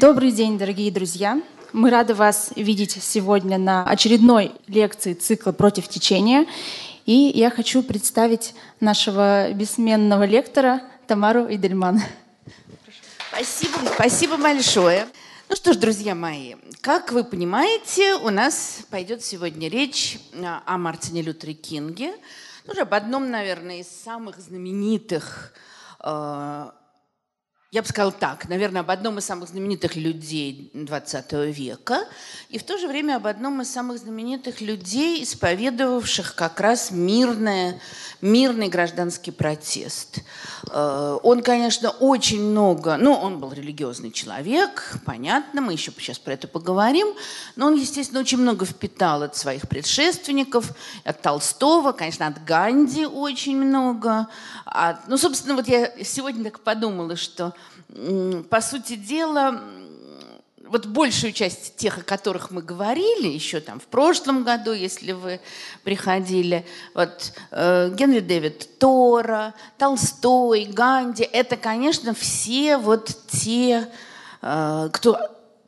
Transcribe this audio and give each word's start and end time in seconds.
Добрый 0.00 0.32
день, 0.32 0.58
дорогие 0.58 0.90
друзья! 0.90 1.40
Мы 1.72 1.88
рады 1.88 2.14
вас 2.14 2.50
видеть 2.56 3.00
сегодня 3.00 3.58
на 3.58 3.84
очередной 3.84 4.50
лекции 4.66 5.14
цикла 5.14 5.52
«Против 5.52 5.86
течения». 5.86 6.46
И 7.06 7.12
я 7.12 7.48
хочу 7.48 7.80
представить 7.84 8.54
нашего 8.80 9.52
бессменного 9.52 10.24
лектора 10.24 10.82
Тамару 11.06 11.46
Идельман. 11.48 12.02
Спасибо, 13.28 13.78
спасибо 13.94 14.36
большое. 14.36 15.06
Ну 15.48 15.54
что 15.54 15.72
ж, 15.72 15.76
друзья 15.76 16.16
мои, 16.16 16.56
как 16.80 17.12
вы 17.12 17.22
понимаете, 17.22 18.16
у 18.16 18.30
нас 18.30 18.80
пойдет 18.90 19.24
сегодня 19.24 19.68
речь 19.68 20.18
о 20.66 20.76
Мартине 20.76 21.22
Лютере 21.22 21.54
Кинге, 21.54 22.14
ну, 22.66 22.82
об 22.82 22.94
одном, 22.94 23.30
наверное, 23.30 23.78
из 23.78 23.88
самых 23.88 24.40
знаменитых 24.40 25.52
э, 26.02 26.70
я 27.74 27.82
бы 27.82 27.88
сказала 27.88 28.12
так, 28.12 28.48
наверное, 28.48 28.82
об 28.82 28.90
одном 28.92 29.18
из 29.18 29.24
самых 29.24 29.48
знаменитых 29.48 29.96
людей 29.96 30.70
XX 30.74 31.50
века 31.50 32.04
и 32.48 32.56
в 32.56 32.62
то 32.62 32.78
же 32.78 32.86
время 32.86 33.16
об 33.16 33.26
одном 33.26 33.62
из 33.62 33.72
самых 33.72 33.98
знаменитых 33.98 34.60
людей, 34.60 35.24
исповедовавших 35.24 36.36
как 36.36 36.60
раз 36.60 36.92
мирное, 36.92 37.80
мирный 38.20 38.68
гражданский 38.68 39.32
протест. 39.32 40.20
Э, 40.70 41.18
он, 41.24 41.42
конечно, 41.42 41.90
очень 41.90 42.42
много, 42.42 42.96
ну, 42.96 43.12
он 43.12 43.40
был 43.40 43.52
религиозный 43.52 44.12
человек, 44.12 44.96
понятно, 45.04 45.60
мы 45.60 45.72
еще 45.72 45.90
сейчас 45.98 46.20
про 46.20 46.34
это 46.34 46.46
поговорим, 46.46 47.08
но 47.56 47.66
он, 47.66 47.74
естественно, 47.74 48.20
очень 48.20 48.38
много 48.38 48.66
впитал 48.66 49.24
от 49.24 49.36
своих 49.36 49.68
предшественников, 49.68 50.70
от 51.02 51.20
Толстого, 51.22 51.90
конечно, 51.90 52.28
от 52.28 52.44
Ганди 52.44 53.04
очень 53.04 53.56
много. 53.56 54.28
От, 54.64 55.08
ну, 55.08 55.18
собственно, 55.18 55.56
вот 55.56 55.66
я 55.66 55.92
сегодня 56.04 56.44
так 56.44 56.60
подумала, 56.60 57.16
что 57.16 57.52
по 58.50 58.60
сути 58.60 58.96
дела, 58.96 59.62
вот 60.66 60.86
большую 60.86 61.32
часть 61.32 61.76
тех, 61.76 61.98
о 61.98 62.02
которых 62.02 62.50
мы 62.50 62.62
говорили 62.62 63.28
еще 63.28 63.60
там 63.60 63.78
в 63.78 63.84
прошлом 63.84 64.44
году, 64.44 64.72
если 64.72 65.12
вы 65.12 65.40
приходили, 65.84 66.66
вот 66.94 67.32
э, 67.50 67.90
Генри 67.94 68.20
Дэвид 68.20 68.78
Тора, 68.78 69.54
Толстой, 69.78 70.64
Ганди, 70.64 71.22
это, 71.22 71.56
конечно, 71.56 72.14
все 72.14 72.78
вот 72.78 73.14
те, 73.28 73.88
э, 74.42 74.88
кто 74.92 75.18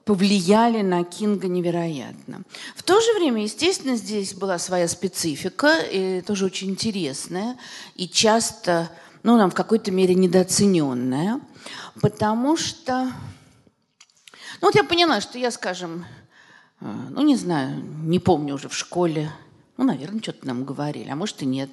повлияли 0.07 0.83
на 0.83 1.03
Кинга 1.03 1.49
невероятно. 1.49 2.43
В 2.77 2.83
то 2.85 3.01
же 3.01 3.13
время, 3.15 3.43
естественно, 3.43 3.97
здесь 3.97 4.35
была 4.35 4.59
своя 4.59 4.87
специфика, 4.87 5.79
и 5.81 6.21
тоже 6.21 6.47
очень 6.47 6.71
интересная, 6.71 7.57
и 7.97 8.09
часто, 8.09 8.89
ну, 9.27 9.37
нам 9.37 9.51
в 9.51 9.55
какой-то 9.55 9.91
мере 9.91 10.15
недооцененная– 10.15 11.41
Потому 12.01 12.57
что, 12.57 13.11
ну 14.61 14.69
вот 14.69 14.75
я 14.75 14.85
поняла, 14.85 15.21
что 15.21 15.39
я, 15.39 15.51
скажем, 15.51 16.05
э, 16.81 16.87
ну 17.11 17.23
не 17.23 17.37
знаю, 17.37 17.83
не 18.03 18.19
помню 18.19 18.55
уже 18.55 18.69
в 18.69 18.75
школе, 18.75 19.31
ну, 19.77 19.85
наверное, 19.85 20.21
что-то 20.23 20.47
нам 20.47 20.65
говорили, 20.65 21.09
а 21.09 21.17
может 21.17 21.43
и 21.43 21.47
нет, 21.47 21.71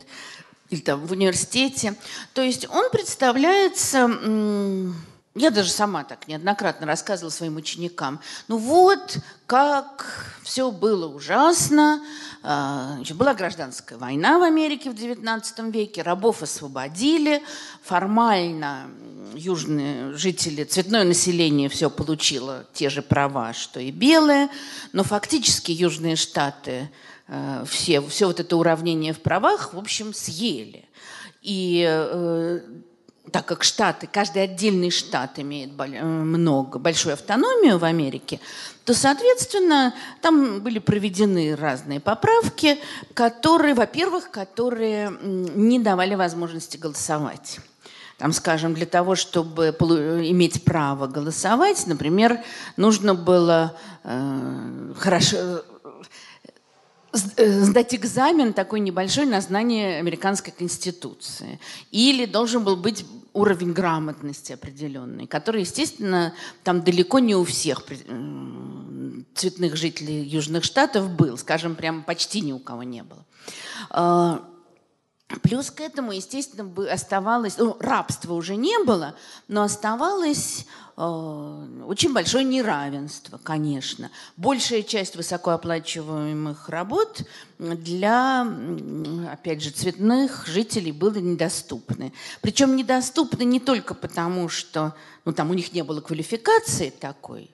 или 0.70 0.80
там 0.80 1.06
в 1.06 1.12
университете. 1.12 1.96
То 2.34 2.42
есть 2.42 2.70
он 2.70 2.90
представляется 2.90 4.08
я 5.36 5.50
даже 5.50 5.72
сама 5.72 6.04
так 6.04 6.28
неоднократно 6.28 6.86
рассказывала 6.86 7.32
своим 7.32 7.56
ученикам. 7.56 8.20
Ну 8.48 8.58
вот, 8.58 9.18
как 9.48 10.36
все 10.44 10.70
было 10.70 11.08
ужасно. 11.08 12.04
А, 12.44 13.00
была 13.16 13.34
гражданская 13.34 13.98
война 13.98 14.38
в 14.38 14.44
Америке 14.44 14.92
в 14.92 14.94
XIX 14.94 15.72
веке, 15.72 16.04
рабов 16.04 16.44
освободили. 16.44 17.42
Формально 17.82 18.92
южные 19.34 20.14
жители, 20.14 20.66
цветное 20.66 21.04
население 21.04 21.68
все 21.68 21.90
получило 21.90 22.68
те 22.74 22.90
же 22.90 23.02
права, 23.02 23.54
что 23.54 23.80
и 23.80 23.90
белые, 23.90 24.50
но 24.92 25.04
фактически 25.04 25.72
южные 25.72 26.16
штаты 26.16 26.92
э, 27.28 27.64
все, 27.68 28.02
все 28.02 28.28
вот 28.28 28.40
это 28.40 28.56
уравнение 28.56 29.14
в 29.14 29.22
правах, 29.22 29.74
в 29.74 29.80
общем, 29.80 30.14
съели. 30.14 30.86
И 31.42 31.84
э, 31.88 32.60
так 33.32 33.46
как 33.46 33.64
штаты, 33.64 34.08
каждый 34.12 34.44
отдельный 34.44 34.92
штат 34.92 35.40
имеет 35.40 35.72
э, 35.80 36.04
много, 36.04 36.78
большую 36.78 37.14
автономию 37.14 37.78
в 37.78 37.86
Америке, 37.86 38.40
то, 38.84 38.94
соответственно, 38.94 39.94
там 40.22 40.60
были 40.60 40.80
проведены 40.80 41.56
разные 41.56 42.00
поправки, 42.02 42.78
которые, 43.14 43.76
во-первых, 43.76 44.30
которые 44.30 45.12
не 45.22 45.80
давали 45.80 46.16
возможности 46.16 46.76
голосовать. 46.76 47.60
Там, 48.18 48.34
скажем, 48.34 48.74
для 48.74 48.86
того, 48.86 49.16
чтобы 49.16 49.70
иметь 49.70 50.64
право 50.64 51.08
голосовать, 51.08 51.88
например, 51.88 52.40
нужно 52.78 53.16
было 53.16 53.76
э, 54.04 54.94
хорошо 54.98 55.64
сдать 57.14 57.94
экзамен 57.94 58.54
такой 58.54 58.80
небольшой 58.80 59.26
на 59.26 59.40
знание 59.42 60.00
американской 60.00 60.52
конституции. 60.52 61.60
Или 61.92 62.26
должен 62.26 62.64
был 62.64 62.76
быть 62.76 63.06
уровень 63.34 63.74
грамотности 63.74 64.54
определенный, 64.54 65.28
который, 65.28 65.62
естественно, 65.62 66.34
там 66.64 66.82
далеко 66.82 67.20
не 67.20 67.36
у 67.36 67.44
всех 67.44 67.84
цветных 69.36 69.76
жителей 69.76 70.24
Южных 70.24 70.64
Штатов 70.64 71.10
был, 71.10 71.38
скажем, 71.38 71.76
прям 71.76 72.04
почти 72.04 72.42
ни 72.42 72.52
у 72.52 72.60
кого 72.60 72.84
не 72.84 73.04
было. 73.04 74.44
Плюс 75.42 75.72
к 75.72 75.82
этому, 75.82 76.12
естественно, 76.12 76.70
оставалось, 76.92 77.58
ну, 77.58 77.76
рабства 77.80 78.34
уже 78.34 78.56
не 78.56 78.84
было, 78.84 79.16
но 79.48 79.64
оставалось 79.64 80.66
Э, 80.96 81.84
очень 81.88 82.14
большое 82.14 82.44
неравенство, 82.44 83.40
конечно. 83.42 84.12
Большая 84.38 84.84
часть 84.84 85.16
высокооплачиваемых 85.16 86.70
работ 86.70 87.24
для, 87.58 88.48
опять 89.32 89.64
же, 89.64 89.72
цветных 89.72 90.46
жителей 90.48 90.92
было 90.92 91.16
недоступны. 91.16 92.14
Причем 92.42 92.76
недоступны 92.76 93.44
не 93.44 93.60
только 93.60 93.96
потому, 93.96 94.50
что 94.50 94.94
ну, 95.26 95.34
там 95.34 95.50
у 95.50 95.54
них 95.54 95.74
не 95.74 95.84
было 95.84 96.02
квалификации 96.02 96.90
такой, 96.92 97.50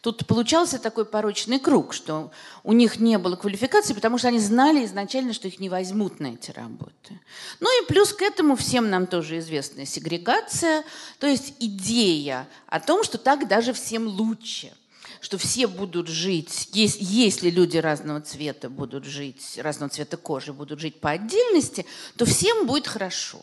Тут 0.00 0.26
получался 0.26 0.78
такой 0.78 1.04
порочный 1.04 1.58
круг, 1.58 1.92
что 1.92 2.30
у 2.64 2.72
них 2.72 2.98
не 2.98 3.18
было 3.18 3.36
квалификации, 3.36 3.94
потому 3.94 4.18
что 4.18 4.28
они 4.28 4.38
знали 4.38 4.84
изначально, 4.84 5.32
что 5.32 5.48
их 5.48 5.60
не 5.60 5.68
возьмут 5.68 6.20
на 6.20 6.28
эти 6.28 6.50
работы. 6.50 7.20
Ну 7.60 7.82
и 7.82 7.86
плюс 7.86 8.12
к 8.12 8.22
этому 8.22 8.56
всем 8.56 8.90
нам 8.90 9.06
тоже 9.06 9.38
известная 9.38 9.86
сегрегация, 9.86 10.84
то 11.18 11.26
есть 11.26 11.54
идея 11.60 12.48
о 12.66 12.80
том, 12.80 13.04
что 13.04 13.18
так 13.18 13.48
даже 13.48 13.72
всем 13.72 14.06
лучше 14.06 14.72
что 15.20 15.36
все 15.36 15.66
будут 15.66 16.08
жить, 16.08 16.70
если 16.72 17.50
люди 17.50 17.76
разного 17.76 18.22
цвета 18.22 18.70
будут 18.70 19.04
жить, 19.04 19.58
разного 19.62 19.90
цвета 19.90 20.16
кожи 20.16 20.54
будут 20.54 20.80
жить 20.80 20.98
по 20.98 21.10
отдельности, 21.10 21.84
то 22.16 22.24
всем 22.24 22.66
будет 22.66 22.86
хорошо 22.86 23.42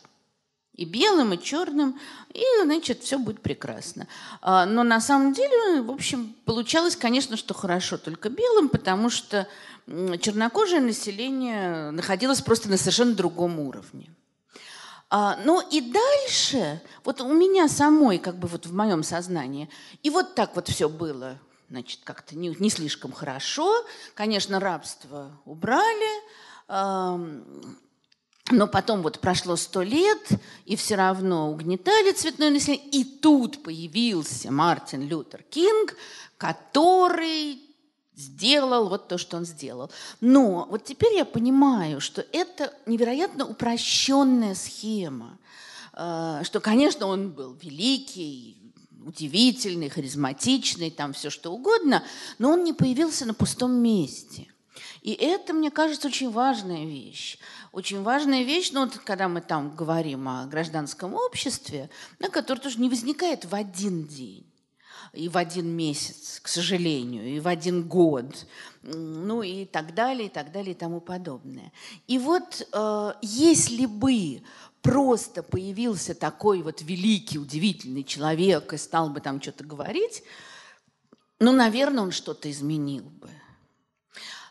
и 0.78 0.86
белым, 0.86 1.34
и 1.34 1.42
черным, 1.42 2.00
и, 2.34 2.44
значит, 2.64 3.04
все 3.04 3.18
будет 3.18 3.42
прекрасно. 3.42 4.08
А, 4.42 4.66
но 4.66 4.84
на 4.84 5.02
самом 5.02 5.34
деле, 5.34 5.82
в 5.82 5.92
общем, 5.92 6.36
получалось, 6.46 6.96
конечно, 6.96 7.36
что 7.36 7.54
хорошо 7.54 7.98
только 7.98 8.30
белым, 8.30 8.70
потому 8.70 9.10
что 9.10 9.48
чернокожее 9.88 10.82
население 10.82 11.92
находилось 11.92 12.42
просто 12.42 12.70
на 12.70 12.78
совершенно 12.78 13.14
другом 13.14 13.60
уровне. 13.60 14.10
А, 15.10 15.40
ну 15.46 15.62
и 15.62 15.82
дальше, 15.82 16.82
вот 17.04 17.22
у 17.22 17.34
меня 17.34 17.68
самой, 17.68 18.20
как 18.20 18.38
бы 18.38 18.48
вот 18.48 18.66
в 18.66 18.74
моем 18.74 19.04
сознании, 19.04 19.70
и 20.04 20.10
вот 20.10 20.36
так 20.36 20.56
вот 20.56 20.68
все 20.68 20.90
было, 20.90 21.40
значит, 21.70 22.02
как-то 22.04 22.38
не, 22.38 22.56
не 22.60 22.70
слишком 22.70 23.14
хорошо. 23.14 23.86
Конечно, 24.14 24.60
рабство 24.60 25.32
убрали, 25.46 26.22
но 28.52 28.68
потом 28.68 29.02
вот 29.02 29.20
прошло 29.20 29.56
сто 29.56 29.82
лет, 29.82 30.30
и 30.66 30.76
все 30.76 30.96
равно 30.96 31.52
угнетали 31.52 32.12
цветное 32.12 32.50
население. 32.50 32.88
И 32.88 33.04
тут 33.04 33.64
появился 33.64 34.52
Мартин 34.52 35.08
Лютер 35.08 35.44
Кинг, 35.44 35.96
который 36.38 37.60
сделал 38.16 38.90
вот 38.90 39.08
то, 39.08 39.18
что 39.18 39.38
он 39.38 39.46
сделал. 39.46 39.92
Но 40.22 40.68
вот 40.70 40.86
теперь 40.86 41.14
я 41.14 41.26
понимаю, 41.26 42.00
что 42.00 42.26
это 42.32 42.74
невероятно 42.86 43.46
упрощенная 43.46 44.56
схема, 44.56 45.38
э, 45.94 46.42
что, 46.44 46.60
конечно, 46.60 47.06
он 47.08 47.32
был 47.32 47.54
великий, 47.62 48.74
удивительный, 49.06 49.90
харизматичный, 49.90 50.90
там 50.90 51.14
все 51.14 51.30
что 51.30 51.52
угодно, 51.52 52.04
но 52.40 52.52
он 52.52 52.64
не 52.64 52.74
появился 52.74 53.26
на 53.26 53.34
пустом 53.34 53.72
месте– 53.74 54.48
и 55.08 55.14
это, 55.14 55.54
мне 55.54 55.72
кажется, 55.72 56.10
очень 56.10 56.32
важная 56.32 56.86
вещь. 56.86 57.38
Очень 57.78 58.02
важная 58.02 58.42
вещь, 58.42 58.72
ну, 58.72 58.86
вот, 58.86 58.98
когда 58.98 59.28
мы 59.28 59.40
там 59.40 59.76
говорим 59.76 60.28
о 60.28 60.48
гражданском 60.48 61.14
обществе, 61.14 61.92
на 62.18 62.30
которое 62.30 62.60
тоже 62.60 62.80
не 62.80 62.90
возникает 62.90 63.46
в 63.46 63.54
один 63.54 64.08
день 64.08 64.52
и 65.14 65.30
в 65.30 65.38
один 65.38 65.68
месяц, 65.68 66.40
к 66.42 66.48
сожалению, 66.48 67.28
и 67.28 67.40
в 67.40 67.48
один 67.48 67.88
год, 67.88 68.48
ну 68.82 69.44
и 69.44 69.66
так 69.66 69.94
далее, 69.94 70.26
и 70.26 70.30
так 70.30 70.52
далее, 70.52 70.72
и 70.72 70.76
тому 70.76 71.02
подобное. 71.02 71.72
И 72.08 72.18
вот 72.18 72.68
э, 72.74 73.14
если 73.22 73.86
бы 73.86 74.42
просто 74.82 75.44
появился 75.44 76.16
такой 76.16 76.64
вот 76.64 76.82
великий, 76.82 77.38
удивительный 77.38 78.04
человек 78.04 78.74
и 78.74 78.78
стал 78.78 79.12
бы 79.12 79.20
там 79.20 79.40
что-то 79.40 79.64
говорить, 79.64 80.24
ну, 81.40 81.52
наверное, 81.52 82.06
он 82.06 82.12
что-то 82.12 82.50
изменил 82.50 83.04
бы. 83.04 83.30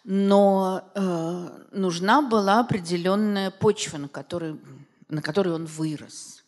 Но 0.08 0.88
э, 0.94 1.64
нужна 1.72 2.22
была 2.22 2.60
определенная 2.60 3.50
почва, 3.50 3.98
на 3.98 4.08
которой, 4.08 4.58
на 5.08 5.20
которой 5.20 5.52
он 5.52 5.66
вырос. 5.66 6.44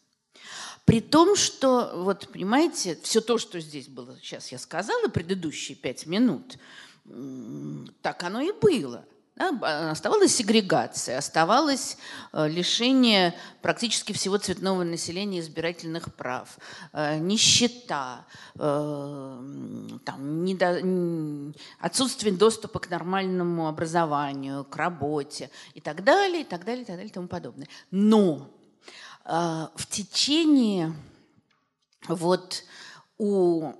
При 0.84 1.00
том, 1.00 1.34
что, 1.34 1.92
вот 1.96 2.28
понимаете, 2.32 2.96
все 3.02 3.20
то, 3.20 3.36
что 3.36 3.58
здесь 3.58 3.88
было, 3.88 4.16
сейчас 4.22 4.52
я 4.52 4.58
сказала, 4.58 5.08
предыдущие 5.08 5.76
пять 5.76 6.06
минут, 6.06 6.56
так 8.00 8.22
оно 8.22 8.40
и 8.40 8.52
было– 8.52 9.04
да, 9.38 9.90
оставалась 9.90 10.34
сегрегация, 10.34 11.18
оставалось 11.18 11.96
э, 12.32 12.48
лишение 12.48 13.34
практически 13.62 14.12
всего 14.12 14.36
цветного 14.36 14.82
населения 14.82 15.40
избирательных 15.40 16.12
прав, 16.14 16.58
э, 16.92 17.18
нищета, 17.18 18.26
э, 18.56 19.98
там, 20.04 20.44
недо, 20.44 21.54
отсутствие 21.78 22.34
доступа 22.34 22.80
к 22.80 22.90
нормальному 22.90 23.68
образованию, 23.68 24.64
к 24.64 24.76
работе 24.76 25.50
и 25.74 25.80
так 25.80 26.02
далее, 26.02 26.42
и 26.42 26.44
так 26.44 26.64
далее, 26.64 26.82
и 26.82 26.86
так 26.86 26.96
далее, 26.96 27.10
и 27.10 27.14
тому 27.14 27.28
подобное. 27.28 27.68
Но 27.90 28.50
в 29.24 29.86
течение 29.90 30.94
вот 32.08 32.64
у, 33.18 33.72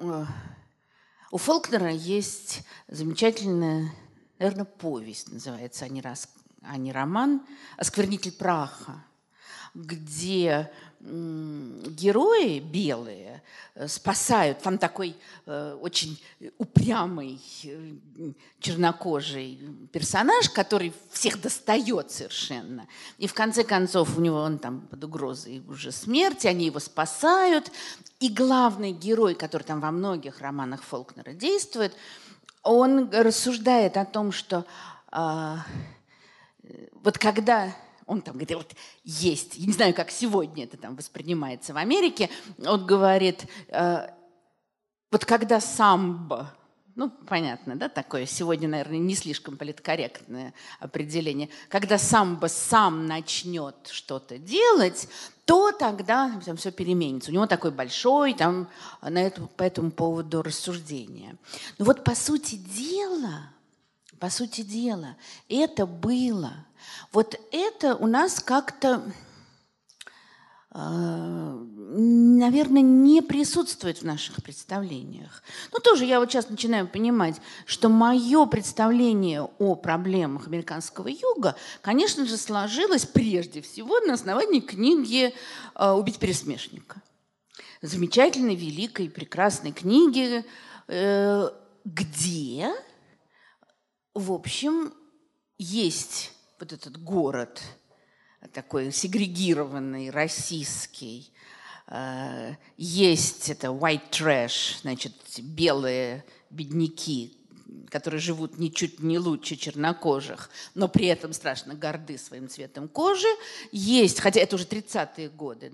у 1.30 1.38
Фолкнера 1.38 1.90
есть 1.90 2.66
замечательная 2.88 3.90
наверное, 4.38 4.64
повесть 4.64 5.32
называется, 5.32 5.84
а 5.84 5.88
не, 5.88 6.00
рас, 6.00 6.28
а 6.62 6.76
не 6.76 6.92
роман, 6.92 7.42
«Осквернитель 7.76 8.32
праха», 8.32 9.04
где 9.74 10.70
герои 11.00 12.58
белые 12.58 13.42
э, 13.74 13.86
спасают, 13.86 14.58
там 14.60 14.78
такой 14.78 15.14
э, 15.46 15.78
очень 15.80 16.20
упрямый 16.58 17.40
э, 17.62 17.92
чернокожий 18.58 19.60
персонаж, 19.92 20.50
который 20.50 20.92
всех 21.12 21.40
достает 21.40 22.10
совершенно. 22.10 22.88
И 23.18 23.28
в 23.28 23.34
конце 23.34 23.62
концов 23.62 24.18
у 24.18 24.20
него 24.20 24.38
он 24.38 24.58
там 24.58 24.80
под 24.88 25.04
угрозой 25.04 25.62
уже 25.68 25.92
смерти, 25.92 26.48
они 26.48 26.66
его 26.66 26.80
спасают. 26.80 27.70
И 28.18 28.28
главный 28.28 28.90
герой, 28.90 29.36
который 29.36 29.62
там 29.62 29.80
во 29.80 29.92
многих 29.92 30.40
романах 30.40 30.82
Фолкнера 30.82 31.32
действует– 31.32 31.92
он 32.62 33.10
рассуждает 33.10 33.96
о 33.96 34.04
том, 34.04 34.32
что 34.32 34.64
а, 35.10 35.64
вот 36.92 37.18
когда 37.18 37.74
он 38.06 38.22
там 38.22 38.34
говорит, 38.34 38.56
вот 38.56 38.74
есть, 39.04 39.56
я 39.56 39.66
не 39.66 39.72
знаю, 39.72 39.94
как 39.94 40.10
сегодня 40.10 40.64
это 40.64 40.76
там 40.76 40.96
воспринимается 40.96 41.74
в 41.74 41.76
Америке, 41.76 42.30
он 42.64 42.86
говорит, 42.86 43.44
а, 43.70 44.14
вот 45.10 45.24
когда 45.24 45.60
самбо, 45.60 46.54
ну, 46.94 47.10
понятно, 47.10 47.76
да, 47.76 47.88
такое 47.88 48.26
сегодня, 48.26 48.66
наверное, 48.66 48.98
не 48.98 49.14
слишком 49.14 49.56
политкорректное 49.56 50.52
определение. 50.80 51.48
Когда 51.68 51.96
самбо 51.96 52.48
сам 52.48 53.06
начнет 53.06 53.76
что-то 53.88 54.36
делать, 54.36 55.08
то 55.48 55.72
тогда 55.72 56.30
там 56.44 56.58
все 56.58 56.70
переменится. 56.70 57.30
У 57.30 57.32
него 57.32 57.46
такой 57.46 57.70
большой 57.70 58.34
там 58.34 58.68
на 59.00 59.22
эту, 59.22 59.46
по 59.56 59.62
этому 59.62 59.90
поводу 59.90 60.42
рассуждение. 60.42 61.36
Но 61.78 61.86
вот 61.86 62.04
по 62.04 62.14
сути 62.14 62.56
дела, 62.56 63.48
по 64.18 64.28
сути 64.28 64.60
дела, 64.60 65.16
это 65.48 65.86
было. 65.86 66.52
Вот 67.12 67.40
это 67.50 67.96
у 67.96 68.06
нас 68.06 68.40
как-то 68.40 68.96
а, 68.96 69.02
наверное, 70.78 72.82
не 72.82 73.20
присутствует 73.20 73.98
в 73.98 74.04
наших 74.04 74.42
представлениях. 74.42 75.42
Но 75.72 75.80
тоже 75.80 76.04
я 76.04 76.20
вот 76.20 76.30
сейчас 76.30 76.48
начинаю 76.48 76.86
понимать, 76.86 77.40
что 77.66 77.88
мое 77.88 78.46
представление 78.46 79.42
о 79.42 79.74
проблемах 79.74 80.46
американского 80.46 81.08
юга, 81.08 81.56
конечно 81.82 82.26
же, 82.26 82.36
сложилось 82.36 83.06
прежде 83.06 83.60
всего 83.60 83.98
на 84.00 84.14
основании 84.14 84.60
книги 84.60 85.34
а, 85.74 85.96
«Убить 85.96 86.18
пересмешника». 86.18 87.02
Замечательной, 87.82 88.54
великой, 88.54 89.10
прекрасной 89.10 89.72
книги, 89.72 90.44
э, 90.88 91.50
где, 91.84 92.72
в 94.14 94.32
общем, 94.32 94.92
есть 95.58 96.32
вот 96.60 96.72
этот 96.72 97.02
город– 97.02 97.60
такой 98.52 98.92
сегрегированный, 98.92 100.10
российский. 100.10 101.30
Э, 101.88 102.54
есть 102.76 103.50
это 103.50 103.68
white 103.68 104.10
trash, 104.10 104.80
значит, 104.82 105.14
белые 105.38 106.24
бедняки, 106.50 107.36
которые 107.90 108.20
живут 108.20 108.58
ничуть 108.58 109.00
не 109.00 109.18
лучше 109.18 109.56
чернокожих, 109.56 110.50
но 110.74 110.88
при 110.88 111.06
этом 111.06 111.32
страшно 111.32 111.74
горды 111.74 112.18
своим 112.18 112.48
цветом 112.48 112.88
кожи. 112.88 113.28
Есть, 113.72 114.20
хотя 114.20 114.40
это 114.40 114.56
уже 114.56 114.64
30-е 114.64 115.28
годы 115.30 115.72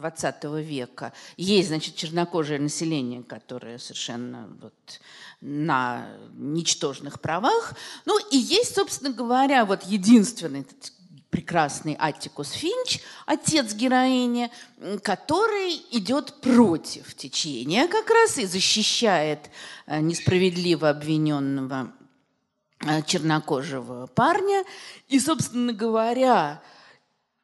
20 0.00 0.44
века, 0.64 1.12
есть, 1.36 1.68
значит, 1.68 1.94
чернокожее 1.94 2.58
население, 2.58 3.22
которое 3.22 3.78
совершенно 3.78 4.48
вот 4.60 5.00
на 5.40 6.08
ничтожных 6.34 7.20
правах. 7.20 7.74
Ну 8.04 8.18
и 8.30 8.36
есть, 8.36 8.74
собственно 8.74 9.12
говоря, 9.12 9.64
вот 9.64 9.82
единственный 9.84 10.66
прекрасный 11.30 11.94
Аттикус 11.94 12.50
Финч, 12.50 13.00
отец 13.24 13.72
героини, 13.74 14.50
который 15.02 15.80
идет 15.92 16.40
против 16.40 17.14
течения 17.14 17.86
как 17.86 18.10
раз 18.10 18.38
и 18.38 18.46
защищает 18.46 19.50
э, 19.86 20.00
несправедливо 20.00 20.90
обвиненного 20.90 21.92
э, 22.84 23.02
чернокожего 23.02 24.08
парня. 24.08 24.64
И, 25.08 25.20
собственно 25.20 25.72
говоря, 25.72 26.62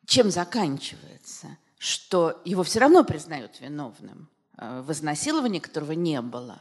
чем 0.05 0.31
заканчивается? 0.31 1.57
Что 1.79 2.43
его 2.45 2.65
все 2.65 2.81
равно 2.81 3.05
признают 3.05 3.61
виновным 3.61 4.29
э, 4.59 4.81
в 4.81 4.91
изнасиловании, 4.91 5.61
которого 5.61 5.93
не 5.93 6.21
было. 6.21 6.61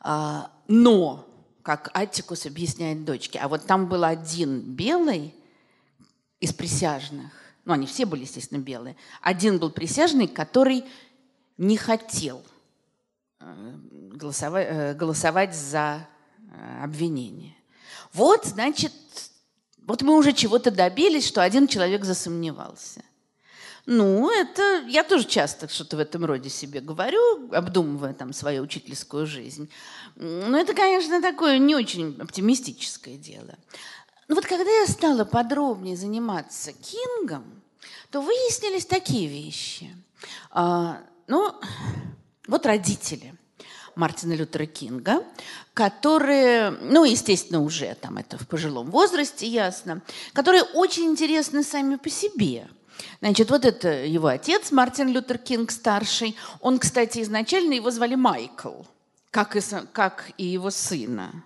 А, 0.00 0.50
но, 0.68 1.26
как 1.62 1.90
Аттикус 1.94 2.44
объясняет 2.44 3.04
дочке, 3.04 3.38
а 3.38 3.48
вот 3.48 3.64
там 3.66 3.88
был 3.88 4.04
один 4.04 4.60
белый– 4.60 5.34
из 6.40 6.52
присяжных, 6.52 7.32
ну 7.64 7.72
они 7.72 7.86
все 7.86 8.06
были, 8.06 8.22
естественно, 8.22 8.58
белые, 8.58 8.96
один 9.22 9.58
был 9.58 9.70
присяжный, 9.70 10.28
который 10.28 10.84
не 11.58 11.76
хотел 11.76 12.42
э, 13.40 13.74
голосовать, 14.12 14.66
э, 14.70 14.94
голосовать 14.94 15.54
за 15.54 16.06
э, 16.38 16.82
обвинение. 16.82 17.56
Вот, 18.12 18.44
значит, 18.44 18.92
вот 19.86 20.02
мы 20.02 20.16
уже 20.16 20.32
чего-то 20.32 20.70
добились, 20.70 21.26
что 21.26 21.42
один 21.42 21.68
человек 21.68 22.04
засомневался. 22.04 23.02
Ну, 23.86 24.28
это 24.32 24.84
я 24.88 25.04
тоже 25.04 25.26
часто 25.26 25.68
что-то 25.68 25.96
в 25.96 26.00
этом 26.00 26.24
роде 26.24 26.50
себе 26.50 26.80
говорю, 26.80 27.52
обдумывая 27.52 28.14
там 28.14 28.32
свою 28.32 28.64
учительскую 28.64 29.26
жизнь. 29.26 29.70
Но 30.16 30.58
это, 30.58 30.74
конечно, 30.74 31.22
такое 31.22 31.58
не 31.58 31.76
очень 31.76 32.16
оптимистическое 32.20 33.16
дело. 33.16 33.54
Ну 34.28 34.34
вот 34.34 34.46
когда 34.46 34.70
я 34.70 34.86
стала 34.86 35.24
подробнее 35.24 35.96
заниматься 35.96 36.72
Кингом, 36.72 37.62
то 38.10 38.20
выяснились 38.20 38.86
такие 38.86 39.28
вещи. 39.28 39.94
А, 40.50 41.00
ну, 41.26 41.54
вот 42.48 42.66
родители 42.66 43.34
Мартина 43.94 44.34
Лютера 44.34 44.66
Кинга, 44.66 45.24
которые, 45.74 46.70
ну, 46.70 47.04
естественно, 47.04 47.62
уже 47.62 47.94
там 47.94 48.18
это 48.18 48.36
в 48.36 48.46
пожилом 48.46 48.90
возрасте, 48.90 49.46
ясно, 49.46 50.02
которые 50.32 50.62
очень 50.62 51.04
интересны 51.04 51.62
сами 51.62 51.96
по 51.96 52.10
себе. 52.10 52.68
Значит, 53.20 53.50
вот 53.50 53.64
это 53.64 53.88
его 54.04 54.28
отец, 54.28 54.72
Мартин 54.72 55.08
Лютер 55.08 55.38
Кинг 55.38 55.70
старший. 55.70 56.36
Он, 56.60 56.78
кстати, 56.78 57.22
изначально 57.22 57.74
его 57.74 57.90
звали 57.90 58.14
Майкл, 58.14 58.82
как 59.30 59.56
и, 59.56 59.60
как 59.92 60.30
и 60.36 60.46
его 60.46 60.70
сына. 60.70 61.44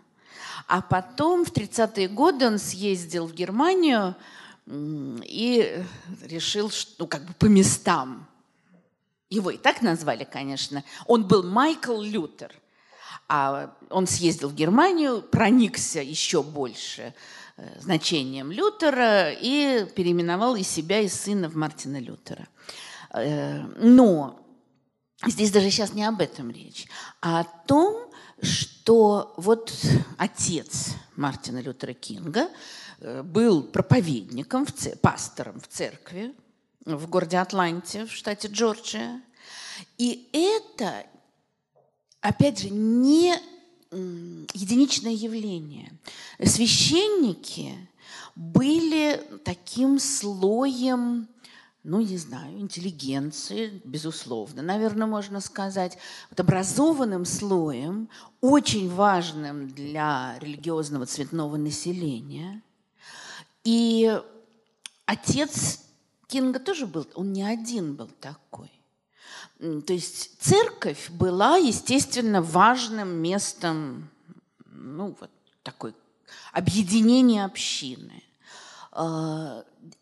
А 0.71 0.83
потом 0.83 1.45
в 1.45 1.51
30-е 1.51 2.07
годы 2.07 2.47
он 2.47 2.61
съездил 2.61 3.27
в 3.27 3.35
Германию 3.35 4.15
и 4.69 5.83
решил, 6.23 6.71
что, 6.71 6.93
ну, 6.99 7.07
как 7.09 7.25
бы 7.25 7.33
по 7.35 7.47
местам. 7.47 8.29
Его 9.31 9.51
и 9.51 9.57
так 9.57 9.83
назвали, 9.83 10.23
конечно. 10.23 10.85
Он 11.09 11.27
был 11.27 11.43
Майкл 11.43 12.01
Лютер. 12.01 12.55
А 13.29 13.75
он 13.91 14.07
съездил 14.07 14.49
в 14.49 14.55
Германию, 14.55 15.23
проникся 15.23 16.01
еще 16.03 16.41
больше 16.41 17.15
э, 17.57 17.81
значением 17.81 18.53
Лютера 18.53 19.33
и 19.33 19.87
переименовал 19.97 20.55
и 20.55 20.63
себя, 20.63 21.01
и 21.01 21.09
сына 21.09 21.49
в 21.49 21.57
Мартина 21.57 21.99
Лютера. 21.99 22.47
Э, 23.13 23.59
но 23.77 24.41
здесь 25.27 25.51
даже 25.51 25.69
сейчас 25.73 25.95
не 25.95 26.05
об 26.05 26.21
этом 26.21 26.49
речь, 26.53 26.87
а 27.21 27.41
о 27.41 27.45
том, 27.67 28.10
что 28.43 29.35
вот 29.37 29.73
отец 30.17 30.95
Мартина 31.17 31.61
Лютера 31.61 31.93
Кинга 31.93 32.49
э, 33.01 33.23
был 33.23 33.63
проповедником, 33.63 34.67
в 34.67 34.73
цер- 34.73 34.97
пастором 34.99 35.61
в 35.61 35.69
церкви, 35.69 36.35
в 36.85 37.09
городе 37.09 37.39
Атланте 37.39 38.07
в 38.07 38.13
штате 38.13 38.49
Джорджия. 38.49 39.23
И 39.99 40.29
это, 40.33 41.07
опять 42.21 42.61
же, 42.61 42.71
не 42.71 43.35
единичное 43.93 45.13
явление. 45.13 45.93
Священники 46.45 47.89
были 48.37 49.23
таким 49.45 49.99
слоем, 49.99 51.29
ну, 51.83 52.01
не 52.01 52.19
знаю, 52.19 52.59
интеллигенции, 52.61 53.81
безусловно, 53.85 54.63
наверное, 54.63 55.07
можно 55.07 55.41
сказать, 55.41 55.97
вот 56.29 56.39
образованным 56.41 57.25
слоем, 57.25 58.11
очень 58.41 58.91
важным 58.91 59.69
для 59.69 60.39
религиозного 60.41 61.07
цветного 61.07 61.57
населения. 61.57 62.63
И 63.65 64.21
отец 65.07 65.81
Кинга 66.27 66.61
тоже 66.61 66.87
был, 66.87 67.07
он 67.15 67.33
не 67.33 67.43
один 67.43 67.95
был 67.95 68.09
такой. 68.21 68.71
То 69.59 69.93
есть 69.93 70.41
церковь 70.41 71.11
была, 71.11 71.57
естественно, 71.57 72.41
важным 72.43 73.09
местом, 73.09 74.11
ну, 74.67 75.17
вот 75.19 75.31
такой 75.63 75.95
объединения 76.53 77.45
общины. 77.45 78.23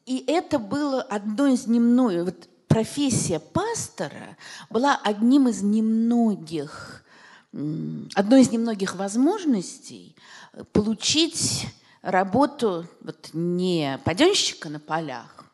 И 0.07 0.25
это 0.27 0.59
было 0.59 1.03
одно 1.03 1.47
из 1.47 1.67
немногих, 1.67 2.25
вот 2.25 2.49
профессия 2.67 3.41
пастора 3.41 4.37
была 4.71 4.97
одним 5.03 5.49
из 5.49 5.63
немногих, 5.63 7.05
одной 8.15 8.43
из 8.43 8.51
немногих 8.51 8.95
возможностей 8.97 10.15
получить 10.73 11.67
работу 12.03 12.87
вот 13.01 13.31
не 13.33 13.99
паденщика 14.05 14.69
на 14.69 14.81
полях 14.81 15.45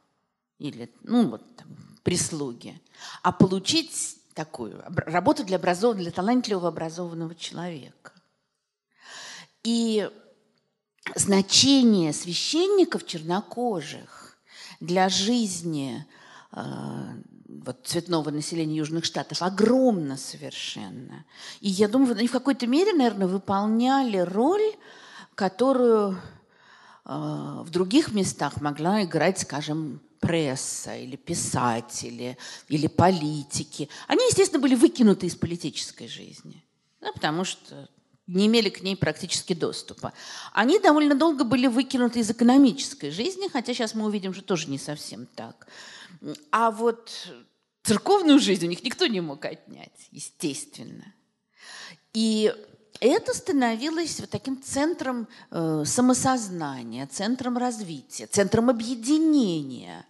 или, 0.58 0.92
ну, 1.02 1.28
вот 1.28 1.42
там, 1.56 1.68
прислуги, 2.02 2.80
а 3.22 3.32
получить 3.32 4.18
такую 4.34 4.82
работу 5.06 5.44
для 5.44 5.56
образованного, 5.56 6.04
для 6.04 6.12
талантливого 6.12 6.68
образованного 6.68 7.34
человека. 7.34 8.12
И 9.62 10.10
значение 11.14 12.12
священников 12.12 13.06
чернокожих 13.06 14.38
для 14.80 15.08
жизни 15.08 16.04
э, 16.52 16.62
вот, 17.48 17.86
цветного 17.86 18.30
населения 18.30 18.76
Южных 18.76 19.04
Штатов 19.04 19.42
огромно 19.42 20.16
совершенно. 20.16 21.24
И 21.60 21.68
я 21.68 21.88
думаю, 21.88 22.16
они 22.16 22.28
в 22.28 22.32
какой-то 22.32 22.66
мере, 22.66 22.92
наверное, 22.92 23.26
выполняли 23.26 24.18
роль, 24.18 24.74
которую 25.34 26.12
э, 26.12 26.16
в 27.04 27.68
других 27.70 28.12
местах 28.12 28.60
могла 28.60 29.04
играть, 29.04 29.40
скажем, 29.40 30.00
пресса 30.20 30.96
или 30.96 31.16
писатели 31.16 32.38
или 32.68 32.86
политики, 32.86 33.90
они, 34.08 34.24
естественно, 34.26 34.62
были 34.62 34.74
выкинуты 34.74 35.26
из 35.26 35.36
политической 35.36 36.08
жизни, 36.08 36.64
да, 37.00 37.12
потому 37.12 37.44
что 37.44 37.88
не 38.26 38.46
имели 38.46 38.70
к 38.70 38.82
ней 38.82 38.96
практически 38.96 39.52
доступа. 39.52 40.12
Они 40.52 40.78
довольно 40.78 41.14
долго 41.14 41.44
были 41.44 41.66
выкинуты 41.66 42.20
из 42.20 42.30
экономической 42.30 43.10
жизни, 43.10 43.48
хотя 43.52 43.74
сейчас 43.74 43.94
мы 43.94 44.06
увидим, 44.06 44.32
что 44.32 44.42
тоже 44.42 44.70
не 44.70 44.78
совсем 44.78 45.26
так. 45.26 45.66
А 46.50 46.70
вот 46.70 47.10
церковную 47.82 48.38
жизнь 48.38 48.64
у 48.66 48.68
них 48.68 48.82
никто 48.82 49.06
не 49.06 49.20
мог 49.20 49.44
отнять, 49.44 50.08
естественно. 50.10 51.14
И 52.14 52.54
это 53.00 53.34
становилось 53.34 54.20
вот 54.20 54.30
таким 54.30 54.62
центром 54.62 55.28
э, 55.50 55.82
самосознания, 55.84 57.06
центром 57.06 57.58
развития, 57.58 58.26
центром 58.26 58.70
объединения 58.70 60.06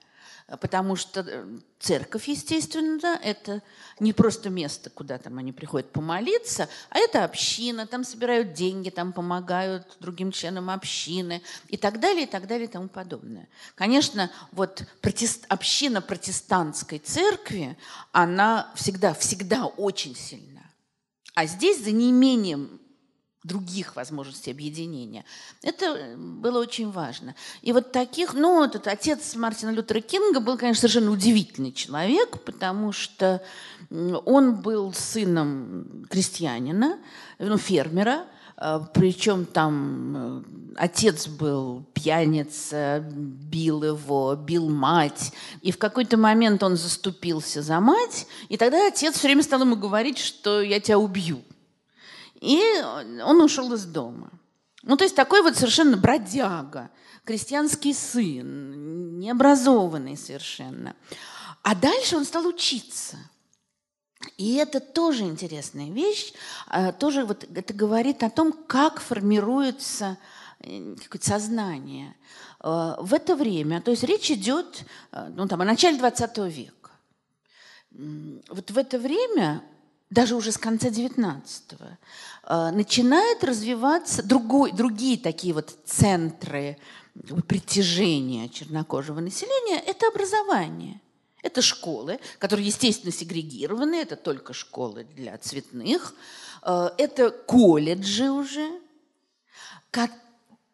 потому 0.61 0.95
что 0.95 1.21
э, 1.27 1.47
церковь, 1.79 2.29
естественно, 2.29 3.19
это 3.23 3.63
не 3.99 4.13
просто 4.13 4.51
место, 4.51 4.91
куда 4.91 5.19
там 5.19 5.39
они 5.39 5.53
приходят 5.53 5.91
помолиться, 5.91 6.69
а 6.91 6.99
это 6.99 7.25
община, 7.25 7.87
там 7.87 8.05
собирают 8.05 8.53
деньги, 8.53 8.91
там 8.91 9.13
помогают 9.13 9.97
другим 10.01 10.33
членам 10.33 10.69
общины 10.69 11.43
и 11.69 11.77
так 11.77 11.99
далее, 11.99 12.25
и 12.25 12.27
так 12.27 12.47
далее, 12.47 12.67
и 12.67 12.71
тому 12.71 12.89
подобное. 12.89 13.49
Конечно, 13.75 14.31
вот 14.53 14.85
протест, 15.01 15.47
община 15.49 16.03
протестантской 16.03 16.99
церкви, 16.99 17.79
она 18.13 18.71
всегда, 18.75 19.15
всегда 19.15 19.67
очень 19.67 20.15
сильна. 20.15 20.63
А 21.35 21.47
здесь 21.47 21.83
за 21.83 21.91
неимением 21.91 22.81
других 23.45 23.95
возможностей 23.95 24.51
объединения. 24.51 25.25
Это 25.63 25.85
э, 25.85 26.17
было 26.17 26.61
очень 26.61 26.91
важно. 26.91 27.35
И 27.63 27.73
вот 27.73 27.93
таких, 27.93 28.33
ну, 28.35 28.65
этот 28.65 28.89
отец 28.89 29.37
Мартина 29.37 29.71
Лютера 29.71 30.01
Кинга 30.01 30.41
был, 30.41 30.57
конечно, 30.57 30.81
совершенно 30.81 31.13
удивительный 31.13 31.73
человек, 31.73 32.43
потому 32.43 32.93
что 32.93 33.43
он 33.91 34.57
был 34.57 34.93
сыном 34.95 36.07
крестьянина, 36.11 36.99
ну, 37.39 37.59
фермера, 37.59 38.25
э, 38.57 38.81
причем 38.95 39.45
там 39.45 40.17
э, 40.17 40.43
отец 40.77 41.29
был 41.29 41.85
пьяница, 41.93 43.05
бил 43.07 43.85
его, 43.85 44.35
бил 44.37 44.71
мать. 44.71 45.33
И 45.61 45.71
в 45.71 45.77
какой-то 45.77 46.17
момент 46.17 46.63
он 46.63 46.77
заступился 46.77 47.61
за 47.61 47.79
мать, 47.79 48.27
и 48.49 48.57
тогда 48.57 48.89
отец 48.89 49.19
все 49.19 49.29
время 49.29 49.43
стал 49.43 49.61
ему 49.61 49.77
говорить, 49.77 50.17
что 50.17 50.63
я 50.63 50.81
тебя 50.81 50.99
убью. 50.99 51.43
И 52.45 52.63
он 53.23 53.41
ушел 53.41 53.73
из 53.73 53.87
дома. 53.87 54.31
Ну, 54.83 54.99
то 54.99 55.05
есть 55.05 55.17
такой 55.17 55.41
вот 55.41 55.57
совершенно 55.57 55.97
бродяга, 55.97 56.91
крестьянский 57.25 57.95
сын, 57.95 59.19
необразованный 59.19 60.19
совершенно. 60.19 60.95
А 61.63 61.75
дальше 61.75 62.19
он 62.19 62.27
стал 62.27 62.47
учиться. 62.47 63.17
И 64.37 64.57
это 64.57 64.81
тоже 64.81 65.25
интересная 65.25 65.91
вещь, 65.91 66.35
а, 66.67 66.93
тоже 66.93 67.25
вот 67.25 67.45
это 67.45 67.73
говорит 67.73 68.23
о 68.23 68.31
том, 68.31 68.53
как 68.53 69.01
формируется 69.01 70.19
э, 70.61 70.97
какое-то 71.03 71.27
сознание. 71.27 72.15
А, 72.61 72.97
в 73.01 73.15
это 73.15 73.37
время, 73.37 73.81
то 73.81 73.91
есть 73.91 74.05
речь 74.05 74.31
идет 74.31 74.85
э, 75.13 75.29
ну, 75.35 75.47
там, 75.49 75.63
о 75.63 75.65
начале 75.65 75.99
20 75.99 76.39
века. 76.55 76.91
Вот 77.91 78.71
в 78.71 78.79
это 78.79 78.99
время 78.99 79.63
даже 80.15 80.37
уже 80.37 80.53
с 80.53 80.59
конца 80.59 80.89
19-го, 80.89 81.85
э, 81.85 81.97
начинают 82.49 83.43
развиваться 83.45 84.23
другой, 84.23 84.73
другие 84.73 85.19
такие 85.19 85.55
вот 85.55 85.77
центры 85.85 86.79
притяжения 87.47 88.49
чернокожего 88.49 89.21
населения– 89.21 89.79
это 89.87 90.09
образование. 90.09 91.01
Это 91.43 91.61
школы, 91.61 92.19
которые, 92.39 92.67
естественно, 92.67 93.13
сегрегированы, 93.13 93.97
это 93.97 94.17
только 94.17 94.55
школы 94.55 95.05
для 95.15 95.37
цветных, 95.37 96.15
э, 96.63 96.89
это 96.97 97.31
колледжи 97.31 98.31
уже. 98.31 98.81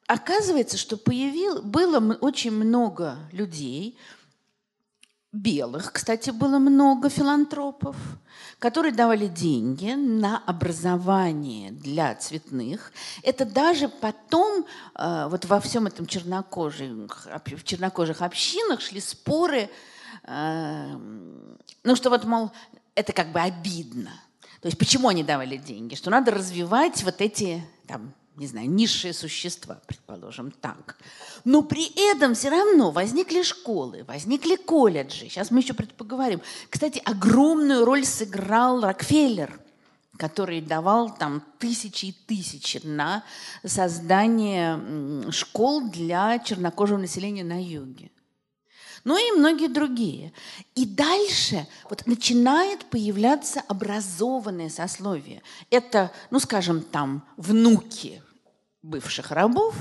Оказывается, 0.06 0.76
что 0.76 0.96
появил, 0.96 1.62
было 1.62 2.16
очень 2.20 2.52
много 2.52 3.18
людей, 3.32 3.98
белых, 5.32 5.92
кстати, 5.92 6.30
было 6.30 6.58
много 6.58 7.08
филантропов, 7.08 7.96
которые 8.58 8.92
давали 8.92 9.26
деньги 9.26 9.92
на 9.92 10.38
образование 10.38 11.70
для 11.70 12.14
цветных. 12.16 12.92
Это 13.22 13.44
даже 13.44 13.88
потом 13.88 14.66
э, 14.94 15.26
вот 15.28 15.44
во 15.44 15.60
всем 15.60 15.86
этом 15.86 16.06
чернокожих, 16.06 17.28
в 17.44 17.64
чернокожих 17.64 18.22
общинах 18.22 18.80
шли 18.80 19.00
споры, 19.00 19.70
э, 20.24 20.96
ну 21.84 21.96
что 21.96 22.10
вот, 22.10 22.24
мол, 22.24 22.50
это 22.94 23.12
как 23.12 23.32
бы 23.32 23.40
обидно. 23.40 24.10
То 24.60 24.66
есть 24.66 24.78
почему 24.78 25.08
они 25.08 25.22
давали 25.22 25.56
деньги? 25.56 25.94
Что 25.94 26.10
надо 26.10 26.32
развивать 26.32 27.02
вот 27.04 27.20
эти 27.20 27.64
там, 27.86 28.12
не 28.40 28.46
знаю, 28.46 28.70
низшие 28.70 29.12
существа, 29.12 29.82
предположим, 29.86 30.50
так. 30.50 30.96
Но 31.44 31.60
при 31.60 31.92
этом 32.10 32.32
все 32.32 32.48
равно 32.48 32.90
возникли 32.90 33.42
школы, 33.42 34.02
возникли 34.08 34.56
колледжи. 34.56 35.28
Сейчас 35.28 35.50
мы 35.50 35.60
еще 35.60 35.74
поговорим. 35.74 36.40
Кстати, 36.70 37.02
огромную 37.04 37.84
роль 37.84 38.06
сыграл 38.06 38.80
Рокфеллер, 38.80 39.60
который 40.16 40.62
давал 40.62 41.14
там 41.14 41.42
тысячи 41.58 42.06
и 42.06 42.12
тысячи 42.12 42.80
на 42.82 43.24
создание 43.62 45.30
школ 45.30 45.90
для 45.90 46.38
чернокожего 46.38 46.96
населения 46.96 47.44
на 47.44 47.62
юге. 47.62 48.10
Ну 49.04 49.18
и 49.18 49.38
многие 49.38 49.68
другие. 49.68 50.32
И 50.74 50.86
дальше 50.86 51.66
вот 51.90 52.06
начинает 52.06 52.86
появляться 52.86 53.60
образованное 53.68 54.70
сословие. 54.70 55.42
Это, 55.68 56.10
ну 56.30 56.40
скажем, 56.40 56.80
там 56.80 57.22
внуки 57.36 58.22
бывших 58.82 59.30
рабов, 59.30 59.74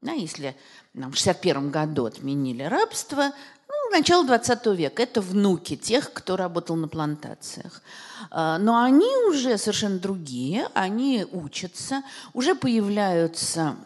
да, 0.00 0.12
если 0.12 0.56
нам 0.92 1.12
в 1.12 1.18
1961 1.18 1.70
году 1.70 2.04
отменили 2.04 2.62
рабство, 2.62 3.32
ну, 3.68 3.90
начало 3.90 4.24
20 4.26 4.66
века, 4.76 5.02
это 5.02 5.20
внуки 5.20 5.76
тех, 5.76 6.12
кто 6.12 6.36
работал 6.36 6.76
на 6.76 6.88
плантациях. 6.88 7.82
А, 8.30 8.58
но 8.58 8.82
они 8.82 9.08
уже 9.28 9.56
совершенно 9.56 9.98
другие, 9.98 10.68
они 10.74 11.26
учатся, 11.32 12.02
уже 12.34 12.54
появляются 12.54 13.76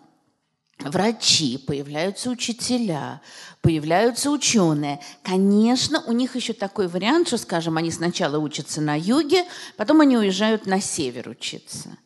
врачи, 0.78 1.59
появляются 1.59 2.31
учителя, 2.31 3.21
появляются 3.61 4.31
ученые. 4.31 5.00
Конечно, 5.23 6.02
у 6.07 6.12
них 6.12 6.37
еще 6.37 6.52
такой 6.52 6.88
вариант, 6.88 7.28
что, 7.28 7.38
скажем, 7.38 7.76
они 7.76 7.90
сначала 7.90 8.38
учатся 8.38 8.81
на 8.81 8.99
юге, 8.99 9.45
потом 9.76 10.00
они 10.00 10.17
уезжают 10.17 10.67
на 10.67 10.81
север 10.81 11.28
учиться. 11.28 11.97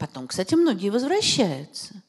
Потом, 0.00 0.26
кстати, 0.28 0.54
многие 0.54 0.88
возвращаются. 0.88 2.02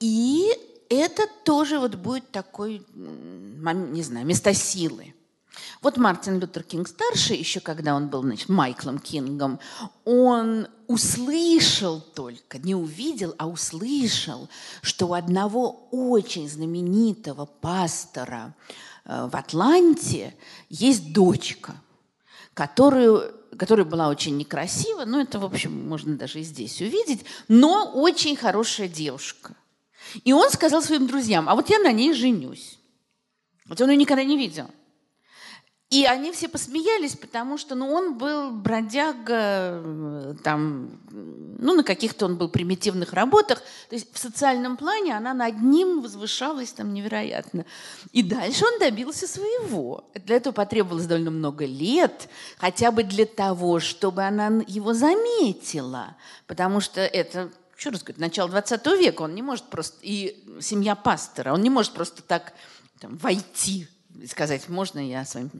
И 0.00 0.50
это 0.88 1.28
тоже 1.44 1.78
вот 1.78 1.94
будет 1.96 2.30
такой, 2.30 2.82
не 2.94 4.02
знаю, 4.02 4.24
место 4.24 4.54
силы. 4.54 5.14
Вот 5.82 5.98
Мартин 5.98 6.40
Лютер 6.40 6.62
Кинг 6.62 6.88
старший, 6.88 7.36
еще 7.36 7.60
когда 7.60 7.94
он 7.94 8.08
был 8.08 8.22
значит, 8.22 8.48
Майклом 8.48 8.98
Кингом, 8.98 9.60
он 10.06 10.68
услышал 10.86 12.00
только, 12.00 12.58
не 12.58 12.74
увидел, 12.74 13.34
а 13.36 13.46
услышал, 13.46 14.48
что 14.80 15.08
у 15.08 15.12
одного 15.12 15.86
очень 15.90 16.48
знаменитого 16.48 17.44
пастора 17.44 18.54
э, 19.04 19.28
в 19.30 19.36
Атланте 19.36 20.34
есть 20.70 21.12
дочка, 21.12 21.74
которую, 22.54 23.34
которая 23.60 23.84
была 23.84 24.08
очень 24.08 24.38
некрасива, 24.38 25.04
ну 25.04 25.20
это, 25.20 25.38
в 25.38 25.44
общем, 25.44 25.86
можно 25.86 26.16
даже 26.16 26.40
и 26.40 26.42
здесь 26.42 26.80
увидеть, 26.80 27.26
но 27.46 27.92
очень 27.94 28.34
хорошая 28.34 28.88
девушка. 28.88 29.54
И 30.24 30.32
он 30.32 30.48
сказал 30.48 30.80
своим 30.80 31.06
друзьям, 31.06 31.46
а 31.46 31.54
вот 31.54 31.68
я 31.68 31.78
на 31.78 31.92
ней 31.92 32.14
женюсь. 32.14 32.78
Вот 33.66 33.78
он 33.82 33.90
ее 33.90 33.98
никогда 33.98 34.24
не 34.24 34.38
видел. 34.38 34.64
И 35.90 36.04
они 36.04 36.30
все 36.30 36.48
посмеялись, 36.48 37.16
потому 37.16 37.58
что 37.58 37.74
ну, 37.74 37.92
он 37.92 38.16
был 38.16 38.52
бродяга, 38.52 39.82
э, 39.84 40.34
там, 40.44 41.00
ну, 41.10 41.74
на 41.74 41.82
каких-то 41.82 42.26
он 42.26 42.36
был 42.36 42.48
примитивных 42.48 43.12
работах. 43.12 43.58
То 43.88 43.96
есть 43.96 44.06
в 44.14 44.16
социальном 44.16 44.76
плане 44.76 45.16
она 45.16 45.34
над 45.34 45.60
ним 45.60 46.00
возвышалась 46.00 46.70
там 46.70 46.94
невероятно. 46.94 47.66
И 48.12 48.22
дальше 48.22 48.64
он 48.66 48.78
добился 48.78 49.26
своего. 49.26 50.04
Для 50.14 50.36
этого 50.36 50.52
потребовалось 50.52 51.06
довольно 51.06 51.32
много 51.32 51.64
лет, 51.64 52.28
хотя 52.58 52.92
бы 52.92 53.02
для 53.02 53.26
того, 53.26 53.80
чтобы 53.80 54.22
она 54.22 54.62
его 54.68 54.94
заметила. 54.94 56.16
Потому 56.46 56.80
что 56.80 57.00
это 57.00 57.50
еще 57.76 57.90
раз 57.90 58.04
говорю, 58.04 58.20
начало 58.20 58.48
20 58.48 58.86
века, 58.86 59.22
он 59.22 59.34
не 59.34 59.42
может 59.42 59.64
просто, 59.64 59.98
и 60.02 60.40
семья 60.60 60.94
пастора, 60.94 61.52
он 61.52 61.62
не 61.62 61.70
может 61.70 61.94
просто 61.94 62.22
так 62.22 62.52
там, 63.00 63.16
войти 63.16 63.88
и 64.20 64.26
сказать, 64.28 64.68
можно 64.68 65.00
я 65.04 65.24
с 65.24 65.34
вами 65.34 65.50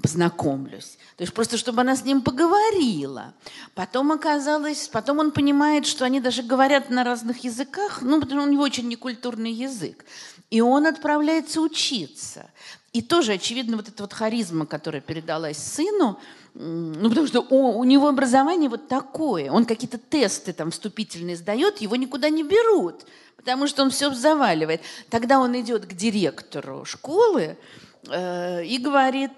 познакомлюсь. 0.00 0.98
То 1.16 1.22
есть 1.22 1.34
просто, 1.34 1.56
чтобы 1.56 1.82
она 1.82 1.96
с 1.96 2.04
ним 2.04 2.22
поговорила. 2.22 3.34
Потом 3.74 4.12
оказалось, 4.12 4.88
потом 4.88 5.18
он 5.18 5.30
понимает, 5.30 5.86
что 5.86 6.04
они 6.04 6.20
даже 6.20 6.42
говорят 6.42 6.90
на 6.90 7.04
разных 7.04 7.44
языках, 7.44 8.02
ну, 8.02 8.20
потому 8.20 8.40
что 8.40 8.48
у 8.48 8.52
него 8.52 8.62
очень 8.62 8.88
некультурный 8.88 9.52
язык. 9.52 10.04
И 10.50 10.60
он 10.60 10.86
отправляется 10.86 11.60
учиться. 11.60 12.50
И 12.92 13.00
тоже, 13.00 13.32
очевидно, 13.32 13.76
вот 13.76 13.88
эта 13.88 14.02
вот 14.02 14.12
харизма, 14.12 14.66
которая 14.66 15.00
передалась 15.00 15.56
сыну, 15.56 16.18
ну, 16.54 17.08
потому 17.08 17.26
что 17.26 17.40
у, 17.40 17.78
у 17.78 17.84
него 17.84 18.08
образование 18.08 18.68
вот 18.68 18.88
такое. 18.88 19.50
Он 19.50 19.64
какие-то 19.64 19.96
тесты 19.98 20.52
там 20.52 20.70
вступительные 20.70 21.36
сдает, 21.36 21.80
его 21.80 21.96
никуда 21.96 22.28
не 22.28 22.42
берут, 22.42 23.06
потому 23.36 23.66
что 23.66 23.82
он 23.82 23.90
все 23.90 24.12
заваливает. 24.12 24.82
Тогда 25.08 25.38
он 25.38 25.58
идет 25.58 25.86
к 25.86 25.94
директору 25.94 26.84
школы, 26.84 27.56
и 28.04 28.78
говорит, 28.82 29.30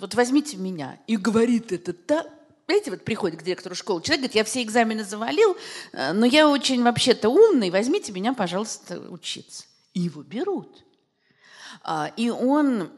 вот 0.00 0.14
возьмите 0.14 0.56
меня. 0.56 0.98
И 1.06 1.16
говорит 1.16 1.70
это 1.72 1.92
так, 1.92 2.26
Знаете, 2.66 2.90
вот 2.90 3.04
приходит 3.04 3.38
к 3.38 3.42
директору 3.42 3.74
школы 3.74 4.00
человек, 4.00 4.22
говорит, 4.22 4.34
я 4.36 4.44
все 4.44 4.62
экзамены 4.62 5.04
завалил, 5.04 5.56
э, 5.92 6.12
но 6.12 6.24
я 6.24 6.48
очень 6.48 6.82
вообще-то 6.82 7.28
умный, 7.28 7.70
возьмите 7.70 8.10
меня, 8.10 8.32
пожалуйста, 8.32 8.98
учиться. 9.10 9.64
И 9.92 10.00
его 10.00 10.22
берут. 10.22 10.82
А, 11.82 12.10
и 12.16 12.30
он 12.30 12.90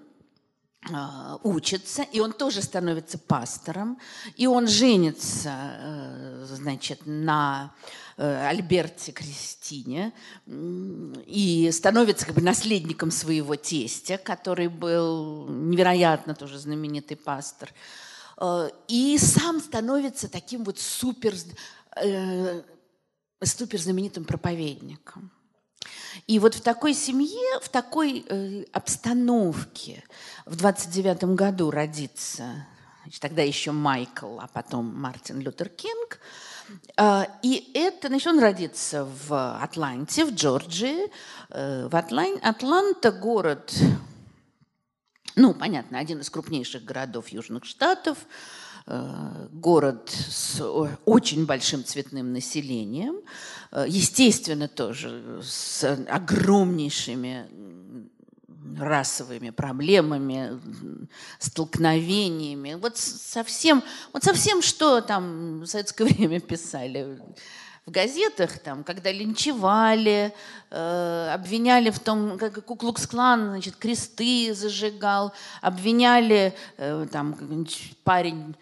учится, 1.43 2.02
и 2.02 2.21
он 2.21 2.33
тоже 2.33 2.62
становится 2.62 3.19
пастором, 3.19 3.99
и 4.37 4.47
он 4.47 4.69
женится, 4.69 5.50
э, 5.81 6.47
значит, 6.49 7.00
на 7.07 7.73
Э, 8.19 8.47
Альберте 8.49 9.12
Кристине 9.12 10.14
и 10.47 11.71
становится 11.71 12.25
как 12.25 12.34
бы 12.34 12.41
наследником 12.41 13.10
своего 13.10 13.56
тестя, 13.56 14.17
который 14.17 14.69
был 14.69 15.47
невероятно 15.49 16.34
тоже 16.34 16.58
знаменитый 16.58 17.19
пастор. 17.19 17.75
Э, 18.39 18.71
и 18.89 19.19
сам 19.19 19.60
становится 19.60 20.30
таким 20.30 20.65
вот 20.65 20.78
супер, 20.78 21.34
супер 23.45 23.78
знаменитым 23.78 24.25
проповедником. 24.25 25.30
И 26.26 26.38
вот 26.38 26.54
в 26.54 26.60
такой 26.60 26.94
семье, 26.94 27.60
в 27.60 27.68
такой 27.68 28.25
э, 28.28 28.64
обстановке 28.72 30.04
в 30.44 30.56
29 30.56 31.25
году 31.34 31.70
родится, 31.70 32.66
значит, 33.02 33.20
тогда 33.20 33.42
еще 33.42 33.72
Майкл, 33.72 34.38
а 34.40 34.49
потом 34.52 34.99
Мартин 34.99 35.40
Лютер 35.40 35.68
Кинг– 35.68 36.20
а, 36.96 37.28
и 37.42 37.70
это, 37.75 38.08
значит, 38.08 38.26
он 38.26 38.38
родится 38.40 39.04
в 39.04 39.58
Атланте, 39.62 40.25
в 40.25 40.34
Джорджии. 40.34 41.10
Э, 41.50 41.88
в 41.88 41.94
Атлан... 41.94 42.38
Атланта 42.42 43.12
город, 43.12 43.75
ну, 45.36 45.54
понятно, 45.54 45.99
один 45.99 46.20
из 46.20 46.30
крупнейших 46.30 46.84
городов 46.84 47.28
Южных 47.28 47.64
Штатов, 47.64 48.18
э, 48.18 48.26
город 48.86 50.10
с 50.10 50.62
очень 51.04 51.44
большим 51.44 51.84
цветным 51.84 52.32
населением, 52.32 53.16
э, 53.72 53.84
естественно, 53.88 54.68
тоже 54.68 55.40
с 55.42 55.82
огромнейшими 56.08 57.46
расовыми 58.78 59.50
проблемами, 59.50 60.60
столкновениями. 61.38 62.75
Вот 62.75 62.96
совсем, 62.96 63.82
вот 64.12 64.25
совсем 64.25 64.62
что 64.62 65.00
там 65.00 65.60
в 65.60 65.66
советское 65.66 66.04
время 66.12 66.40
писали 66.40 67.18
в 67.86 67.90
газетах, 67.92 68.58
там, 68.58 68.82
когда 68.82 69.12
линчевали, 69.12 70.34
э, 70.70 71.30
обвиняли 71.32 71.90
в 71.90 72.00
том, 72.00 72.36
как 72.36 72.64
Куклукс-клан, 72.64 73.50
значит, 73.50 73.76
кресты 73.76 74.52
зажигал, 74.54 75.32
обвиняли, 75.60 76.52
э, 76.78 77.06
там, 77.12 77.66
парень 78.02 78.56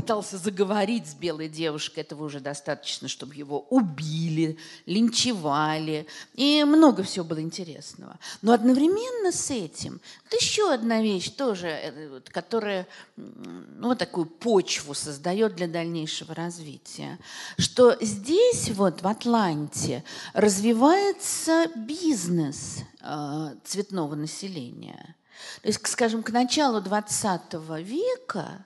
пытался 0.00 0.38
заговорить 0.38 1.06
с 1.06 1.14
белой 1.14 1.48
девушкой, 1.48 2.00
этого 2.00 2.24
уже 2.24 2.40
достаточно, 2.40 3.06
чтобы 3.06 3.34
его 3.34 3.66
убили, 3.68 4.56
линчевали. 4.86 6.06
И 6.34 6.64
много 6.64 7.02
всего 7.02 7.26
было 7.26 7.40
интересного. 7.40 8.18
Но 8.40 8.52
одновременно 8.52 9.30
с 9.30 9.50
этим 9.50 10.00
вот 10.24 10.40
еще 10.40 10.72
одна 10.72 11.02
вещь 11.02 11.28
тоже, 11.30 11.66
э, 11.66 12.20
которая 12.30 12.86
ну, 13.16 13.88
вот 13.88 13.98
такую 13.98 14.24
почву 14.24 14.94
создает 14.94 15.54
для 15.54 15.68
дальнейшего 15.68 16.34
развития, 16.34 17.18
что 17.58 17.94
здесь 18.00 18.70
вот 18.70 19.02
в 19.02 19.06
Атланте 19.06 20.02
развивается 20.32 21.66
бизнес 21.76 22.78
э, 23.02 23.54
цветного 23.64 24.14
населения. 24.14 25.14
То 25.60 25.68
есть, 25.68 25.86
скажем, 25.86 26.22
к 26.22 26.30
началу 26.30 26.80
20 26.80 27.52
века 27.82 28.64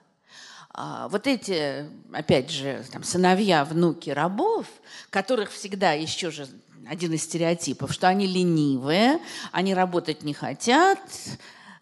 вот 1.09 1.27
эти, 1.27 1.89
опять 2.11 2.49
же, 2.49 2.83
там, 2.91 3.03
сыновья, 3.03 3.63
внуки 3.63 4.09
рабов, 4.09 4.65
которых 5.09 5.51
всегда 5.51 5.93
еще 5.93 6.31
же 6.31 6.47
один 6.87 7.13
из 7.13 7.23
стереотипов, 7.23 7.91
что 7.93 8.07
они 8.07 8.27
ленивые, 8.27 9.19
они 9.51 9.73
работать 9.73 10.23
не 10.23 10.33
хотят. 10.33 10.99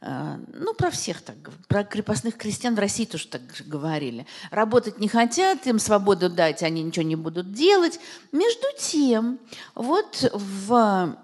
А, 0.05 0.37
ну, 0.53 0.73
про 0.73 0.91
всех 0.91 1.21
так, 1.21 1.35
про 1.67 1.83
крепостных 1.83 2.35
крестьян 2.35 2.75
в 2.75 2.79
России 2.79 3.05
тоже 3.05 3.27
так 3.27 3.41
говорили. 3.65 4.25
Работать 4.51 4.99
не 4.99 5.07
хотят, 5.07 5.65
им 5.65 5.79
свободу 5.79 6.29
дать, 6.29 6.61
они 6.61 6.83
ничего 6.83 7.05
не 7.05 7.15
будут 7.15 7.53
делать. 7.53 7.99
Между 8.31 8.67
тем, 8.77 9.39
вот 9.75 10.29
в 10.33 11.15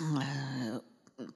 э, 0.00 0.80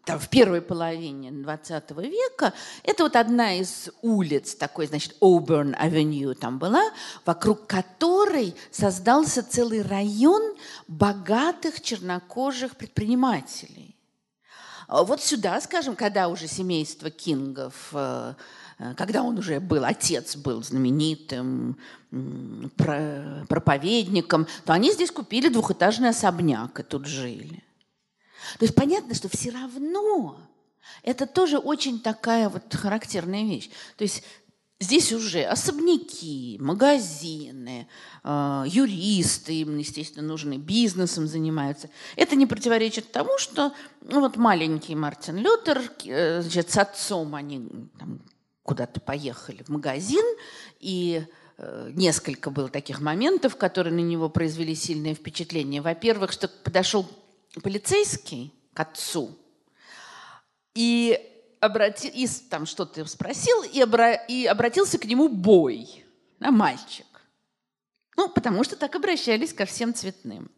там, 0.04 0.18
в 0.18 0.28
первой 0.28 0.60
половине 0.60 1.30
20 1.30 1.90
века, 1.90 2.52
это 2.82 3.04
вот 3.04 3.14
одна 3.14 3.54
из 3.54 3.90
улиц, 4.02 4.54
такой, 4.54 4.86
значит, 4.86 5.14
Avenue 5.20 6.34
там 6.34 6.58
была, 6.58 6.82
вокруг 7.24 7.66
которой 7.66 8.54
создался 8.72 9.48
целый 9.48 9.82
район 9.82 10.56
богатых 10.88 11.80
чернокожих 11.80 12.76
предпринимателей. 12.76 13.94
Вот 14.88 15.22
сюда, 15.22 15.60
скажем, 15.60 15.94
когда 15.94 16.28
уже 16.28 16.48
семейство 16.48 17.10
Кингов, 17.10 17.90
э, 17.92 18.34
э, 18.78 18.94
когда 18.94 19.22
он 19.22 19.38
уже 19.38 19.60
был, 19.60 19.84
отец 19.84 20.34
был 20.34 20.62
знаменитым 20.62 21.76
проповедником, 23.48 24.46
то 24.64 24.72
они 24.72 24.90
здесь 24.90 25.10
купили 25.10 25.48
двухэтажный 25.48 26.08
особняк 26.08 26.80
и 26.80 26.82
тут 26.82 27.04
жили. 27.04 27.62
То 28.58 28.64
есть 28.64 28.74
понятно, 28.74 29.14
что 29.14 29.28
все 29.28 29.50
равно 29.50 30.38
это 31.02 31.26
тоже 31.26 31.58
очень 31.58 32.00
такая 32.00 32.48
вот 32.48 32.74
характерная 32.74 33.44
вещь. 33.44 33.70
То 33.96 34.02
есть 34.02 34.22
здесь 34.80 35.12
уже 35.12 35.42
особняки, 35.42 36.56
магазины, 36.60 37.88
э, 38.24 38.64
юристы, 38.66 39.54
им, 39.54 39.78
естественно, 39.78 40.26
нужны, 40.26 40.56
бизнесом 40.56 41.26
занимаются. 41.26 41.90
Это 42.16 42.36
не 42.36 42.46
противоречит 42.46 43.10
тому, 43.12 43.38
что 43.38 43.72
ну, 44.02 44.20
вот 44.20 44.36
маленький 44.36 44.94
Мартин 44.94 45.36
Лютер, 45.36 45.82
э, 46.04 46.42
значит, 46.42 46.70
с 46.70 46.76
отцом 46.76 47.34
они 47.34 47.68
куда-то 48.62 49.00
поехали 49.00 49.62
в 49.62 49.70
магазин, 49.70 50.24
и 50.78 51.24
э, 51.56 51.90
несколько 51.94 52.50
было 52.50 52.68
таких 52.68 53.00
моментов, 53.00 53.56
которые 53.56 53.94
на 53.94 54.00
него 54.00 54.28
произвели 54.28 54.74
сильное 54.74 55.14
впечатление. 55.14 55.80
Во-первых, 55.80 56.32
что 56.32 56.48
подошел 56.48 57.06
полицейский 57.62 58.54
к 58.74 58.80
отцу 58.80 59.36
и 60.74 61.18
обрати, 61.60 62.08
и 62.08 62.26
там 62.48 62.66
что-то 62.66 63.04
спросил, 63.06 63.62
и, 63.62 63.80
обра, 63.80 64.14
и 64.14 64.46
обратился 64.46 64.98
к 64.98 65.04
нему 65.04 65.28
бой, 65.28 66.04
на 66.38 66.50
мальчик. 66.50 67.06
Ну, 68.16 68.28
потому 68.28 68.64
что 68.64 68.76
так 68.76 68.94
обращались 68.94 69.52
ко 69.52 69.64
всем 69.64 69.94
цветным. 69.94 70.50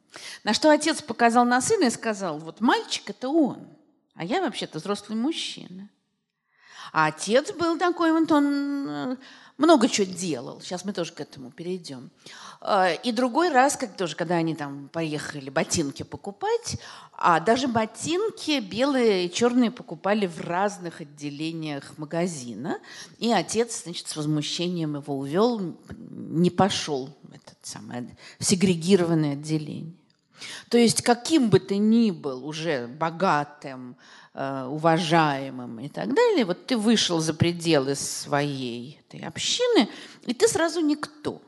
На 0.44 0.54
что 0.54 0.70
отец 0.70 1.02
показал 1.02 1.44
на 1.44 1.60
сына 1.60 1.84
и 1.84 1.90
сказал, 1.90 2.38
вот 2.38 2.60
мальчик– 2.60 3.02
это 3.10 3.28
он, 3.28 3.68
а 4.14 4.24
я 4.24 4.40
вообще-то 4.40 4.78
взрослый 4.78 5.16
мужчина. 5.16 5.88
А 6.92 7.06
отец 7.06 7.52
был 7.52 7.78
такой, 7.78 8.12
вот 8.12 8.30
он 8.32 8.88
э, 8.88 9.16
много 9.60 9.88
чего 9.88 10.06
делал. 10.06 10.60
Сейчас 10.62 10.84
мы 10.86 10.92
тоже 10.92 11.12
к 11.12 11.20
этому 11.20 11.50
перейдем. 11.50 12.10
А, 12.62 12.92
и 12.92 13.12
другой 13.12 13.50
раз, 13.50 13.76
как 13.76 13.94
тоже, 13.94 14.16
когда 14.16 14.36
они 14.36 14.54
там 14.54 14.88
поехали 14.88 15.50
ботинки 15.50 16.02
покупать, 16.02 16.78
а 17.12 17.40
даже 17.40 17.68
ботинки 17.68 18.58
белые 18.60 19.26
и 19.26 19.32
черные 19.32 19.70
покупали 19.70 20.26
в 20.26 20.40
разных 20.40 21.02
отделениях 21.02 21.92
магазина. 21.98 22.78
И 23.18 23.30
отец, 23.30 23.82
значит, 23.84 24.08
с 24.08 24.16
возмущением 24.16 24.96
его 24.96 25.18
увел, 25.18 25.76
не 25.98 26.48
пошел 26.48 27.10
в 27.22 27.34
это 27.34 27.54
самое 27.62 28.16
в 28.38 28.44
сегрегированное 28.44 29.34
отделение. 29.34 29.99
То 30.68 30.78
есть 30.78 31.02
каким 31.02 31.50
бы 31.50 31.60
ты 31.60 31.76
ни 31.76 32.10
был 32.10 32.46
уже 32.46 32.86
богатым, 32.86 33.96
Э, 34.32 34.64
уважаемым 34.70 35.80
и 35.80 35.88
так 35.88 36.14
далее, 36.14 36.44
вот 36.44 36.64
ты 36.64 36.76
вышел 36.76 37.18
за 37.18 37.34
пределы 37.34 37.96
своей 37.96 39.00
этой 39.00 39.26
общины, 39.26 39.88
и 40.24 40.32
ты 40.32 40.46
сразу 40.46 40.80
никто. 40.80 41.42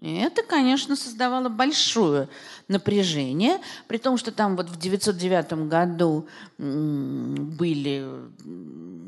И 0.00 0.14
это, 0.14 0.44
конечно, 0.44 0.94
создавало 0.94 1.48
большое 1.48 2.28
напряжение, 2.68 3.58
при 3.88 3.98
том, 3.98 4.16
что 4.16 4.30
там 4.30 4.56
вот 4.56 4.70
в 4.70 4.78
909 4.78 5.68
году 5.68 6.28
были 6.56 8.06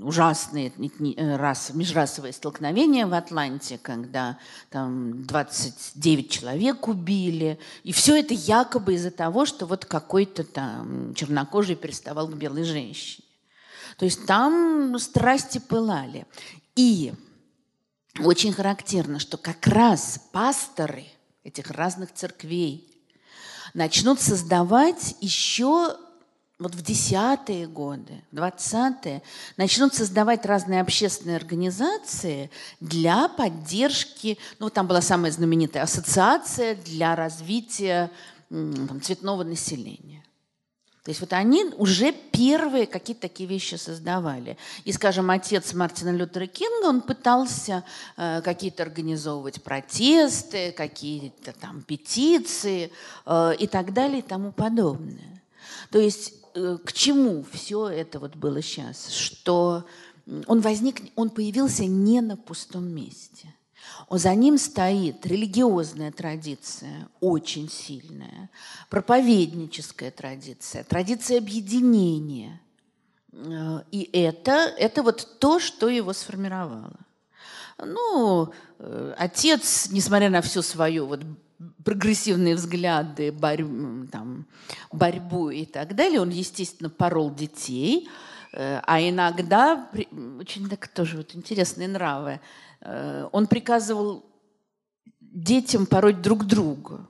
ужасные 0.02 0.72
расы, 1.36 1.76
межрасовые 1.76 2.32
столкновения 2.32 3.06
в 3.06 3.14
Атланте, 3.14 3.78
когда 3.78 4.38
там 4.70 5.24
29 5.26 6.28
человек 6.28 6.88
убили. 6.88 7.60
И 7.84 7.92
все 7.92 8.18
это 8.18 8.34
якобы 8.34 8.94
из-за 8.94 9.12
того, 9.12 9.46
что 9.46 9.66
вот 9.66 9.84
какой-то 9.84 10.42
там 10.42 11.14
чернокожий 11.14 11.76
переставал 11.76 12.26
к 12.26 12.34
белой 12.34 12.64
женщине. 12.64 13.24
То 13.96 14.06
есть 14.06 14.26
там 14.26 14.98
страсти 14.98 15.58
пылали. 15.58 16.26
И 16.74 17.12
очень 18.18 18.52
характерно, 18.52 19.18
что 19.18 19.36
как 19.36 19.66
раз 19.66 20.20
пасторы 20.32 21.06
этих 21.44 21.70
разных 21.70 22.12
церквей 22.12 22.86
начнут 23.74 24.20
создавать 24.20 25.16
еще 25.20 25.96
вот 26.58 26.74
в 26.74 26.82
десятые 26.82 27.66
годы, 27.66 28.22
двадцатые, 28.32 29.22
начнут 29.56 29.94
создавать 29.94 30.44
разные 30.44 30.82
общественные 30.82 31.36
организации 31.36 32.50
для 32.80 33.28
поддержки, 33.28 34.36
ну 34.58 34.68
там 34.68 34.86
была 34.86 35.00
самая 35.00 35.32
знаменитая 35.32 35.84
ассоциация 35.84 36.74
для 36.74 37.16
развития 37.16 38.10
там, 38.50 39.00
цветного 39.00 39.42
населения. 39.42 40.19
То 41.04 41.10
есть 41.10 41.20
вот 41.20 41.32
они 41.32 41.64
уже 41.78 42.12
первые 42.12 42.86
какие-то 42.86 43.22
такие 43.22 43.48
вещи 43.48 43.76
создавали. 43.76 44.58
И, 44.84 44.92
скажем, 44.92 45.30
отец 45.30 45.72
Мартина 45.72 46.10
Лютера 46.14 46.46
Кинга, 46.46 46.88
он 46.88 47.00
пытался 47.00 47.84
э, 48.18 48.42
какие-то 48.42 48.82
организовывать 48.82 49.62
протесты, 49.62 50.72
какие-то 50.72 51.52
там 51.52 51.80
петиции 51.82 52.92
э, 53.24 53.54
и 53.58 53.66
так 53.66 53.94
далее 53.94 54.18
и 54.18 54.22
тому 54.22 54.52
подобное. 54.52 55.42
То 55.90 55.98
есть 55.98 56.34
э, 56.54 56.76
к 56.84 56.92
чему 56.92 57.46
все 57.50 57.88
это 57.88 58.18
вот 58.18 58.36
было 58.36 58.60
сейчас? 58.60 59.08
Что 59.08 59.86
он 60.46 60.60
возник, 60.60 61.00
он 61.16 61.30
появился 61.30 61.86
не 61.86 62.20
на 62.20 62.36
пустом 62.36 62.84
месте– 62.84 63.54
за 64.10 64.34
ним 64.34 64.58
стоит 64.58 65.24
религиозная 65.26 66.12
традиция, 66.12 67.08
очень 67.20 67.68
сильная, 67.68 68.50
проповедническая 68.88 70.10
традиция, 70.10 70.84
традиция 70.84 71.38
объединения. 71.38 72.60
Э, 73.32 73.82
и 73.90 74.08
это, 74.12 74.72
это 74.78 75.02
вот 75.02 75.38
то, 75.38 75.60
что 75.60 75.88
его 75.88 76.12
сформировало. 76.12 76.92
Ну, 77.78 78.52
э, 78.78 79.14
отец, 79.16 79.88
несмотря 79.90 80.30
на 80.30 80.42
всю 80.42 80.62
свою 80.62 81.06
вот 81.06 81.20
прогрессивные 81.84 82.54
взгляды, 82.54 83.32
борь, 83.32 83.64
там, 84.10 84.46
борьбу 84.92 85.50
и 85.50 85.64
так 85.64 85.94
далее, 85.94 86.20
он, 86.20 86.30
естественно, 86.30 86.90
порол 86.90 87.34
детей, 87.34 88.08
э, 88.52 88.80
а 88.82 89.00
иногда, 89.00 89.88
очень 90.38 90.68
так 90.68 90.88
тоже 90.88 91.18
вот 91.18 91.34
интересные 91.34 91.88
нравы, 91.88 92.40
он 92.82 93.46
приказывал 93.46 94.24
детям 95.20 95.86
пороть 95.86 96.22
друг 96.22 96.44
друга. 96.44 97.09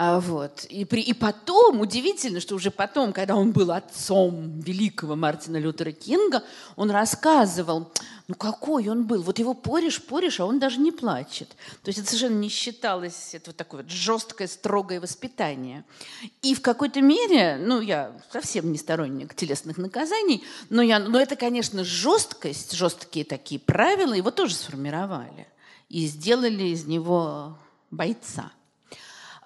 А, 0.00 0.20
вот. 0.20 0.64
И, 0.66 0.84
при, 0.84 1.02
и 1.02 1.12
потом, 1.12 1.80
удивительно, 1.80 2.38
что 2.38 2.54
уже 2.54 2.70
потом, 2.70 3.12
когда 3.12 3.34
он 3.34 3.50
был 3.50 3.72
отцом 3.72 4.60
великого 4.60 5.16
Мартина 5.16 5.56
Лютера 5.56 5.90
Кинга, 5.90 6.44
он 6.76 6.92
рассказывал, 6.92 7.90
ну 8.28 8.36
какой 8.36 8.88
он 8.88 9.08
был. 9.08 9.22
Вот 9.22 9.40
его 9.40 9.54
поришь, 9.54 10.00
поришь, 10.00 10.38
а 10.38 10.46
он 10.46 10.60
даже 10.60 10.78
не 10.78 10.92
плачет. 10.92 11.48
То 11.82 11.88
есть 11.88 11.98
это 11.98 12.06
совершенно 12.06 12.38
не 12.38 12.48
считалось, 12.48 13.30
это 13.34 13.50
вот 13.50 13.56
такое 13.56 13.82
вот 13.82 13.90
жесткое, 13.90 14.46
строгое 14.46 15.00
воспитание. 15.00 15.84
И 16.42 16.54
в 16.54 16.62
какой-то 16.62 17.00
мере, 17.00 17.58
ну 17.60 17.80
я 17.80 18.12
совсем 18.30 18.70
не 18.70 18.78
сторонник 18.78 19.34
телесных 19.34 19.78
наказаний, 19.78 20.44
но, 20.70 20.80
я, 20.80 21.00
но 21.00 21.20
это, 21.20 21.34
конечно, 21.34 21.82
жесткость, 21.82 22.70
жесткие 22.70 23.24
такие 23.24 23.60
правила 23.60 24.12
его 24.12 24.30
тоже 24.30 24.54
сформировали. 24.54 25.48
И 25.88 26.06
сделали 26.06 26.68
из 26.68 26.84
него 26.84 27.58
бойца. 27.90 28.52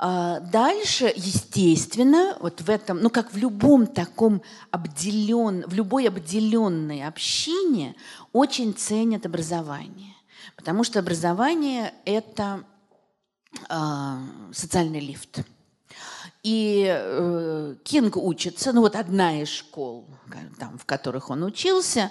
А, 0.05 0.41
дальше, 0.41 1.13
естественно, 1.15 2.37
вот 2.41 2.61
в 2.61 2.69
этом, 2.69 2.99
ну 2.99 3.09
как 3.09 3.33
в 3.33 3.37
любом 3.37 3.87
таком 3.87 4.43
обделен, 4.73 5.63
в 5.69 5.75
любой 5.75 6.09
обделенной 6.09 7.07
общине 7.07 7.95
очень 8.33 8.75
ценят 8.75 9.27
образование, 9.27 10.17
потому 10.57 10.83
что 10.83 10.99
образование 10.99 11.95
это 12.05 12.65
э, 13.71 14.17
социальный 14.53 14.99
лифт. 14.99 15.45
И 16.43 16.87
э, 16.89 17.77
Кинг 17.85 18.17
учится, 18.17 18.73
ну 18.73 18.81
вот 18.81 18.97
одна 18.97 19.41
из 19.41 19.49
школ, 19.49 20.09
там, 20.59 20.77
в 20.77 20.85
которых 20.85 21.31
он 21.31 21.45
учился, 21.45 22.11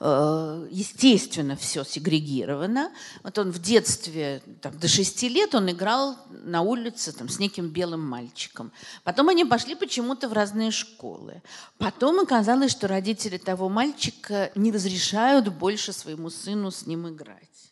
Э, 0.00 0.68
естественно, 0.70 1.56
все 1.56 1.82
сегрегировано. 1.84 2.92
Вот 3.24 3.36
он 3.38 3.50
в 3.50 3.58
детстве, 3.60 4.42
там, 4.60 4.78
до 4.78 4.86
шести 4.86 5.28
лет, 5.28 5.54
он 5.54 5.70
играл 5.70 6.16
на 6.30 6.62
улице 6.62 7.12
там, 7.12 7.28
с 7.28 7.40
неким 7.40 7.68
белым 7.68 8.00
мальчиком. 8.00 8.70
Потом 9.02 9.28
они 9.28 9.44
пошли 9.44 9.74
почему-то 9.74 10.28
в 10.28 10.32
разные 10.32 10.70
школы. 10.70 11.42
Потом 11.78 12.20
оказалось, 12.20 12.70
что 12.70 12.86
родители 12.86 13.38
того 13.38 13.68
мальчика 13.68 14.52
не 14.54 14.70
разрешают 14.70 15.48
больше 15.48 15.92
своему 15.92 16.30
сыну 16.30 16.70
с 16.70 16.86
ним 16.86 17.08
играть. 17.08 17.67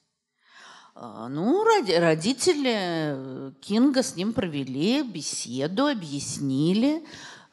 Э, 0.97 1.27
ну, 1.31 1.65
родители 1.65 3.53
Кинга 3.61 4.03
с 4.03 4.17
ним 4.17 4.33
провели 4.33 5.03
беседу, 5.03 5.87
объяснили, 5.87 7.05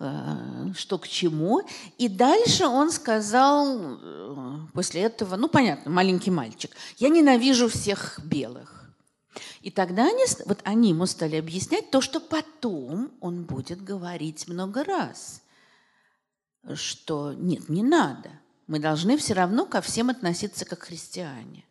Э, 0.05 0.73
что 0.75 0.97
к 0.97 1.07
чему. 1.07 1.61
И 1.97 2.09
дальше 2.09 2.65
он 2.65 2.91
сказал 2.91 3.77
э, 3.79 4.57
после 4.73 5.03
этого, 5.03 5.37
ну 5.37 5.47
понятно, 5.47 5.91
маленький 5.91 6.29
мальчик, 6.29 6.71
я 6.97 7.07
ненавижу 7.07 7.69
всех 7.69 8.19
белых. 8.23 8.91
И 9.61 9.71
тогда 9.71 10.03
они, 10.03 10.23
вот 10.45 10.59
они 10.65 10.89
ему 10.89 11.05
стали 11.05 11.37
объяснять 11.37 11.89
то, 11.89 12.01
что 12.01 12.19
потом 12.19 13.11
он 13.21 13.43
будет 13.45 13.81
говорить 13.81 14.49
много 14.49 14.83
раз, 14.83 15.41
что 16.73 17.33
нет, 17.33 17.69
не 17.69 17.81
надо. 17.81 18.29
Мы 18.67 18.79
должны 18.79 19.17
все 19.17 19.33
равно 19.33 19.65
ко 19.65 19.81
всем 19.81 20.09
относиться 20.09 20.65
как 20.65 20.83
христиане. 20.83 21.63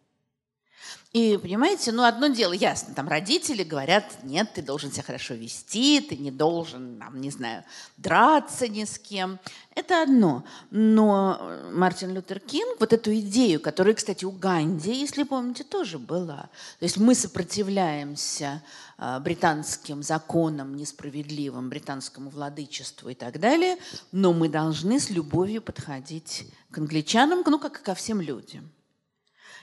И, 1.13 1.37
понимаете, 1.37 1.93
ну, 1.93 2.05
одно 2.05 2.29
дело, 2.29 2.55
ясно, 2.55 2.95
там 2.95 3.07
родители 3.07 3.65
говорят, 3.65 4.05
нет, 4.23 4.55
ты 4.55 4.63
должен 4.63 4.91
себя 4.91 5.03
хорошо 5.03 5.35
вести, 5.35 6.01
ты 6.01 6.17
не 6.17 6.31
должен, 6.31 6.99
там, 6.99 7.21
не 7.21 7.31
знаю, 7.31 7.65
драться 7.99 8.67
ни 8.67 8.85
с 8.85 8.99
кем. 8.99 9.39
Это 9.75 10.03
одно. 10.03 10.43
Но 10.71 11.39
Мартин 11.71 12.15
Лютер 12.15 12.41
Кинг, 12.41 12.81
вот 12.81 12.95
эту 12.95 13.15
идею, 13.17 13.61
которая, 13.61 13.93
кстати, 13.93 14.25
у 14.25 14.31
Ганди, 14.31 14.91
если 14.91 15.25
помните, 15.25 15.65
тоже 15.65 15.99
была. 15.99 16.49
То 16.79 16.85
есть 16.87 16.97
мы 16.97 17.15
сопротивляемся 17.15 18.63
а, 18.97 19.21
британским 19.21 20.03
законам 20.03 20.75
несправедливым, 20.77 21.69
британскому 21.69 22.31
владычеству 22.31 23.11
и 23.11 23.15
так 23.15 23.39
далее, 23.39 23.77
но 24.13 24.33
мы 24.33 24.49
должны 24.49 24.99
с 24.99 25.11
любовью 25.11 25.61
подходить 25.61 26.47
к 26.71 26.79
англичанам, 26.79 27.43
ну, 27.45 27.59
как 27.59 27.81
и 27.81 27.85
ко 27.85 27.95
всем 27.95 28.23
людям. 28.23 28.71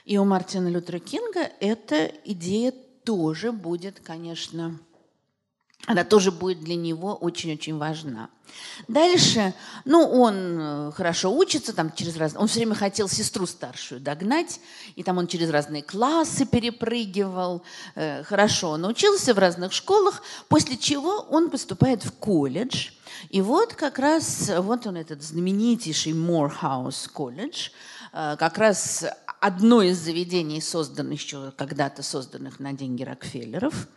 И 0.04 0.18
у 0.18 0.24
Мартина 0.24 0.68
Лютера 0.68 0.98
Кинга 0.98 1.50
эта 1.60 2.10
идея 2.24 2.72
тоже 3.04 3.52
будет, 3.52 4.00
конечно, 4.00 4.78
она 5.86 6.04
тоже 6.04 6.30
будет 6.30 6.60
для 6.60 6.76
него 6.76 7.14
очень-очень 7.14 7.78
важна. 7.78 8.28
Дальше, 8.88 9.54
ну, 9.84 10.02
он 10.02 10.58
э, 10.60 10.92
хорошо 10.92 11.34
учится, 11.34 11.72
там 11.72 11.92
через 11.94 12.16
раз, 12.16 12.34
он 12.36 12.48
все 12.48 12.58
время 12.60 12.74
хотел 12.74 13.08
сестру 13.08 13.46
старшую 13.46 14.00
догнать, 14.00 14.60
и 14.96 15.02
там 15.02 15.18
он 15.18 15.26
через 15.26 15.50
разные 15.50 15.82
классы 15.82 16.44
перепрыгивал, 16.44 17.62
э, 17.94 18.24
хорошо 18.24 18.70
он 18.70 18.84
учился 18.84 19.34
в 19.34 19.38
разных 19.38 19.72
школах, 19.72 20.22
после 20.48 20.76
чего 20.76 21.26
он 21.30 21.48
поступает 21.48 22.04
в 22.04 22.12
колледж, 22.12 22.90
и 23.28 23.40
вот 23.40 23.74
как 23.74 23.98
раз, 23.98 24.50
вот 24.58 24.86
он 24.86 24.96
этот 24.96 25.22
знаменитейший 25.22 26.12
Морхаус 26.12 27.08
колледж, 27.08 27.70
как 28.12 28.58
раз 28.58 29.04
одно 29.40 29.82
из 29.82 29.98
заведений, 29.98 30.60
созданных 30.60 31.20
еще 31.20 31.52
когда-то 31.56 32.02
созданных 32.02 32.60
на 32.60 32.72
деньги 32.72 33.02
Рокфеллеров, 33.02 33.88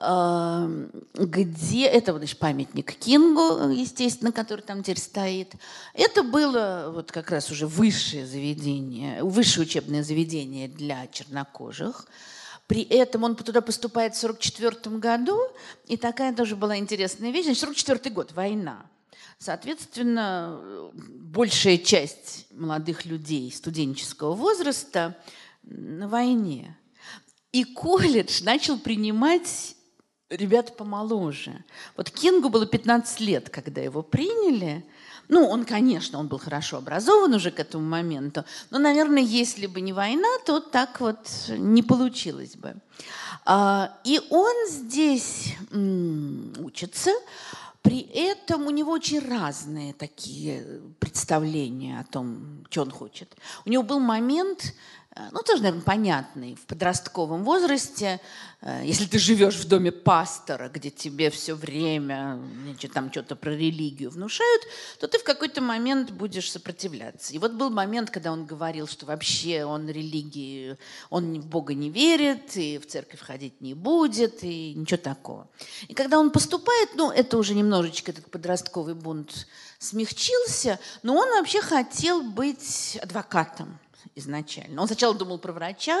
эм, 0.00 0.90
где 1.14 1.86
это 1.86 2.12
вот 2.12 2.18
значит, 2.18 2.38
памятник 2.38 2.94
Кингу, 2.94 3.70
естественно, 3.70 4.32
который 4.32 4.62
там 4.62 4.82
теперь 4.82 4.98
стоит. 4.98 5.54
Это 5.94 6.22
было 6.22 6.90
вот 6.92 7.12
как 7.12 7.30
раз 7.30 7.50
уже 7.50 7.66
высшее 7.66 8.26
заведение, 8.26 9.22
высшее 9.22 9.66
учебное 9.66 10.02
заведение 10.02 10.68
для 10.68 11.06
чернокожих. 11.06 12.06
При 12.66 12.82
этом 12.82 13.22
он 13.22 13.36
туда 13.36 13.60
поступает 13.60 14.16
в 14.16 14.24
1944 14.24 14.98
году, 14.98 15.40
и 15.86 15.96
такая 15.96 16.34
тоже 16.34 16.56
была 16.56 16.76
интересная 16.76 17.30
вещь. 17.30 17.44
Значит, 17.44 17.62
1944 17.62 18.14
год, 18.14 18.32
война. 18.32 18.86
Соответственно, 19.38 20.90
большая 20.94 21.78
часть 21.78 22.46
молодых 22.50 23.04
людей 23.04 23.52
студенческого 23.52 24.32
возраста 24.32 25.16
на 25.62 26.08
войне. 26.08 26.76
И 27.52 27.64
колледж 27.64 28.42
начал 28.42 28.78
принимать 28.78 29.76
ребят 30.30 30.76
помоложе. 30.76 31.64
Вот 31.96 32.10
Кингу 32.10 32.48
было 32.48 32.66
15 32.66 33.20
лет, 33.20 33.50
когда 33.50 33.80
его 33.80 34.02
приняли. 34.02 34.84
Ну, 35.28 35.46
он, 35.46 35.64
конечно, 35.64 36.18
он 36.18 36.28
был 36.28 36.38
хорошо 36.38 36.78
образован 36.78 37.34
уже 37.34 37.50
к 37.50 37.58
этому 37.58 37.84
моменту, 37.84 38.44
но, 38.70 38.78
наверное, 38.78 39.22
если 39.22 39.66
бы 39.66 39.80
не 39.80 39.92
война, 39.92 40.28
то 40.44 40.60
так 40.60 41.00
вот 41.00 41.18
не 41.48 41.82
получилось 41.82 42.56
бы. 42.56 42.76
А, 43.44 43.98
и 44.04 44.20
он 44.30 44.54
здесь 44.68 45.54
учится, 46.60 47.10
при 47.86 48.00
этом 48.00 48.66
у 48.66 48.70
него 48.70 48.90
очень 48.90 49.20
разные 49.20 49.94
такие 49.94 50.82
представления 50.98 52.00
о 52.00 52.04
том, 52.04 52.66
что 52.68 52.82
он 52.82 52.90
хочет. 52.90 53.36
У 53.64 53.70
него 53.70 53.84
был 53.84 54.00
момент, 54.00 54.74
Э, 55.05 55.05
ну, 55.32 55.42
тоже, 55.42 55.62
наверное, 55.62 55.82
понятный, 55.82 56.54
в 56.56 56.66
подростковом 56.66 57.42
возрасте, 57.42 58.20
э, 58.60 58.82
если 58.84 59.06
ты 59.06 59.18
живешь 59.18 59.54
в 59.54 59.66
доме 59.66 59.90
пастора, 59.90 60.68
где 60.68 60.90
тебе 60.90 61.30
все 61.30 61.54
время 61.54 62.38
там 62.92 63.10
что-то 63.10 63.34
про 63.34 63.50
религию 63.50 64.10
внушают, 64.10 64.62
то 65.00 65.08
ты 65.08 65.18
в 65.18 65.24
какой-то 65.24 65.62
момент 65.62 66.10
будешь 66.10 66.50
сопротивляться. 66.50 67.32
И 67.32 67.38
вот 67.38 67.52
был 67.52 67.70
момент, 67.70 68.10
когда 68.10 68.30
он 68.30 68.44
говорил, 68.44 68.86
что 68.86 69.06
вообще 69.06 69.64
он 69.64 69.88
религии, 69.88 70.76
он 71.08 71.40
в 71.40 71.46
Бога 71.46 71.72
не 71.72 71.88
верит, 71.88 72.56
и 72.56 72.78
в 72.78 72.86
церковь 72.86 73.20
ходить 73.20 73.60
не 73.62 73.72
будет, 73.72 74.44
и 74.44 74.74
ничего 74.74 74.98
такого. 74.98 75.48
И 75.88 75.94
когда 75.94 76.18
он 76.18 76.30
поступает, 76.30 76.90
ну, 76.94 77.10
это 77.10 77.38
уже 77.38 77.54
немножечко 77.54 78.12
этот 78.12 78.30
подростковый 78.30 78.94
бунт 78.94 79.46
смягчился, 79.78 80.78
но 81.02 81.14
он 81.16 81.28
вообще 81.30 81.60
хотел 81.62 82.22
быть 82.22 82.98
адвокатом 83.02 83.78
изначально. 84.14 84.80
Он 84.80 84.86
сначала 84.86 85.14
думал 85.14 85.38
про 85.38 85.52
врача, 85.52 85.98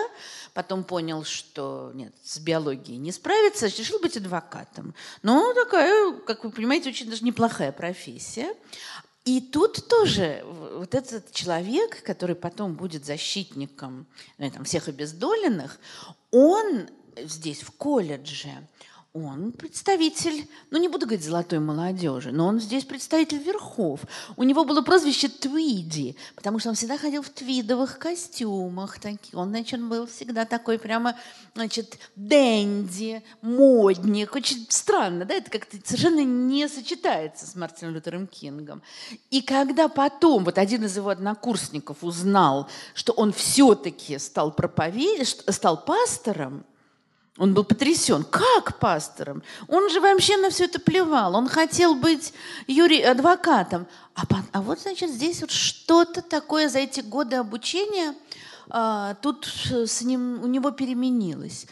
потом 0.54 0.84
понял, 0.84 1.24
что 1.24 1.90
нет, 1.94 2.14
с 2.22 2.38
биологией 2.38 2.98
не 2.98 3.12
справится, 3.12 3.66
решил 3.66 3.98
быть 3.98 4.16
адвокатом. 4.16 4.94
Но 5.22 5.52
такая, 5.54 6.12
как 6.26 6.44
вы 6.44 6.50
понимаете, 6.50 6.90
очень 6.90 7.08
даже 7.10 7.24
неплохая 7.24 7.72
профессия. 7.72 8.54
И 9.24 9.40
тут 9.40 9.88
тоже 9.88 10.44
вот 10.76 10.94
этот 10.94 11.32
человек, 11.32 12.02
который 12.04 12.36
потом 12.36 12.74
будет 12.74 13.04
защитником 13.04 14.06
ну, 14.38 14.50
там, 14.50 14.64
всех 14.64 14.86
обездоленных, 14.86 15.80
он 16.30 16.88
здесь, 17.16 17.62
в 17.62 17.72
колледже, 17.72 18.50
он 19.24 19.52
представитель, 19.52 20.48
ну 20.70 20.78
не 20.78 20.88
буду 20.88 21.06
говорить 21.06 21.24
золотой 21.24 21.58
молодежи, 21.58 22.32
но 22.32 22.46
он 22.46 22.60
здесь 22.60 22.84
представитель 22.84 23.38
верхов. 23.38 24.00
У 24.36 24.42
него 24.42 24.64
было 24.64 24.82
прозвище 24.82 25.28
Твиди, 25.28 26.16
потому 26.34 26.58
что 26.58 26.68
он 26.68 26.74
всегда 26.74 26.98
ходил 26.98 27.22
в 27.22 27.30
твидовых 27.30 27.98
костюмах. 27.98 28.98
Таких. 28.98 29.34
Он, 29.34 29.48
значит, 29.48 29.82
был 29.82 30.06
всегда 30.06 30.44
такой 30.44 30.78
прямо, 30.78 31.16
значит, 31.54 31.98
дэнди, 32.14 33.22
модник. 33.42 34.34
Очень 34.34 34.66
странно, 34.68 35.24
да, 35.24 35.34
это 35.34 35.50
как-то 35.50 35.76
совершенно 35.84 36.24
не 36.24 36.68
сочетается 36.68 37.46
с 37.46 37.54
Мартином 37.54 37.94
Лютером 37.94 38.26
Кингом. 38.26 38.82
И 39.30 39.40
когда 39.40 39.88
потом 39.88 40.44
вот 40.44 40.58
один 40.58 40.84
из 40.84 40.96
его 40.96 41.10
однокурсников 41.10 42.02
узнал, 42.02 42.68
что 42.94 43.12
он 43.12 43.32
все-таки 43.32 44.18
стал 44.18 44.52
проповедь, 44.52 45.42
стал 45.48 45.84
пастором, 45.84 46.64
он 47.38 47.54
был 47.54 47.64
потрясен. 47.64 48.24
Как 48.24 48.78
пастором? 48.78 49.42
Он 49.68 49.90
же 49.90 50.00
вообще 50.00 50.36
на 50.36 50.50
все 50.50 50.64
это 50.64 50.80
плевал. 50.80 51.34
Он 51.34 51.48
хотел 51.48 51.94
быть 51.94 52.32
Юрий 52.66 53.02
адвокатом. 53.02 53.86
А, 54.14 54.22
а 54.52 54.62
вот, 54.62 54.80
значит, 54.80 55.10
здесь 55.10 55.40
вот 55.40 55.50
что-то 55.50 56.22
такое 56.22 56.68
за 56.68 56.78
эти 56.78 57.00
годы 57.00 57.36
обучения 57.36 58.14
а, 58.68 59.14
тут 59.14 59.46
с 59.46 60.02
ним, 60.02 60.42
у 60.42 60.46
него 60.46 60.70
переменилось. 60.70 61.66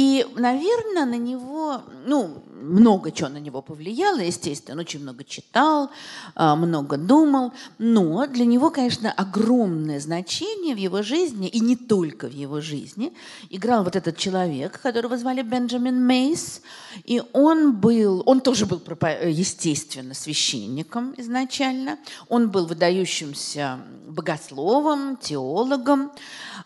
И, 0.00 0.26
наверное, 0.34 1.04
на 1.04 1.18
него, 1.18 1.82
ну, 2.06 2.42
много 2.54 3.12
чего 3.12 3.28
на 3.28 3.36
него 3.36 3.60
повлияло, 3.60 4.20
естественно. 4.20 4.80
Очень 4.80 5.02
много 5.02 5.24
читал, 5.24 5.90
а, 6.34 6.56
много 6.56 6.96
думал. 6.96 7.52
Но 7.76 8.26
для 8.26 8.46
него, 8.46 8.70
конечно, 8.70 9.12
огромное 9.12 10.00
значение 10.00 10.74
в 10.74 10.78
его 10.78 11.02
жизни, 11.02 11.48
и 11.48 11.60
не 11.60 11.76
только 11.76 12.28
в 12.28 12.32
его 12.32 12.62
жизни, 12.62 13.12
играл 13.50 13.84
вот 13.84 13.94
этот 13.94 14.16
человек, 14.16 14.80
которого 14.80 15.18
звали 15.18 15.42
Бенджамин 15.42 16.02
Мейс. 16.02 16.62
И 17.04 17.22
он 17.34 17.76
был, 17.76 18.22
он 18.24 18.40
тоже 18.40 18.64
был, 18.64 18.80
естественно, 19.26 20.14
священником 20.14 21.12
изначально. 21.18 21.98
Он 22.30 22.48
был 22.48 22.64
выдающимся 22.64 23.80
богословом, 24.08 25.18
теологом. 25.18 26.10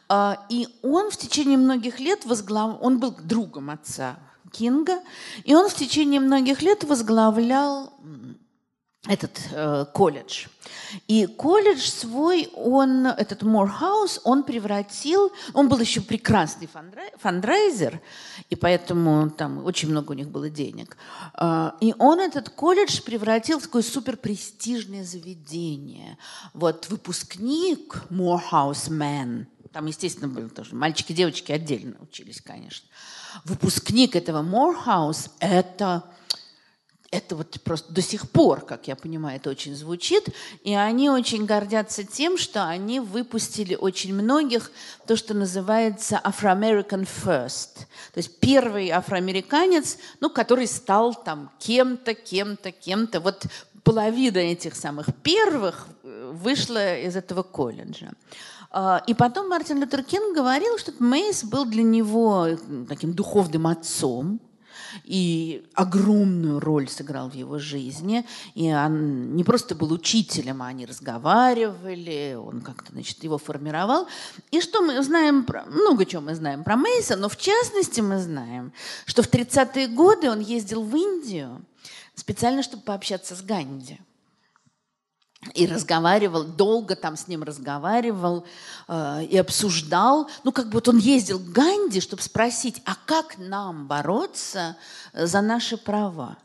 А, 0.09 0.44
и 0.51 0.68
он 0.83 1.11
в 1.11 1.16
течение 1.16 1.59
многих 1.59 1.99
лет 1.99 2.25
возглавлял, 2.27 2.79
он 2.83 2.99
был 2.99 3.16
другом 3.26 3.70
отца 3.70 4.18
Кинга, 4.52 5.00
и 5.44 5.54
он 5.54 5.68
в 5.68 5.74
течение 5.74 6.20
многих 6.20 6.62
лет 6.62 6.84
возглавлял 6.84 7.92
этот 9.06 9.38
э, 9.52 9.84
колледж. 9.92 10.46
И 11.08 11.26
колледж 11.26 11.80
свой, 11.90 12.48
он, 12.54 13.06
этот 13.06 13.42
Морхаус, 13.42 14.20
он 14.24 14.44
превратил, 14.44 15.30
он 15.52 15.68
был 15.68 15.78
еще 15.78 16.00
прекрасный 16.00 16.70
фандрайзер, 17.18 18.00
и 18.48 18.56
поэтому 18.56 19.28
там 19.28 19.64
очень 19.66 19.90
много 19.90 20.12
у 20.12 20.14
них 20.14 20.30
было 20.30 20.48
денег. 20.48 20.96
Э, 21.38 21.72
и 21.80 21.94
он 21.98 22.18
этот 22.18 22.48
колледж 22.48 23.02
превратил 23.02 23.58
в 23.58 23.64
такое 23.64 23.82
суперпрестижное 23.82 25.04
заведение. 25.04 26.16
Вот 26.54 26.88
выпускник 26.88 28.04
Morehouse 28.09 28.88
Man, 28.88 29.48
там, 29.74 29.87
естественно, 29.87 30.28
были 30.28 30.46
тоже 30.46 30.76
мальчики 30.76 31.10
и 31.10 31.16
девочки 31.16 31.50
отдельно 31.50 31.96
учились, 32.00 32.40
конечно. 32.40 32.88
Выпускник 33.44 34.14
этого 34.14 34.40
Морхаус– 34.40 35.30
это 35.40 36.04
это 37.10 37.37
вот 37.37 37.60
просто 37.62 37.92
до 37.92 38.02
сих 38.02 38.28
пор, 38.28 38.64
как 38.64 38.88
я 38.88 38.96
понимаю, 38.96 39.37
это 39.37 39.48
очень 39.48 39.76
звучит. 39.76 40.30
И 40.64 40.74
они 40.74 41.08
очень 41.10 41.44
гордятся 41.44 42.02
тем, 42.02 42.37
что 42.37 42.66
они 42.66 42.98
выпустили 42.98 43.76
очень 43.76 44.12
многих 44.12 44.72
то, 45.06 45.14
что 45.14 45.32
называется 45.32 46.20
Afro-American 46.24 47.08
First. 47.24 47.87
То 48.12 48.18
есть 48.18 48.40
первый 48.40 48.90
афроамериканец, 48.90 49.98
ну, 50.18 50.28
который 50.28 50.66
стал 50.66 51.14
там 51.14 51.52
кем-то, 51.60 52.14
кем-то, 52.14 52.72
кем-то. 52.72 53.20
Вот 53.20 53.46
половина 53.84 54.38
этих 54.38 54.74
самых 54.74 55.06
первых 55.22 55.87
вышла 56.02 56.98
из 56.98 57.14
этого 57.14 57.44
колледжа. 57.44 58.10
А, 58.76 59.04
и 59.06 59.14
потом 59.14 59.48
Мартин 59.48 59.78
Лютер 59.78 60.02
Кинг 60.02 60.34
говорил, 60.34 60.78
что 60.78 60.92
Мейс 60.98 61.44
был 61.44 61.64
для 61.64 61.84
него 61.84 62.48
таким 62.88 63.12
духовным 63.12 63.68
отцом, 63.68 64.40
и 65.04 65.64
огромную 65.74 66.58
роль 66.58 66.88
сыграл 66.88 67.30
в 67.30 67.34
его 67.34 67.60
жизни. 67.60 68.26
И 68.56 68.72
он 68.72 69.37
не 69.37 69.44
просто 69.44 69.76
был 69.76 69.92
учителем, 69.92 70.60
а 70.60 70.66
они 70.66 70.87
разговаривали, 70.87 72.37
он 72.37 72.62
как-то, 72.62 72.90
значит, 72.90 73.22
его 73.22 73.38
формировал. 73.38 74.08
И 74.50 74.60
что 74.60 74.82
мы 74.82 75.00
знаем, 75.04 75.44
про, 75.44 75.64
много 75.66 76.04
чего 76.04 76.22
мы 76.22 76.34
знаем 76.34 76.64
про 76.64 76.74
Мейса, 76.74 77.14
но 77.14 77.28
в 77.28 77.37
частности 77.37 78.00
мы 78.00 78.18
знаем, 78.18 78.72
что 79.06 79.22
в 79.22 79.30
30-е 79.30 79.87
годы 79.87 80.28
он 80.28 80.40
ездил 80.40 80.82
в 80.82 80.96
Индию 80.96 81.64
специально, 82.16 82.64
чтобы 82.64 82.82
пообщаться 82.82 83.37
с 83.37 83.42
Ганди 83.42 84.00
и 85.52 85.66
разговаривал, 85.66 86.44
долго 86.44 86.96
там 86.96 87.16
с 87.16 87.28
ним 87.28 87.42
разговаривал 87.42 88.46
э, 88.88 89.24
и 89.24 89.37
обсуждал. 89.37 90.30
Ну, 90.42 90.52
как 90.52 90.66
бы 90.66 90.74
вот 90.74 90.88
он 90.88 90.98
ездил 90.98 91.38
к 91.38 91.52
Ганди, 91.52 92.00
чтобы 92.00 92.22
спросить, 92.22 92.80
а 92.85 92.94
как 93.07 93.37
нам 93.38 93.87
бороться 93.87 94.76
за 95.12 95.40
наши 95.42 95.76
права? 95.76 96.38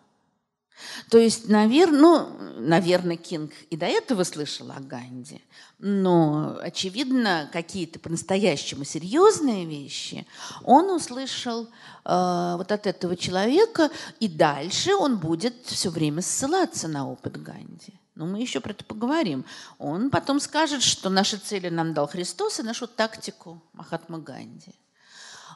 То 1.09 1.17
есть, 1.17 1.49
наверное, 1.49 1.99
ну, 1.99 2.29
наверное, 2.59 3.17
Кинг 3.17 3.51
и 3.69 3.75
до 3.75 3.85
этого 3.85 4.23
слышал 4.23 4.71
о 4.71 4.79
Ганди, 4.79 5.41
но, 5.77 6.57
очевидно, 6.61 7.49
какие-то 7.51 7.99
по-настоящему 7.99 8.83
серьезные 8.83 9.65
вещи 9.65 10.25
он 10.63 10.89
услышал 10.89 11.63
э, 12.05 12.53
вот 12.57 12.71
от 12.71 12.87
этого 12.87 13.15
человека, 13.17 13.89
и 14.19 14.27
дальше 14.27 14.95
он 14.95 15.17
будет 15.17 15.55
все 15.65 15.89
время 15.89 16.21
ссылаться 16.21 16.87
на 16.87 17.09
опыт 17.09 17.41
Ганди. 17.41 17.99
Но 18.19 18.25
мы 18.25 18.41
еще 18.41 18.59
про 18.59 18.71
это 18.71 18.83
поговорим. 18.83 19.45
Он 19.77 20.09
потом 20.09 20.41
скажет, 20.41 20.83
что 20.83 21.09
наши 21.09 21.37
цели 21.37 21.69
нам 21.69 21.93
дал 21.93 22.05
Христос 22.05 22.59
и 22.59 22.63
нашу 22.63 22.85
тактику 22.85 23.63
Махатма 23.71 24.19
Ганди. 24.19 24.75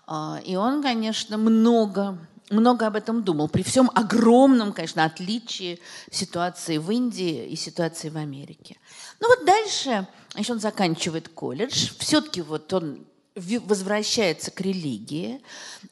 А, 0.07 0.39
и 0.45 0.55
он, 0.55 0.81
конечно, 0.81 1.37
много, 1.37 2.17
много 2.49 2.87
об 2.87 2.95
этом 2.95 3.21
думал. 3.21 3.49
При 3.49 3.63
всем 3.63 3.91
огромном, 3.93 4.71
конечно, 4.71 5.03
отличии 5.03 5.81
ситуации 6.09 6.77
в 6.77 6.89
Индии 6.89 7.47
и 7.47 7.57
ситуации 7.57 8.07
в 8.07 8.15
Америке. 8.15 8.77
Ну 9.19 9.27
вот 9.27 9.45
дальше, 9.45 10.07
еще 10.37 10.53
он 10.53 10.61
заканчивает 10.61 11.27
колледж. 11.27 11.89
Все-таки 11.99 12.41
вот 12.41 12.71
он 12.71 13.05
возвращается 13.35 14.51
к 14.51 14.61
религии. 14.61 15.41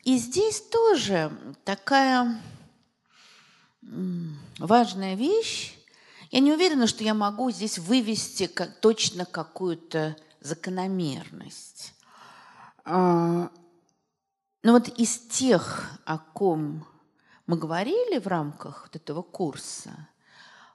И 0.05 0.17
здесь 0.17 0.62
тоже 0.62 1.38
такая 1.65 2.41
важная 4.57 5.15
вещь, 5.15 5.75
я 6.31 6.39
не 6.39 6.53
уверена, 6.53 6.87
что 6.87 7.03
я 7.03 7.13
могу 7.13 7.51
здесь 7.51 7.77
вывести 7.77 8.47
как, 8.47 8.79
точно 8.79 9.25
какую-то 9.25 10.15
закономерность. 10.39 11.93
А, 12.85 13.51
но 14.63 14.71
вот 14.71 14.87
из 14.87 15.19
тех, 15.19 15.91
о 16.05 16.17
ком 16.17 16.87
мы 17.47 17.57
говорили 17.57 18.17
в 18.17 18.27
рамках 18.27 18.83
вот 18.83 18.95
этого 18.95 19.21
курса, 19.21 20.07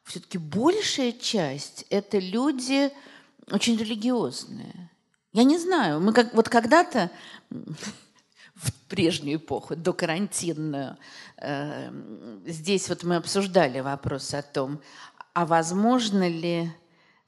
все-таки 0.05 0.39
большая 0.39 1.13
часть– 1.13 1.87
это 1.91 2.19
люди 2.19 2.93
очень 3.51 3.77
религиозные. 3.77 4.91
Я 5.33 5.45
не 5.45 5.59
знаю, 5.59 6.01
мы 6.01 6.13
как, 6.13 6.35
вот 6.35 6.49
когда-то 6.49 7.11
в 8.55 8.73
прежнюю 8.89 9.39
эпоху, 9.39 9.75
до 9.75 9.93
карантинную, 9.93 10.97
э, 11.39 11.91
здесь 12.47 12.89
вот 12.89 13.05
мы 13.05 13.17
обсуждали 13.17 13.81
вопрос 13.81 14.35
о 14.35 14.43
том, 14.43 14.81
а 15.37 15.45
возможно 15.45 16.27
ли 16.27 16.73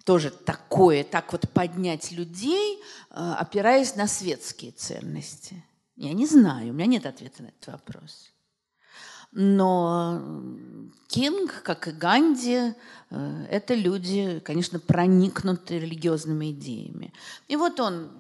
тоже 0.04 0.30
такое, 0.30 1.04
так 1.04 1.30
вот 1.30 1.46
поднять 1.50 2.10
людей, 2.10 2.80
э, 3.10 3.34
опираясь 3.38 3.96
на 3.96 4.06
светские 4.06 4.72
ценности? 4.72 5.62
Я 5.94 6.14
не 6.14 6.26
знаю, 6.26 6.70
у 6.70 6.72
меня 6.72 6.86
нет 6.86 7.04
ответа 7.04 7.42
на 7.42 7.48
этот 7.48 7.66
вопрос. 7.66 8.32
Но 9.30 10.22
Кинг, 11.08 11.62
как 11.62 11.86
и 11.86 11.90
Ганди, 11.90 12.72
э, 13.10 13.46
это 13.50 13.74
люди, 13.74 14.40
конечно, 14.42 14.80
проникнутые 14.80 15.78
религиозными 15.78 16.52
идеями. 16.52 17.12
И 17.46 17.56
вот 17.56 17.78
он 17.78 18.10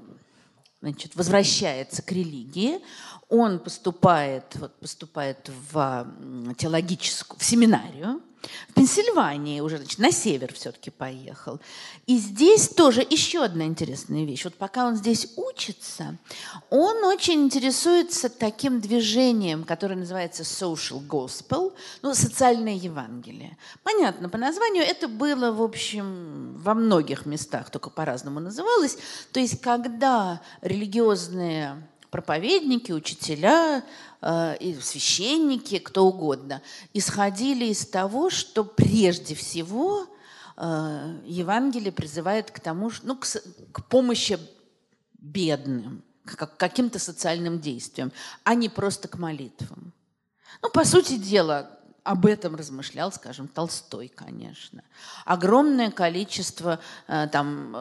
значит, 0.82 1.16
возвращается 1.16 2.02
к 2.02 2.12
религии, 2.12 2.80
он 3.30 3.58
поступает, 3.58 4.54
вот, 4.56 4.78
поступает 4.80 5.50
в 5.70 6.06
теологическую, 6.58 7.40
в 7.40 7.42
семинарию, 7.42 8.20
в 8.68 8.74
Пенсильвании 8.74 9.60
уже, 9.60 9.78
значит, 9.78 9.98
на 9.98 10.12
север 10.12 10.52
все-таки 10.54 10.90
поехал. 10.90 11.60
И 12.06 12.16
здесь 12.18 12.68
тоже 12.68 13.06
еще 13.08 13.44
одна 13.44 13.64
интересная 13.64 14.24
вещь. 14.24 14.44
Вот 14.44 14.54
пока 14.54 14.86
он 14.86 14.96
здесь 14.96 15.32
учится, 15.36 16.16
он 16.70 17.04
очень 17.04 17.44
интересуется 17.44 18.28
таким 18.28 18.80
движением, 18.80 19.64
которое 19.64 19.96
называется 19.96 20.42
social 20.42 21.04
gospel, 21.06 21.72
ну, 22.02 22.14
социальное 22.14 22.74
Евангелие. 22.74 23.56
Понятно, 23.82 24.28
по 24.28 24.38
названию 24.38 24.84
это 24.84 25.08
было, 25.08 25.52
в 25.52 25.62
общем, 25.62 26.56
во 26.58 26.74
многих 26.74 27.26
местах, 27.26 27.70
только 27.70 27.90
по-разному 27.90 28.40
называлось. 28.40 28.98
То 29.32 29.40
есть, 29.40 29.60
когда 29.60 30.40
религиозные 30.62 31.82
проповедники, 32.10 32.92
учителя, 32.92 33.84
и 34.20 34.76
священники, 34.80 35.78
кто 35.78 36.06
угодно, 36.06 36.60
исходили 36.92 37.66
из 37.66 37.86
того, 37.86 38.30
что 38.30 38.64
прежде 38.64 39.34
всего 39.36 40.06
э, 40.56 41.20
Евангелие 41.24 41.92
призывает 41.92 42.50
к 42.50 42.58
тому, 42.58 42.90
ну, 43.02 43.16
к 43.16 43.84
помощи 43.84 44.38
бедным, 45.18 46.02
к 46.24 46.56
каким-то 46.56 46.98
социальным 46.98 47.60
действиям, 47.60 48.12
а 48.44 48.54
не 48.54 48.68
просто 48.68 49.06
к 49.06 49.18
молитвам. 49.18 49.92
Ну, 50.62 50.70
по 50.70 50.84
сути 50.84 51.16
дела, 51.16 51.77
об 52.04 52.26
этом 52.26 52.54
размышлял, 52.54 53.12
скажем, 53.12 53.48
Толстой, 53.48 54.08
конечно. 54.08 54.82
Огромное 55.24 55.90
количество 55.90 56.80
э, 57.06 57.28
там, 57.30 57.76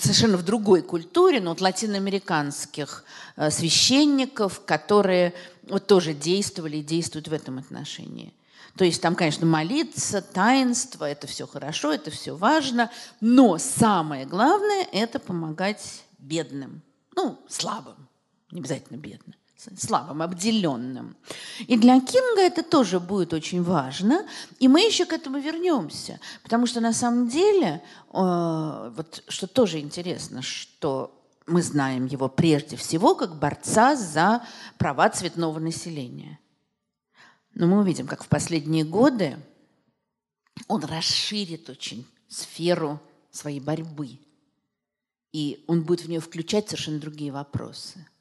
совершенно 0.00 0.36
в 0.36 0.44
другой 0.44 0.82
культуре, 0.82 1.40
но 1.40 1.50
вот 1.50 1.60
латиноамериканских 1.60 3.04
э, 3.36 3.50
священников, 3.50 4.62
которые 4.64 5.34
вот 5.68 5.86
тоже 5.86 6.14
действовали 6.14 6.78
и 6.78 6.82
действуют 6.82 7.28
в 7.28 7.32
этом 7.32 7.58
отношении. 7.58 8.32
То 8.76 8.84
есть 8.84 9.02
там, 9.02 9.14
конечно, 9.14 9.44
молиться, 9.44 10.22
таинство, 10.22 11.04
это 11.04 11.26
все 11.26 11.46
хорошо, 11.46 11.92
это 11.92 12.10
все 12.10 12.36
важно, 12.36 12.90
но 13.20 13.58
самое 13.58 14.24
главное– 14.24 14.86
это 14.92 15.18
помогать 15.18 16.04
бедным, 16.18 16.82
ну, 17.16 17.38
слабым, 17.48 18.08
не 18.52 18.60
обязательно 18.60 18.96
бедным 18.96 19.34
слабым, 19.76 20.22
обделенным. 20.22 21.16
И 21.66 21.76
для 21.76 22.00
Кинга 22.00 22.40
это 22.40 22.62
тоже 22.62 23.00
будет 23.00 23.32
очень 23.32 23.62
важно. 23.62 24.26
И 24.60 24.68
мы 24.68 24.80
еще 24.80 25.04
к 25.04 25.12
этому 25.12 25.38
вернемся. 25.38 26.20
Потому 26.42 26.66
что 26.66 26.80
на 26.80 26.92
самом 26.92 27.28
деле, 27.28 27.82
э, 28.12 28.92
вот 28.96 29.24
что 29.28 29.46
тоже 29.46 29.80
интересно, 29.80 30.42
что 30.42 31.14
мы 31.46 31.62
знаем 31.62 32.06
его 32.06 32.28
прежде 32.28 32.76
всего 32.76 33.14
как 33.14 33.38
борца 33.38 33.96
за 33.96 34.44
права 34.76 35.08
цветного 35.08 35.58
населения. 35.58 36.38
Но 37.54 37.66
мы 37.66 37.80
увидим, 37.80 38.06
как 38.06 38.22
в 38.22 38.28
последние 38.28 38.84
годы 38.84 39.38
он 40.68 40.84
расширит 40.84 41.68
очень 41.68 42.06
сферу 42.28 43.00
своей 43.30 43.60
борьбы. 43.60 44.18
И 45.32 45.64
он 45.66 45.82
будет 45.82 46.02
в 46.02 46.08
нее 46.08 46.20
включать 46.20 46.68
совершенно 46.68 47.00
другие 47.00 47.32
вопросы– 47.32 48.06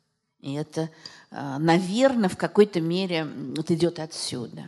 и 0.48 0.54
это, 0.54 0.90
а, 1.30 1.60
наверное, 1.60 2.30
в 2.30 2.38
какой-то 2.38 2.82
мере 2.82 3.28
вот 3.56 3.70
идет 3.72 4.00
отсюда. 4.00 4.66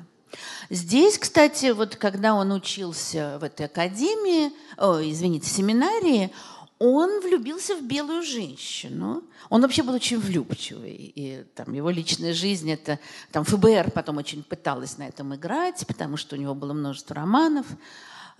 Здесь, 0.69 1.17
кстати, 1.17 1.71
вот 1.71 1.95
когда 1.95 2.35
он 2.35 2.51
учился 2.51 3.39
в 3.39 3.43
этой 3.43 3.65
академии, 3.65 4.51
о, 4.77 4.99
извините, 5.01 5.49
семинарии, 5.49 6.31
он 6.77 7.21
влюбился 7.21 7.75
в 7.75 7.83
белую 7.83 8.23
женщину. 8.23 9.23
Он 9.49 9.61
вообще 9.61 9.83
был 9.83 9.93
очень 9.93 10.19
влюбчивый. 10.19 11.11
И 11.15 11.43
там 11.55 11.73
его 11.73 11.89
личная 11.89 12.33
жизнь, 12.33 12.71
это 12.71 12.99
там 13.31 13.43
ФБР 13.43 13.91
потом 13.91 14.17
очень 14.17 14.43
пыталась 14.43 14.97
на 14.97 15.07
этом 15.07 15.35
играть, 15.35 15.85
потому 15.87 16.15
что 16.15 16.35
у 16.35 16.39
него 16.39 16.55
было 16.55 16.73
множество 16.73 17.15
романов. 17.15 17.65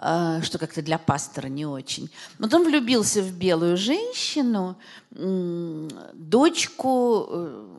А, 0.01 0.41
что 0.43 0.57
как-то 0.57 0.81
для 0.81 0.97
пастора 0.97 1.47
не 1.47 1.65
очень. 1.65 2.09
Вот 2.39 2.53
он 2.53 2.63
влюбился 2.63 3.21
в 3.21 3.33
белую 3.33 3.75
женщину, 3.75 4.77
дочку 5.11 7.27
э, 7.29 7.77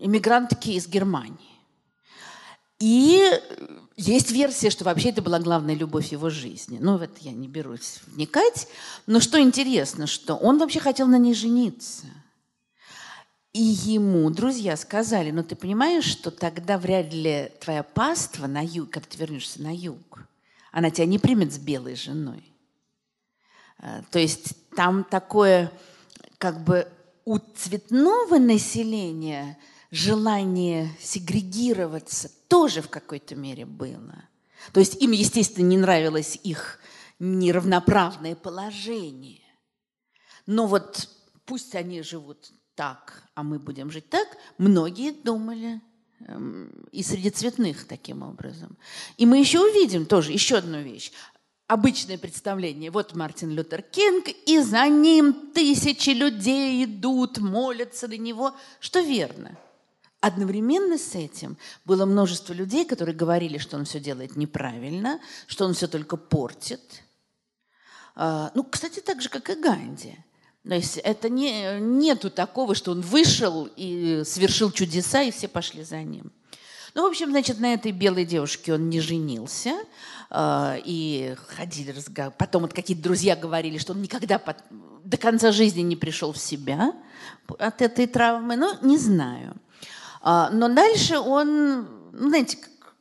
иммигрантки 0.00 0.70
из 0.70 0.86
Германии. 0.86 1.34
И 2.78 3.28
есть 3.96 4.30
версия, 4.30 4.70
что 4.70 4.84
вообще 4.84 5.08
это 5.08 5.20
была 5.20 5.40
главная 5.40 5.74
любовь 5.74 6.12
его 6.12 6.30
жизни. 6.30 6.78
Ну, 6.80 6.96
в 6.96 7.02
это 7.02 7.16
я 7.22 7.32
не 7.32 7.48
берусь 7.48 7.98
вникать. 8.06 8.68
Но 9.08 9.18
что 9.18 9.40
интересно, 9.40 10.06
что 10.06 10.36
он 10.36 10.58
вообще 10.58 10.78
хотел 10.78 11.08
на 11.08 11.18
ней 11.18 11.34
жениться. 11.34 12.06
И 13.52 13.60
ему 13.60 14.30
друзья 14.30 14.76
сказали, 14.76 15.32
ну 15.32 15.42
ты 15.42 15.56
понимаешь, 15.56 16.04
что 16.04 16.30
тогда 16.30 16.78
вряд 16.78 17.12
ли 17.12 17.50
твоя 17.60 17.82
паства 17.82 18.46
на 18.46 18.64
юг, 18.64 18.90
когда 18.90 19.08
ты 19.08 19.18
вернешься 19.18 19.60
на 19.60 19.74
юг, 19.74 20.27
она 20.72 20.90
тебя 20.90 21.06
не 21.06 21.18
примет 21.18 21.52
с 21.52 21.58
белой 21.58 21.96
женой. 21.96 22.44
Э, 23.78 24.02
то 24.10 24.18
есть 24.18 24.54
там 24.70 25.04
такое, 25.04 25.72
как 26.38 26.64
бы 26.64 26.88
у 27.24 27.38
цветного 27.38 28.38
населения 28.38 29.58
желание 29.90 30.90
сегрегироваться 31.00 32.30
тоже 32.48 32.82
в 32.82 32.88
какой-то 32.88 33.34
мере 33.36 33.66
было. 33.66 34.24
То 34.72 34.80
есть 34.80 35.00
им, 35.00 35.12
естественно, 35.12 35.66
не 35.66 35.76
нравилось 35.76 36.38
их 36.42 36.78
неравноправное 37.18 38.34
положение. 38.34 39.42
Но 40.46 40.66
вот 40.66 41.08
пусть 41.44 41.74
они 41.74 42.02
живут 42.02 42.50
так, 42.74 43.24
а 43.34 43.42
мы 43.42 43.58
будем 43.58 43.90
жить 43.90 44.08
так, 44.08 44.28
многие 44.56 45.10
думали 45.10 45.80
и 46.92 47.02
среди 47.02 47.30
цветных 47.30 47.86
таким 47.86 48.22
образом. 48.22 48.76
И 49.16 49.26
мы 49.26 49.38
еще 49.38 49.60
увидим 49.60 50.06
тоже 50.06 50.32
еще 50.32 50.56
одну 50.56 50.80
вещь. 50.80 51.12
Обычное 51.66 52.18
представление. 52.18 52.90
Вот 52.90 53.14
Мартин 53.14 53.50
Лютер 53.50 53.82
Кинг, 53.82 54.28
и 54.46 54.58
за 54.60 54.88
ним 54.88 55.52
тысячи 55.52 56.10
людей 56.10 56.84
идут, 56.84 57.38
молятся 57.38 58.08
на 58.08 58.16
него, 58.16 58.54
что 58.80 59.00
верно. 59.00 59.56
Одновременно 60.20 60.98
с 60.98 61.14
этим 61.14 61.56
было 61.84 62.04
множество 62.04 62.52
людей, 62.52 62.84
которые 62.84 63.14
говорили, 63.14 63.58
что 63.58 63.76
он 63.76 63.84
все 63.84 64.00
делает 64.00 64.34
неправильно, 64.34 65.20
что 65.46 65.64
он 65.64 65.74
все 65.74 65.86
только 65.86 66.16
портит. 66.16 67.04
А, 68.16 68.50
ну, 68.54 68.64
кстати, 68.64 68.98
так 68.98 69.22
же, 69.22 69.28
как 69.28 69.48
и 69.48 69.54
Ганди. 69.54 70.16
То 70.64 70.74
есть 70.74 70.98
это 70.98 71.28
не, 71.28 71.80
нету 71.80 72.30
такого, 72.30 72.74
что 72.74 72.92
он 72.92 73.00
вышел 73.00 73.68
и 73.76 74.22
совершил 74.24 74.70
чудеса, 74.70 75.22
и 75.22 75.30
все 75.30 75.48
пошли 75.48 75.82
за 75.82 76.02
ним. 76.02 76.32
Ну, 76.94 77.04
в 77.04 77.06
общем, 77.06 77.30
значит, 77.30 77.60
на 77.60 77.74
этой 77.74 77.92
белой 77.92 78.24
девушке 78.24 78.74
он 78.74 78.88
не 78.88 79.00
женился. 79.00 79.74
Э, 80.30 80.78
и 80.84 81.34
ходили 81.56 81.90
разговаривали. 81.90 82.36
Потом 82.38 82.62
вот 82.62 82.72
какие-то 82.72 83.02
друзья 83.02 83.36
говорили, 83.36 83.78
что 83.78 83.92
он 83.92 84.02
никогда 84.02 84.38
под, 84.38 84.58
до 85.04 85.16
конца 85.16 85.52
жизни 85.52 85.80
не 85.80 85.96
пришел 85.96 86.32
в 86.32 86.38
себя 86.38 86.92
от 87.58 87.82
этой 87.82 88.06
травмы. 88.06 88.56
Ну, 88.56 88.76
не 88.82 88.98
знаю. 88.98 89.56
Э, 90.22 90.48
но 90.52 90.68
дальше 90.68 91.18
он, 91.18 92.10
ну, 92.12 92.28
знаете, 92.28 92.58
как 92.58 92.94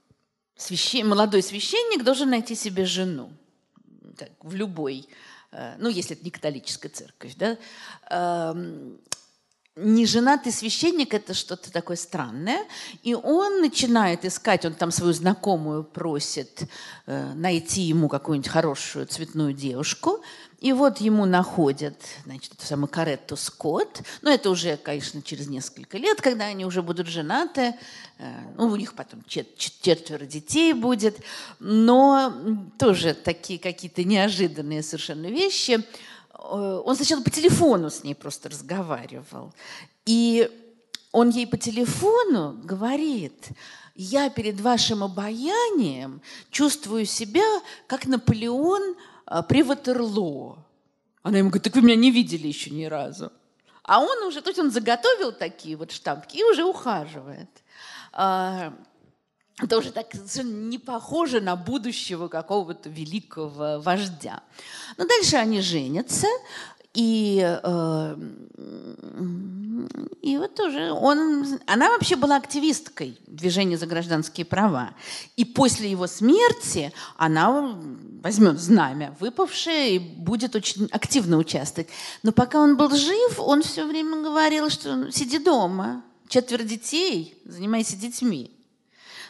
священ... 0.56 1.08
молодой 1.08 1.44
священник 1.44 2.04
должен 2.04 2.30
найти 2.30 2.56
себе 2.56 2.86
жену. 2.86 3.32
Так, 4.18 4.32
в 4.42 4.56
любой 4.56 5.08
ну, 5.78 5.90
если 5.90 6.16
это 6.16 6.24
не 6.24 6.32
католическая 6.32 6.92
церковь, 6.92 7.36
да, 7.36 7.58
эм, 8.10 9.00
неженатый 9.78 10.52
священник– 10.52 11.14
это 11.16 11.34
что-то 11.34 11.72
такое 11.72 11.98
странное. 11.98 12.66
И 13.04 13.14
он 13.14 13.62
начинает 13.62 14.26
искать, 14.26 14.66
он 14.66 14.74
там 14.74 14.92
свою 14.92 15.14
знакомую 15.14 15.84
просит 15.84 16.64
э, 17.06 17.34
найти 17.34 17.82
ему 17.82 18.08
какую-нибудь 18.08 18.50
хорошую 18.50 19.06
цветную 19.06 19.54
девушку. 19.54 20.24
И 20.60 20.74
вот 20.74 20.98
ему 21.00 21.26
находят, 21.26 22.02
значит, 22.26 22.54
эту 22.54 22.66
самую 22.66 22.88
Каретту 22.88 23.38
Скотт. 23.38 24.02
Но 24.22 24.32
это 24.32 24.50
уже, 24.50 24.78
конечно, 24.78 25.22
через 25.22 25.48
несколько 25.48 25.98
лет, 25.98 26.20
когда 26.22 26.46
они 26.46 26.66
уже 26.66 26.82
будут 26.82 27.08
женаты. 27.08 27.76
Э, 28.18 28.32
ну, 28.58 28.68
у 28.68 28.76
них 28.76 28.96
потом 28.96 29.24
чет 29.28 29.58
четверо 29.58 30.26
детей 30.26 30.74
будет. 30.74 31.18
Но 31.60 32.34
тоже 32.80 33.14
такие 33.14 33.60
какие-то 33.60 34.04
неожиданные 34.04 34.82
совершенно 34.84 35.28
вещи– 35.28 35.84
Э, 36.38 36.82
он 36.84 36.96
сначала 36.96 37.22
по 37.22 37.30
телефону 37.30 37.90
с 37.90 38.04
ней 38.04 38.16
просто 38.16 38.50
разговаривал. 38.50 39.54
И 40.06 40.50
он 41.12 41.30
ей 41.30 41.48
по 41.48 41.58
телефону 41.58 42.60
говорит, 42.64 43.50
я 43.96 44.30
перед 44.30 44.62
вашим 44.62 45.04
обаянием 45.04 46.22
чувствую 46.52 47.06
себя, 47.06 47.46
как 47.88 48.06
Наполеон 48.06 48.96
при 49.48 49.64
Ватерлоо. 49.64 50.58
Она 51.24 51.40
ему 51.40 51.50
говорит, 51.50 51.64
так 51.64 51.76
вы 51.76 51.82
меня 51.82 51.96
не 51.96 52.12
видели 52.12 52.48
еще 52.48 52.70
ни 52.70 52.86
разу. 52.86 53.32
А 53.84 54.00
он 54.00 54.24
уже, 54.24 54.42
то 54.42 54.50
есть 54.50 54.60
он 54.60 54.72
заготовил 54.72 55.32
такие 55.32 55.76
вот 55.78 55.92
штампки 55.92 56.38
и 56.38 56.44
уже 56.44 56.64
ухаживает. 56.64 57.50
А, 58.12 58.74
тоже 59.70 59.92
так 59.92 60.14
совершенно 60.14 60.68
не 60.70 60.78
похоже 60.78 61.42
на 61.42 61.56
будущего 61.56 62.28
какого-то 62.28 62.90
великого 62.90 63.80
вождя. 63.80 64.44
Но 64.98 65.06
дальше 65.06 65.38
они 65.38 65.62
женятся, 65.62 66.28
и, 66.98 67.60
э, 67.64 68.16
и 70.24 70.38
вот 70.38 70.56
тоже 70.56 70.92
он, 70.92 71.60
она 71.68 71.90
вообще 71.92 72.16
была 72.16 72.38
активисткой 72.38 73.20
движения 73.28 73.78
за 73.78 73.86
гражданские 73.86 74.48
права. 74.48 74.96
И 75.36 75.46
после 75.46 75.92
его 75.92 76.08
смерти 76.08 76.92
она 77.16 77.78
возьмет 78.24 78.60
знамя 78.60 79.16
выпавшее 79.20 79.98
и 79.98 80.00
будет 80.00 80.56
очень 80.56 80.90
активно 80.92 81.38
участвовать. 81.38 81.90
Но 82.24 82.32
пока 82.32 82.60
он 82.60 82.78
был 82.78 82.90
жив, 82.90 83.40
он 83.40 83.62
все 83.62 83.86
время 83.86 84.24
говорил, 84.24 84.72
что 84.72 85.12
сиди 85.12 85.38
дома, 85.38 86.04
четверо 86.28 86.64
детей, 86.64 87.40
занимайся 87.46 87.96
детьми. 87.96 88.50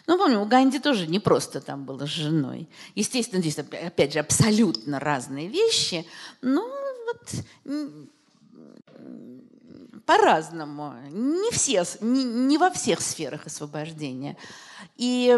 Ну, 0.08 0.18
помню, 0.18 0.40
у 0.40 0.46
Ганди 0.46 0.80
тоже 0.80 1.06
не 1.06 1.20
просто 1.20 1.60
там 1.60 1.84
было 1.84 2.06
с 2.06 2.12
женой. 2.12 2.70
Естественно, 2.96 3.42
здесь, 3.42 3.60
опять 3.60 4.14
же, 4.14 4.20
абсолютно 4.20 5.02
разные 5.02 5.50
вещи. 5.50 6.06
Ну, 6.42 6.66
вот 7.18 8.08
по-разному. 10.06 10.94
Не, 11.12 11.52
все, 11.52 11.84
не, 12.02 12.24
не 12.24 12.58
во 12.58 12.70
всех 12.70 13.02
сферах 13.02 13.46
освобождения. 13.46 14.38
И 14.96 15.38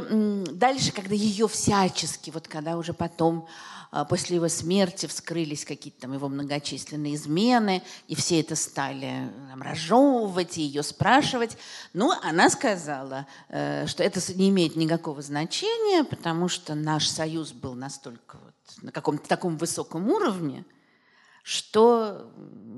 дальше, 0.51 0.91
когда 0.91 1.15
ее 1.15 1.47
всячески, 1.47 2.29
вот 2.29 2.47
когда 2.47 2.77
уже 2.77 2.93
потом 2.93 3.47
а, 3.91 4.05
после 4.05 4.35
его 4.35 4.47
смерти 4.47 5.07
вскрылись 5.07 5.65
какие-то 5.65 6.01
там 6.01 6.13
его 6.13 6.29
многочисленные 6.29 7.15
измены, 7.15 7.81
и 8.07 8.13
все 8.13 8.39
это 8.39 8.55
стали 8.55 9.31
там, 9.49 9.61
разжевывать 9.63 10.59
и 10.59 10.61
ее 10.61 10.83
спрашивать. 10.83 11.57
Ну, 11.93 12.13
она 12.21 12.49
сказала, 12.51 13.25
э, 13.49 13.87
что 13.87 14.03
это 14.03 14.21
не 14.35 14.49
имеет 14.49 14.75
никакого 14.75 15.23
значения, 15.23 16.03
потому 16.03 16.47
что 16.47 16.75
наш 16.75 17.07
союз 17.07 17.51
был 17.51 17.73
настолько 17.73 18.37
вот 18.37 18.83
на 18.83 18.91
каком-то 18.91 19.27
таком 19.27 19.57
высоком 19.57 20.07
уровне, 20.09 20.63
что 21.49 22.31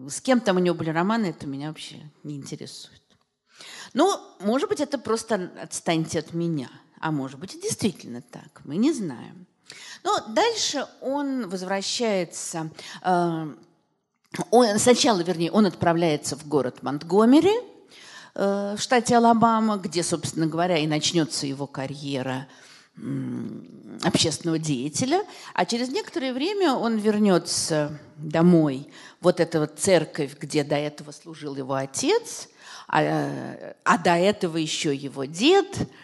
с 0.10 0.22
кем 0.22 0.40
там 0.40 0.56
у 0.56 0.60
него 0.60 0.76
были 0.76 0.92
романы, 0.92 1.26
это 1.26 1.46
меня 1.46 1.68
вообще 1.68 1.98
не 2.24 2.38
интересует. 2.38 3.02
Ну, 3.94 4.18
может 4.40 4.70
быть, 4.70 4.80
это 4.80 4.98
просто 4.98 5.52
отстаньте 5.62 6.20
от 6.20 6.34
меня. 6.34 6.70
А 7.02 7.12
может 7.12 7.38
быть, 7.38 7.54
и 7.54 7.62
действительно 7.62 8.22
так. 8.22 8.62
Мы 8.64 8.78
не 8.78 8.94
знаем. 8.94 9.46
Но 10.06 10.18
дальше 10.30 10.88
он 11.02 11.50
возвращается, 11.50 12.70
э, 13.04 13.54
он, 14.52 14.80
сначала, 14.80 15.20
вернее, 15.20 15.52
он 15.52 15.66
отправляется 15.66 16.38
в 16.38 16.48
город 16.48 16.82
Монтгомери 16.82 17.54
э, 18.36 18.76
в 18.78 18.82
штате 18.82 19.18
Алабама, 19.18 19.76
где, 19.76 20.02
собственно 20.02 20.48
говоря, 20.48 20.78
и 20.78 20.88
начнется 20.88 21.46
его 21.46 21.68
карьера 21.68 22.48
общественного 24.04 24.60
деятеля, 24.60 25.24
а 25.54 25.66
через 25.66 25.89
некоторое 25.89 26.34
время 26.34 26.74
он 26.74 26.97
вернется 26.97 27.99
домой. 28.18 28.88
Вот 29.20 29.39
эта 29.39 29.60
вот 29.60 29.80
церковь, 29.80 30.38
где 30.39 30.64
до 30.64 30.76
этого 30.76 31.12
служил 31.12 31.56
его 31.56 31.74
отец, 31.74 32.49
а, 32.88 33.74
а 33.84 33.97
до 33.97 34.16
этого 34.16 34.58
еще 34.58 34.95
его 34.95 35.26
дед– 35.26 35.89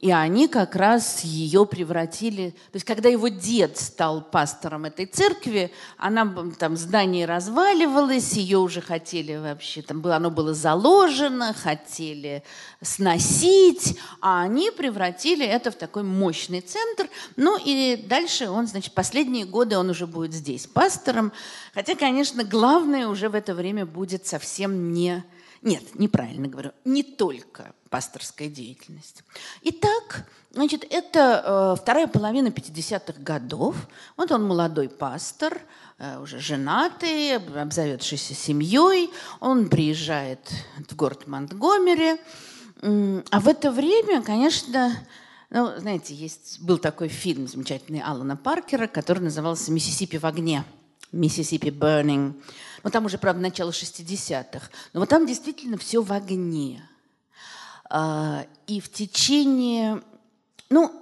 и 0.00 0.10
они 0.10 0.48
как 0.48 0.76
раз 0.76 1.20
ее 1.20 1.64
превратили... 1.64 2.50
То 2.50 2.76
есть 2.76 2.84
когда 2.84 3.08
его 3.08 3.28
дед 3.28 3.78
стал 3.78 4.20
пастором 4.20 4.84
этой 4.84 5.06
церкви, 5.06 5.72
она, 5.96 6.30
там 6.58 6.76
здание 6.76 7.24
разваливалось, 7.26 8.34
ее 8.34 8.58
уже 8.58 8.80
хотели 8.80 9.36
вообще... 9.36 9.80
Там 9.82 10.00
было, 10.00 10.16
оно 10.16 10.30
было 10.30 10.52
заложено, 10.52 11.54
хотели 11.54 12.42
сносить, 12.82 13.98
а 14.20 14.42
они 14.42 14.70
превратили 14.70 15.46
это 15.46 15.70
в 15.70 15.76
такой 15.76 16.02
мощный 16.02 16.60
центр. 16.60 17.08
Ну 17.36 17.58
и 17.62 17.96
дальше 17.96 18.50
он, 18.50 18.66
значит, 18.66 18.92
последние 18.92 19.46
годы 19.46 19.78
он 19.78 19.88
уже 19.88 20.06
будет 20.06 20.34
здесь 20.34 20.66
пастором. 20.66 21.32
Хотя, 21.72 21.94
конечно, 21.94 22.44
главное 22.44 23.08
уже 23.08 23.30
в 23.30 23.34
это 23.34 23.54
время 23.54 23.86
будет 23.86 24.26
совсем 24.26 24.92
не 24.92 25.24
нет, 25.62 25.98
неправильно 25.98 26.48
говорю. 26.48 26.72
Не 26.84 27.02
только 27.02 27.74
пасторская 27.90 28.48
деятельность. 28.48 29.24
Итак, 29.62 30.28
значит, 30.52 30.84
это 30.88 31.74
э, 31.76 31.82
вторая 31.82 32.06
половина 32.06 32.48
50-х 32.48 33.20
годов. 33.22 33.76
Вот 34.16 34.30
он 34.30 34.44
молодой 34.44 34.88
пастор, 34.88 35.60
э, 35.98 36.20
уже 36.20 36.38
женатый, 36.38 37.36
обзаведшийся 37.36 38.34
семьей. 38.34 39.10
Он 39.40 39.68
приезжает 39.68 40.50
в 40.88 40.94
город 40.94 41.26
Монтгомери. 41.26 42.20
А 42.80 43.40
в 43.40 43.48
это 43.48 43.72
время, 43.72 44.22
конечно, 44.22 44.96
ну, 45.50 45.72
знаете, 45.78 46.14
есть, 46.14 46.60
был 46.60 46.78
такой 46.78 47.08
фильм 47.08 47.48
замечательный 47.48 48.00
Алана 48.00 48.36
Паркера, 48.36 48.86
который 48.86 49.20
назывался 49.20 49.72
«Миссисипи 49.72 50.18
в 50.18 50.24
огне». 50.24 50.64
«Миссисипи 51.10 51.68
Burning». 51.68 52.34
Ну, 52.82 52.90
там 52.90 53.06
уже, 53.06 53.18
правда, 53.18 53.42
начало 53.42 53.70
60-х. 53.70 54.70
Но 54.92 55.00
вот 55.00 55.08
там 55.08 55.26
действительно 55.26 55.76
все 55.76 56.02
в 56.02 56.12
огне. 56.12 56.82
А, 57.90 58.46
и 58.66 58.80
в 58.80 58.90
течение... 58.90 60.02
Ну, 60.70 60.92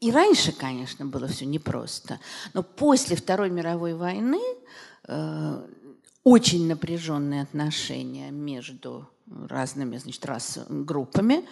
И 0.00 0.10
раньше, 0.10 0.52
конечно, 0.52 1.04
было 1.06 1.26
все 1.26 1.44
непросто. 1.44 2.20
Но 2.54 2.62
после 2.62 3.16
Второй 3.16 3.50
мировой 3.50 3.94
войны 3.94 4.40
э, 5.08 5.66
очень 6.24 6.68
напряженные 6.68 7.42
отношения 7.42 8.30
между 8.30 9.08
разными 9.48 9.98
значит, 9.98 10.24
рас, 10.24 10.58
группами, 10.68 11.44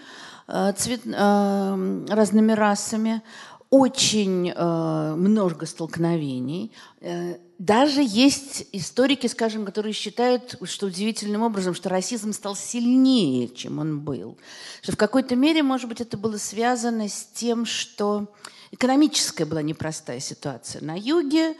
э, 0.46 0.72
цвет, 0.76 1.02
э, 1.04 2.04
разными 2.08 2.52
расами, 2.52 3.22
очень 3.70 4.50
э, 4.54 5.14
много 5.16 5.66
столкновений. 5.66 6.72
Э, 7.00 7.36
даже 7.58 8.02
есть 8.02 8.66
историки, 8.72 9.26
скажем, 9.26 9.66
которые 9.66 9.92
считают, 9.92 10.56
что 10.62 10.86
удивительным 10.86 11.42
образом, 11.42 11.74
что 11.74 11.88
расизм 11.88 12.32
стал 12.32 12.56
сильнее, 12.56 13.48
чем 13.48 13.78
он 13.78 14.00
был. 14.00 14.38
Что 14.80 14.92
в 14.92 14.96
какой-то 14.96 15.36
мере, 15.36 15.62
может 15.62 15.88
быть, 15.88 16.00
это 16.00 16.16
было 16.16 16.38
связано 16.38 17.08
с 17.08 17.26
тем, 17.34 17.66
что 17.66 18.32
экономическая 18.70 19.44
была 19.44 19.60
непростая 19.60 20.20
ситуация 20.20 20.82
на 20.82 20.98
юге. 20.98 21.54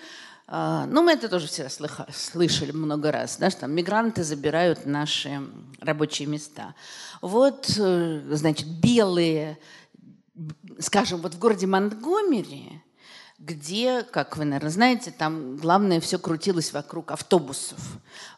Э, 0.47 0.85
ну, 0.89 1.03
мы 1.03 1.13
это 1.13 1.29
тоже 1.29 1.47
все 1.47 1.69
слышали 2.15 2.71
много 2.71 3.13
раз, 3.13 3.37
да, 3.37 3.51
что 3.51 3.61
там 3.63 3.73
мигранты 3.73 4.25
забирают 4.25 4.87
наши 4.87 5.43
рабочие 5.81 6.27
места. 6.27 6.75
Вот, 7.21 7.71
э, 7.77 8.23
значит, 8.31 8.67
белые 8.67 9.59
скажем, 10.79 11.21
вот 11.21 11.35
в 11.35 11.39
городе 11.39 11.67
Монтгомери, 11.67 12.83
где, 13.39 14.03
как 14.03 14.37
вы, 14.37 14.45
наверное, 14.45 14.71
знаете, 14.71 15.11
там 15.11 15.57
главное 15.57 16.01
все 16.01 16.19
крутилось 16.19 16.73
вокруг 16.73 17.13
автобусов. 17.13 17.79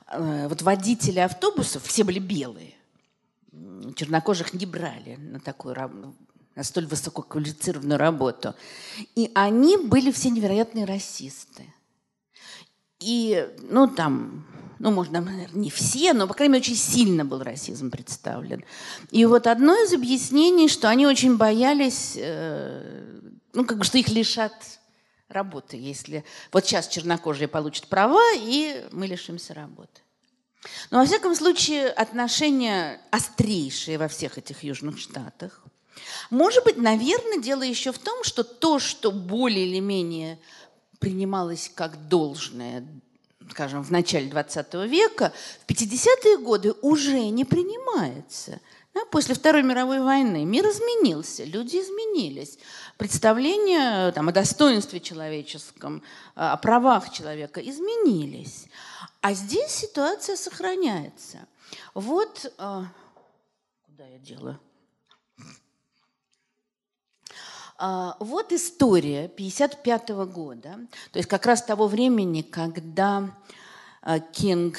Э, 0.09 0.48
вот 0.48 0.62
водители 0.62 1.20
автобусов 1.20 1.84
все 1.84 2.05
были 2.05 2.18
белые. 2.18 2.74
Чернокожих 3.96 4.53
не 4.53 4.66
брали 4.66 5.16
на 5.16 5.40
такую 5.40 5.74
на 6.55 6.64
столь 6.64 6.86
высококвалифицированную 6.86 7.98
работу. 7.98 8.55
И 9.14 9.30
они 9.34 9.76
были 9.76 10.11
все 10.12 10.30
невероятные 10.30 10.84
расисты. 10.84 11.72
И, 13.01 13.48
ну, 13.62 13.86
там, 13.88 14.46
ну, 14.78 14.90
можно, 14.90 15.20
наверное, 15.20 15.61
не 15.61 15.70
все, 15.70 16.12
но, 16.12 16.26
по 16.26 16.34
крайней 16.34 16.55
мере, 16.55 16.62
очень 16.62 16.76
сильно 16.76 17.24
был 17.24 17.42
расизм 17.42 17.90
представлен. 17.90 18.64
И 19.11 19.24
вот 19.26 19.46
одно 19.46 19.74
из 19.74 19.92
объяснений, 19.92 20.68
что 20.68 20.88
они 20.88 21.07
очень 21.07 21.36
боялись, 21.36 22.14
э, 22.16 23.20
ну, 23.53 23.64
как 23.64 23.78
бы, 23.78 23.84
что 23.84 23.98
их 23.98 24.09
лишат 24.09 24.55
работы, 25.28 25.76
если 25.76 26.24
вот 26.53 26.66
сейчас 26.66 26.88
чернокожие 26.88 27.48
получат 27.48 27.86
права, 27.88 28.22
и 28.36 28.84
мы 28.92 29.07
лишимся 29.07 29.55
работы. 29.55 30.01
Но, 30.90 30.98
во 30.98 31.07
всяком 31.07 31.34
случае, 31.34 31.88
отношения 31.88 33.01
острейшие 33.11 33.98
во 33.98 34.09
всех 34.09 34.38
этих 34.38 34.62
южных 34.62 34.98
штатах. 34.98 35.62
Может 36.30 36.64
быть, 36.64 36.76
наверное, 36.76 37.38
дело 37.38 37.62
еще 37.62 37.92
в 37.92 37.98
том, 37.98 38.24
что 38.24 38.44
то, 38.44 38.78
что 38.78 39.11
более 39.11 39.66
или 39.66 39.80
менее 39.80 40.38
принималось 41.01 41.70
как 41.74 42.09
должное 42.09 42.86
скажем, 43.51 43.82
в 43.82 43.90
начале 43.90 44.28
20 44.30 44.74
века, 44.86 45.32
в 45.66 45.68
50-е 45.68 46.38
годы 46.38 46.72
уже 46.82 47.18
не 47.30 47.44
принимается. 47.44 48.61
Да, 48.94 49.05
после 49.07 49.34
Второй 49.34 49.62
мировой 49.62 50.01
войны 50.01 50.44
мир 50.44 50.66
изменился, 50.66 51.44
люди 51.44 51.76
изменились. 51.76 52.59
Представления 52.96 54.11
там, 54.12 54.28
о 54.28 54.32
достоинстве 54.32 55.01
человеческом, 55.01 56.03
о 56.34 56.57
правах 56.57 57.12
человека 57.12 57.61
изменились. 57.61 58.66
А 59.20 59.32
здесь 59.32 59.70
ситуация 59.70 60.36
сохраняется. 60.36 61.46
Вот, 61.94 62.53
а, 62.59 62.86
куда 63.86 64.07
я 64.07 64.18
делаю? 64.18 64.59
А, 67.70 67.70
вот 68.20 68.53
история 68.53 69.24
1955 69.24 70.09
года, 70.33 70.78
то 71.12 71.18
есть 71.18 71.28
как 71.28 71.47
раз 71.47 71.62
того 71.62 71.87
времени, 71.87 72.43
когда 72.43 73.35
а, 74.03 74.18
Кинг, 74.20 74.78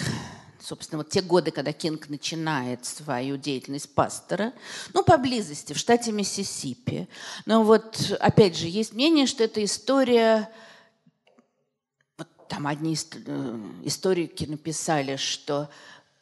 собственно, 0.59 0.99
вот 0.99 1.09
те 1.09 1.21
годы, 1.21 1.49
когда 1.49 1.73
Кинг 1.73 2.09
начинает 2.09 2.85
свою 2.85 3.37
деятельность 3.37 3.93
пастора, 3.95 4.53
ну, 4.93 5.03
поблизости, 5.03 5.73
в 5.73 5.77
штате 5.77 6.11
Миссисипи. 6.11 7.07
Но 7.47 7.63
вот, 7.63 8.15
опять 8.19 8.55
же, 8.55 8.67
есть 8.67 8.93
мнение, 8.93 9.25
что 9.25 9.43
эта 9.43 9.63
история 9.63 10.49
там 12.47 12.67
одни 12.67 12.95
э, 12.95 13.59
историки 13.83 14.43
написали, 14.43 15.15
что 15.15 15.69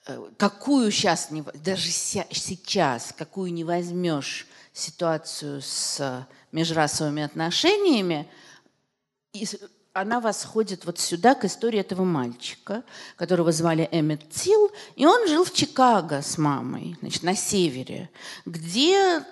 э, 0.06 0.30
какую 0.38 0.92
сейчас, 0.92 1.30
даже 1.56 1.90
сейчас, 1.90 3.14
какую 3.18 3.52
не 3.52 3.64
возьмешь 3.64 4.48
ситуацию 4.72 5.62
с 5.62 6.28
межрасовыми 6.52 7.24
отношениями, 7.24 8.28
она 9.93 10.20
восходит 10.20 10.86
вот 10.86 11.00
сюда, 11.00 11.36
к 11.36 11.45
истории 11.45 11.80
этого 11.80 12.04
мальчика, 12.04 12.84
которого 13.16 13.52
звали 13.52 13.89
Эммет 13.91 14.30
Тил, 14.30 14.72
и 14.95 15.06
он 15.06 15.28
жил 15.28 15.43
в 15.43 15.52
Чикаго 15.52 16.22
с 16.22 16.38
мамой, 16.38 16.95
значит, 17.02 17.24
на 17.24 17.36
севере, 17.36 18.10
где, 18.45 19.24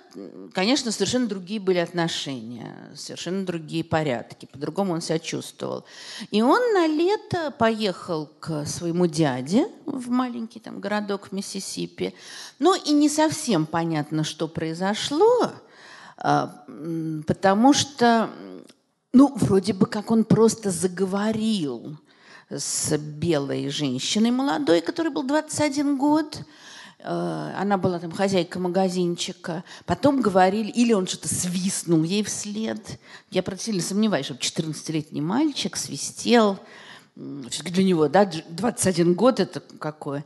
конечно, 0.52 0.90
совершенно 0.90 1.26
другие 1.26 1.60
были 1.60 1.78
отношения, 1.78 2.92
совершенно 2.96 3.46
другие 3.46 3.84
порядки, 3.84 4.46
по-другому 4.46 4.94
он 4.94 5.00
себя 5.00 5.18
чувствовал. 5.18 5.84
И 6.32 6.42
он 6.42 6.60
на 6.72 6.86
лето 6.86 7.52
поехал 7.52 8.26
к 8.40 8.66
своему 8.66 9.06
дяде 9.06 9.68
в 9.86 10.10
маленький 10.10 10.60
там 10.60 10.80
городок 10.80 11.28
в 11.28 11.32
Миссисипи, 11.32 12.14
ну 12.58 12.74
и 12.74 12.90
не 12.90 13.08
совсем 13.08 13.64
понятно, 13.64 14.24
что 14.24 14.48
произошло, 14.48 15.52
потому 17.26 17.72
что 17.72 18.30
ну, 19.12 19.32
вроде 19.36 19.72
бы 19.72 19.86
как 19.86 20.10
он 20.10 20.24
просто 20.24 20.70
заговорил 20.70 21.96
с 22.50 22.96
белой 22.96 23.68
женщиной 23.68 24.30
молодой, 24.30 24.80
которой 24.80 25.08
был 25.08 25.22
21 25.22 25.96
год. 25.96 26.42
Э, 27.00 27.52
она 27.56 27.76
была 27.78 27.98
там 27.98 28.12
хозяйка 28.12 28.58
магазинчика. 28.58 29.64
Потом 29.86 30.20
говорили, 30.20 30.70
или 30.70 30.92
он 30.92 31.06
что-то 31.06 31.28
свистнул 31.28 32.02
ей 32.02 32.22
вслед. 32.22 32.98
Я 33.30 33.44
сильно 33.58 33.82
сомневаюсь, 33.82 34.26
чтобы 34.26 34.40
14-летний 34.40 35.20
мальчик 35.20 35.76
свистел. 35.76 36.58
Все-таки 37.50 37.72
для 37.72 37.82
него, 37.82 38.08
да, 38.08 38.30
21 38.48 39.14
год 39.14 39.40
это 39.40 39.60
какое. 39.80 40.24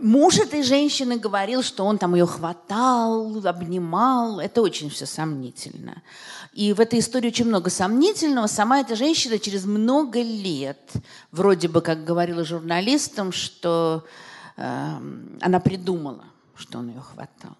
Муж 0.00 0.38
этой 0.38 0.64
женщины 0.64 1.18
говорил, 1.18 1.62
что 1.62 1.84
он 1.84 1.98
там 1.98 2.16
ее 2.16 2.26
хватал, 2.26 3.46
обнимал. 3.46 4.40
Это 4.40 4.60
очень 4.60 4.90
все 4.90 5.06
сомнительно. 5.06 6.02
И 6.52 6.72
в 6.72 6.80
этой 6.80 6.98
истории 6.98 7.28
очень 7.28 7.44
много 7.44 7.70
сомнительного. 7.70 8.48
Сама 8.48 8.80
эта 8.80 8.96
женщина 8.96 9.38
через 9.38 9.66
много 9.66 10.20
лет, 10.20 10.94
вроде 11.30 11.68
бы 11.68 11.80
как 11.80 12.04
говорила 12.04 12.44
журналистам, 12.44 13.30
что 13.30 14.04
э, 14.56 14.62
она 15.40 15.60
придумала, 15.60 16.24
что 16.56 16.78
он 16.78 16.88
ее 16.88 17.00
хватал. 17.00 17.56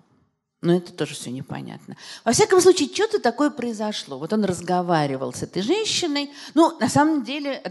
Но 0.60 0.74
это 0.74 0.92
тоже 0.92 1.14
все 1.14 1.30
непонятно. 1.30 1.96
Во 2.24 2.32
всяком 2.32 2.60
случае, 2.60 2.88
что-то 2.92 3.20
такое 3.20 3.50
произошло. 3.50 4.18
Вот 4.18 4.32
он 4.32 4.44
разговаривал 4.44 5.32
с 5.32 5.44
этой 5.44 5.62
женщиной. 5.62 6.32
Ну, 6.54 6.76
на 6.80 6.88
самом 6.88 7.22
деле, 7.22 7.62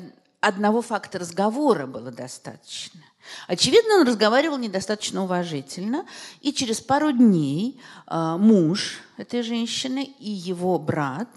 одного 0.45 0.81
факта 0.81 1.19
разговора 1.19 1.87
было 1.87 2.11
достаточно. 2.11 3.01
Очевидно, 3.47 3.95
он 3.95 4.07
разговаривал 4.07 4.59
недостаточно 4.59 5.23
уважительно, 5.23 6.05
и 6.41 6.53
через 6.53 6.79
пару 6.79 7.11
дней 7.11 7.79
э, 8.07 8.37
муж 8.37 8.99
этой 9.17 9.41
женщины 9.41 10.03
и 10.19 10.29
его 10.29 10.77
брат 10.77 11.29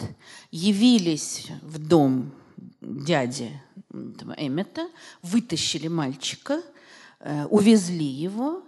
явились 0.50 1.46
в 1.62 1.78
дом 1.78 2.32
дяди 2.82 3.59
Эммета, 4.36 4.88
вытащили 5.22 5.88
мальчика, 5.88 6.61
э, 7.20 7.46
увезли 7.46 8.04
его. 8.04 8.62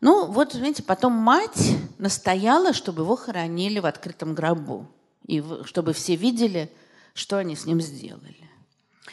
Ну, 0.00 0.30
вот, 0.30 0.52
знаете, 0.52 0.84
потом 0.84 1.12
мать 1.12 1.76
настояла, 1.98 2.72
чтобы 2.72 3.02
его 3.02 3.16
хоронили 3.16 3.80
в 3.80 3.86
открытом 3.86 4.34
гробу, 4.34 4.86
и 5.26 5.42
чтобы 5.64 5.92
все 5.92 6.14
видели, 6.14 6.70
что 7.14 7.38
они 7.38 7.56
с 7.56 7.66
ним 7.66 7.80
сделали. 7.80 8.53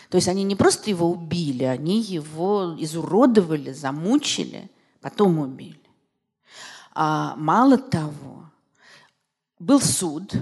То 0.09 0.17
есть 0.17 0.27
они 0.27 0.43
не 0.43 0.55
просто 0.55 0.89
его 0.89 1.09
убили, 1.09 1.63
они 1.63 2.01
его 2.01 2.75
изуродовали, 2.77 3.71
замучили, 3.71 4.69
потом 5.01 5.39
убили. 5.39 5.79
А 6.93 7.35
мало 7.35 7.77
того, 7.77 8.45
был 9.59 9.81
суд, 9.81 10.33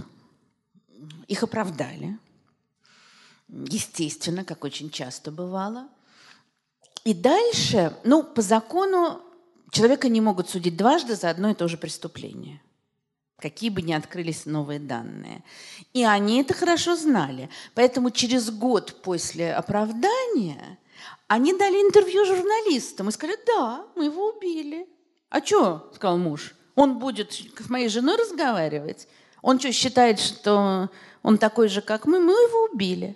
их 1.27 1.43
оправдали, 1.43 2.17
естественно, 3.47 4.43
как 4.43 4.63
очень 4.63 4.89
часто 4.89 5.31
бывало. 5.31 5.87
И 7.03 7.13
дальше, 7.13 7.95
ну, 8.03 8.23
по 8.23 8.41
закону 8.41 9.21
человека 9.71 10.09
не 10.09 10.21
могут 10.21 10.49
судить 10.49 10.77
дважды 10.77 11.15
за 11.15 11.29
одно 11.29 11.49
и 11.49 11.55
то 11.55 11.67
же 11.67 11.77
преступление– 11.77 12.61
какие 13.39 13.69
бы 13.69 13.81
ни 13.81 13.93
открылись 13.93 14.45
новые 14.45 14.79
данные. 14.79 15.43
И 15.93 16.03
они 16.03 16.41
это 16.41 16.53
хорошо 16.53 16.95
знали. 16.95 17.49
Поэтому 17.73 18.11
через 18.11 18.49
год 18.51 19.01
после 19.01 19.53
оправдания 19.53 20.77
они 21.27 21.53
дали 21.53 21.75
интервью 21.75 22.25
журналистам 22.25 23.09
и 23.09 23.11
сказали, 23.11 23.37
да, 23.45 23.85
мы 23.95 24.05
его 24.05 24.29
убили. 24.29 24.87
А 25.29 25.43
что, 25.45 25.91
сказал 25.95 26.17
муж, 26.17 26.55
он 26.75 26.99
будет 26.99 27.33
с 27.33 27.69
моей 27.69 27.89
женой 27.89 28.17
разговаривать? 28.17 29.07
Он 29.41 29.59
что, 29.59 29.71
считает, 29.71 30.19
что 30.19 30.89
он 31.23 31.37
такой 31.37 31.69
же, 31.69 31.81
как 31.81 32.05
мы? 32.05 32.19
Мы 32.19 32.33
его 32.33 32.69
убили. 32.71 33.15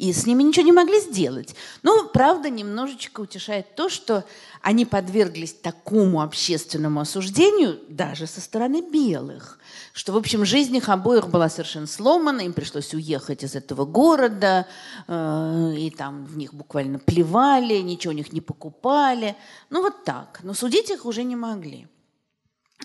И 0.00 0.14
с 0.14 0.24
ними 0.24 0.42
ничего 0.42 0.64
не 0.64 0.72
могли 0.72 0.98
сделать. 0.98 1.54
Но, 1.82 2.06
правда, 2.06 2.48
немножечко 2.48 3.20
утешает 3.20 3.74
то, 3.74 3.90
что 3.90 4.24
они 4.62 4.86
подверглись 4.86 5.52
такому 5.52 6.22
общественному 6.22 7.00
осуждению 7.00 7.78
даже 7.86 8.26
со 8.26 8.40
стороны 8.40 8.80
белых, 8.80 9.58
что, 9.92 10.14
в 10.14 10.16
общем, 10.16 10.46
жизнь 10.46 10.74
их 10.74 10.88
обоих 10.88 11.28
была 11.28 11.50
совершенно 11.50 11.86
сломана, 11.86 12.40
им 12.40 12.54
пришлось 12.54 12.94
уехать 12.94 13.44
из 13.44 13.54
этого 13.54 13.84
города, 13.84 14.66
э, 15.06 15.74
и 15.76 15.90
там 15.90 16.24
в 16.24 16.34
них 16.38 16.54
буквально 16.54 16.98
плевали, 16.98 17.76
ничего 17.82 18.14
у 18.14 18.16
них 18.16 18.32
не 18.32 18.40
покупали. 18.40 19.36
Ну 19.68 19.82
вот 19.82 20.04
так. 20.04 20.40
Но 20.42 20.54
судить 20.54 20.88
их 20.88 21.04
уже 21.04 21.24
не 21.24 21.36
могли. 21.36 21.88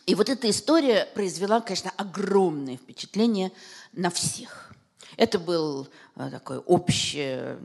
И 0.06 0.16
вот 0.16 0.28
эта 0.28 0.50
история 0.50 1.08
произвела, 1.16 1.62
конечно, 1.62 1.94
огромное 1.96 2.76
впечатление 2.76 3.54
на 3.94 4.10
всех. 4.10 4.75
Это 5.18 5.40
был 5.40 5.88
э, 6.16 6.30
такой 6.30 6.58
общий, 6.58 7.58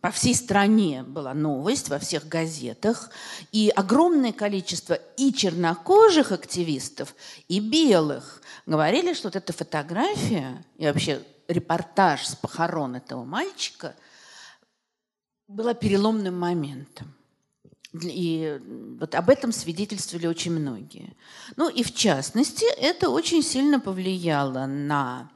по 0.00 0.10
всей 0.10 0.34
стране 0.34 1.02
была 1.02 1.34
новость, 1.34 1.88
во 1.88 1.98
всех 1.98 2.26
газетах. 2.28 3.10
И 3.52 3.70
огромное 3.74 4.32
количество 4.32 4.94
и 5.16 5.32
чернокожих 5.32 6.32
активистов, 6.32 7.14
и 7.48 7.60
белых 7.60 8.42
говорили, 8.66 9.14
что 9.14 9.28
вот 9.28 9.36
эта 9.36 9.52
фотография 9.52 10.64
и 10.76 10.86
вообще 10.86 11.22
репортаж 11.48 12.26
с 12.26 12.34
похорон 12.34 12.96
этого 12.96 13.24
мальчика 13.24 13.94
была 15.48 15.74
переломным 15.74 16.38
моментом. 16.38 17.14
И 18.02 18.60
вот 19.00 19.14
об 19.14 19.30
этом 19.30 19.52
свидетельствовали 19.52 20.26
очень 20.26 20.52
многие. 20.52 21.16
Ну 21.56 21.68
и 21.68 21.82
в 21.82 21.94
частности, 21.94 22.66
это 22.78 23.08
очень 23.10 23.42
сильно 23.42 23.80
повлияло 23.80 24.66
на 24.66 25.30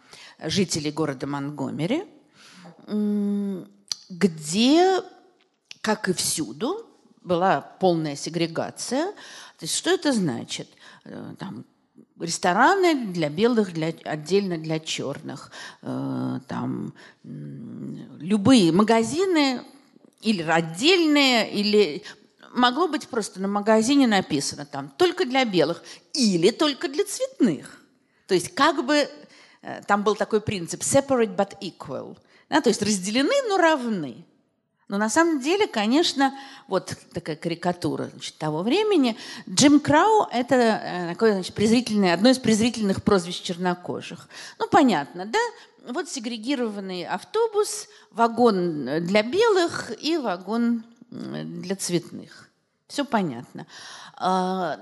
жителей 0.45 0.91
города 0.91 1.27
Монгомери, 1.27 2.05
где, 4.09 5.03
как 5.81 6.09
и 6.09 6.13
всюду, 6.13 6.87
была 7.23 7.61
полная 7.61 8.17
сегрегация. 8.17 9.07
То 9.07 9.65
есть 9.65 9.75
что 9.75 9.91
это 9.91 10.13
значит? 10.13 10.69
Э, 11.05 11.35
там, 11.39 11.65
рестораны 12.19 13.07
для 13.13 13.29
белых, 13.29 13.73
для, 13.73 13.89
отдельно 14.05 14.59
для 14.59 14.81
черных. 14.81 15.51
Э, 15.83 16.41
там, 16.49 16.95
любые 17.23 18.73
магазины 18.73 19.63
или 20.23 20.43
отдельные, 20.43 21.51
или 21.53 22.03
могло 22.53 22.89
быть 22.89 23.09
просто 23.09 23.41
на 23.41 23.49
магазине 23.49 24.07
написано 24.07 24.67
там 24.67 24.91
только 24.97 25.25
для 25.25 25.45
белых 25.45 25.83
или 26.13 26.51
только 26.51 26.89
для 26.89 27.05
цветных. 27.05 27.83
То 28.27 28.35
есть 28.35 28.55
как 28.55 28.85
бы 28.85 29.09
там 29.87 30.03
был 30.03 30.15
такой 30.15 30.41
принцип 30.41 30.83
separate 30.83 31.37
but 31.37 31.59
equal. 31.61 32.17
Да, 32.49 32.61
то 32.61 32.69
есть 32.69 32.83
разделены, 32.83 33.35
но 33.49 33.57
равны. 33.57 34.25
Но 34.91 34.99
на 34.99 35.09
самом 35.09 35.41
деле, 35.41 35.69
конечно, 35.69 36.35
вот 36.67 36.97
такая 37.13 37.37
карикатура 37.37 38.07
значит, 38.07 38.37
того 38.39 38.63
времени. 38.63 39.17
Джим 39.49 39.79
Крау– 39.79 40.27
это 40.33 40.57
э, 40.57 41.09
такое, 41.11 41.35
значит, 41.35 41.55
презрительное, 41.55 42.13
одно 42.13 42.29
из 42.31 42.41
презрительных 42.41 43.05
прозвищ 43.05 43.41
чернокожих. 43.41 44.29
Ну, 44.59 44.67
понятно, 44.69 45.27
да? 45.27 45.39
Вот 45.89 46.09
сегрегированный 46.09 47.05
автобус, 47.05 47.87
вагон 48.11 49.07
для 49.07 49.23
белых 49.23 49.93
и 50.03 50.17
вагон 50.17 50.83
для 51.11 51.77
цветных. 51.77 52.49
Все 52.89 53.05
понятно. 53.05 53.69
А, 54.17 54.81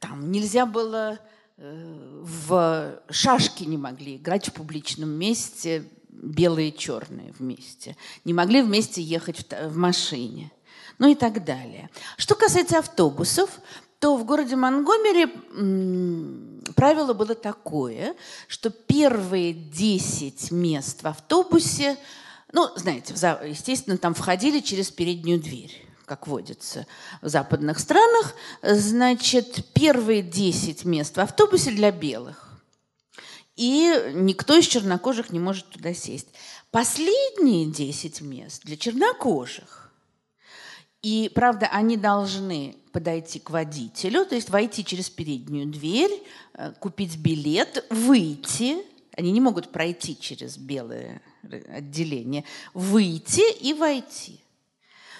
там 0.00 0.32
нельзя 0.32 0.66
было 0.66 1.20
в 1.62 3.00
шашки 3.08 3.62
не 3.64 3.76
могли 3.76 4.16
играть 4.16 4.48
в 4.48 4.52
публичном 4.52 5.10
месте, 5.10 5.84
белые 6.08 6.70
и 6.70 6.76
черные 6.76 7.32
вместе. 7.38 7.96
Не 8.24 8.34
могли 8.34 8.62
вместе 8.62 9.00
ехать 9.00 9.46
в, 9.50 9.76
машине. 9.76 10.50
Ну 10.98 11.08
и 11.08 11.14
так 11.14 11.44
далее. 11.44 11.90
Что 12.16 12.34
касается 12.34 12.78
автобусов, 12.78 13.60
то 13.98 14.16
в 14.16 14.24
городе 14.24 14.56
Монгомери 14.56 15.26
правило 16.74 17.12
было 17.12 17.34
такое, 17.34 18.16
что 18.48 18.70
первые 18.70 19.52
10 19.52 20.50
мест 20.50 21.02
в 21.02 21.06
автобусе, 21.06 21.96
ну, 22.52 22.68
знаете, 22.76 23.14
естественно, 23.46 23.96
там 23.96 24.14
входили 24.14 24.58
через 24.60 24.90
переднюю 24.90 25.40
дверь 25.40 25.91
как 26.04 26.26
водится 26.26 26.86
в 27.20 27.28
западных 27.28 27.78
странах, 27.78 28.34
значит, 28.62 29.64
первые 29.72 30.22
10 30.22 30.84
мест 30.84 31.16
в 31.16 31.20
автобусе 31.20 31.70
для 31.70 31.90
белых. 31.90 32.52
И 33.56 34.12
никто 34.14 34.56
из 34.56 34.66
чернокожих 34.66 35.30
не 35.30 35.38
может 35.38 35.68
туда 35.68 35.92
сесть. 35.92 36.28
Последние 36.70 37.66
10 37.66 38.22
мест 38.22 38.62
для 38.64 38.76
чернокожих. 38.76 39.92
И, 41.02 41.30
правда, 41.34 41.66
они 41.66 41.96
должны 41.96 42.76
подойти 42.92 43.40
к 43.40 43.50
водителю, 43.50 44.24
то 44.24 44.36
есть 44.36 44.50
войти 44.50 44.84
через 44.84 45.10
переднюю 45.10 45.66
дверь, 45.66 46.22
э, 46.54 46.72
купить 46.78 47.16
билет, 47.16 47.84
выйти. 47.90 48.76
Они 49.16 49.32
не 49.32 49.40
могут 49.40 49.72
пройти 49.72 50.16
через 50.18 50.56
белое 50.56 51.20
отделение. 51.68 52.44
Выйти 52.72 53.42
и 53.60 53.74
войти. 53.74 54.40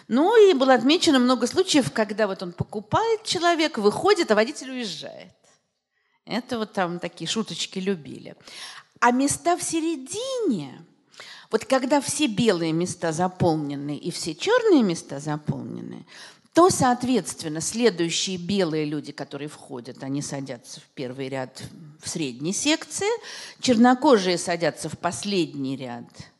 Ну 0.08 0.50
и 0.50 0.54
было 0.54 0.74
отмечено 0.74 1.18
много 1.18 1.46
случаев, 1.46 1.92
когда 1.92 2.26
вот 2.26 2.42
он 2.42 2.52
покупает 2.52 3.24
человек, 3.24 3.78
выходит, 3.78 4.30
а 4.30 4.34
водитель 4.34 4.70
уезжает. 4.70 5.34
Это 6.24 6.58
вот 6.58 6.72
там 6.72 6.98
такие 6.98 7.28
шуточки 7.28 7.78
любили. 7.78 8.36
А 9.00 9.10
места 9.10 9.56
в 9.56 9.62
середине, 9.62 10.84
вот 11.50 11.64
когда 11.64 12.00
все 12.00 12.26
белые 12.26 12.72
места 12.72 13.12
заполнены 13.12 13.96
и 13.96 14.10
все 14.10 14.34
черные 14.34 14.82
места 14.82 15.18
заполнены, 15.18 16.06
то, 16.54 16.68
соответственно, 16.68 17.60
следующие 17.60 18.36
белые 18.36 18.84
люди, 18.84 19.10
которые 19.10 19.48
входят, 19.48 20.02
они 20.02 20.20
садятся 20.20 20.80
в 20.80 20.84
первый 20.94 21.28
ряд 21.28 21.62
в 22.00 22.08
средней 22.08 22.52
секции, 22.52 23.08
чернокожие 23.60 24.36
садятся 24.36 24.88
в 24.88 24.98
последний 24.98 25.76
ряд– 25.76 26.04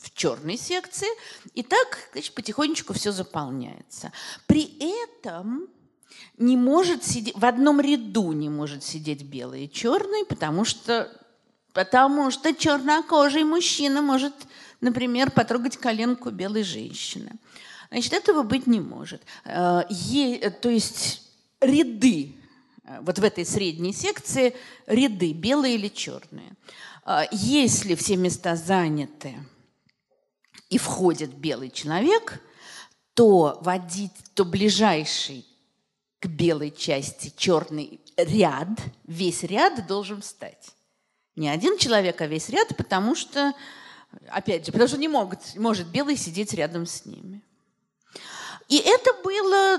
в 0.00 0.12
черной 0.14 0.56
секции. 0.56 1.08
И 1.54 1.62
так 1.62 2.08
значит, 2.12 2.34
потихонечку 2.34 2.92
все 2.92 3.12
заполняется. 3.12 4.12
При 4.46 4.78
этом 5.12 5.68
не 6.38 6.56
может 6.56 7.04
сидеть, 7.04 7.36
в 7.36 7.44
одном 7.44 7.80
ряду 7.80 8.32
не 8.32 8.48
может 8.48 8.82
сидеть 8.82 9.22
белый 9.22 9.64
и 9.64 9.72
черный, 9.72 10.24
потому 10.24 10.64
что, 10.64 11.10
потому 11.72 12.30
что 12.30 12.54
чернокожий 12.54 13.44
мужчина 13.44 14.02
может, 14.02 14.34
например, 14.80 15.30
потрогать 15.30 15.76
коленку 15.76 16.30
белой 16.30 16.64
женщины. 16.64 17.32
Значит, 17.90 18.12
этого 18.12 18.42
быть 18.42 18.66
не 18.66 18.80
может. 18.80 19.22
Э, 19.44 19.82
е, 19.88 20.50
то 20.50 20.68
есть 20.68 21.22
ряды, 21.60 22.34
э, 22.84 23.00
вот 23.02 23.18
в 23.18 23.24
этой 23.24 23.46
средней 23.46 23.92
секции 23.92 24.56
ряды, 24.86 25.32
белые 25.32 25.76
или 25.76 25.88
черные. 25.88 26.54
Э, 27.06 27.22
если 27.30 27.94
все 27.94 28.16
места 28.16 28.56
заняты, 28.56 29.36
и 30.74 30.78
входит 30.78 31.32
белый 31.32 31.70
человек, 31.70 32.40
то, 33.14 33.58
водить, 33.60 34.10
то 34.34 34.44
ближайший 34.44 35.46
к 36.18 36.26
белой 36.26 36.72
части 36.72 37.32
черный 37.36 38.00
ряд, 38.16 38.70
весь 39.04 39.44
ряд 39.44 39.86
должен 39.86 40.20
встать. 40.20 40.70
Не 41.36 41.48
один 41.48 41.78
человек, 41.78 42.20
а 42.20 42.26
весь 42.26 42.48
ряд, 42.48 42.76
потому 42.76 43.14
что, 43.14 43.54
опять 44.26 44.66
же, 44.66 44.72
потому 44.72 44.88
что 44.88 44.98
не 44.98 45.06
могут, 45.06 45.38
может 45.54 45.86
белый 45.86 46.16
сидеть 46.16 46.52
рядом 46.54 46.86
с 46.86 47.06
ними. 47.06 47.40
И 48.68 48.78
это 48.78 49.12
было 49.22 49.78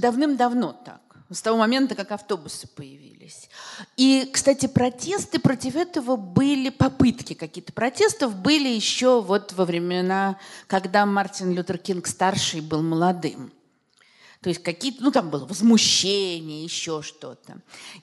давным-давно 0.00 0.72
так 0.84 1.01
с 1.32 1.42
того 1.42 1.58
момента, 1.58 1.94
как 1.94 2.12
автобусы 2.12 2.66
появились. 2.66 3.48
И, 3.96 4.28
кстати, 4.32 4.66
протесты 4.66 5.38
против 5.38 5.76
этого 5.76 6.16
были, 6.16 6.68
попытки 6.68 7.34
какие-то 7.34 7.72
протестов 7.72 8.34
были 8.36 8.68
еще 8.68 9.20
вот 9.22 9.52
во 9.52 9.64
времена, 9.64 10.38
когда 10.66 11.06
Мартин 11.06 11.52
Лютер 11.52 11.78
Кинг 11.78 12.06
старший 12.06 12.60
был 12.60 12.82
молодым. 12.82 13.52
То 14.42 14.48
есть 14.48 14.60
какие-то, 14.62 15.04
ну 15.04 15.12
там 15.12 15.30
было 15.30 15.46
возмущение, 15.46 16.64
еще 16.64 17.00
что-то. 17.00 17.58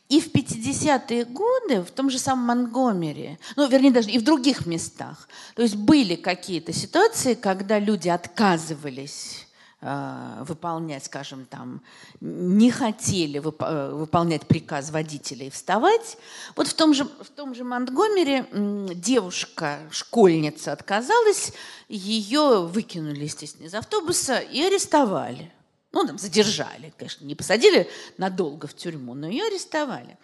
И 0.07 0.21
в 0.21 0.31
50-е 0.33 1.25
годы 1.25 1.81
в 1.81 1.91
том 1.91 2.09
же 2.09 2.17
самом 2.17 2.45
Монгомери, 2.45 3.37
ну 3.57 3.67
вернее 3.67 3.91
даже 3.91 4.09
и 4.09 4.17
в 4.17 4.23
других 4.23 4.65
местах, 4.65 5.27
то 5.53 5.61
есть 5.61 5.75
были 5.75 6.15
какие-то 6.15 6.71
ситуации, 6.71 7.33
когда 7.33 7.77
люди 7.77 8.07
отказывались 8.07 9.38
выполнять, 9.81 11.05
скажем, 11.05 11.45
там, 11.45 11.81
не 12.19 12.69
хотели 12.69 13.39
вып 13.39 13.61
э, 13.61 13.93
выполнять 13.93 14.45
приказ 14.45 14.91
водителей 14.91 15.49
вставать. 15.49 16.17
Вот 16.57 16.67
в 16.67 16.73
том 16.73 16.93
же, 16.93 17.05
в 17.05 17.29
том 17.33 17.55
же 17.55 17.63
Монтгомере 17.63 18.45
девушка, 18.93 19.79
школьница 19.89 20.73
отказалась, 20.73 21.53
ее 21.87 22.67
выкинули, 22.67 23.23
естественно, 23.23 23.67
из 23.67 23.73
автобуса 23.73 24.39
и 24.39 24.61
арестовали. 24.61 25.49
Ну, 25.91 26.05
там, 26.05 26.17
задержали, 26.17 26.93
конечно, 26.97 27.25
не 27.25 27.35
посадили 27.35 27.89
надолго 28.17 28.67
в 28.67 28.75
тюрьму, 28.75 29.13
но 29.15 29.27
ее 29.27 29.45
арестовали. 29.45 30.17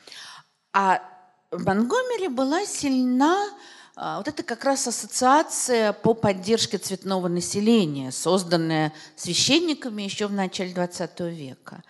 А 0.74 1.02
в 1.50 1.64
Монгомери 1.64 2.28
была 2.28 2.66
сильна 2.66 3.36
а, 3.42 3.54
вот 3.96 4.28
это 4.28 4.44
как 4.44 4.66
раз 4.66 4.88
ассоциация 4.88 5.94
по 5.94 6.14
поддержке 6.14 6.78
цветного 6.78 7.30
населения, 7.30 8.12
созданная 8.12 8.92
священниками 9.16 10.04
еще 10.04 10.28
в 10.28 10.34
начале 10.34 10.74
XX 10.74 11.34
века. 11.34 11.82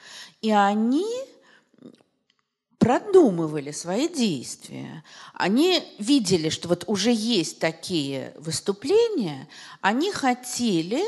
И 0.42 0.52
они 0.52 1.06
продумывали 2.78 3.72
свои 3.72 4.08
действия. 4.08 5.04
Они 5.34 5.84
видели, 5.98 6.50
что 6.50 6.68
вот 6.68 6.84
уже 6.86 7.12
есть 7.12 7.58
такие 7.58 8.36
выступления, 8.38 9.48
они 9.82 10.12
хотели 10.12 11.02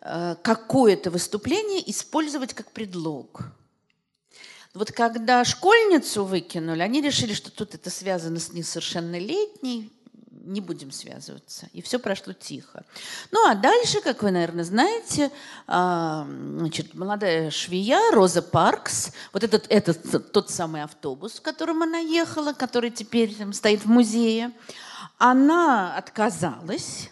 э, 0.00 0.36
какое-то 0.40 1.10
выступление 1.10 1.90
использовать 1.90 2.54
как 2.54 2.70
предлог. 2.70 3.42
Вот 4.74 4.92
когда 4.92 5.44
школьницу 5.44 6.24
выкинули, 6.24 6.82
они 6.82 7.00
решили, 7.00 7.32
что 7.32 7.50
тут 7.50 7.74
это 7.74 7.90
связано 7.90 8.38
с 8.38 8.52
несовершеннолетней, 8.52 9.90
не 10.44 10.60
будем 10.60 10.90
связываться. 10.90 11.68
И 11.72 11.82
все 11.82 11.98
прошло 11.98 12.32
тихо. 12.32 12.84
Ну 13.30 13.48
а 13.48 13.54
дальше, 13.54 14.00
как 14.00 14.22
вы, 14.22 14.30
наверное, 14.30 14.64
знаете, 14.64 15.30
а, 15.66 16.26
значит, 16.26 16.94
молодая 16.94 17.50
швея 17.50 18.12
Роза 18.12 18.42
Паркс, 18.42 19.12
вот 19.32 19.44
этот, 19.44 19.66
этот 19.68 20.32
тот 20.32 20.50
самый 20.50 20.82
автобус, 20.82 21.34
в 21.34 21.42
котором 21.42 21.82
она 21.82 21.98
ехала, 21.98 22.52
который 22.52 22.90
теперь 22.90 23.34
там, 23.34 23.52
стоит 23.52 23.84
в 23.84 23.88
музее, 23.88 24.52
она 25.18 25.96
отказалась 25.96 27.10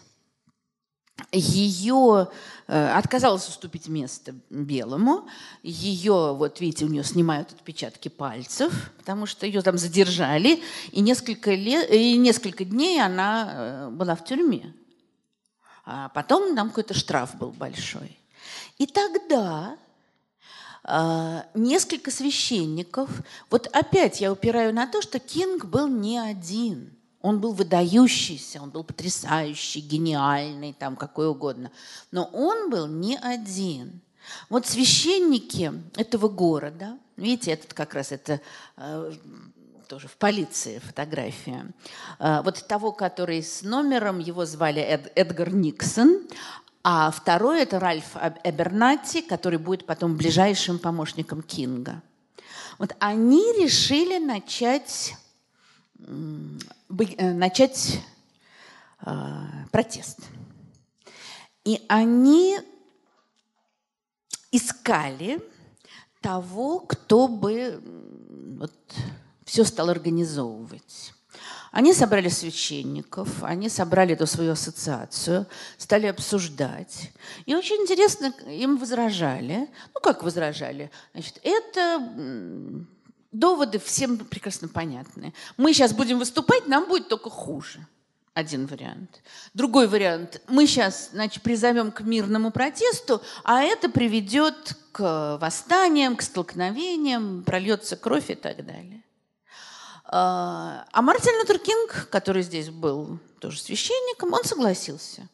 ее 1.31 2.29
э, 2.67 2.91
отказалась 2.93 3.47
уступить 3.47 3.87
место 3.87 4.35
белому. 4.49 5.27
Ее, 5.61 6.33
вот 6.33 6.59
видите, 6.59 6.85
у 6.85 6.89
нее 6.89 7.03
снимают 7.03 7.51
отпечатки 7.51 8.09
пальцев, 8.09 8.91
потому 8.97 9.25
что 9.25 9.45
ее 9.45 9.61
там 9.61 9.77
задержали, 9.77 10.61
и 10.91 11.01
несколько, 11.01 11.53
лет, 11.53 11.89
и 11.91 12.17
несколько 12.17 12.65
дней 12.65 13.01
она 13.01 13.49
э, 13.51 13.89
была 13.89 14.15
в 14.15 14.25
тюрьме. 14.25 14.73
А 15.85 16.09
потом 16.09 16.55
там 16.55 16.69
какой-то 16.69 16.93
штраф 16.93 17.35
был 17.35 17.49
большой. 17.49 18.17
И 18.77 18.87
тогда 18.87 19.77
э, 20.83 21.41
несколько 21.53 22.11
священников, 22.11 23.09
вот 23.49 23.67
опять 23.73 24.21
я 24.21 24.31
упираю 24.31 24.73
на 24.73 24.87
то, 24.87 25.01
что 25.01 25.19
Кинг 25.19 25.65
был 25.65 25.87
не 25.87 26.17
один– 26.17 26.97
он 27.23 27.39
был 27.39 27.53
выдающийся, 27.53 28.61
он 28.61 28.69
был 28.69 28.83
потрясающий, 28.83 29.79
гениальный, 29.79 30.73
там 30.77 30.97
какой 30.97 31.29
угодно. 31.29 31.71
Но 32.11 32.25
он 32.25 32.69
был 32.69 32.85
не 32.85 33.17
один. 33.17 34.01
Вот 34.49 34.67
священники 34.67 35.71
этого 35.95 36.27
города, 36.27 36.97
видите, 37.15 37.51
этот 37.51 37.73
как 37.73 37.93
раз 37.93 38.11
это 38.11 38.41
э, 38.75 39.13
тоже 39.87 40.09
в 40.09 40.17
полиции 40.17 40.79
фотография, 40.79 41.65
э, 42.19 42.41
вот 42.43 42.67
того, 42.67 42.91
который 42.91 43.41
с 43.41 43.61
номером, 43.61 44.19
его 44.19 44.45
звали 44.45 44.81
Эд, 44.81 45.09
Эдгар 45.15 45.53
Никсон, 45.53 46.27
а 46.83 47.09
второй 47.09 47.61
это 47.61 47.79
Ральф 47.79 48.17
Эбернати, 48.43 49.21
который 49.21 49.59
будет 49.59 49.85
потом 49.85 50.17
ближайшим 50.17 50.77
помощником 50.77 51.41
Кинга. 51.41 52.01
Вот 52.79 52.93
они 52.99 53.53
решили 53.53 54.17
начать 54.17 55.15
начать 56.87 58.01
э, 59.05 59.11
протест. 59.71 60.19
И 61.63 61.81
они 61.87 62.59
искали 64.51 65.41
того, 66.21 66.79
кто 66.79 67.27
бы 67.27 67.81
вот, 68.57 68.73
все 69.45 69.63
стал 69.63 69.89
организовывать. 69.89 71.13
Они 71.71 71.91
собрали 71.91 72.29
священников, 72.29 73.43
они 73.43 73.67
собрали 73.67 74.13
эту 74.13 74.27
свою 74.27 74.51
ассоциацию, 74.51 75.47
стали 75.77 76.05
обсуждать. 76.05 77.11
И 77.47 77.55
очень 77.55 77.77
интересно, 77.77 78.31
им 78.45 78.77
возражали. 78.77 79.67
Ну, 79.95 79.99
как 79.99 80.21
возражали? 80.21 80.91
Значит, 81.13 81.39
это 81.41 82.85
доводы 83.33 83.79
всем 83.79 84.17
прекрасно 84.17 84.67
понятны. 84.67 85.33
Мы 85.57 85.73
сейчас 85.73 85.93
будем 85.93 86.19
выступать, 86.19 86.67
нам 86.67 86.87
будет 86.87 87.09
только 87.09 87.29
хуже. 87.29 87.85
Один 88.33 88.65
вариант. 88.65 89.21
Другой 89.53 89.87
вариант. 89.87 90.41
Мы 90.47 90.65
сейчас 90.65 91.09
значит, 91.11 91.43
призовем 91.43 91.91
к 91.91 92.01
мирному 92.01 92.51
протесту, 92.51 93.21
а 93.43 93.61
это 93.61 93.89
приведет 93.89 94.75
к 94.91 95.37
восстаниям, 95.39 96.15
к 96.15 96.23
столкновениям, 96.23 97.43
прольется 97.43 97.95
кровь 97.95 98.31
и 98.31 98.35
так 98.35 98.65
далее. 98.65 99.03
А, 100.05 100.85
а 100.91 101.01
Мартин 101.01 101.33
Лютер 101.39 101.59
Кинг, 101.59 102.07
который 102.09 102.41
здесь 102.41 102.69
был 102.69 103.19
тоже 103.39 103.59
священником, 103.59 104.33
он 104.33 104.43
согласился 104.43 105.27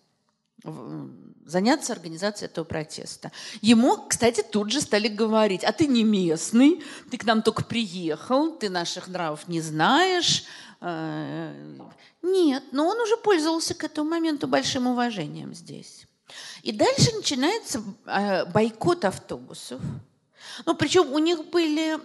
заняться 1.50 1.94
организацией 1.94 2.50
этого 2.50 2.66
протеста. 2.66 3.32
Ему, 3.62 3.98
кстати, 4.08 4.42
тут 4.42 4.72
же 4.72 4.82
стали 4.82 5.08
говорить, 5.08 5.64
а 5.64 5.72
ты 5.72 5.88
не 5.88 6.04
местный, 6.04 6.84
ты 7.10 7.18
к 7.18 7.26
нам 7.26 7.42
только 7.42 7.64
приехал, 7.64 8.52
ты 8.52 8.70
наших 8.70 9.08
нравов 9.08 9.48
не 9.48 9.62
знаешь. 9.62 10.46
Э, 10.82 11.54
нет, 12.22 12.64
но 12.72 12.88
он 12.88 13.00
уже 13.00 13.18
пользовался 13.18 13.74
к 13.74 13.84
этому 13.84 14.10
моменту 14.10 14.48
большим 14.48 14.88
уважением 14.88 15.54
здесь. 15.54 16.06
И 16.62 16.72
дальше 16.72 17.16
начинается 17.16 17.84
э, 18.06 18.46
бойкот 18.46 19.06
автобусов. 19.06 19.82
Ну, 20.66 20.76
причем 20.76 21.12
у 21.14 21.20
них 21.20 21.46
были 21.50 21.98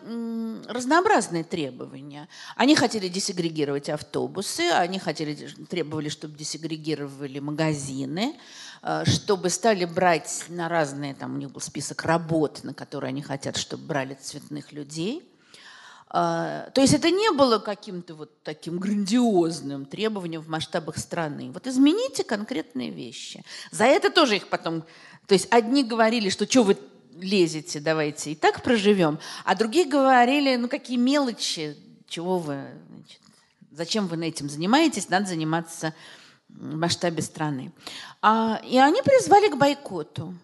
разнообразные 0.70 1.45
требования. 1.45 2.28
Они 2.57 2.74
хотели 2.74 3.09
десегрегировать 3.09 3.88
автобусы, 3.88 4.70
они 4.70 4.99
хотели, 4.99 5.34
требовали, 5.68 6.09
чтобы 6.09 6.36
десегрегировали 6.36 7.38
магазины, 7.38 8.38
чтобы 9.07 9.49
стали 9.51 9.85
брать 9.85 10.45
на 10.49 10.68
разные, 10.68 11.14
там 11.14 11.35
у 11.35 11.39
них 11.39 11.51
был 11.51 11.61
список 11.61 12.05
работ, 12.05 12.64
на 12.64 12.74
которые 12.74 13.09
они 13.09 13.22
хотят, 13.22 13.57
чтобы 13.57 13.87
брали 13.87 14.14
цветных 14.14 14.72
людей. 14.72 15.22
Э, 16.14 16.70
то 16.72 16.80
есть 16.80 16.95
это 16.95 17.11
не 17.11 17.32
было 17.32 17.59
каким-то 17.59 18.14
вот 18.14 18.30
таким 18.45 18.78
грандиозным 18.78 19.85
требованием 19.85 20.41
в 20.41 20.49
масштабах 20.49 20.97
страны. 20.99 21.51
Вот 21.51 21.66
измените 21.66 22.22
конкретные 22.22 22.91
вещи. 22.91 23.45
За 23.72 23.85
это 23.85 24.11
тоже 24.11 24.37
их 24.37 24.49
потом... 24.49 24.85
То 25.26 25.35
есть 25.35 25.49
одни 25.51 25.82
говорили, 25.82 26.28
что 26.28 26.47
что 26.47 26.62
вы 26.62 26.76
лезете, 27.16 27.80
давайте 27.80 28.32
и 28.32 28.35
так 28.35 28.62
проживем. 28.62 29.18
А 29.45 29.57
другие 29.57 29.87
говорили, 29.87 30.57
ну 30.57 30.68
какие 30.68 30.97
мелочи, 30.97 31.76
чего 32.07 32.39
вы, 32.39 32.64
значит, 32.91 33.20
зачем 33.72 34.07
вы 34.07 34.24
этим 34.24 34.49
занимаетесь, 34.49 35.09
надо 35.09 35.26
заниматься 35.26 35.95
масштабе 36.55 37.23
страны. 37.23 37.73
А, 38.23 38.61
и 38.65 38.79
они 38.79 39.03
призвали 39.03 39.49
к 39.49 39.57
бойкоту. 39.57 40.35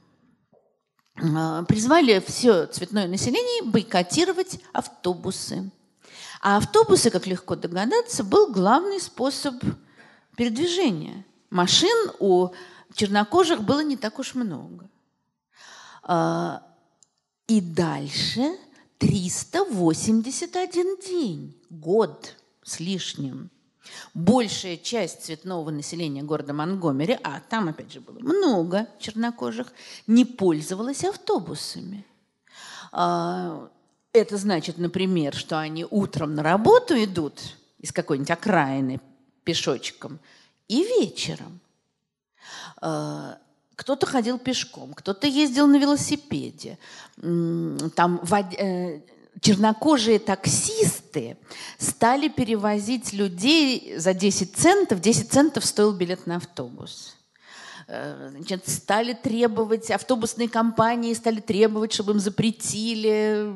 А, 1.17 1.65
призвали 1.65 2.21
все 2.27 2.67
цветное 2.67 3.09
население 3.09 3.63
бойкотировать 3.65 4.61
автобусы. 4.73 5.71
А 6.41 6.57
автобусы, 6.57 7.11
как 7.11 7.27
легко 7.27 7.57
догадаться, 7.57 8.25
был 8.25 8.51
главный 8.53 9.01
способ 9.01 9.55
передвижения. 10.37 11.25
Машин 11.51 12.13
у 12.19 12.49
чернокожих 12.95 13.63
было 13.63 13.81
не 13.81 13.97
так 13.97 14.19
уж 14.19 14.35
много. 14.35 14.89
А, 16.03 16.63
и 17.47 17.61
дальше 17.61 18.57
381 18.99 20.97
день, 21.07 21.57
год 21.69 22.37
с 22.63 22.81
лишним. 22.81 23.51
Большая 24.15 24.77
часть 24.77 25.25
цветного 25.25 25.71
населения 25.71 26.23
города 26.23 26.53
Монгомери, 26.53 27.19
а 27.23 27.41
там, 27.41 27.69
опять 27.69 27.93
же, 27.93 28.01
было 28.01 28.19
много 28.19 28.87
чернокожих, 28.99 29.73
не 30.07 30.25
пользовалась 30.25 31.05
автобусами. 31.05 32.05
А, 32.93 33.69
это 34.13 34.37
значит, 34.37 34.79
например, 34.79 35.35
что 35.35 35.59
они 35.59 35.87
утром 35.89 36.35
на 36.35 36.43
работу 36.43 36.95
идут 36.95 37.41
из 37.79 37.93
какой-нибудь 37.93 38.31
окраины 38.31 39.01
пешочком 39.45 40.19
и 40.69 40.83
вечером. 40.83 41.61
А, 42.81 43.39
кто-то 43.77 44.05
ходил 44.05 44.39
пешком, 44.39 44.93
кто-то 44.93 45.27
ездил 45.27 45.67
на 45.67 45.79
велосипеде. 45.79 46.79
Там 47.17 48.21
э, 48.59 49.01
чернокожие 49.41 50.19
таксисты 50.19 51.37
стали 51.79 52.29
перевозить 52.29 53.13
людей 53.13 53.95
за 53.97 54.15
10 54.15 54.57
центов. 54.57 55.01
10 55.01 55.31
центов 55.31 55.65
стоил 55.65 55.93
билет 55.93 56.27
на 56.27 56.37
автобус. 56.37 57.17
Э, 57.87 58.31
значит, 58.31 58.69
стали 58.69 59.15
требовать, 59.15 59.91
автобусные 59.91 60.49
компании 60.49 61.15
стали 61.15 61.41
требовать, 61.41 61.93
чтобы 61.93 62.13
им 62.13 62.21
запретили 62.21 63.53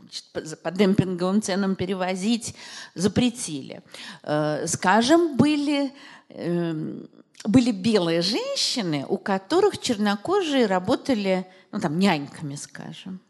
значит, 0.00 0.60
по 0.62 0.70
демпинговым 0.70 1.40
ценам 1.40 1.74
перевозить, 1.74 2.54
запретили. 2.94 3.82
Э, 4.22 4.66
скажем, 4.66 5.36
были 5.36 5.92
эм, 6.28 7.08
были 7.44 7.72
белые 7.72 8.22
женщины, 8.22 9.04
у 9.08 9.18
которых 9.18 9.78
чернокожие 9.78 10.66
работали, 10.66 11.46
ну 11.72 11.80
там, 11.80 11.98
няньками, 11.98 12.54
скажем. 12.54 13.20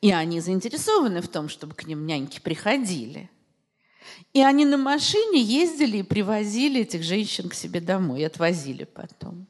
И 0.00 0.12
они 0.12 0.40
заинтересованы 0.40 1.20
в 1.20 1.28
том, 1.28 1.48
чтобы 1.48 1.74
к 1.74 1.86
ним 1.86 2.06
няньки 2.06 2.40
приходили. 2.40 3.30
И 4.32 4.40
они 4.40 4.64
на 4.64 4.76
машине 4.76 5.40
ездили 5.40 5.98
и 5.98 6.02
привозили 6.02 6.82
этих 6.82 7.02
женщин 7.02 7.48
к 7.48 7.54
себе 7.54 7.80
домой, 7.80 8.26
отвозили 8.26 8.84
потом. 8.84 9.46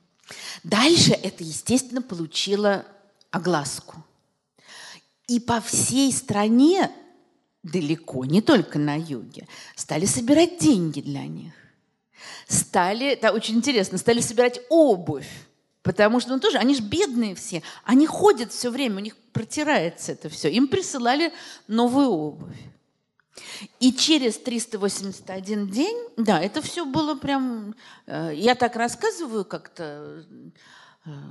Дальше 0.62 1.12
это, 1.12 1.44
естественно, 1.44 2.02
получило 2.02 2.86
огласку. 3.30 4.04
И 5.26 5.40
по 5.40 5.60
всей 5.60 6.12
стране, 6.12 6.90
далеко, 7.62 8.24
не 8.24 8.42
только 8.42 8.78
на 8.78 8.96
юге, 8.96 9.48
стали 9.74 10.04
собирать 10.04 10.58
деньги 10.58 11.00
для 11.00 11.26
них. 11.26 11.52
Стали, 12.46 13.06
это 13.06 13.32
очень 13.32 13.56
интересно, 13.56 13.98
стали 13.98 14.20
собирать 14.20 14.60
обувь. 14.68 15.28
Потому 15.84 16.18
что, 16.18 16.30
ну 16.30 16.40
тоже, 16.40 16.56
они 16.56 16.74
же 16.74 16.82
бедные 16.82 17.34
все. 17.34 17.62
Они 17.84 18.06
ходят 18.06 18.50
все 18.50 18.70
время, 18.70 18.96
у 18.96 19.00
них 19.00 19.16
протирается 19.32 20.12
это 20.12 20.30
все. 20.30 20.50
Им 20.50 20.66
присылали 20.66 21.30
новую 21.68 22.08
обувь. 22.08 22.56
И 23.80 23.92
через 23.92 24.38
381 24.38 25.68
день, 25.68 25.96
да, 26.16 26.40
это 26.40 26.62
все 26.62 26.86
было 26.86 27.14
прям, 27.16 27.74
э, 28.06 28.32
я 28.34 28.54
так 28.54 28.76
рассказываю 28.76 29.44
как-то, 29.44 30.24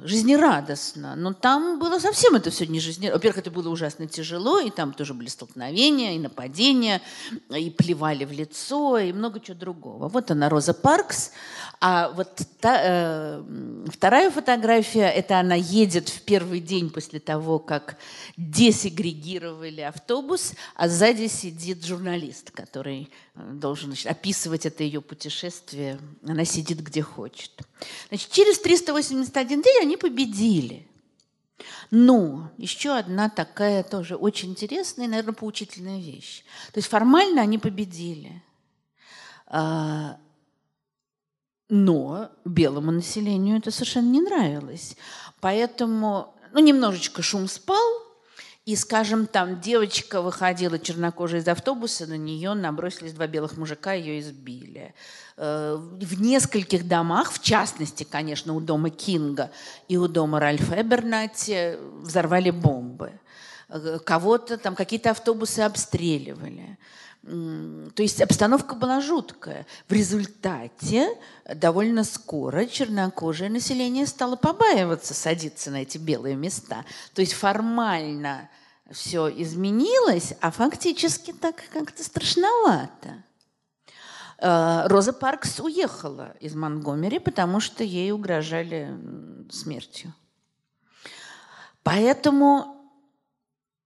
жизнерадостно. 0.04 1.16
Но 1.16 1.34
там 1.34 1.80
было 1.80 1.98
совсем 1.98 2.36
это 2.36 2.52
все 2.52 2.68
не 2.68 2.80
жизнерадостно. 2.80 3.18
Во-первых, 3.18 3.40
это 3.40 3.52
было 3.52 3.70
ужасно 3.70 4.08
тяжело, 4.08 4.60
и 4.60 4.70
там 4.70 4.94
тоже 4.94 5.14
были 5.14 5.30
столкновения, 5.30 6.16
и 6.16 6.20
нападения, 6.20 7.02
и 7.50 7.70
плевали 7.72 8.26
в 8.26 8.32
лицо, 8.32 9.00
и 9.00 9.12
много 9.12 9.40
чего 9.40 9.58
другого. 9.58 10.10
Вот 10.10 10.30
она, 10.30 10.50
Роза 10.50 10.74
Паркс. 10.74 11.32
А 11.80 12.10
вот 12.10 12.42
та, 12.60 12.80
э, 12.84 13.44
вторая 13.92 14.30
фотография, 14.30 15.10
это 15.10 15.40
она 15.40 15.56
едет 15.56 16.08
в 16.08 16.22
первый 16.22 16.60
день 16.60 16.90
после 16.90 17.20
того, 17.20 17.58
как 17.58 17.98
десегрегировали 18.38 19.82
автобус, 19.82 20.54
а 20.76 20.88
сзади 20.88 21.28
сидит 21.28 21.84
журналист, 21.84 22.52
который 22.52 23.10
э, 23.33 23.33
должен 23.36 23.88
значит, 23.90 24.08
описывать 24.08 24.66
это 24.66 24.84
ее 24.84 25.02
путешествие. 25.02 26.00
Она 26.26 26.46
сидит 26.46 26.80
где 26.82 27.02
хочет. 27.02 27.52
Значит, 28.10 28.32
через 28.32 28.60
381 28.60 29.62
день 29.62 29.82
они 29.82 29.98
победили. 29.98 30.88
Но 31.92 32.52
еще 32.58 32.98
одна 32.98 33.30
такая 33.30 33.84
тоже 33.84 34.16
очень 34.16 34.52
интересная 34.52 35.06
и, 35.06 35.10
наверное, 35.10 35.34
поучительная 35.34 36.00
вещь. 36.00 36.44
То 36.72 36.80
есть 36.80 36.90
формально 36.90 37.42
они 37.42 37.58
победили. 37.58 38.44
А, 39.48 40.18
но 41.70 42.32
белому 42.46 42.92
населению 42.92 43.58
это 43.58 43.72
совершенно 43.72 44.10
не 44.10 44.22
нравилось. 44.22 44.96
Поэтому 45.40 46.36
ну, 46.52 46.60
немножечко 46.60 47.22
шум 47.22 47.48
спал, 47.48 48.03
и, 48.66 48.78
скажем, 48.78 49.28
там 49.28 49.60
девочка 49.60 50.22
выходила 50.22 50.80
чернокожая 50.80 51.42
из 51.42 51.48
автобуса, 51.48 52.08
на 52.08 52.18
нее 52.18 52.54
набросились 52.54 53.12
два 53.12 53.28
белых 53.28 53.58
мужика, 53.58 53.92
ее 53.92 54.22
избили. 54.22 54.94
Э, 55.36 55.76
в 55.78 56.22
нескольких 56.22 56.88
домах, 56.88 57.34
в 57.34 57.42
частности, 57.42 58.06
конечно, 58.06 58.54
у 58.54 58.62
дома 58.62 58.90
Кинга 58.90 59.52
и 59.90 59.98
у 59.98 60.08
дома 60.08 60.40
Ральфа 60.40 60.80
Эбернати 60.80 61.78
взорвали 62.02 62.52
бомбы. 62.52 63.20
Э, 63.68 64.00
кого-то 64.00 64.58
там 64.58 64.76
какие-то 64.76 65.12
автобусы 65.12 65.60
обстреливали. 65.60 66.78
То 67.24 68.04
есть 68.04 68.22
обстановка 68.22 68.76
была 68.76 69.00
жуткая. 69.00 69.66
В 69.88 69.94
результате 69.94 71.08
довольно 71.56 72.04
скоро 72.04 72.66
чернокожее 72.66 73.50
население 73.50 74.06
стало 74.08 74.36
побаиваться 74.36 75.14
садиться 75.14 75.72
на 75.72 75.84
эти 75.84 75.98
белые 75.98 76.36
места. 76.36 76.84
То 77.14 77.22
есть 77.22 77.34
формально 77.34 78.50
все 78.92 79.30
изменилось, 79.30 80.34
а 80.42 80.52
фактически 80.52 81.32
так 81.32 81.64
как-то 81.72 82.04
страшновато. 82.04 83.24
Э, 84.40 84.88
Роза 84.88 85.14
Паркс 85.14 85.62
уехала 85.62 86.36
из 86.42 86.56
Монгомери, 86.56 87.20
потому 87.20 87.62
что 87.62 87.86
ей 87.86 88.12
угрожали 88.12 88.94
смертью. 89.50 90.14
Поэтому, 91.84 92.92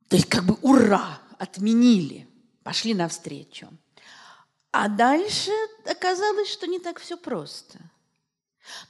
то 0.08 0.16
есть 0.16 0.28
как 0.28 0.44
бы 0.44 0.56
ура, 0.64 1.20
отменили 1.38 2.27
пошли 2.68 2.94
навстречу. 2.94 3.70
А 4.74 4.90
дальше 4.90 5.52
оказалось, 5.86 6.52
что 6.52 6.68
не 6.68 6.80
так 6.80 7.00
все 7.00 7.16
просто. 7.16 7.80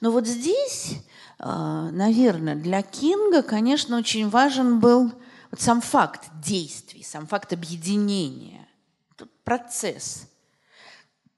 Но 0.00 0.10
вот 0.10 0.26
здесь, 0.26 0.96
а, 1.38 1.88
наверное, 1.92 2.56
для 2.56 2.82
Кинга, 2.82 3.44
конечно, 3.44 3.96
очень 3.96 4.28
важен 4.30 4.80
был 4.80 5.12
вот 5.52 5.60
сам 5.60 5.80
факт 5.80 6.28
действий, 6.42 7.04
сам 7.04 7.28
факт 7.28 7.52
объединения, 7.52 8.66
Тут 9.14 9.30
процесс. 9.44 10.26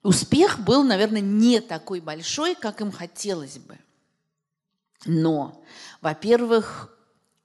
Успех 0.02 0.60
был, 0.60 0.82
наверное, 0.82 1.20
не 1.20 1.60
такой 1.60 2.00
большой, 2.00 2.54
как 2.54 2.80
им 2.80 2.90
хотелось 2.90 3.58
бы. 3.58 3.78
Но, 5.04 5.62
во-первых, 6.00 6.90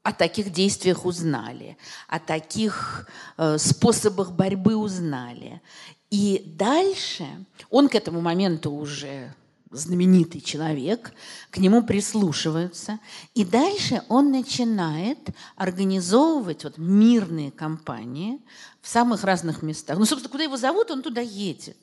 о 0.06 0.14
таких 0.14 0.52
действиях 0.52 1.04
узнали, 1.04 1.78
о 2.08 2.20
таких 2.20 3.10
э, 3.38 3.58
способах 3.58 4.34
борьбы 4.34 4.76
узнали. 4.76 5.64
И 6.12 6.44
дальше 6.46 7.26
он 7.72 7.90
к 7.90 7.96
этому 7.96 8.22
моменту 8.22 8.72
уже 8.72 9.34
знаменитый 9.72 10.42
человек, 10.42 11.12
к 11.50 11.58
нему 11.58 11.82
прислушиваются, 11.82 13.00
и 13.34 13.44
дальше 13.44 14.04
он 14.08 14.30
начинает 14.32 15.18
организовывать 15.56 16.66
вот 16.66 16.78
мирные 16.78 17.50
кампании 17.50 18.40
в 18.82 18.88
самых 18.88 19.24
разных 19.24 19.64
местах. 19.64 19.98
Ну, 19.98 20.06
собственно, 20.06 20.32
куда 20.32 20.44
его 20.44 20.56
зовут, 20.56 20.92
он 20.92 21.02
туда 21.02 21.22
едет. 21.22 21.80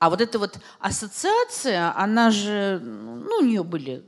А 0.00 0.10
вот 0.10 0.20
эта 0.20 0.40
вот 0.40 0.58
ассоциация, 0.80 1.96
она 1.96 2.32
же, 2.32 2.80
ну, 2.82 3.36
у 3.38 3.44
нее 3.44 3.62
были 3.62 4.02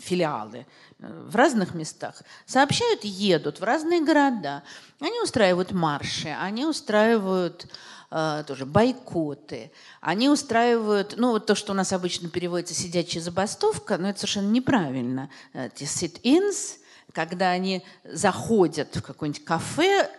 филиалы 0.00 0.66
э, 0.98 1.24
в 1.28 1.34
разных 1.36 1.74
местах, 1.74 2.22
сообщают, 2.46 3.04
едут 3.04 3.60
в 3.60 3.64
разные 3.64 4.04
города. 4.04 4.62
Они 5.00 5.20
устраивают 5.20 5.72
марши, 5.72 6.28
они 6.28 6.64
устраивают 6.64 7.66
э, 8.10 8.44
тоже 8.46 8.66
бойкоты, 8.66 9.70
они 10.00 10.28
устраивают, 10.28 11.14
ну 11.16 11.30
вот 11.30 11.46
то, 11.46 11.54
что 11.54 11.72
у 11.72 11.76
нас 11.76 11.92
обычно 11.92 12.28
переводится 12.28 12.74
«сидячая 12.74 13.22
забастовка», 13.22 13.98
но 13.98 14.10
это 14.10 14.20
совершенно 14.20 14.50
неправильно. 14.50 15.30
Эти 15.52 15.84
sit-ins, 15.84 16.78
когда 17.12 17.50
они 17.50 17.84
заходят 18.04 18.94
в 18.94 19.02
какое-нибудь 19.02 19.44
кафе, 19.44 20.10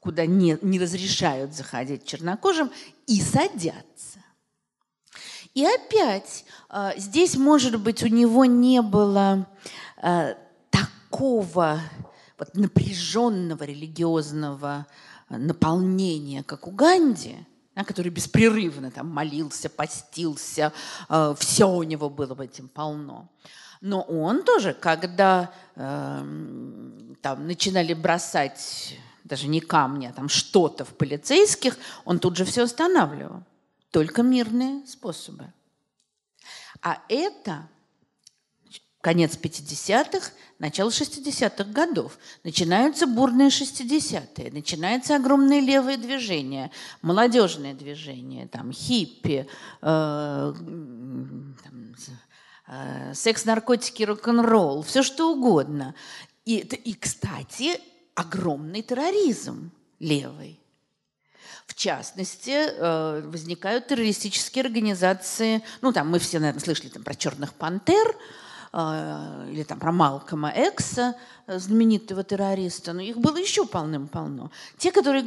куда 0.00 0.26
не, 0.26 0.58
не 0.62 0.80
разрешают 0.80 1.54
заходить 1.54 2.04
чернокожим, 2.04 2.70
и 3.06 3.20
садятся. 3.20 4.21
И 5.54 5.64
опять 5.64 6.44
а, 6.68 6.94
здесь, 6.96 7.36
может 7.36 7.80
быть, 7.80 8.02
у 8.02 8.08
него 8.08 8.44
не 8.44 8.80
было 8.80 9.46
а, 9.98 10.34
такого 10.70 11.80
вот 12.38 12.54
напряженного 12.54 13.64
религиозного 13.64 14.86
наполнения, 15.28 16.42
как 16.42 16.66
у 16.66 16.70
Ганди, 16.70 17.36
который 17.74 18.10
беспрерывно 18.10 18.90
там 18.90 19.08
молился, 19.08 19.70
постился, 19.70 20.72
э, 21.08 21.34
все 21.38 21.70
у 21.70 21.82
него 21.82 22.10
было 22.10 22.34
в 22.34 22.40
этом 22.40 22.68
полно. 22.68 23.28
Но 23.80 24.02
он 24.02 24.42
тоже, 24.42 24.74
когда 24.74 25.52
э, 25.74 26.18
там 27.22 27.46
начинали 27.46 27.94
бросать 27.94 28.98
даже 29.24 29.48
не 29.48 29.60
камни, 29.60 30.06
а 30.06 30.12
там 30.12 30.28
что-то 30.28 30.84
в 30.84 30.94
полицейских, 30.94 31.78
он 32.04 32.18
тут 32.18 32.36
же 32.36 32.44
все 32.44 32.64
останавливал. 32.64 33.42
Только 33.92 34.22
мирные 34.22 34.84
способы. 34.86 35.52
А 36.80 37.00
это 37.08 37.68
конец 39.02 39.36
50-х, 39.36 40.32
начало 40.58 40.88
60-х 40.88 41.64
годов. 41.64 42.18
Начинаются 42.42 43.06
бурные 43.06 43.48
60-е, 43.48 44.50
начинается 44.50 45.16
огромное 45.16 45.60
левое 45.60 45.98
движение, 45.98 46.70
молодежное 47.02 47.74
движение, 47.74 48.48
там, 48.48 48.72
хиппи, 48.72 49.46
э, 49.82 50.54
э, 52.68 53.14
секс, 53.14 53.44
наркотики, 53.44 54.04
рок-н-ролл, 54.04 54.82
все 54.82 55.02
что 55.02 55.32
угодно. 55.32 55.94
И, 56.46 56.58
и, 56.58 56.94
кстати, 56.94 57.78
огромный 58.14 58.82
терроризм 58.82 59.70
левый. 59.98 60.61
В 61.66 61.74
частности, 61.74 62.50
э, 62.50 63.22
возникают 63.24 63.86
террористические 63.86 64.64
организации, 64.64 65.62
ну 65.80 65.92
там 65.92 66.10
мы 66.10 66.18
все, 66.18 66.38
наверное, 66.38 66.60
слышали 66.60 66.88
там, 66.88 67.02
про 67.02 67.14
черных 67.14 67.54
пантер, 67.54 68.16
э, 68.72 69.48
или 69.50 69.62
там 69.62 69.78
про 69.78 69.92
Малкома 69.92 70.52
Экса, 70.54 71.14
э, 71.46 71.58
знаменитого 71.58 72.24
террориста, 72.24 72.92
но 72.92 73.00
их 73.00 73.18
было 73.18 73.36
еще 73.36 73.64
полным-полно. 73.64 74.50
Те, 74.78 74.92
которые 74.92 75.22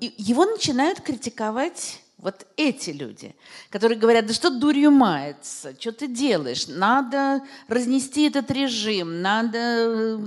его 0.00 0.44
начинают 0.44 1.00
критиковать 1.00 2.02
вот 2.22 2.46
эти 2.56 2.90
люди, 2.90 3.34
которые 3.68 3.98
говорят, 3.98 4.26
да 4.26 4.32
что 4.32 4.48
дурью 4.50 4.92
мается, 4.92 5.74
что 5.78 5.90
ты 5.90 6.06
делаешь, 6.06 6.68
надо 6.68 7.42
разнести 7.66 8.28
этот 8.28 8.50
режим, 8.52 9.22
надо 9.22 10.20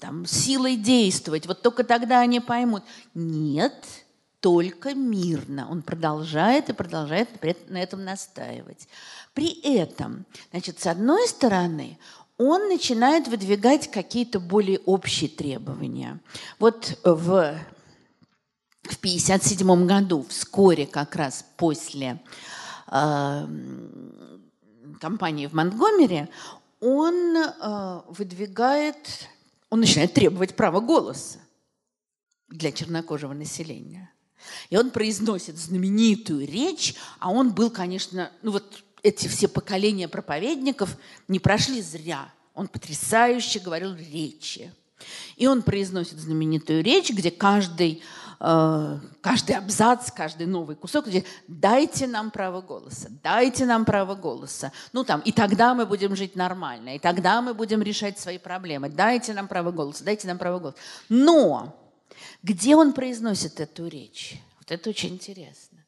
там, 0.00 0.26
силой 0.26 0.76
действовать, 0.76 1.46
вот 1.46 1.62
только 1.62 1.84
тогда 1.84 2.20
они 2.20 2.40
поймут. 2.40 2.82
Нет, 3.14 3.74
только 4.40 4.94
мирно. 4.94 5.68
Он 5.70 5.82
продолжает 5.82 6.68
и 6.68 6.72
продолжает 6.72 7.28
на 7.68 7.82
этом 7.82 8.04
настаивать. 8.04 8.88
При 9.34 9.60
этом, 9.62 10.24
значит, 10.50 10.80
с 10.80 10.86
одной 10.86 11.26
стороны, 11.28 11.98
он 12.38 12.68
начинает 12.68 13.28
выдвигать 13.28 13.90
какие-то 13.90 14.40
более 14.40 14.78
общие 14.80 15.30
требования. 15.30 16.20
Вот 16.58 16.98
в 17.02 17.58
в 18.86 18.98
1957 18.98 19.86
году, 19.86 20.24
вскоре 20.28 20.86
как 20.86 21.16
раз 21.16 21.44
после 21.56 22.20
э, 22.90 23.46
кампании 25.00 25.46
в 25.46 25.54
Монтгомере, 25.54 26.28
он 26.80 27.36
э, 27.36 28.00
выдвигает, 28.08 28.96
он 29.76 29.80
начинает 29.80 30.14
требовать 30.14 30.56
права 30.56 30.80
голоса 30.80 31.38
для 32.48 32.72
чернокожего 32.72 33.34
населения. 33.34 34.10
И 34.70 34.76
он 34.78 34.90
произносит 34.90 35.58
знаменитую 35.58 36.46
речь, 36.46 36.94
а 37.18 37.30
он 37.30 37.52
был, 37.52 37.68
конечно, 37.68 38.32
ну 38.40 38.52
вот 38.52 38.82
эти 39.02 39.28
все 39.28 39.48
поколения 39.48 40.08
проповедников 40.08 40.96
не 41.28 41.40
прошли 41.40 41.82
зря. 41.82 42.32
Он 42.54 42.68
потрясающе 42.68 43.58
говорил 43.58 43.94
речи. 43.94 44.72
И 45.36 45.46
он 45.46 45.60
произносит 45.60 46.18
знаменитую 46.20 46.82
речь, 46.82 47.10
где 47.10 47.30
каждый, 47.30 48.02
каждый 48.38 49.56
абзац, 49.56 50.10
каждый 50.10 50.46
новый 50.46 50.76
кусок, 50.76 51.06
дайте 51.48 52.06
нам 52.06 52.30
право 52.30 52.60
голоса, 52.60 53.08
дайте 53.22 53.64
нам 53.66 53.84
право 53.84 54.14
голоса. 54.14 54.72
Ну 54.92 55.04
там, 55.04 55.20
и 55.20 55.32
тогда 55.32 55.74
мы 55.74 55.86
будем 55.86 56.14
жить 56.14 56.36
нормально, 56.36 56.96
и 56.96 56.98
тогда 56.98 57.40
мы 57.40 57.54
будем 57.54 57.82
решать 57.82 58.18
свои 58.18 58.38
проблемы. 58.38 58.88
Дайте 58.88 59.32
нам 59.32 59.48
право 59.48 59.70
голоса, 59.70 60.04
дайте 60.04 60.28
нам 60.28 60.38
право 60.38 60.58
голоса. 60.58 60.78
Но 61.08 61.74
где 62.42 62.76
он 62.76 62.92
произносит 62.92 63.60
эту 63.60 63.86
речь? 63.88 64.40
Вот 64.58 64.70
это 64.70 64.90
очень 64.90 65.14
интересно. 65.14 65.78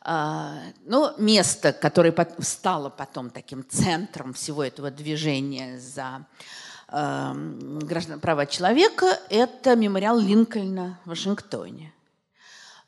А, 0.00 0.60
ну, 0.84 1.12
место, 1.18 1.72
которое 1.72 2.14
стало 2.38 2.90
потом 2.90 3.30
таким 3.30 3.68
центром 3.68 4.32
всего 4.34 4.62
этого 4.62 4.90
движения 4.90 5.78
за 5.78 6.24
э, 6.38 6.65
граждан, 6.88 8.20
права 8.20 8.46
человека, 8.46 9.18
это 9.28 9.74
мемориал 9.76 10.18
Линкольна 10.18 11.00
в 11.04 11.10
Вашингтоне. 11.10 11.92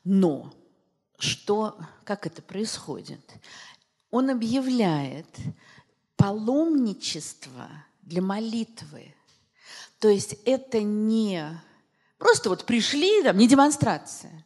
Но 0.03 0.53
что, 1.17 1.77
как 2.05 2.25
это 2.25 2.41
происходит? 2.41 3.19
Он 4.09 4.29
объявляет 4.29 5.27
паломничество 6.15 7.69
для 8.01 8.21
молитвы. 8.21 9.13
То 9.99 10.07
есть 10.07 10.37
это 10.45 10.81
не 10.81 11.61
просто 12.17 12.49
вот 12.49 12.65
пришли, 12.65 13.21
там, 13.23 13.37
не 13.37 13.47
демонстрация 13.47 14.45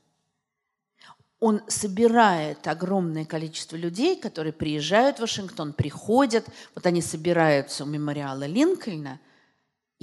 он 1.44 1.62
собирает 1.68 2.70
огромное 2.70 3.26
количество 3.26 3.76
людей, 3.76 4.16
которые 4.16 4.54
приезжают 4.54 5.18
в 5.18 5.24
Вашингтон, 5.24 5.74
приходят, 5.74 6.46
вот 6.74 6.86
они 6.86 7.02
собираются 7.02 7.84
у 7.84 7.86
мемориала 7.86 8.46
Линкольна 8.46 9.20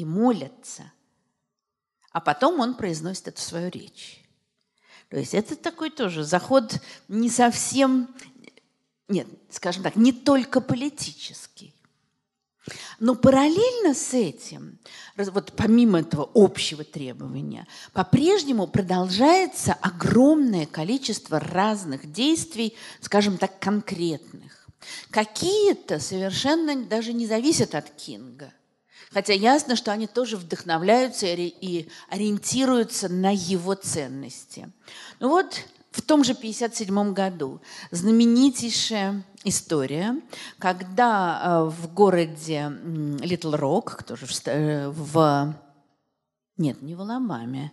и 0.00 0.04
молятся. 0.04 0.92
А 2.12 2.20
потом 2.20 2.60
он 2.60 2.74
произносит 2.74 3.28
эту 3.28 3.40
свою 3.40 3.70
речь. 3.70 4.24
То 5.08 5.18
есть 5.18 5.34
это 5.34 5.56
такой 5.56 5.90
тоже 5.90 6.24
заход 6.24 6.80
не 7.08 7.28
совсем, 7.28 8.14
нет, 9.08 9.26
скажем 9.50 9.82
так, 9.82 9.96
не 9.96 10.12
только 10.12 10.60
политический. 10.60 11.74
Но 13.00 13.14
параллельно 13.14 13.94
с 13.94 14.14
этим, 14.14 14.78
вот 15.16 15.52
помимо 15.56 16.00
этого 16.00 16.30
общего 16.34 16.84
требования, 16.84 17.66
по-прежнему 17.92 18.66
продолжается 18.66 19.72
огромное 19.72 20.66
количество 20.66 21.40
разных 21.40 22.12
действий, 22.12 22.76
скажем 23.00 23.38
так, 23.38 23.58
конкретных. 23.58 24.68
Какие-то 25.10 25.98
совершенно 25.98 26.84
даже 26.84 27.12
не 27.12 27.26
зависят 27.26 27.74
от 27.74 27.90
Кинга. 27.90 28.52
Хотя 29.12 29.32
ясно, 29.32 29.74
что 29.74 29.90
они 29.90 30.06
тоже 30.06 30.36
вдохновляются 30.36 31.26
и 31.26 31.88
ориентируются 32.08 33.08
на 33.08 33.34
его 33.34 33.74
ценности. 33.74 34.70
Ну 35.18 35.28
вот 35.28 35.64
в 35.90 36.02
том 36.02 36.22
же 36.22 36.32
1957 36.32 37.12
году 37.12 37.60
знаменитейшая 37.90 39.24
история, 39.42 40.20
когда 40.58 41.40
э, 41.42 41.70
в 41.70 41.92
городе 41.92 42.72
Литл 43.20 43.56
Рок, 43.56 44.04
тоже 44.04 44.26
в, 44.26 44.46
э, 44.46 44.88
в 44.88 45.54
нет, 46.56 46.80
не 46.82 46.94
в 46.94 47.00
Алабаме, 47.00 47.72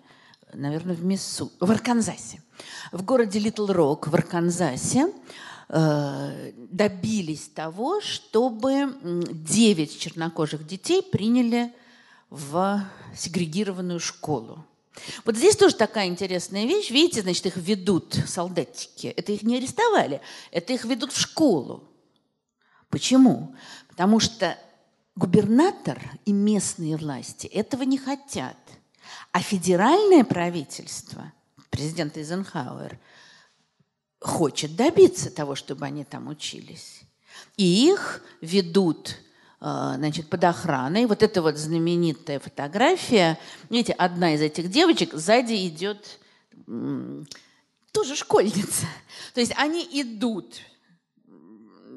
наверное, 0.53 0.95
в 0.95 1.03
Миссу, 1.03 1.51
в 1.59 1.69
Арканзасе. 1.69 2.41
В 2.91 3.03
городе 3.03 3.37
Литл 3.37 3.67
Рок 3.67 4.07
в 4.07 4.15
Арканзасе 4.15 5.13
добились 5.69 7.49
того, 7.49 7.99
чтобы 8.01 8.95
9 9.03 9.99
чернокожих 9.99 10.65
детей 10.65 11.01
приняли 11.03 11.73
в 12.29 12.83
сегрегированную 13.15 13.99
школу. 13.99 14.65
Вот 15.25 15.35
здесь 15.35 15.55
тоже 15.55 15.75
такая 15.75 16.07
интересная 16.07 16.65
вещь. 16.65 16.89
Видите, 16.89 17.21
значит, 17.21 17.45
их 17.45 17.57
ведут 17.57 18.17
солдатики. 18.25 19.07
Это 19.07 19.31
их 19.31 19.43
не 19.43 19.57
арестовали, 19.57 20.21
это 20.51 20.73
их 20.73 20.85
ведут 20.85 21.11
в 21.11 21.19
школу. 21.19 21.83
Почему? 22.89 23.53
Потому 23.89 24.19
что 24.19 24.57
губернатор 25.15 26.01
и 26.25 26.31
местные 26.31 26.95
власти 26.97 27.47
этого 27.47 27.83
не 27.83 27.97
хотят. 27.97 28.57
А 29.31 29.41
федеральное 29.41 30.23
правительство, 30.23 31.31
президент 31.69 32.17
Эйзенхауэр, 32.17 32.97
хочет 34.27 34.75
добиться 34.75 35.31
того, 35.31 35.55
чтобы 35.55 35.85
они 35.85 36.03
там 36.03 36.27
учились. 36.27 37.01
И 37.55 37.89
их 37.91 38.21
ведут 38.41 39.17
а, 39.59 39.95
значит, 39.95 40.29
под 40.29 40.43
охраной. 40.43 41.05
Вот 41.05 41.23
эта 41.23 41.41
вот 41.41 41.57
знаменитая 41.57 42.39
фотография. 42.39 43.39
Видите, 43.69 43.93
одна 43.93 44.35
из 44.35 44.41
этих 44.41 44.69
девочек 44.69 45.13
сзади 45.13 45.67
идет 45.67 46.19
тоже 47.91 48.15
школьница. 48.15 48.85
То 49.33 49.39
есть 49.39 49.53
они 49.55 49.87
идут, 49.91 50.57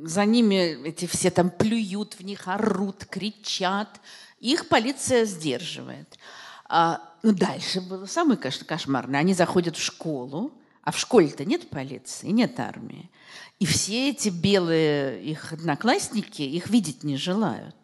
за 0.02 0.24
ними 0.24 0.86
эти 0.86 1.06
все 1.06 1.30
там 1.30 1.50
плюют 1.50 2.14
в 2.14 2.24
них, 2.24 2.48
орут, 2.48 3.04
кричат. 3.04 4.00
Их 4.38 4.68
полиция 4.68 5.26
сдерживает. 5.26 6.18
А, 6.66 7.02
ну, 7.22 7.32
дальше 7.32 7.80
было 7.80 8.06
самое, 8.06 8.38
конечно, 8.38 8.64
кошмарное. 8.64 9.20
Они 9.20 9.34
заходят 9.34 9.76
в 9.76 9.82
школу, 9.82 10.52
а 10.82 10.92
в 10.92 10.98
школе-то 10.98 11.44
нет 11.44 11.68
полиции, 11.70 12.28
нет 12.28 12.58
армии. 12.58 13.10
И 13.58 13.66
все 13.66 14.10
эти 14.10 14.28
белые 14.30 15.22
их 15.22 15.52
одноклассники 15.52 16.42
их 16.42 16.70
видеть 16.70 17.04
не 17.04 17.16
желают. 17.16 17.76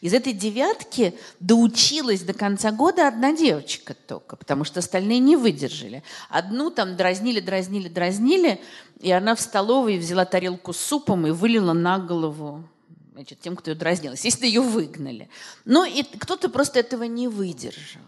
Из 0.00 0.14
этой 0.14 0.32
девятки 0.32 1.18
доучилась 1.40 2.22
до 2.22 2.32
конца 2.32 2.70
года 2.70 3.08
одна 3.08 3.36
девочка 3.36 3.94
только, 3.94 4.36
потому 4.36 4.64
что 4.64 4.80
остальные 4.80 5.18
не 5.18 5.36
выдержали. 5.36 6.02
Одну 6.30 6.70
там 6.70 6.96
дразнили, 6.96 7.40
дразнили, 7.40 7.88
дразнили, 7.88 8.60
и 9.00 9.10
она 9.10 9.34
в 9.34 9.40
столовой 9.40 9.98
взяла 9.98 10.24
тарелку 10.24 10.72
с 10.72 10.78
супом 10.78 11.26
и 11.26 11.32
вылила 11.32 11.72
на 11.72 11.98
голову 11.98 12.64
значит, 13.12 13.40
тем, 13.40 13.56
кто 13.56 13.70
ее 13.70 13.76
дразнил. 13.76 14.12
Естественно, 14.12 14.48
ее 14.48 14.60
выгнали. 14.60 15.28
Но 15.64 15.84
и 15.84 16.02
кто-то 16.02 16.48
просто 16.48 16.80
этого 16.80 17.04
не 17.04 17.28
выдержал. 17.28 18.02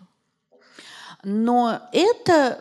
Но 1.22 1.88
это 1.92 2.60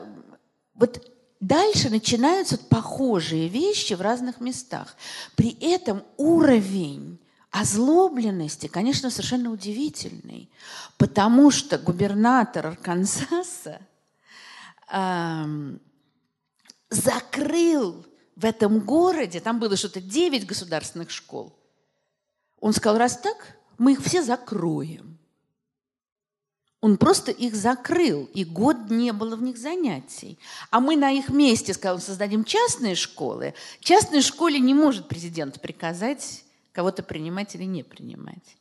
вот 0.75 1.14
Дальше 1.45 1.91
начинаются 1.91 2.57
похожие 2.57 3.47
вещи 3.49 3.93
в 3.93 4.01
разных 4.01 4.41
местах. 4.41 4.97
При 5.35 5.55
этом 5.61 6.01
уровень 6.17 7.19
озлобленности, 7.51 8.65
конечно, 8.65 9.11
совершенно 9.11 9.51
удивительный, 9.51 10.49
потому 10.97 11.51
что 11.51 11.77
губернатор 11.77 12.65
Арканзаса 12.65 13.79
э, 14.91 15.77
закрыл 16.89 18.03
в 18.35 18.43
этом 18.43 18.79
городе, 18.79 19.39
там 19.39 19.59
было 19.59 19.77
что-то 19.77 20.01
9 20.01 20.47
государственных 20.47 21.11
школ. 21.11 21.55
Он 22.59 22.73
сказал, 22.73 22.97
раз 22.97 23.19
так, 23.19 23.55
мы 23.77 23.91
их 23.91 24.01
все 24.01 24.23
закроем. 24.23 25.19
Он 26.85 26.97
просто 26.97 27.31
их 27.31 27.55
закрыл, 27.55 28.29
и 28.35 28.45
год 28.45 28.91
не 28.91 29.11
было 29.11 29.35
в 29.35 29.41
них 29.41 29.57
занятий. 29.57 30.37
А 30.69 30.79
мы 30.79 30.95
на 30.95 31.09
их 31.09 31.29
месте, 31.29 31.73
скажем, 31.73 31.99
создадим 31.99 32.43
частные 32.43 32.93
школы. 32.93 33.55
Частной 33.79 34.21
школе 34.21 34.59
не 34.59 34.75
может 34.75 35.07
президент 35.07 35.59
приказать 35.59 36.43
кого-то 36.73 37.01
принимать 37.01 37.55
или 37.55 37.63
не 37.63 37.81
принимать. 37.81 38.57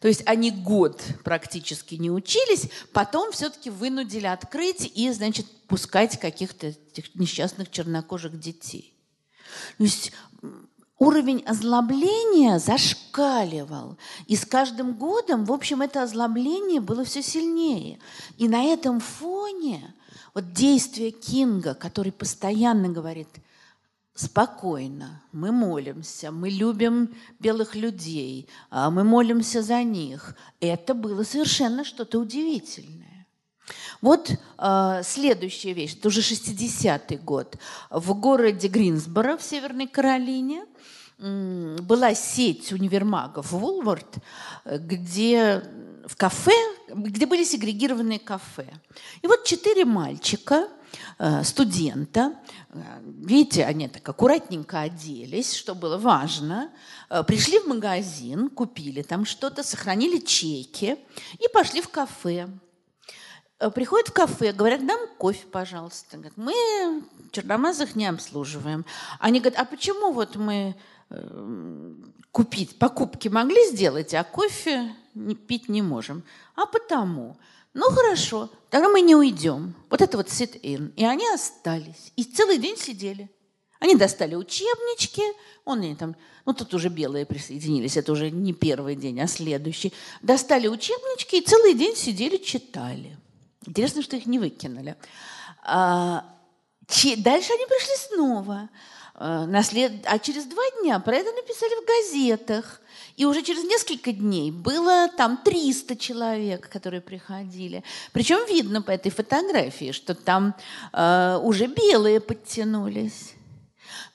То 0.00 0.08
есть 0.08 0.22
они 0.26 0.50
год 0.50 1.02
практически 1.24 1.94
не 1.94 2.10
учились, 2.10 2.68
потом 2.92 3.32
все-таки 3.32 3.70
вынудили 3.70 4.26
открыть 4.26 4.92
и, 4.94 5.10
значит, 5.10 5.46
пускать 5.66 6.20
каких-то 6.20 6.74
несчастных 7.14 7.70
чернокожих 7.70 8.38
детей. 8.38 8.92
То 9.78 9.84
есть 9.84 10.12
уровень 11.04 11.42
озлобления 11.46 12.58
зашкаливал. 12.58 13.96
И 14.26 14.36
с 14.36 14.44
каждым 14.44 14.94
годом, 14.94 15.44
в 15.44 15.52
общем, 15.52 15.82
это 15.82 16.02
озлобление 16.02 16.80
было 16.80 17.04
все 17.04 17.22
сильнее. 17.22 17.98
И 18.38 18.48
на 18.48 18.64
этом 18.64 19.00
фоне 19.00 19.94
Вот 20.34 20.52
действие 20.52 21.12
Кинга, 21.12 21.74
который 21.74 22.10
постоянно 22.10 22.88
говорит, 22.88 23.28
спокойно, 24.14 25.22
мы 25.32 25.52
молимся, 25.52 26.30
мы 26.30 26.48
любим 26.50 27.14
белых 27.38 27.76
людей, 27.76 28.48
а 28.70 28.90
мы 28.90 29.04
молимся 29.04 29.62
за 29.62 29.82
них, 29.82 30.36
это 30.60 30.94
было 30.94 31.22
совершенно 31.24 31.84
что-то 31.84 32.18
удивительное. 32.18 33.26
Вот 34.00 34.30
э, 34.30 35.00
следующая 35.02 35.72
вещь, 35.72 35.96
это 35.96 36.08
уже 36.08 36.20
60-й 36.20 37.16
год. 37.16 37.56
В 37.90 38.14
городе 38.14 38.68
Гринсборо 38.68 39.36
в 39.36 39.42
Северной 39.42 39.86
Каролине 39.86 40.66
была 41.18 42.14
сеть 42.14 42.72
универмагов 42.72 43.52
Вулвард, 43.52 44.16
где 44.64 45.62
в 46.06 46.16
кафе, 46.16 46.52
где 46.88 47.26
были 47.26 47.44
сегрегированные 47.44 48.18
кафе. 48.18 48.66
И 49.22 49.26
вот 49.26 49.44
четыре 49.44 49.84
мальчика, 49.84 50.68
э, 51.18 51.42
студента, 51.44 52.34
э, 52.70 52.80
видите, 53.04 53.64
они 53.64 53.88
так 53.88 54.08
аккуратненько 54.08 54.80
оделись, 54.80 55.54
что 55.54 55.74
было 55.74 55.96
важно, 55.96 56.70
э, 57.10 57.22
пришли 57.24 57.58
в 57.58 57.66
магазин, 57.66 58.48
купили 58.50 59.02
там 59.02 59.24
что-то, 59.24 59.62
сохранили 59.62 60.18
чеки 60.18 60.96
и 61.38 61.48
пошли 61.52 61.80
в 61.80 61.88
кафе. 61.88 62.48
Приходят 63.74 64.08
в 64.08 64.12
кафе, 64.12 64.52
говорят, 64.52 64.82
нам 64.82 64.98
кофе, 65.16 65.46
пожалуйста. 65.46 66.16
Говорят, 66.16 66.36
мы 66.36 67.04
черномазых 67.30 67.94
не 67.94 68.06
обслуживаем. 68.06 68.84
Они 69.20 69.38
говорят, 69.40 69.60
а 69.60 69.64
почему 69.64 70.12
вот 70.12 70.36
мы 70.36 70.74
купить, 72.30 72.78
покупки 72.78 73.28
могли 73.28 73.68
сделать, 73.70 74.14
а 74.14 74.24
кофе 74.24 74.94
пить 75.46 75.68
не 75.68 75.82
можем. 75.82 76.24
А 76.56 76.66
потому, 76.66 77.36
ну 77.72 77.90
хорошо, 77.90 78.50
тогда 78.70 78.88
мы 78.88 79.00
не 79.00 79.14
уйдем. 79.14 79.74
Вот 79.90 80.02
это 80.02 80.16
вот 80.16 80.28
sit-in. 80.28 80.92
И 80.96 81.04
они 81.04 81.28
остались. 81.28 82.12
И 82.16 82.24
целый 82.24 82.58
день 82.58 82.76
сидели. 82.76 83.30
Они 83.80 83.96
достали 83.96 84.34
учебнички, 84.34 85.22
он 85.64 85.80
они 85.80 85.94
там, 85.94 86.16
ну 86.46 86.54
тут 86.54 86.72
уже 86.72 86.88
белые 86.88 87.26
присоединились, 87.26 87.98
это 87.98 88.12
уже 88.12 88.30
не 88.30 88.54
первый 88.54 88.96
день, 88.96 89.20
а 89.20 89.26
следующий. 89.26 89.92
Достали 90.22 90.68
учебнички 90.68 91.36
и 91.36 91.44
целый 91.44 91.74
день 91.74 91.94
сидели, 91.94 92.38
читали. 92.38 93.18
Интересно, 93.66 94.02
что 94.02 94.16
их 94.16 94.26
не 94.26 94.38
выкинули. 94.38 94.96
А, 95.62 96.24
дальше 97.18 97.52
они 97.52 97.66
пришли 97.66 97.94
снова. 98.08 98.70
А, 99.14 99.46
наслед... 99.46 99.92
А 100.06 100.18
через 100.18 100.44
два 100.46 100.62
дня 100.80 100.98
про 100.98 101.16
это 101.16 101.30
написали 101.32 101.72
в 101.82 101.86
газетах. 101.86 102.80
И 103.16 103.24
уже 103.24 103.42
через 103.42 103.62
несколько 103.64 104.12
дней 104.12 104.50
было 104.50 105.08
там 105.16 105.38
300 105.44 105.96
человек, 105.96 106.68
которые 106.68 107.00
приходили. 107.00 107.84
Причем 108.12 108.44
видно 108.48 108.82
по 108.82 108.90
этой 108.90 109.10
фотографии, 109.10 109.92
что 109.92 110.14
там 110.14 110.54
э, 110.92 111.38
уже 111.42 111.66
белые 111.66 112.20
подтянулись. 112.20 113.34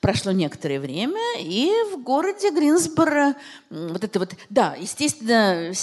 Прошло 0.02 0.34
некоторое 0.34 0.80
время, 0.80 1.22
и 1.40 1.72
в 1.94 2.04
городе 2.04 2.52
Гринсборо 2.52 3.36
вот 3.70 4.04
это 4.04 4.20
вот, 4.20 4.34
да, 4.50 4.76
естественно, 4.76 5.74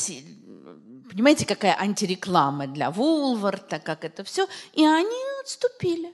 понимаете, 1.11 1.47
какая 1.47 1.79
антиреклама 1.79 2.67
для 2.67 2.91
Вулварта, 2.91 3.79
как 3.79 4.05
это 4.05 4.25
все, 4.25 4.47
и 4.75 4.85
они 4.85 5.17
отступили, 5.43 6.13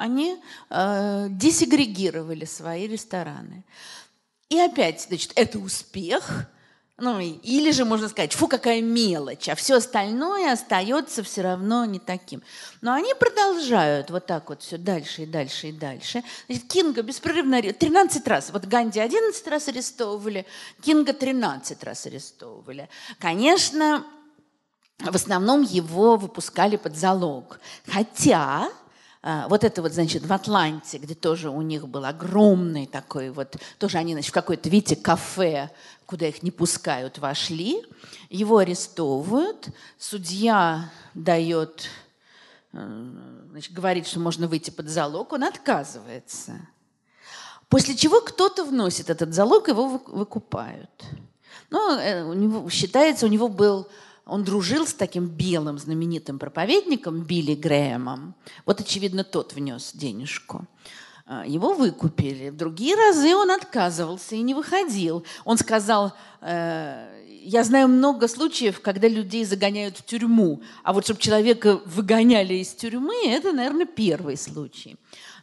они 0.00 0.42
э, 0.70 1.26
десегрегировали 1.28 2.46
свои 2.46 2.88
рестораны. 2.88 3.64
И 4.48 4.58
опять, 4.58 5.02
значит, 5.02 5.32
это 5.36 5.58
успех, 5.58 6.46
ну, 6.96 7.20
или 7.20 7.70
же 7.70 7.84
можно 7.84 8.08
сказать, 8.08 8.32
фу, 8.32 8.48
какая 8.48 8.80
мелочь, 8.80 9.48
а 9.50 9.54
все 9.54 9.76
остальное 9.76 10.52
остается 10.52 11.22
все 11.22 11.42
равно 11.42 11.84
не 11.84 11.98
таким. 11.98 12.42
Но 12.80 12.94
они 12.94 13.12
продолжают 13.14 14.10
вот 14.10 14.24
так 14.24 14.48
вот 14.48 14.62
все 14.62 14.78
дальше 14.78 15.22
и 15.22 15.26
дальше 15.26 15.68
и 15.68 15.72
дальше. 15.72 16.22
Значит, 16.46 16.66
Кинга 16.68 17.02
беспрерывно 17.02 17.60
13 17.62 18.26
раз. 18.26 18.50
Вот 18.50 18.64
Ганди 18.64 19.00
11 19.00 19.48
раз 19.48 19.68
арестовывали, 19.68 20.46
Кинга 20.80 21.12
13 21.12 21.84
раз 21.84 22.06
арестовывали. 22.06 22.88
Конечно, 23.18 24.06
в 24.98 25.14
основном 25.14 25.60
его 25.60 26.16
выпускали 26.16 26.76
под 26.76 26.96
залог. 26.96 27.60
Хотя 27.86 28.70
вот 29.22 29.64
это 29.64 29.82
вот, 29.82 29.92
значит, 29.92 30.24
в 30.24 30.32
Атланте, 30.32 30.96
где 30.98 31.14
тоже 31.14 31.50
у 31.50 31.60
них 31.60 31.86
был 31.86 32.04
огромный 32.06 32.86
такой 32.86 33.30
вот, 33.30 33.56
тоже 33.78 33.98
они, 33.98 34.14
значит, 34.14 34.30
в 34.30 34.34
какое-то, 34.34 34.70
видите, 34.70 34.96
кафе, 34.96 35.70
куда 36.06 36.26
их 36.26 36.42
не 36.42 36.50
пускают, 36.50 37.18
вошли, 37.18 37.84
его 38.30 38.58
арестовывают, 38.58 39.68
судья 39.98 40.90
дает, 41.14 41.88
э, 42.72 43.12
значит, 43.50 43.72
говорит, 43.72 44.06
что 44.06 44.20
можно 44.20 44.48
выйти 44.48 44.70
под 44.70 44.88
залог, 44.88 45.32
он 45.32 45.44
отказывается. 45.44 46.60
После 47.68 47.94
чего 47.94 48.20
кто-то 48.22 48.64
вносит 48.64 49.10
этот 49.10 49.34
залог, 49.34 49.68
его 49.68 50.00
выкупают. 50.06 50.90
Э, 51.70 52.24
у 52.24 52.32
него, 52.32 52.68
считается, 52.70 53.26
у 53.26 53.28
него 53.28 53.48
был 53.48 53.86
он 54.30 54.44
дружил 54.44 54.86
с 54.86 54.94
таким 54.94 55.26
белым 55.26 55.76
знаменитым 55.78 56.38
проповедником 56.38 57.22
Билли 57.22 57.56
Грэмом. 57.56 58.34
Вот, 58.64 58.80
очевидно, 58.80 59.24
тот 59.24 59.54
внес 59.54 59.90
денежку. 59.92 60.66
А, 61.26 61.44
его 61.44 61.72
выкупили. 61.72 62.50
В 62.50 62.56
другие 62.56 62.94
разы 62.94 63.34
он 63.34 63.50
отказывался 63.50 64.36
и 64.36 64.42
не 64.42 64.54
выходил. 64.54 65.24
Он 65.44 65.58
сказал, 65.58 66.12
э, 66.42 67.08
я 67.42 67.64
знаю 67.64 67.88
много 67.88 68.28
случаев, 68.28 68.80
когда 68.80 69.08
людей 69.08 69.44
загоняют 69.44 69.98
в 69.98 70.04
тюрьму, 70.04 70.62
а 70.84 70.92
вот 70.92 71.04
чтобы 71.04 71.20
человека 71.20 71.80
выгоняли 71.84 72.54
из 72.54 72.68
тюрьмы, 72.68 73.26
это, 73.26 73.52
наверное, 73.52 73.86
первый 73.86 74.36
случай. 74.36 74.96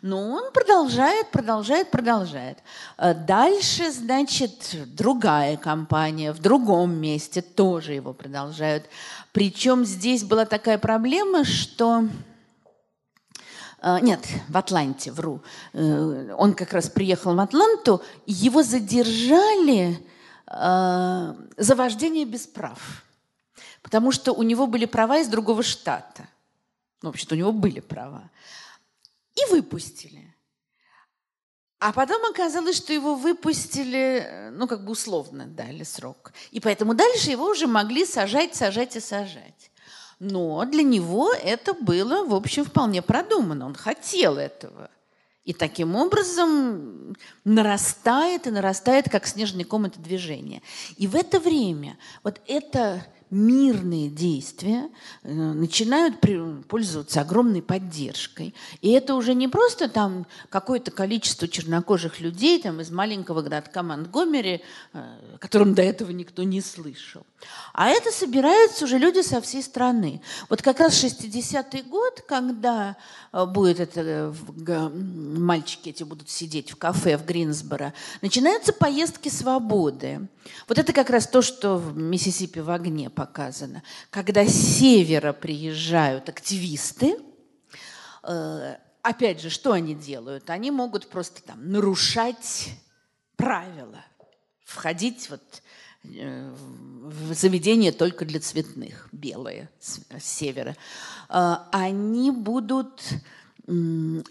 Но 0.07 0.29
он 0.29 0.53
продолжает, 0.53 1.31
продолжает, 1.31 1.91
продолжает. 1.91 2.59
Э, 2.97 3.13
дальше, 3.13 3.91
значит, 3.91 4.73
другая 4.95 5.57
компания 5.57 6.31
в 6.31 6.39
другом 6.39 6.95
месте 6.95 7.41
тоже 7.41 7.91
его 7.91 8.13
продолжают. 8.13 8.85
Причем 9.33 9.83
здесь 9.83 10.23
была 10.23 10.45
такая 10.45 10.77
проблема, 10.77 11.43
что... 11.43 12.05
Э, 13.81 13.99
нет, 13.99 14.25
в 14.47 14.55
Атланте, 14.55 15.11
вру. 15.11 15.41
Э, 15.73 16.33
он 16.37 16.53
как 16.53 16.71
раз 16.71 16.89
приехал 16.89 17.35
в 17.35 17.39
Атланту, 17.41 18.01
его 18.25 18.63
задержали 18.63 19.99
за 20.49 21.75
вождение 21.75 22.23
без 22.23 22.47
прав. 22.47 23.03
Потому 23.81 24.13
что 24.13 24.31
у 24.31 24.43
него 24.43 24.65
были 24.65 24.85
права 24.85 25.17
из 25.17 25.27
другого 25.27 25.61
штата. 25.61 26.29
Ну, 27.01 27.09
вообще-то 27.09 27.35
у 27.35 27.37
него 27.37 27.51
были 27.51 27.81
права 27.81 28.29
и 29.37 29.51
выпустили. 29.51 30.33
А 31.79 31.93
потом 31.93 32.25
оказалось, 32.25 32.77
что 32.77 32.91
его 32.91 33.15
выпустили, 33.15 34.49
ну, 34.51 34.67
как 34.67 34.83
бы 34.83 34.91
условно 34.91 35.45
дали 35.45 35.83
срок. 35.83 36.33
И 36.49 36.59
поэтому 36.59 36.95
дальше 36.95 37.29
его 37.29 37.45
уже 37.45 37.67
могли 37.67 38.03
сажать, 38.05 38.55
сажать 38.55 38.95
и 38.95 38.99
сажать. 38.99 39.71
Но 40.19 40.65
для 40.65 40.81
него 40.81 41.31
это 41.31 41.73
было, 41.73 42.25
в 42.25 42.33
общем, 42.33 42.65
вполне 42.65 43.03
продумано. 43.03 43.67
Он 43.67 43.75
хотел 43.75 44.37
этого. 44.37 44.89
И 45.43 45.53
таким 45.53 45.95
образом 45.95 47.15
нарастает 47.45 48.47
и 48.47 48.51
нарастает, 48.51 49.09
как 49.09 49.27
снежный 49.27 49.63
ком, 49.63 49.85
это 49.85 49.99
движение. 49.99 50.63
И 50.97 51.07
в 51.07 51.15
это 51.15 51.39
время 51.39 51.97
вот 52.23 52.41
это 52.47 53.05
мирные 53.29 54.09
действия 54.09 54.89
э, 55.23 55.31
начинают 55.31 56.15
пользоваться 56.67 57.21
огромной 57.21 57.61
поддержкой. 57.61 58.53
И 58.81 58.91
это 58.91 59.15
уже 59.15 59.33
не 59.33 59.47
просто 59.47 59.89
там 59.89 60.25
какое-то 60.49 60.91
количество 60.91 61.47
чернокожих 61.47 62.19
людей 62.19 62.61
там, 62.61 62.79
из 62.79 62.89
маленького 62.89 63.41
городка 63.41 63.83
Монтгомери, 63.83 64.61
э, 64.93 64.99
о 65.35 65.37
котором 65.39 65.73
до 65.73 65.81
этого 65.81 66.11
никто 66.11 66.43
не 66.43 66.61
слышал. 66.61 67.25
А 67.73 67.89
это 67.89 68.11
собираются 68.11 68.85
уже 68.85 68.97
люди 68.97 69.21
со 69.21 69.41
всей 69.41 69.61
страны. 69.61 70.21
Вот 70.49 70.61
как 70.61 70.79
раз 70.79 71.03
60-й 71.03 71.81
год, 71.83 72.23
когда 72.27 72.95
э, 73.33 73.45
будет 73.45 73.79
это, 73.79 74.33
мальчики 75.37 75.89
эти 75.89 76.03
будут 76.03 76.29
сидеть 76.29 76.71
в 76.71 76.77
кафе 76.77 77.17
в 77.17 77.25
Гринсборо, 77.25 77.93
начинаются 78.21 78.71
поездки 78.73 79.29
свободы. 79.29 80.27
Вот 80.67 80.77
это 80.77 80.93
как 80.93 81.09
раз 81.09 81.27
то, 81.27 81.41
что 81.41 81.77
в 81.77 81.97
Миссисипи 81.97 82.59
в 82.59 82.69
огне 82.69 83.09
показано. 83.17 83.81
Когда 84.11 84.45
с 84.45 84.53
севера 84.53 85.33
приезжают 85.33 86.29
активисты, 86.29 87.17
э, 88.21 88.75
опять 89.01 89.41
же, 89.41 89.49
что 89.49 89.71
они 89.71 89.95
делают? 89.95 90.51
Они 90.51 90.69
могут 90.69 91.09
просто 91.09 91.41
там 91.41 91.71
нарушать 91.71 92.69
правила, 93.35 94.05
входить 94.63 95.31
вот 95.31 95.41
э, 96.03 96.53
в 96.53 97.33
заведение 97.33 97.91
только 97.91 98.23
для 98.23 98.39
цветных, 98.39 99.09
белые 99.11 99.67
с 99.79 99.99
севера. 100.21 100.75
Э, 101.27 101.55
они 101.71 102.29
будут 102.29 103.01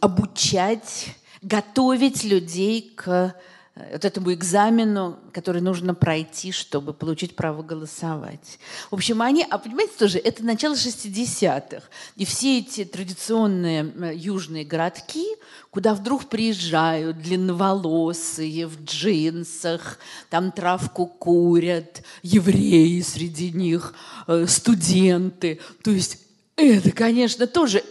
обучать, 0.01 1.15
готовить 1.43 2.25
людей 2.25 2.95
к 2.97 3.35
вот 3.77 4.07
этому 4.07 4.33
экзамену, 4.33 5.19
который 5.33 5.61
нужно 5.61 5.95
пройти, 5.95 6.51
чтобы 6.51 6.95
получить 6.95 7.37
право 7.37 7.63
голосовать. 7.63 8.59
В 8.91 8.95
общем, 8.95 9.21
они, 9.21 9.47
а 9.49 9.59
понимаете 9.59 9.93
тоже, 9.99 10.19
это 10.19 10.43
начало 10.43 10.75
60-х. 10.75 11.83
И 12.17 12.25
все 12.25 12.61
эти 12.61 12.87
традиционные 12.87 14.15
южные 14.15 14.65
городки, 14.65 15.27
куда 15.71 15.95
вдруг 15.95 16.31
приезжают 16.31 17.19
длинноволосые 17.21 18.67
в 18.67 18.83
джинсах, 18.83 19.99
там 20.31 20.53
травку 20.53 21.07
курят, 21.07 22.03
евреи 22.23 23.03
среди 23.03 23.51
них, 23.51 23.93
э, 24.27 24.47
студенты. 24.49 25.61
То 25.85 25.91
есть 25.91 26.19
это, 26.57 26.93
конечно, 26.93 27.47
тоже, 27.47 27.85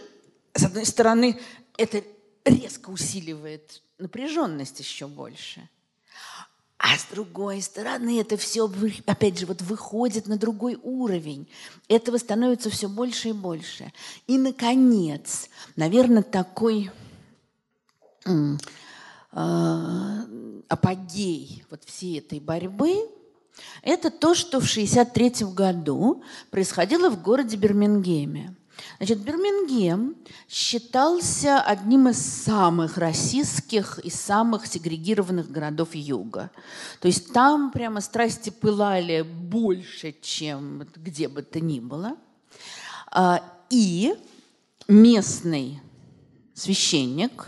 с 0.52 0.64
одной 0.64 0.84
стороны, 0.84 1.38
это 1.78 2.02
резко 2.44 2.90
усиливает 2.90 3.82
напряженность 3.98 4.80
еще 4.80 5.06
больше– 5.06 5.68
а 6.78 6.98
с 6.98 7.06
другой 7.10 7.62
стороны, 7.62 8.20
это 8.20 8.36
все, 8.36 8.70
опять 9.06 9.38
же, 9.38 9.46
вот 9.46 9.62
выходит 9.62 10.26
на 10.26 10.36
другой 10.36 10.78
уровень. 10.82 11.48
Этого 11.88 12.18
становится 12.18 12.68
все 12.70 12.88
больше 12.88 13.30
и 13.30 13.32
больше. 13.32 13.92
И, 14.26 14.36
наконец, 14.36 15.48
наверное, 15.74 16.22
такой 16.22 16.90
э, 18.26 18.56
апогей 20.68 21.64
вот 21.70 21.84
всей 21.84 22.18
этой 22.18 22.40
борьбы– 22.40 23.08
это 23.82 24.10
то, 24.10 24.34
что 24.34 24.60
в 24.60 24.70
1963 24.70 25.46
году 25.52 26.22
происходило 26.50 27.10
в 27.10 27.22
городе 27.22 27.56
Бирмингеме. 27.56 28.54
Значит, 28.98 29.18
Бирмингем 29.18 30.16
считался 30.48 31.60
одним 31.60 32.08
из 32.08 32.18
самых 32.18 32.96
российских 32.98 33.98
и 33.98 34.10
самых 34.10 34.66
сегрегированных 34.66 35.50
городов 35.50 35.94
Юга. 35.94 36.50
То 37.00 37.08
есть 37.08 37.32
там 37.32 37.70
прямо 37.72 38.00
страсти 38.00 38.50
пылали 38.50 39.22
больше, 39.22 40.14
чем 40.20 40.86
где 40.96 41.28
бы 41.28 41.42
то 41.42 41.60
ни 41.60 41.80
было. 41.80 42.16
А, 43.10 43.42
и 43.70 44.14
местный 44.88 45.80
священник, 46.54 47.46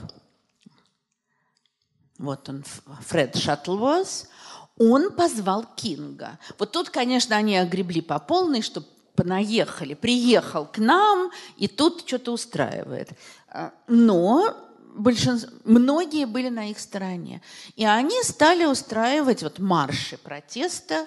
вот 2.18 2.48
он, 2.48 2.64
Фред 3.06 3.36
Шаттлвоз, 3.36 4.28
он 4.76 5.12
позвал 5.12 5.64
Кинга. 5.76 6.38
Вот 6.58 6.72
тут, 6.72 6.90
конечно, 6.90 7.36
они 7.36 7.56
огребли 7.56 8.00
по 8.00 8.18
полной, 8.18 8.62
чтобы 8.62 8.86
понаехали, 9.18 9.94
приехал 9.94 10.64
к 10.66 10.78
нам 10.78 11.32
и 11.56 11.66
тут 11.66 12.04
что-то 12.06 12.32
устраивает. 12.32 13.10
А, 13.48 13.72
но 13.88 14.54
большинство, 14.94 15.50
многие 15.64 16.24
были 16.26 16.50
на 16.50 16.70
их 16.70 16.78
стороне. 16.78 17.42
И 17.74 17.84
они 17.84 18.22
стали 18.22 18.64
устраивать 18.64 19.42
вот 19.42 19.58
марши 19.58 20.18
протеста 20.18 21.06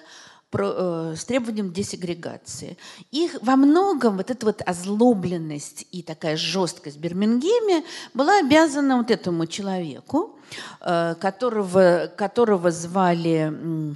про, 0.50 0.66
э, 0.66 1.16
с 1.16 1.24
требованием 1.24 1.72
десегрегации. 1.72 2.76
Их 3.10 3.38
во 3.40 3.56
многом 3.56 4.18
вот 4.18 4.30
эта 4.30 4.44
вот 4.44 4.60
озлобленность 4.60 5.86
и 5.90 6.02
такая 6.02 6.36
жесткость 6.36 6.98
в 6.98 7.00
Бирмингеме 7.00 7.82
была 8.12 8.40
обязана 8.40 8.98
вот 8.98 9.10
этому 9.10 9.46
человеку, 9.46 10.38
э, 10.80 11.14
которого, 11.18 12.12
которого 12.14 12.70
звали... 12.70 13.50
Э, 13.50 13.94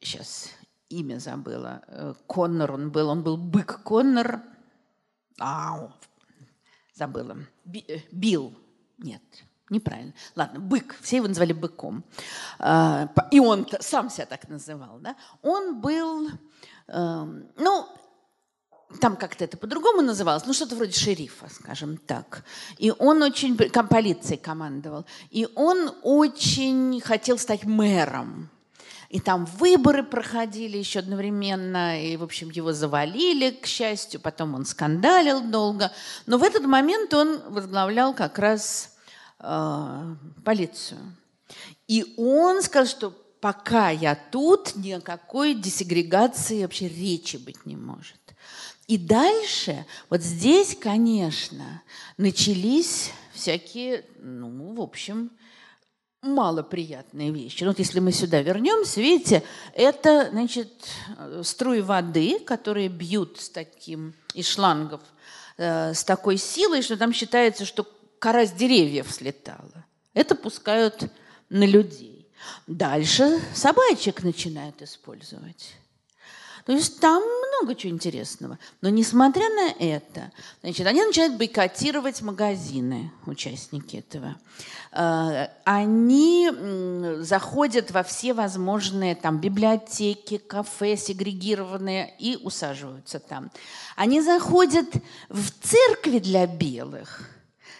сейчас 0.00 0.57
имя 0.88 1.18
забыла. 1.18 1.82
Э, 1.86 2.14
Коннор 2.26 2.72
он 2.72 2.90
был, 2.90 3.08
он 3.08 3.22
был 3.22 3.36
бык 3.36 3.82
Коннор. 3.82 4.42
Ау, 5.38 5.92
забыла. 6.94 7.38
Э, 7.66 7.98
Билл, 8.10 8.54
нет, 8.98 9.22
неправильно. 9.70 10.14
Ладно, 10.34 10.60
бык, 10.60 10.96
все 11.00 11.16
его 11.16 11.28
называли 11.28 11.52
быком. 11.52 12.04
А, 12.58 13.08
и 13.30 13.40
он 13.40 13.66
сам 13.80 14.10
себя 14.10 14.26
так 14.26 14.48
называл. 14.48 14.98
Да? 14.98 15.16
Он 15.42 15.80
был, 15.80 16.28
эм, 16.88 17.48
ну, 17.56 17.86
там 19.00 19.16
как-то 19.16 19.44
это 19.44 19.58
по-другому 19.58 20.00
называлось, 20.00 20.46
ну 20.46 20.54
что-то 20.54 20.74
вроде 20.74 20.92
шерифа, 20.92 21.48
скажем 21.50 21.98
так. 21.98 22.44
И 22.78 22.90
он 22.90 23.22
очень, 23.22 23.56
полицией 23.56 24.38
командовал, 24.38 25.04
и 25.30 25.46
он 25.54 25.94
очень 26.02 27.00
хотел 27.00 27.38
стать 27.38 27.64
мэром 27.64 28.50
и 29.08 29.20
там 29.20 29.46
выборы 29.46 30.02
проходили 30.02 30.76
еще 30.76 30.98
одновременно, 30.98 32.02
и, 32.02 32.16
в 32.16 32.22
общем, 32.22 32.50
его 32.50 32.72
завалили, 32.72 33.50
к 33.50 33.66
счастью, 33.66 34.20
потом 34.20 34.54
он 34.54 34.66
скандалил 34.66 35.40
долго. 35.40 35.90
Но 36.26 36.36
в 36.36 36.42
этот 36.42 36.66
момент 36.66 37.14
он 37.14 37.40
возглавлял 37.48 38.12
как 38.14 38.38
раз 38.38 38.96
э, 39.40 40.14
полицию. 40.44 41.00
И 41.86 42.14
он 42.18 42.62
сказал, 42.62 42.86
что 42.86 43.10
пока 43.40 43.88
я 43.88 44.14
тут, 44.14 44.76
никакой 44.76 45.54
десегрегации 45.54 46.62
вообще 46.62 46.88
речи 46.88 47.38
быть 47.38 47.64
не 47.64 47.76
может. 47.76 48.16
И 48.88 48.98
дальше, 48.98 49.86
вот 50.10 50.22
здесь, 50.22 50.76
конечно, 50.78 51.82
начались 52.18 53.10
всякие, 53.32 54.04
ну, 54.20 54.74
в 54.74 54.80
общем, 54.80 55.30
малоприятные 56.22 57.30
вещи. 57.30 57.62
Ну, 57.62 57.70
вот 57.70 57.78
если 57.78 58.00
мы 58.00 58.12
сюда 58.12 58.42
вернемся, 58.42 59.00
видите, 59.00 59.44
это, 59.74 60.28
значит, 60.30 60.88
струи 61.42 61.80
воды, 61.80 62.40
которые 62.40 62.88
бьют 62.88 63.40
с 63.40 63.48
таким 63.48 64.14
из 64.34 64.48
шлангов 64.48 65.00
э, 65.56 65.94
с 65.94 66.04
такой 66.04 66.36
силой, 66.36 66.82
что 66.82 66.96
там 66.96 67.12
считается, 67.12 67.64
что 67.64 67.86
кора 68.18 68.46
с 68.46 68.52
деревьев 68.52 69.10
слетала. 69.10 69.84
Это 70.12 70.34
пускают 70.34 71.10
на 71.48 71.64
людей. 71.64 72.28
Дальше 72.66 73.40
собачек 73.54 74.22
начинают 74.22 74.82
использовать. 74.82 75.76
То 76.68 76.74
есть 76.74 77.00
там 77.00 77.22
много 77.22 77.74
чего 77.74 77.94
интересного. 77.94 78.58
Но 78.82 78.90
несмотря 78.90 79.48
на 79.48 79.70
это, 79.70 80.30
значит, 80.60 80.86
они 80.86 81.02
начинают 81.02 81.38
бойкотировать 81.38 82.20
магазины, 82.20 83.10
участники 83.24 83.96
этого. 83.96 84.36
Э, 84.92 85.46
они 85.64 86.50
заходят 87.20 87.90
во 87.90 88.02
все 88.02 88.34
возможные 88.34 89.14
там 89.14 89.38
библиотеки, 89.40 90.36
кафе 90.36 90.98
сегрегированные 90.98 92.14
и 92.18 92.36
усаживаются 92.36 93.18
там. 93.18 93.50
Они 93.96 94.20
заходят 94.20 94.88
в 95.30 95.50
церкви 95.62 96.18
для 96.18 96.46
белых, 96.46 97.30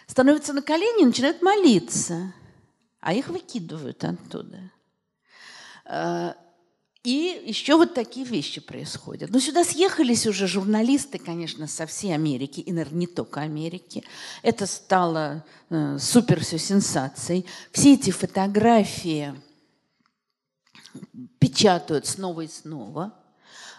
становятся 0.07 0.51
на 0.51 0.63
колени 0.63 1.03
и 1.03 1.05
начинают 1.05 1.43
молиться, 1.43 2.33
а 3.01 3.13
их 3.13 3.27
выкидывают 3.27 4.03
оттуда. 4.03 4.71
И 7.03 7.43
еще 7.45 7.77
вот 7.77 7.93
такие 7.93 8.25
вещи 8.25 8.59
происходят. 8.59 9.29
Но 9.29 9.39
сюда 9.39 9.63
съехались 9.63 10.27
уже 10.27 10.47
журналисты, 10.47 11.17
конечно, 11.17 11.65
со 11.65 11.85
всей 11.85 12.13
Америки, 12.13 12.59
и, 12.59 12.73
наверное, 12.73 12.99
не 12.99 13.07
только 13.07 13.39
Америки. 13.39 14.03
Это 14.43 14.65
стало 14.65 15.45
э, 15.69 15.97
супер 15.97 16.41
все 16.41 16.57
сенсацией. 16.57 17.45
Все 17.71 17.93
эти 17.93 18.11
фотографии 18.11 19.33
печатают 21.39 22.05
снова 22.05 22.41
и 22.41 22.47
снова. 22.49 23.13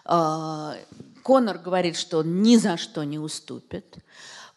Э, 0.07 0.77
Конор 1.23 1.59
говорит, 1.59 1.97
что 1.97 2.19
он 2.19 2.43
ни 2.43 2.57
за 2.57 2.79
что 2.79 3.05
не 3.05 3.19
уступит. 3.19 3.99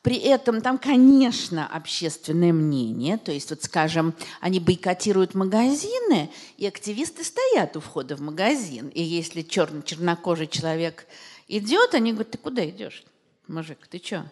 При 0.04 0.18
этом 0.18 0.62
там, 0.62 0.78
конечно, 0.78 1.66
общественное 1.66 2.52
мнение, 2.52 3.18
то 3.18 3.32
есть, 3.32 3.50
вот, 3.52 3.64
скажем, 3.64 4.14
они 4.42 4.60
бойкотируют 4.60 5.34
магазины, 5.34 6.30
и 6.58 6.68
активисты 6.68 7.24
стоят 7.24 7.78
у 7.78 7.80
входа 7.80 8.18
в 8.18 8.20
магазин. 8.20 8.90
И 8.90 9.02
если 9.02 9.42
черный, 9.44 9.82
чернокожий 9.82 10.48
человек 10.48 11.08
идет, 11.48 11.94
они 11.94 12.12
говорят, 12.12 12.32
ты 12.32 12.38
куда 12.38 12.70
идешь, 12.70 13.06
мужик, 13.48 13.88
ты 13.90 14.02
что? 14.04 14.30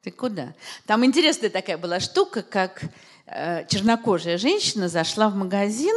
Ты 0.00 0.10
куда? 0.10 0.54
Там 0.86 1.04
интересная 1.04 1.50
такая 1.50 1.76
была 1.76 2.00
штука, 2.00 2.42
как 2.42 2.84
э, 3.26 3.66
чернокожая 3.66 4.38
женщина 4.38 4.88
зашла 4.88 5.28
в 5.28 5.36
магазин 5.36 5.94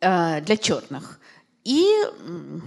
э, 0.00 0.40
для 0.42 0.56
черных 0.56 1.18
и 1.64 1.84
э, 2.04 2.60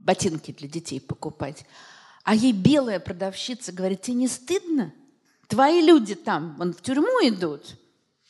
ботинки 0.00 0.50
для 0.50 0.66
детей 0.66 1.00
покупать. 1.00 1.64
А 2.26 2.34
ей 2.34 2.50
белая 2.52 2.98
продавщица 2.98 3.70
говорит, 3.70 4.02
тебе 4.02 4.16
не 4.16 4.26
стыдно? 4.26 4.92
Твои 5.46 5.80
люди 5.80 6.16
там, 6.16 6.56
вон 6.58 6.74
в 6.74 6.82
тюрьму 6.82 7.20
идут, 7.22 7.76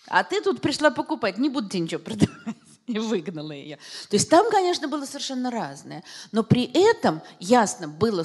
а 0.06 0.23
ты 0.23 0.43
тут 0.43 0.60
пришла 0.60 0.90
покупать, 0.90 1.39
не 1.39 1.48
буду 1.48 1.70
тебе 1.70 1.81
ничего 1.81 2.02
продавать. 2.02 2.56
И 2.86 2.98
выгнала 2.98 3.52
ее. 3.52 3.77
То 4.10 4.16
есть 4.16 4.28
там, 4.28 4.51
конечно, 4.51 4.86
было 4.86 5.06
совершенно 5.06 5.51
разное. 5.51 6.05
Но 6.31 6.43
при 6.43 6.70
этом 6.74 7.23
ясно 7.40 7.89
было 7.89 8.23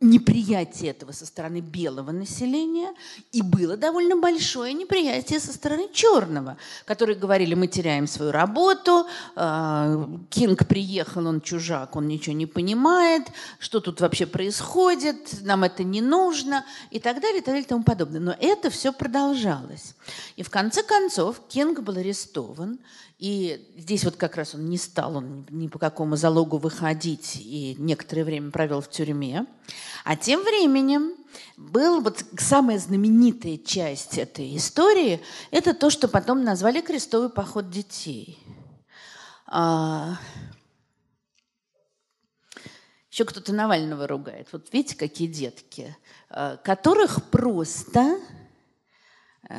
неприятие 0.00 0.90
этого 0.90 1.12
со 1.12 1.26
стороны 1.26 1.60
белого 1.60 2.12
населения, 2.12 2.92
и 3.32 3.42
было 3.42 3.76
довольно 3.76 4.16
большое 4.16 4.72
неприятие 4.72 5.40
со 5.40 5.52
стороны 5.52 5.88
черного, 5.92 6.56
которые 6.84 7.16
говорили, 7.16 7.54
мы 7.54 7.66
теряем 7.66 8.06
свою 8.06 8.32
работу, 8.32 9.06
э, 9.36 10.06
Кинг 10.30 10.66
приехал, 10.66 11.26
он 11.26 11.40
чужак, 11.40 11.96
он 11.96 12.08
ничего 12.08 12.34
не 12.34 12.46
понимает, 12.46 13.28
что 13.58 13.80
тут 13.80 14.00
вообще 14.00 14.26
происходит, 14.26 15.42
нам 15.42 15.64
это 15.64 15.82
не 15.84 16.00
нужно, 16.00 16.64
и 16.90 16.98
так 16.98 17.20
далее, 17.20 17.38
и 17.38 17.40
так 17.40 17.46
далее, 17.46 17.62
и 17.62 17.68
тому 17.68 17.84
подобное. 17.84 18.20
Но 18.20 18.36
это 18.38 18.70
все 18.70 18.92
продолжалось. 18.92 19.94
И 20.36 20.42
в 20.42 20.50
конце 20.50 20.82
концов 20.82 21.40
Кинг 21.48 21.80
был 21.80 21.96
арестован, 21.96 22.78
и 23.22 23.72
здесь 23.76 24.02
вот 24.02 24.16
как 24.16 24.34
раз 24.34 24.56
он 24.56 24.68
не 24.68 24.76
стал 24.76 25.16
он 25.16 25.46
ни 25.48 25.68
по 25.68 25.78
какому 25.78 26.16
залогу 26.16 26.58
выходить 26.58 27.36
и 27.36 27.76
некоторое 27.78 28.24
время 28.24 28.50
провел 28.50 28.80
в 28.80 28.90
тюрьме. 28.90 29.46
А 30.04 30.16
тем 30.16 30.42
временем 30.42 31.12
был 31.56 32.00
вот 32.00 32.24
самая 32.38 32.78
знаменитая 32.78 33.56
часть 33.56 34.18
этой 34.18 34.56
истории, 34.56 35.22
это 35.50 35.74
то, 35.74 35.90
что 35.90 36.08
потом 36.08 36.44
назвали 36.44 36.80
крестовый 36.80 37.30
поход 37.30 37.70
детей. 37.70 38.38
А... 39.46 40.16
Еще 43.10 43.26
кто-то 43.26 43.52
Навального 43.52 44.06
ругает. 44.06 44.48
Вот 44.52 44.72
видите, 44.72 44.96
какие 44.96 45.28
детки, 45.28 45.94
а, 46.30 46.56
которых 46.56 47.28
просто 47.30 48.18
а, 49.50 49.56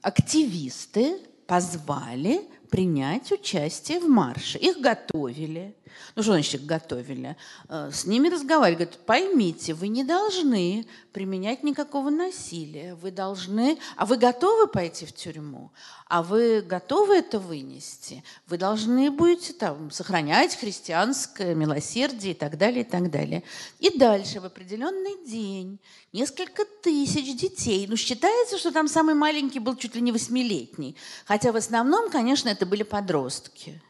активисты 0.00 1.18
позвали 1.46 2.48
принять 2.74 3.30
участие 3.30 4.00
в 4.00 4.08
марше. 4.08 4.58
Их 4.58 4.80
готовили. 4.80 5.76
Ну, 6.16 6.24
что 6.24 6.32
значит 6.32 6.54
их 6.54 6.66
готовили? 6.66 7.36
Э, 7.68 7.90
с 7.92 8.04
ними 8.04 8.26
разговаривали. 8.26 8.82
Говорят, 8.86 9.06
поймите, 9.06 9.74
вы 9.74 9.86
не 9.86 10.02
должны 10.02 10.84
применять 11.12 11.62
никакого 11.62 12.10
насилия. 12.10 12.96
Вы 12.96 13.12
должны... 13.12 13.78
А 13.96 14.04
вы 14.06 14.16
готовы 14.16 14.66
пойти 14.66 15.06
в 15.06 15.12
тюрьму? 15.12 15.70
А 16.08 16.24
вы 16.24 16.62
готовы 16.62 17.14
это 17.14 17.38
вынести? 17.38 18.24
Вы 18.48 18.58
должны 18.58 19.08
будете 19.12 19.52
там 19.52 19.92
сохранять 19.92 20.56
христианское 20.56 21.54
милосердие 21.54 22.32
и 22.32 22.36
так 22.36 22.58
далее, 22.58 22.80
и 22.80 22.88
так 22.90 23.08
далее. 23.08 23.44
И 23.78 23.96
дальше 23.96 24.40
в 24.40 24.46
определенный 24.46 25.24
день 25.24 25.78
несколько 26.14 26.64
тысяч 26.64 27.36
детей. 27.36 27.86
Ну, 27.88 27.96
считается, 27.96 28.56
что 28.56 28.70
там 28.70 28.88
самый 28.88 29.14
маленький 29.14 29.58
был 29.58 29.76
чуть 29.76 29.96
ли 29.96 30.00
не 30.00 30.12
восьмилетний. 30.12 30.96
Хотя 31.26 31.52
в 31.52 31.56
основном, 31.56 32.08
конечно, 32.08 32.48
это 32.48 32.64
были 32.64 32.84
подростки. 32.84 33.82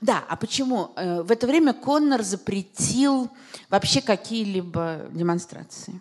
Да, 0.00 0.24
а 0.28 0.36
почему? 0.36 0.92
Э, 0.96 1.22
в 1.22 1.30
это 1.30 1.46
время 1.46 1.72
Коннор 1.72 2.22
запретил 2.22 3.30
вообще 3.70 4.02
какие-либо 4.02 5.06
демонстрации. 5.12 6.00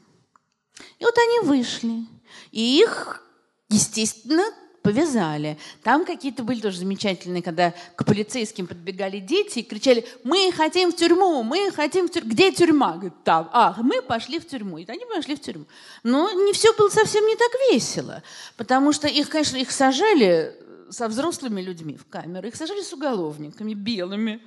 И 0.99 1.05
вот 1.05 1.15
они 1.17 1.47
вышли. 1.47 2.05
И 2.51 2.79
их, 2.79 3.23
естественно, 3.69 4.43
повязали. 4.85 5.57
Там 5.81 6.05
какие-то 6.05 6.43
были 6.43 6.61
тоже 6.61 6.77
замечательные, 6.77 7.41
когда 7.41 7.73
к 7.95 8.05
полицейским 8.05 8.67
подбегали 8.67 9.19
дети 9.19 9.59
и 9.59 9.63
кричали, 9.63 10.05
мы 10.23 10.51
хотим 10.51 10.91
в 10.91 10.95
тюрьму, 10.95 11.41
мы 11.41 11.71
хотим 11.71 12.07
в 12.07 12.11
тюрьму. 12.11 12.29
Где 12.29 12.51
тюрьма? 12.51 12.93
Говорит, 12.93 13.13
там. 13.23 13.49
А, 13.51 13.75
мы 13.81 14.03
пошли 14.03 14.37
в 14.37 14.47
тюрьму. 14.47 14.77
И 14.77 14.85
они 14.87 15.03
пошли 15.05 15.35
в 15.35 15.41
тюрьму. 15.41 15.65
Но 16.03 16.31
не 16.31 16.53
все 16.53 16.71
было 16.77 16.89
совсем 16.89 17.25
не 17.25 17.35
так 17.35 17.51
весело, 17.71 18.21
потому 18.57 18.93
что 18.93 19.07
их, 19.07 19.27
конечно, 19.29 19.57
их 19.57 19.71
сажали 19.71 20.55
со 20.91 21.07
взрослыми 21.07 21.61
людьми 21.61 21.97
в 21.97 22.05
камеры, 22.05 22.49
их 22.49 22.55
сажали 22.55 22.83
с 22.83 22.93
уголовниками 22.93 23.73
белыми, 23.73 24.39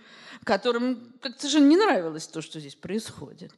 которым 0.44 1.00
как-то 1.20 1.40
совершенно 1.40 1.66
не 1.66 1.76
нравилось 1.76 2.28
то, 2.28 2.42
что 2.42 2.60
здесь 2.60 2.76
происходит. 2.76 3.50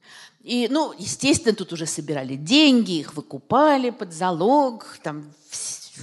И, 0.42 0.66
ну, 0.70 0.94
естественно, 0.98 1.54
тут 1.54 1.74
уже 1.74 1.84
собирали 1.84 2.36
деньги, 2.36 2.92
их 2.92 3.12
выкупали 3.12 3.90
под 3.90 4.14
залог, 4.14 4.96
там 5.02 5.30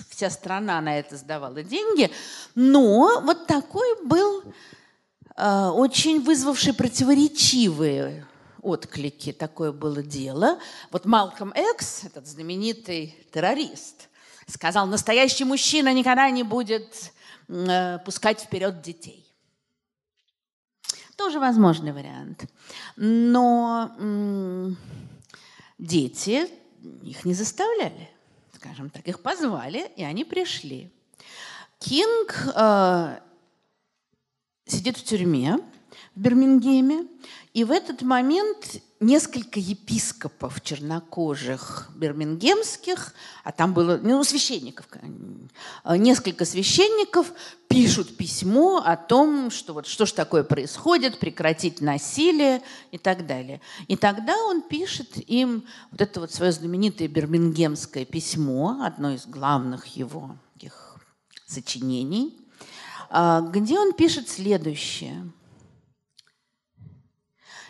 вся 0.09 0.29
страна 0.29 0.79
на 0.81 0.97
это 0.99 1.17
сдавала 1.17 1.63
деньги. 1.63 2.11
Но 2.55 3.21
вот 3.21 3.47
такой 3.47 4.05
был 4.05 4.43
э, 5.35 5.67
очень 5.67 6.21
вызвавший 6.21 6.73
противоречивые 6.73 8.25
отклики, 8.61 9.31
такое 9.31 9.71
было 9.71 10.03
дело. 10.03 10.59
Вот 10.91 11.05
Малком 11.05 11.51
Экс, 11.53 12.03
этот 12.03 12.27
знаменитый 12.27 13.15
террорист, 13.33 14.09
сказал, 14.47 14.87
настоящий 14.87 15.43
мужчина 15.43 15.93
никогда 15.93 16.29
не 16.29 16.43
будет 16.43 17.11
э, 17.47 17.99
пускать 17.99 18.41
вперед 18.41 18.81
детей. 18.81 19.23
Тоже 21.15 21.39
возможный 21.39 21.93
вариант. 21.93 22.45
Но 22.95 23.91
дети 25.79 26.47
их 27.01 27.25
не 27.25 27.33
заставляли, 27.33 28.09
скажем 28.57 28.89
так, 28.89 29.07
их 29.07 29.21
позвали, 29.21 29.91
и 29.95 30.03
они 30.03 30.25
пришли. 30.25 30.91
Кинг 31.79 32.47
э, 32.55 33.19
сидит 34.65 34.97
в 34.97 35.03
тюрьме 35.03 35.59
в 36.15 36.19
Бирмингеме, 36.19 37.07
и 37.53 37.63
в 37.63 37.71
этот 37.71 38.01
момент 38.01 38.81
несколько 38.99 39.59
епископов 39.59 40.61
чернокожих 40.61 41.89
бирмингемских, 41.95 43.13
а 43.43 43.51
там 43.51 43.73
было, 43.73 43.99
ну, 44.01 44.23
священников, 44.23 44.87
э, 45.83 45.97
несколько 45.97 46.45
священников 46.45 47.31
пишут 47.67 48.17
письмо 48.17 48.81
о 48.83 48.95
том, 48.97 49.51
что 49.51 49.73
вот 49.73 49.85
что 49.87 50.05
ж 50.05 50.13
такое 50.13 50.43
происходит, 50.43 51.19
прекратить 51.19 51.81
насилие 51.81 52.61
и 52.91 52.97
так 52.97 53.27
далее. 53.27 53.61
И 53.87 53.95
тогда 53.95 54.35
он 54.35 54.61
пишет 54.61 55.17
им 55.29 55.63
вот 55.91 56.01
это 56.01 56.19
вот 56.19 56.31
свое 56.31 56.51
знаменитое 56.51 57.07
бирмингемское 57.07 58.05
письмо, 58.05 58.81
одно 58.83 59.11
из 59.11 59.27
главных 59.27 59.85
его 59.87 60.37
таких 60.53 60.95
сочинений, 61.45 62.35
а, 63.09 63.41
где 63.41 63.79
он 63.79 63.93
пишет 63.93 64.27
следующее– 64.27 65.31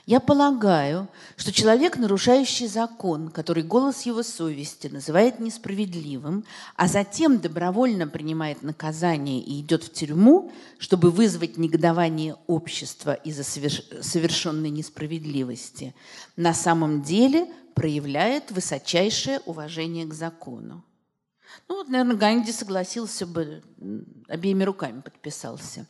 я 0.07 0.21
полагаю, 0.21 1.09
что 1.35 1.51
человек, 1.51 1.97
нарушающий 1.97 2.67
закон, 2.67 3.27
который 3.27 3.61
голос 3.61 4.03
его 4.05 4.23
совести 4.23 4.87
называет 4.87 5.41
несправедливым, 5.41 6.45
а 6.77 6.87
затем 6.87 7.39
добровольно 7.39 8.07
принимает 8.07 8.63
наказание 8.63 9.41
и 9.41 9.59
идет 9.59 9.83
в 9.83 9.91
тюрьму, 9.91 10.49
чтобы 10.79 11.11
вызвать 11.11 11.57
негодование 11.57 12.37
общества 12.47 13.15
из-за 13.15 13.43
совершенной 13.43 14.69
несправедливости, 14.69 15.93
на 16.37 16.53
самом 16.53 17.01
деле 17.01 17.51
проявляет 17.75 18.49
высочайшее 18.51 19.41
уважение 19.45 20.05
к 20.05 20.13
закону. 20.13 20.85
Ну 21.67 21.75
вот, 21.75 21.89
наверное, 21.89 22.15
Ганди 22.15 22.53
согласился 22.53 23.27
бы, 23.27 23.61
обеими 24.29 24.63
руками 24.63 25.01
подписался. 25.01 25.85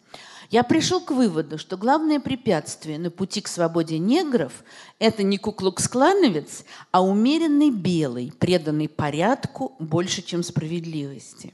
Я 0.49 0.63
пришел 0.63 1.01
к 1.01 1.11
выводу, 1.11 1.57
что 1.57 1.75
главное 1.75 2.19
препятствие 2.19 2.97
на 2.97 3.11
пути 3.11 3.41
к 3.41 3.47
свободе 3.47 3.99
негров– 3.99 4.63
это 4.99 5.23
не 5.23 5.37
куклукс-клановец, 5.37 6.63
а 6.91 7.03
умеренный 7.03 7.69
белый, 7.69 8.31
преданный 8.39 8.87
порядку 8.87 9.75
больше, 9.79 10.21
чем 10.21 10.43
справедливости. 10.43 11.53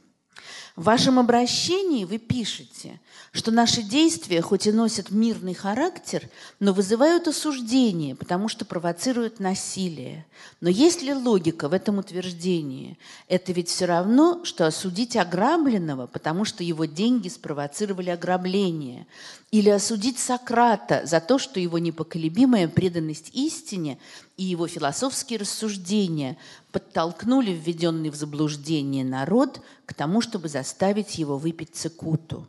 В 0.75 0.83
вашем 0.83 1.17
обращении 1.17 2.05
вы 2.05 2.19
пишете, 2.19 2.99
что 3.34 3.49
наши 3.52 3.81
действия 3.81 4.41
хоть 4.41 4.68
и 4.68 4.72
носят 4.72 5.10
мирный 5.10 5.56
характер, 5.56 6.30
но 6.60 6.72
вызывают 6.72 7.27
осуждение, 7.27 8.15
потому 8.15 8.48
что 8.48 8.64
провоцируют 8.64 9.40
насилие. 9.40 10.26
Но 10.61 10.69
есть 10.69 11.02
ли 11.02 11.15
логика 11.15 11.68
в 11.68 11.73
этом 11.73 11.98
утверждении? 11.98 12.98
Это 13.27 13.52
ведь 13.52 13.69
все 13.69 13.85
равно, 13.85 14.45
что 14.45 14.68
осудить 14.68 15.15
ограбленного, 15.18 16.06
потому 16.06 16.45
что 16.45 16.64
его 16.64 16.85
деньги 16.85 17.27
спровоцировали 17.27 18.11
ограбление. 18.11 19.07
Или 19.49 19.69
осудить 19.69 20.19
Сократа 20.19 21.02
за 21.06 21.19
то, 21.19 21.40
что 21.40 21.60
его 21.60 21.80
непоколебимая 21.80 22.68
преданность 22.68 23.31
истине 23.34 23.98
и 24.38 24.44
его 24.44 24.68
философские 24.68 25.40
рассуждения 25.40 26.38
подтолкнули 26.72 27.52
введенный 27.52 28.11
в 28.11 28.15
заблуждение 28.15 29.03
народ 29.03 29.60
к 29.88 29.95
тому, 29.95 30.22
чтобы 30.22 30.49
заставить 30.49 31.18
его 31.18 31.40
выпить 31.40 31.76
цикуту. 31.76 32.48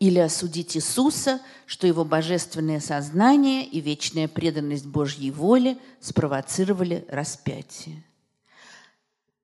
Или 0.00 0.18
осудить 0.18 0.78
Иисуса, 0.78 1.40
что 1.66 1.86
его 1.86 2.06
божественное 2.06 2.80
сознание 2.80 3.64
и 3.64 3.80
вечная 3.80 4.28
преданность 4.28 4.86
Божьей 4.86 5.30
воле 5.30 5.76
спровоцировали 6.00 7.04
распятие. 7.08 8.02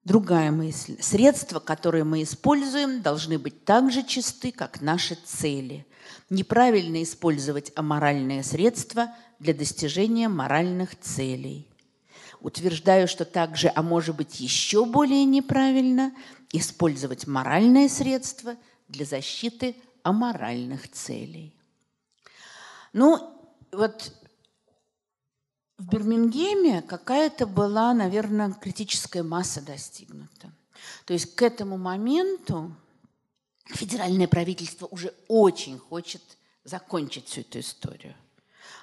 Другая 0.02 0.50
мысль. 0.50 0.96
Средства, 1.02 1.60
которые 1.60 2.04
мы 2.04 2.22
используем, 2.22 3.02
должны 3.02 3.38
быть 3.38 3.64
так 3.64 3.92
же 3.92 4.02
чисты, 4.02 4.50
как 4.50 4.80
наши 4.80 5.16
цели. 5.16 5.84
Неправильно 6.30 7.02
использовать 7.02 7.72
аморальные 7.74 8.42
средства 8.42 9.08
для 9.38 9.52
достижения 9.52 10.28
моральных 10.28 10.98
целей. 10.98 11.68
Утверждаю, 12.40 13.08
что 13.08 13.24
также, 13.24 13.70
а 13.74 13.82
может 13.82 14.16
быть 14.16 14.40
еще 14.40 14.86
более 14.86 15.24
неправильно, 15.24 16.14
использовать 16.52 17.26
моральные 17.26 17.88
средства 17.88 18.54
для 18.88 19.04
защиты 19.04 19.74
аморальных 20.06 20.90
целей. 20.92 21.52
Ну, 22.92 23.36
вот 23.72 24.12
В 25.78 25.88
Бирмингеме 25.90 26.80
какая-то 26.80 27.46
была, 27.46 27.92
наверное, 27.92 28.52
критическая 28.52 29.22
масса 29.22 29.60
достигнута. 29.60 30.50
То 31.04 31.12
есть 31.12 31.34
к 31.34 31.42
этому 31.42 31.76
моменту 31.76 32.74
федеральное 33.66 34.28
правительство 34.28 34.86
уже 34.86 35.12
очень 35.28 35.78
хочет 35.78 36.22
закончить 36.64 37.26
всю 37.26 37.42
эту 37.42 37.60
историю 37.60 38.14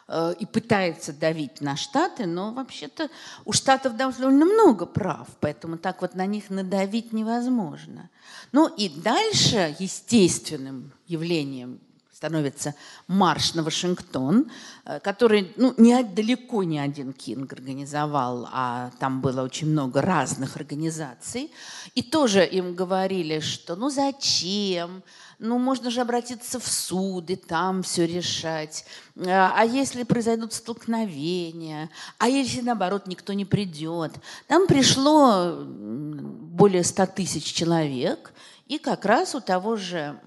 э, 0.08 0.36
и 0.40 0.46
пытается 0.46 1.14
давить 1.14 1.62
на 1.62 1.76
Штаты, 1.76 2.26
но 2.26 2.54
вообще-то 2.54 3.10
у 3.46 3.54
Штатов 3.54 3.96
довольно 3.96 4.46
много 4.46 4.86
прав, 4.86 5.28
поэтому 5.40 5.78
так 5.78 6.02
вот 6.02 6.16
на 6.16 6.26
них 6.26 6.50
надавить 6.50 7.14
невозможно. 7.14 8.10
Ну 8.52 8.68
и 8.68 8.90
дальше 8.90 9.76
естественным 9.80 10.92
явлением 11.14 11.80
становится 12.24 12.74
марш 13.08 13.54
на 13.54 13.64
Вашингтон, 13.64 14.46
э, 14.86 15.00
который 15.02 15.52
ну, 15.58 15.74
не, 15.78 16.04
далеко 16.04 16.64
не 16.64 16.80
один 16.80 17.12
Кинг 17.12 17.52
организовал, 17.52 18.48
а 18.52 18.92
там 19.00 19.20
было 19.20 19.42
очень 19.42 19.68
много 19.68 20.02
разных 20.02 20.56
организаций. 20.56 21.52
И 21.96 22.02
тоже 22.02 22.46
им 22.46 22.76
говорили, 22.76 23.42
что 23.42 23.76
ну 23.76 23.90
зачем, 23.90 25.04
ну 25.38 25.60
можно 25.60 25.92
же 25.92 26.00
обратиться 26.00 26.60
в 26.62 26.68
суд 26.68 27.30
и 27.30 27.36
там 27.36 27.84
все 27.84 28.08
решать. 28.08 28.86
Э, 29.18 29.50
а 29.58 29.66
если 29.66 30.04
произойдут 30.04 30.54
столкновения, 30.54 31.90
а 32.20 32.30
если 32.30 32.62
наоборот 32.62 33.06
никто 33.06 33.34
не 33.34 33.44
придет. 33.44 34.14
Там 34.48 34.68
пришло 34.68 35.58
более 35.58 36.86
100 36.86 37.06
тысяч 37.08 37.52
человек, 37.52 38.34
и 38.70 38.78
как 38.78 39.04
раз 39.04 39.36
у 39.36 39.42
того 39.42 39.76
же 39.76 40.18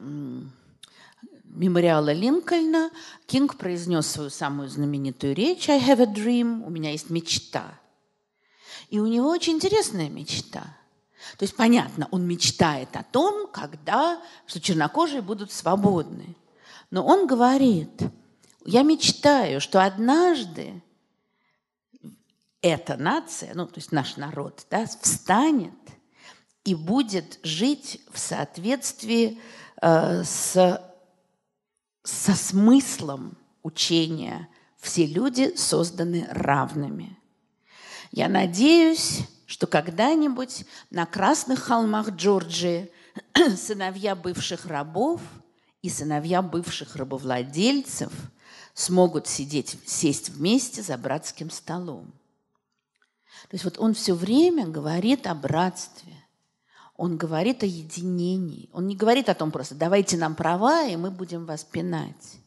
мемориала 1.56 2.12
Линкольна 2.12 2.90
Кинг 3.26 3.56
произнес 3.56 4.06
свою 4.06 4.30
самую 4.30 4.68
знаменитую 4.68 5.34
речь 5.34 5.68
«I 5.68 5.80
have 5.80 6.00
a 6.00 6.06
dream»– 6.06 6.64
«У 6.66 6.70
меня 6.70 6.92
есть 6.92 7.10
мечта». 7.10 7.80
И 8.90 9.00
у 9.00 9.06
него 9.06 9.30
очень 9.30 9.54
интересная 9.54 10.08
мечта. 10.08 10.62
То 11.38 11.42
есть, 11.42 11.56
понятно, 11.56 12.06
он 12.12 12.24
мечтает 12.26 12.94
о 12.94 13.02
том, 13.02 13.48
когда, 13.48 14.22
что 14.46 14.60
чернокожие 14.60 15.22
будут 15.22 15.50
свободны. 15.50 16.36
Но 16.90 17.04
он 17.04 17.26
говорит, 17.26 18.00
я 18.64 18.82
мечтаю, 18.82 19.60
что 19.60 19.84
однажды 19.84 20.82
эта 22.62 22.96
нация, 22.96 23.54
ну, 23.54 23.66
то 23.66 23.76
есть 23.76 23.90
наш 23.90 24.16
народ, 24.16 24.66
да, 24.70 24.86
встанет 24.86 25.72
и 26.64 26.74
будет 26.74 27.40
жить 27.42 28.00
в 28.12 28.18
соответствии 28.18 29.40
э, 29.82 30.22
с 30.22 30.80
со 32.06 32.34
смыслом 32.34 33.36
учения 33.62 34.48
все 34.78 35.06
люди 35.06 35.54
созданы 35.56 36.26
равными. 36.30 37.18
Я 38.12 38.28
надеюсь, 38.28 39.22
что 39.46 39.66
когда-нибудь 39.66 40.64
на 40.90 41.06
красных 41.06 41.60
холмах 41.60 42.10
Джорджии 42.10 42.90
сыновья 43.56 44.14
бывших 44.14 44.66
рабов 44.66 45.20
и 45.82 45.90
сыновья 45.90 46.42
бывших 46.42 46.94
рабовладельцев 46.96 48.12
смогут 48.74 49.26
сидеть, 49.26 49.76
сесть 49.84 50.28
вместе 50.28 50.82
за 50.82 50.96
братским 50.96 51.50
столом. 51.50 52.12
То 53.48 53.54
есть 53.54 53.64
вот 53.64 53.78
он 53.78 53.94
все 53.94 54.14
время 54.14 54.66
говорит 54.66 55.26
о 55.26 55.34
братстве. 55.34 56.12
Он 56.97 57.16
говорит 57.16 57.62
о 57.62 57.66
единении. 57.66 58.68
Он 58.73 58.86
не 58.86 58.97
говорит 58.97 59.28
о 59.28 59.35
том 59.35 59.51
просто, 59.51 59.74
давайте 59.74 60.16
нам 60.16 60.35
права, 60.35 60.85
и 60.85 60.97
мы 60.97 61.10
будем 61.10 61.44
вас 61.44 61.62
пинать. 61.64 62.39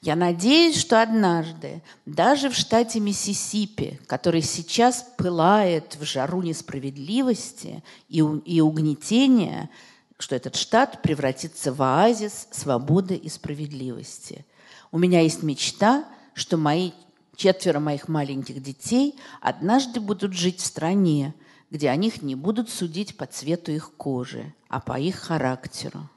Я 0.00 0.14
надеюсь, 0.14 0.78
что 0.78 1.02
однажды, 1.02 1.82
даже 2.06 2.50
в 2.50 2.54
штате 2.54 3.00
Миссисипи, 3.00 3.98
который 4.06 4.42
сейчас 4.42 5.04
пылает 5.16 5.96
в 5.96 6.04
жару 6.04 6.40
несправедливости 6.42 7.82
и, 8.08 8.60
угнетения, 8.60 9.70
что 10.16 10.36
этот 10.36 10.54
штат 10.54 11.02
превратится 11.02 11.72
в 11.72 11.82
оазис 11.82 12.46
свободы 12.52 13.16
и 13.16 13.28
справедливости. 13.28 14.46
У 14.92 14.98
меня 14.98 15.20
есть 15.20 15.42
мечта, 15.42 16.04
что 16.34 16.56
мои 16.56 16.92
четверо 17.34 17.80
моих 17.80 18.06
маленьких 18.06 18.62
детей 18.62 19.18
однажды 19.40 20.00
будут 20.00 20.32
жить 20.32 20.60
в 20.60 20.66
стране, 20.66 21.34
где 21.70 21.90
о 21.90 21.96
них 21.96 22.22
не 22.22 22.34
будут 22.34 22.70
судить 22.70 23.16
по 23.16 23.26
цвету 23.26 23.72
их 23.72 23.92
кожи, 23.96 24.54
а 24.68 24.80
по 24.80 24.98
их 24.98 25.16
характеру. 25.16 26.08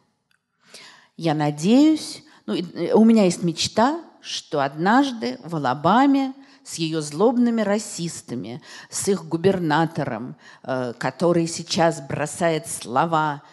Я 1.18 1.34
надеюсь, 1.34 2.23
ну, 2.45 2.56
э, 2.56 2.94
у 2.94 3.03
меня 3.03 3.26
есть 3.26 3.44
мечта, 3.44 4.02
что 4.22 4.64
однажды 4.64 5.40
в 5.44 5.56
Алабаме 5.56 6.34
с 6.64 6.76
ее 6.76 7.02
злобными 7.02 7.61
расистами, 7.61 8.61
с 8.90 9.07
их 9.07 9.26
губернатором, 9.26 10.36
э, 10.64 10.94
который 10.98 11.48
сейчас 11.48 12.02
бросает 12.02 12.68
слова 12.68 13.44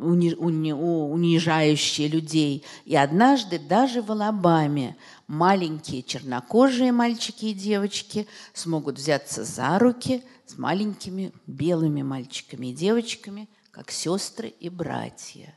э, 0.00 0.72
унижающие 0.74 2.08
людей. 2.08 2.64
И 2.84 2.96
однажды 2.96 3.58
даже 3.58 4.02
в 4.02 4.10
Алабаме 4.10 4.96
маленькие 5.26 6.02
чернокожие 6.02 6.92
мальчики 6.92 7.46
и 7.46 7.54
девочки 7.54 8.26
смогут 8.52 8.96
взяться 8.96 9.44
за 9.44 9.78
руки 9.78 10.24
с 10.46 10.58
маленькими 10.58 11.32
белыми 11.46 12.02
мальчиками 12.02 12.68
и 12.68 12.72
девочками, 12.72 13.48
как 13.70 13.90
сестры 13.90 14.48
и 14.48 14.68
братья. 14.68 15.54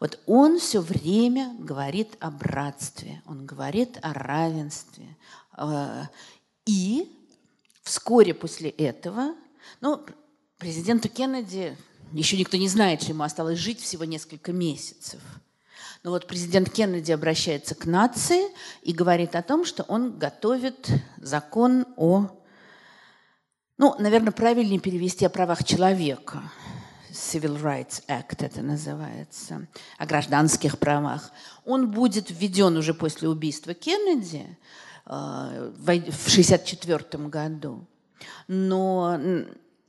Вот 0.00 0.18
он 0.26 0.58
все 0.58 0.80
время 0.80 1.54
говорит 1.58 2.16
о 2.20 2.30
братстве, 2.30 3.22
он 3.26 3.46
говорит 3.46 3.98
о 4.02 4.12
равенстве. 4.12 5.16
Э, 5.56 6.04
и 6.66 7.12
вскоре 7.82 8.34
после 8.34 8.70
этого, 8.70 9.34
ну, 9.80 10.04
президенту 10.58 11.08
Кеннеди 11.08 11.76
еще 12.12 12.36
никто 12.36 12.56
не 12.56 12.68
знает, 12.68 13.02
что 13.02 13.12
ему 13.12 13.24
осталось 13.24 13.58
жить 13.58 13.80
всего 13.80 14.04
несколько 14.04 14.52
месяцев. 14.52 15.20
Но 16.02 16.10
вот 16.10 16.26
президент 16.26 16.70
Кеннеди 16.70 17.12
обращается 17.12 17.74
к 17.74 17.86
нации 17.86 18.42
и 18.82 18.92
говорит 18.92 19.34
о 19.34 19.42
том, 19.42 19.64
что 19.64 19.82
он 19.84 20.18
готовит 20.18 20.88
закон 21.18 21.86
о 21.96 22.30
ну, 23.78 23.94
наверное, 23.98 24.32
правильнее 24.32 24.80
перевести 24.80 25.26
о 25.26 25.30
правах 25.30 25.62
человека. 25.62 26.42
Civil 27.10 27.60
Rights 27.60 28.02
Act 28.08 28.44
это 28.44 28.62
называется, 28.62 29.66
о 29.98 30.06
гражданских 30.06 30.78
правах. 30.78 31.30
Он 31.64 31.90
будет 31.90 32.30
введен 32.30 32.76
уже 32.76 32.94
после 32.94 33.28
убийства 33.28 33.74
Кеннеди 33.74 34.46
э, 35.06 35.10
в 35.76 35.82
1964 35.82 37.24
году. 37.28 37.86
Но 38.48 39.18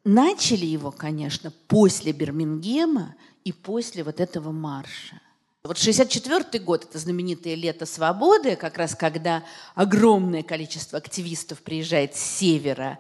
начали 0.08 0.66
его, 0.66 0.92
конечно, 0.92 1.52
после 1.68 2.12
Бирмингема 2.12 3.16
и 3.44 3.52
после 3.52 4.04
вот 4.04 4.20
этого 4.20 4.52
марша. 4.52 5.22
Вот 5.64 5.78
64 5.78 6.64
год– 6.64 6.86
это 6.90 6.98
знаменитое 6.98 7.56
лето 7.56 7.86
свободы, 7.86 8.56
как 8.56 8.78
раз 8.78 8.96
когда 8.96 9.44
огромное 9.76 10.42
количество 10.42 10.98
активистов 10.98 11.62
приезжает 11.62 12.16
с 12.16 12.20
севера 12.20 13.00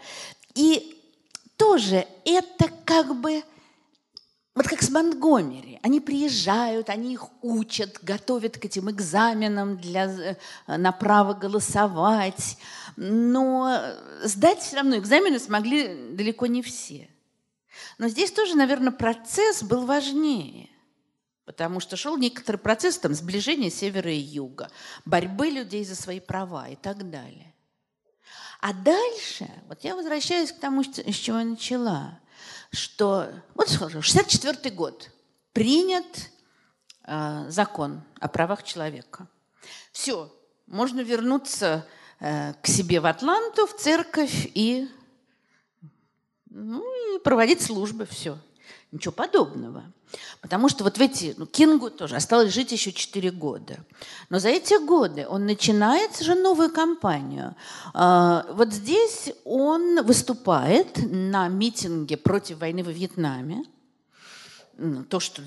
и 0.53 1.01
тоже 1.55 2.05
это 2.25 2.69
как 2.83 3.19
бы 3.19 3.41
вот 4.57 4.67
как 4.67 4.81
с 4.81 4.89
Монтгомери. 4.89 5.79
Они 5.83 6.01
приезжают, 6.01 6.89
они 6.89 7.13
их 7.13 7.27
учат, 7.43 7.99
готовят 8.01 8.57
к 8.57 8.65
этим 8.65 8.89
экзаменам 8.89 9.77
для, 9.77 10.05
э, 10.05 10.35
на 10.65 10.91
право 10.91 11.33
голосовать. 11.35 12.57
Но 12.95 13.79
сдать 14.23 14.59
все 14.59 14.77
равно 14.77 14.97
экзамены 14.97 15.37
смогли 15.37 16.11
далеко 16.11 16.47
не 16.47 16.63
все. 16.63 17.07
Но 17.99 18.07
здесь 18.07 18.31
тоже, 18.31 18.55
наверное, 18.55 18.91
процесс 18.91 19.61
был 19.61 19.85
важнее. 19.85 20.69
Потому 21.45 21.79
что 21.79 21.95
шел 21.95 22.17
некоторый 22.17 22.57
процесс 22.57 22.97
там, 22.97 23.13
сближения 23.13 23.69
севера 23.69 24.11
и 24.11 24.17
юга, 24.17 24.71
борьбы 25.05 25.49
людей 25.49 25.85
за 25.85 25.95
свои 25.95 26.19
права 26.19 26.67
и 26.67 26.75
так 26.75 27.09
далее. 27.11 27.53
А 28.59 28.73
дальше, 28.73 29.47
вот 29.67 29.83
я 29.83 29.95
возвращаюсь 29.95 30.51
к 30.51 30.59
тому, 30.59 30.83
с 30.83 31.15
чего 31.15 31.37
я 31.37 31.45
начала, 31.45 32.19
что 32.71 33.29
вот 33.55 33.69
64 33.69 34.73
год 34.75 35.09
принят 35.53 36.05
э, 37.03 37.45
закон 37.49 38.03
о 38.19 38.27
правах 38.27 38.63
человека. 38.63 39.27
Все, 39.91 40.33
можно 40.67 41.01
вернуться 41.01 41.87
э, 42.19 42.53
к 42.61 42.67
себе 42.67 42.99
в 42.99 43.05
Атланту, 43.05 43.67
в 43.67 43.75
церковь 43.75 44.51
и, 44.53 44.87
ну, 46.49 47.15
и 47.15 47.19
проводить 47.19 47.61
службы, 47.61 48.05
все. 48.05 48.37
Ничего 48.91 49.11
подобного. 49.11 49.83
Потому 50.41 50.69
что 50.69 50.85
вот 50.85 50.97
в 50.97 51.01
эти, 51.01 51.35
ну, 51.37 51.45
Кингу 51.45 51.89
тоже 51.89 52.15
осталось 52.15 52.53
жить 52.53 52.71
еще 52.71 52.93
4 52.93 53.31
года. 53.31 53.77
Но 54.29 54.39
за 54.39 54.49
эти 54.49 54.81
годы 54.85 55.27
он 55.27 55.45
начинает 55.45 56.17
же 56.19 56.35
новую 56.35 56.71
кампанию. 56.71 57.55
А, 57.93 58.45
вот 58.51 58.71
здесь 58.71 59.33
он 59.43 60.05
выступает 60.05 60.97
на 61.11 61.49
митинге 61.49 62.15
против 62.15 62.59
войны 62.59 62.83
во 62.83 62.91
Вьетнаме. 62.91 63.65
То, 65.09 65.19
что 65.19 65.41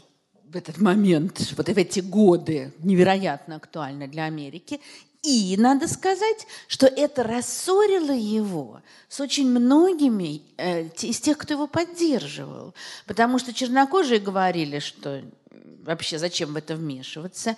в 0.44 0.56
этот 0.56 0.78
момент, 0.78 1.54
вот 1.56 1.68
в 1.68 1.78
эти 1.78 2.00
годы 2.00 2.74
невероятно 2.80 3.56
актуально 3.56 4.08
для 4.08 4.24
Америки. 4.24 4.80
И 5.22 5.54
надо 5.58 5.86
сказать, 5.86 6.46
что 6.66 6.86
это 6.86 7.22
рассорило 7.22 8.12
его 8.12 8.80
с 9.08 9.20
очень 9.20 9.50
многими 9.50 10.42
э, 10.56 10.88
из 11.02 11.20
тех, 11.20 11.36
кто 11.36 11.54
его 11.54 11.66
поддерживал. 11.66 12.74
Потому 13.06 13.38
что 13.38 13.52
чернокожие 13.52 14.18
говорили, 14.18 14.78
что 14.78 15.22
вообще 15.84 16.18
зачем 16.18 16.54
в 16.54 16.56
это 16.56 16.74
вмешиваться. 16.74 17.56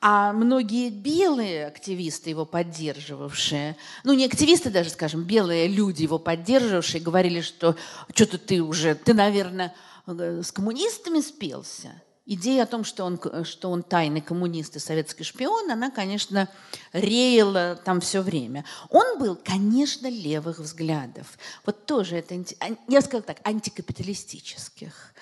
А 0.00 0.32
многие 0.32 0.88
белые 0.88 1.66
активисты, 1.66 2.30
его 2.30 2.46
поддерживавшие, 2.46 3.76
ну 4.04 4.12
не 4.14 4.24
активисты 4.24 4.70
даже, 4.70 4.90
скажем, 4.90 5.24
белые 5.24 5.68
люди, 5.68 6.02
его 6.04 6.18
поддерживавшие, 6.18 7.02
говорили, 7.02 7.40
что 7.40 7.76
что-то 8.14 8.38
ты 8.38 8.62
уже, 8.62 8.94
ты, 8.94 9.12
наверное, 9.12 9.74
э, 10.06 10.42
с 10.42 10.50
коммунистами 10.50 11.20
спелся. 11.20 12.00
Идея 12.24 12.62
о 12.62 12.66
том, 12.66 12.84
что 12.84 13.04
он, 13.04 13.18
что 13.44 13.68
он 13.70 13.82
тайный 13.82 14.20
коммунист 14.20 14.76
и 14.76 14.78
советский 14.78 15.24
шпион, 15.24 15.68
она, 15.70 15.90
конечно, 15.90 16.48
реяла 16.92 17.74
там 17.84 18.00
все 18.00 18.20
время. 18.20 18.64
Он 18.90 19.18
был, 19.18 19.36
конечно, 19.36 20.08
левых 20.08 20.60
взглядов. 20.60 21.36
Вот 21.66 21.84
тоже 21.84 22.16
это, 22.16 22.40
я 22.86 23.00
сказала 23.00 23.22
так, 23.22 23.38
антикапиталистических. 23.42 25.14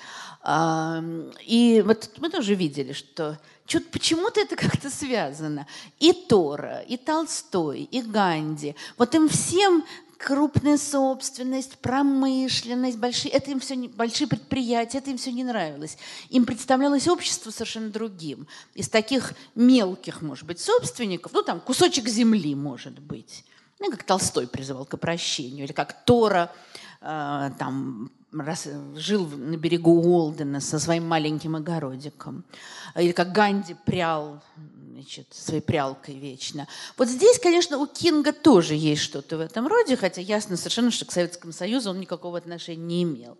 И 0.46 1.82
вот 1.86 2.10
мы 2.18 2.28
тоже 2.28 2.54
видели, 2.54 2.92
что 2.92 3.38
почему-то 3.92 4.40
это 4.40 4.56
как-то 4.64 4.90
связано. 4.90 5.66
И 5.98 6.12
Тора, 6.12 6.80
и 6.80 6.98
Толстой, 6.98 7.80
и 7.82 8.02
Ганди. 8.02 8.76
Вот 8.98 9.14
им 9.14 9.26
всем 9.28 9.84
крупная 10.20 10.76
собственность, 10.76 11.78
промышленность, 11.78 12.98
большие, 12.98 13.32
это 13.32 13.50
им 13.50 13.58
все 13.58 13.76
большие 13.88 14.28
предприятия, 14.28 14.98
это 14.98 15.10
им 15.10 15.16
все 15.16 15.32
не 15.32 15.44
нравилось. 15.44 15.96
Им 16.28 16.44
представлялось 16.44 17.08
общество 17.08 17.50
совершенно 17.50 17.88
другим. 17.88 18.46
Из 18.74 18.90
таких 18.90 19.32
мелких, 19.54 20.20
может 20.20 20.44
быть, 20.44 20.60
собственников, 20.60 21.32
ну 21.32 21.42
там 21.42 21.58
кусочек 21.60 22.06
земли, 22.06 22.54
может 22.54 23.00
быть. 23.00 23.44
Ну, 23.78 23.90
как 23.90 24.02
Толстой 24.02 24.46
призывал 24.46 24.84
к 24.84 24.98
прощению, 24.98 25.64
или 25.64 25.72
как 25.72 26.04
Тора 26.04 26.52
э, 27.00 27.50
там 27.58 28.10
раз, 28.30 28.68
жил 28.96 29.26
на 29.26 29.56
берегу 29.56 30.02
Уолдена 30.02 30.60
со 30.60 30.78
своим 30.78 31.08
маленьким 31.08 31.56
огородиком. 31.56 32.44
Или 32.94 33.12
как 33.12 33.32
Ганди 33.32 33.74
прял 33.86 34.42
значит, 35.00 35.28
своей 35.30 35.62
прялкой 35.62 36.14
вечно. 36.14 36.68
Вот 36.98 37.08
здесь, 37.08 37.38
конечно, 37.38 37.78
у 37.78 37.86
Кинга 37.86 38.32
тоже 38.32 38.74
есть 38.74 39.00
что-то 39.00 39.38
в 39.38 39.40
этом 39.40 39.66
роде, 39.66 39.96
хотя 39.96 40.20
ясно 40.20 40.56
совершенно, 40.58 40.90
что 40.90 41.06
к 41.06 41.12
Советскому 41.12 41.54
Союзу 41.54 41.90
он 41.90 42.00
никакого 42.00 42.36
отношения 42.36 42.84
не 42.84 43.02
имел. 43.04 43.38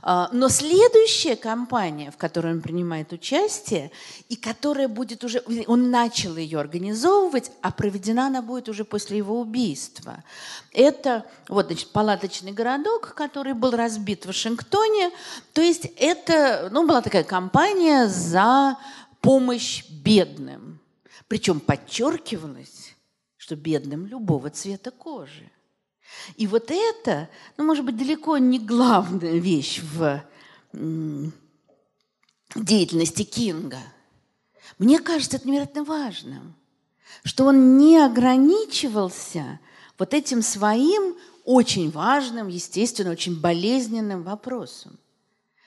А, 0.00 0.30
но 0.32 0.48
следующая 0.48 1.36
кампания, 1.36 2.10
в 2.10 2.16
которой 2.16 2.54
он 2.54 2.62
принимает 2.62 3.12
участие, 3.12 3.90
и 4.30 4.36
которая 4.36 4.88
будет 4.88 5.22
уже... 5.22 5.42
Он 5.66 5.90
начал 5.90 6.36
ее 6.36 6.58
организовывать, 6.58 7.52
а 7.60 7.70
проведена 7.72 8.28
она 8.28 8.40
будет 8.40 8.70
уже 8.70 8.84
после 8.84 9.18
его 9.18 9.38
убийства. 9.38 10.24
Это 10.72 11.26
вот, 11.48 11.66
значит, 11.66 11.90
палаточный 11.90 12.52
городок, 12.52 13.12
который 13.14 13.52
был 13.52 13.72
разбит 13.72 14.24
в 14.24 14.28
Вашингтоне. 14.28 15.10
То 15.52 15.60
есть 15.60 15.86
это 15.96 16.70
ну, 16.72 16.86
была 16.86 17.02
такая 17.02 17.24
кампания 17.24 18.08
за 18.08 18.78
помощь 19.20 19.84
бедным. 19.90 20.81
Причем 21.32 21.60
подчеркивалось, 21.60 22.94
что 23.38 23.56
бедным 23.56 24.04
любого 24.04 24.50
цвета 24.50 24.90
кожи. 24.90 25.50
И 26.36 26.46
вот 26.46 26.70
это, 26.70 27.30
ну, 27.56 27.64
может 27.64 27.86
быть, 27.86 27.96
далеко 27.96 28.36
не 28.36 28.58
главная 28.58 29.38
вещь 29.38 29.80
в 29.80 30.22
деятельности 32.54 33.22
Кинга. 33.22 33.78
Мне 34.78 34.98
кажется, 34.98 35.38
это 35.38 35.48
невероятно 35.48 35.84
важным, 35.84 36.54
что 37.24 37.46
он 37.46 37.78
не 37.78 37.96
ограничивался 37.96 39.58
вот 39.98 40.12
этим 40.12 40.42
своим 40.42 41.16
очень 41.46 41.90
важным, 41.90 42.48
естественно, 42.48 43.10
очень 43.10 43.40
болезненным 43.40 44.22
вопросом. 44.22 44.98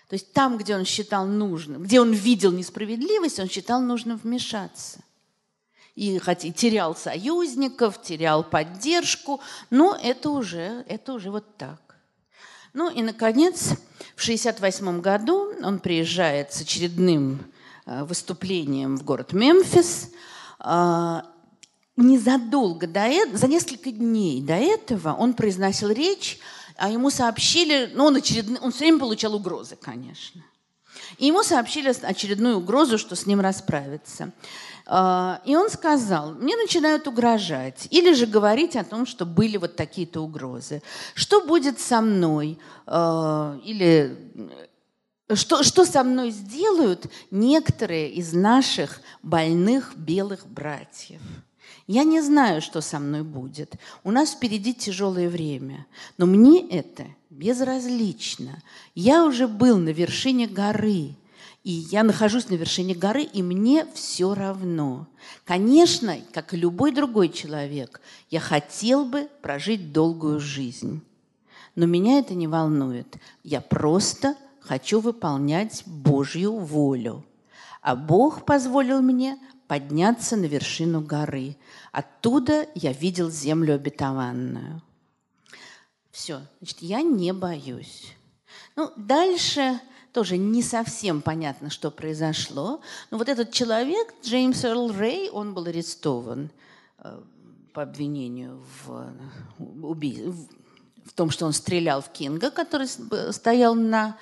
То 0.10 0.14
есть 0.14 0.32
там, 0.32 0.60
где 0.60 0.76
он 0.76 0.86
считал 0.86 1.26
нужным, 1.26 1.82
где 1.82 2.00
он 2.00 2.14
видел 2.14 2.52
несправедливость, 2.52 3.40
он 3.40 3.50
считал 3.50 3.82
нужным 3.82 4.18
вмешаться– 4.18 5.00
и 5.96 6.20
терял 6.52 6.96
союзников, 6.96 8.02
терял 8.02 8.44
поддержку, 8.44 9.40
но 9.70 9.98
это 10.02 10.30
уже, 10.30 10.84
это 10.88 11.14
уже 11.14 11.32
вот 11.32 11.58
так. 11.58 11.80
Ну 12.74 12.90
и, 12.90 13.02
наконец, 13.02 13.70
в 14.16 14.22
1968 14.22 15.00
году 15.00 15.54
он 15.64 15.80
приезжает 15.80 16.52
с 16.52 16.62
очередным 16.62 17.46
э, 17.86 18.04
выступлением 18.04 18.98
в 18.98 19.04
город 19.04 19.32
Мемфис. 19.32 20.10
А, 20.60 21.26
незадолго 21.96 22.88
до 22.88 23.02
этого, 23.02 23.38
за 23.38 23.48
несколько 23.48 23.92
дней 23.92 24.42
до 24.42 24.56
этого 24.56 25.14
он 25.14 25.34
произносил 25.34 25.90
речь, 25.90 26.40
а 26.76 26.90
ему 26.90 27.10
сообщили, 27.10 27.92
ну 27.94 28.06
он, 28.06 28.18
очередный, 28.18 28.60
он 28.60 28.72
все 28.72 28.80
время 28.86 29.00
получал 29.00 29.34
угрозы, 29.36 29.78
конечно. 29.78 30.44
И 31.18 31.28
ему 31.28 31.44
сообщили 31.44 31.94
очередную 32.04 32.58
угрозу, 32.58 32.98
что 32.98 33.16
с 33.16 33.26
ним 33.26 33.40
расправиться. 33.40 34.32
А, 34.88 35.42
и 35.46 35.56
он 35.56 35.70
сказал, 35.70 36.34
мне 36.34 36.56
начинают 36.56 37.08
угрожать 37.08 37.88
или 37.90 38.14
же 38.14 38.28
говорить 38.28 38.76
о 38.76 38.84
том, 38.84 39.06
что 39.06 39.26
были 39.26 39.58
вот 39.58 39.76
такие-то 39.76 40.22
угрозы. 40.22 40.82
Что 41.16 41.46
будет 41.46 41.80
со 41.80 42.02
мной? 42.02 42.60
А, 42.86 43.60
или 43.64 44.16
что, 45.34 45.64
что 45.64 45.86
со 45.86 46.04
мной 46.04 46.30
сделают 46.30 47.08
некоторые 47.32 48.12
из 48.12 48.34
наших 48.34 49.02
больных 49.24 49.96
белых 49.96 50.46
братьев? 50.46 51.22
Я 51.88 52.04
не 52.04 52.22
знаю, 52.22 52.62
что 52.62 52.82
со 52.82 53.00
мной 53.00 53.24
будет. 53.24 53.76
У 54.04 54.12
нас 54.12 54.34
впереди 54.34 54.74
тяжелое 54.74 55.30
время. 55.30 55.86
Но 56.18 56.26
мне 56.26 56.68
это 56.68 57.06
безразлично. 57.30 58.62
Я 58.96 59.26
уже 59.26 59.48
был 59.48 59.78
на 59.78 59.90
вершине 59.90 60.48
горы. 60.48 61.16
И 61.66 61.72
я 61.72 62.04
нахожусь 62.04 62.50
на 62.50 62.54
вершине 62.54 62.94
горы, 62.94 63.24
и 63.24 63.42
мне 63.42 63.88
все 63.96 64.36
равно. 64.36 65.08
Конечно, 65.46 66.16
как 66.32 66.54
и 66.54 66.58
любой 66.58 66.92
другой 66.92 67.28
человек, 67.28 68.02
я 68.30 68.40
хотел 68.40 69.04
бы 69.04 69.28
прожить 69.42 69.92
долгую 69.92 70.40
жизнь. 70.40 71.02
Но 71.74 71.88
меня 71.88 72.20
это 72.20 72.36
не 72.36 72.46
волнует. 72.46 73.18
Я 73.44 73.62
просто 73.62 74.36
хочу 74.60 75.00
выполнять 75.00 75.82
Божью 75.88 76.54
волю. 76.56 77.26
А 77.82 77.96
Бог 77.96 78.46
позволил 78.46 79.02
мне 79.02 79.40
подняться 79.68 80.36
на 80.36 80.46
вершину 80.46 81.02
горы. 81.02 81.58
Оттуда 81.92 82.68
я 82.76 82.94
видел 82.94 83.32
землю 83.32 83.74
обетованную. 83.74 84.84
Все, 86.12 86.42
значит, 86.60 86.78
я 86.82 87.02
не 87.02 87.34
боюсь. 87.34 88.14
Ну, 88.76 88.92
дальше 88.96 89.80
тоже 90.16 90.38
не 90.38 90.64
совсем 90.64 91.22
понятно, 91.22 91.70
что 91.70 91.92
произошло. 91.92 92.80
Но 93.12 93.18
вот 93.18 93.28
этот 93.28 93.52
человек, 93.52 94.14
Джеймс 94.24 94.64
Эрл 94.64 94.94
Рэй, 94.94 95.30
он 95.30 95.54
был 95.54 95.66
арестован 95.66 96.50
э, 97.00 97.20
по 97.74 97.82
обвинению 97.82 98.64
в, 98.86 99.14
уби... 99.60 100.24
в 101.06 101.12
том, 101.16 101.32
что 101.32 101.46
он 101.46 101.52
стрелял 101.52 102.02
в 102.02 102.08
Кинга, 102.14 102.50
который 102.50 102.88
стоял 103.34 103.76
на 103.76 104.16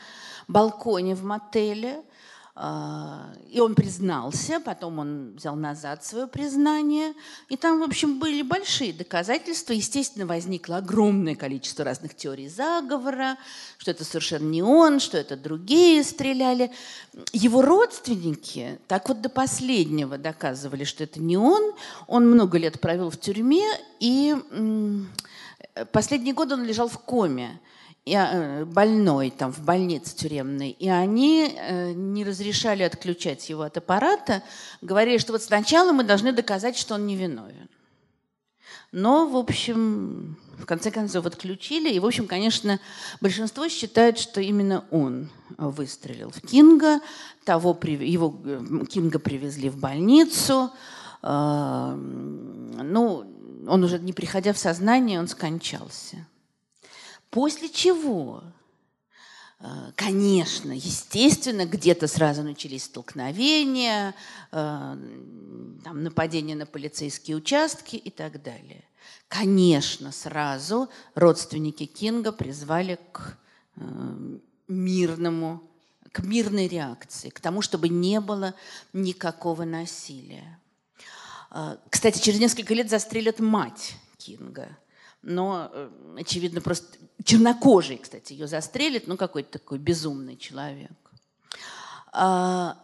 балконе 0.47 1.13
в 1.13 1.23
мотеле. 1.23 2.01
А, 2.55 3.33
и 3.49 3.59
он 3.59 3.73
признался, 3.73 4.59
потом 4.59 4.99
он 4.99 5.33
взял 5.35 5.55
назад 5.55 6.05
свое 6.05 6.27
признание. 6.27 7.15
И 7.49 7.57
там, 7.57 7.79
в 7.79 7.83
общем, 7.83 8.19
были 8.19 8.43
большие 8.43 8.93
доказательства. 8.93 9.73
Естественно, 9.73 10.27
возникло 10.27 10.77
огромное 10.77 11.33
количество 11.33 11.83
разных 11.83 12.15
теорий 12.15 12.47
заговора, 12.47 13.37
что 13.79 13.89
это 13.89 14.03
совершенно 14.05 14.47
не 14.49 14.61
он, 14.61 14.99
что 14.99 15.17
это 15.17 15.35
другие 15.35 16.03
стреляли. 16.03 16.71
Его 17.31 17.63
родственники 17.63 18.79
так 18.87 19.09
вот 19.09 19.21
до 19.21 19.29
последнего 19.29 20.19
доказывали, 20.19 20.83
что 20.83 21.03
это 21.05 21.19
не 21.19 21.37
он. 21.37 21.73
Он 22.05 22.29
много 22.29 22.59
лет 22.59 22.79
провел 22.79 23.09
в 23.09 23.19
тюрьме, 23.19 23.65
и 23.99 24.35
последние 25.91 26.35
годы 26.35 26.53
он 26.53 26.63
лежал 26.65 26.87
в 26.87 26.99
коме 26.99 27.59
и, 28.05 28.15
э, 28.15 28.65
больной 28.65 29.29
там 29.29 29.53
в 29.53 29.63
больнице 29.63 30.15
тюремной, 30.15 30.71
и 30.71 30.89
они 30.89 31.55
э, 31.55 31.93
не 31.93 32.25
разрешали 32.25 32.83
отключать 32.83 33.49
его 33.49 33.61
от 33.61 33.77
аппарата, 33.77 34.43
говорили, 34.81 35.17
что 35.17 35.31
вот 35.31 35.41
сначала 35.41 35.93
мы 35.93 36.03
должны 36.03 36.33
доказать, 36.33 36.77
что 36.77 36.95
он 36.95 37.07
невиновен. 37.07 37.69
Но, 38.91 39.27
в 39.27 39.37
общем, 39.37 40.37
в 40.57 40.65
конце 40.65 40.91
концов 40.91 41.25
отключили, 41.25 41.91
и, 41.91 41.99
в 41.99 42.05
общем, 42.05 42.27
конечно, 42.27 42.79
большинство 43.21 43.69
считает, 43.69 44.19
что 44.19 44.41
именно 44.41 44.83
он 44.91 45.29
выстрелил 45.57 46.29
в 46.29 46.41
Кинга, 46.41 46.99
того, 47.45 47.77
его 47.83 48.37
э, 48.43 48.85
Кинга 48.89 49.19
привезли 49.19 49.69
в 49.69 49.77
больницу, 49.77 50.71
ну, 51.21 53.25
он 53.65 53.81
уже 53.81 53.97
не 53.97 54.11
приходя 54.11 54.51
в 54.51 54.57
сознание, 54.57 55.21
он 55.21 55.29
скончался. 55.29 56.27
После 57.33 57.67
чего 57.67 58.43
Э, 59.63 59.91
конечно, 59.95 60.73
естественно, 60.73 61.65
где-то 61.65 62.07
сразу 62.07 62.43
начались 62.43 62.83
столкновения, 62.83 64.13
э, 64.51 64.55
там, 65.83 66.03
нападения 66.03 66.55
на 66.55 66.65
полицейские 66.65 67.37
участки 67.37 67.95
и 67.95 68.09
так 68.09 68.43
далее. 68.43 68.83
Конечно, 69.29 70.11
сразу 70.11 70.89
родственники 71.15 71.85
Кинга 71.85 72.33
призвали 72.33 72.99
к 73.13 73.37
э, 73.77 73.81
мирному, 74.67 75.63
к 76.11 76.23
мирной 76.23 76.67
реакции, 76.67 77.29
к 77.29 77.39
тому, 77.39 77.61
чтобы 77.61 77.87
не 77.87 78.19
было 78.19 78.53
никакого 78.91 79.63
насилия. 79.63 80.59
Кстати, 81.89 82.19
через 82.19 82.39
несколько 82.39 82.73
лет 82.73 82.89
застрелят 82.89 83.39
мать 83.39 83.95
Кинга– 84.17 84.77
но, 85.23 85.71
очевидно, 86.17 86.59
просто 86.59 86.97
чернокожий, 87.23 87.97
кстати, 87.97 88.33
ее 88.33 88.47
застрелит, 88.47 89.07
ну, 89.07 89.17
какой-то 89.17 89.59
такой 89.59 89.77
безумный 89.77 90.37
человек. 90.37 90.91
А, 92.11 92.77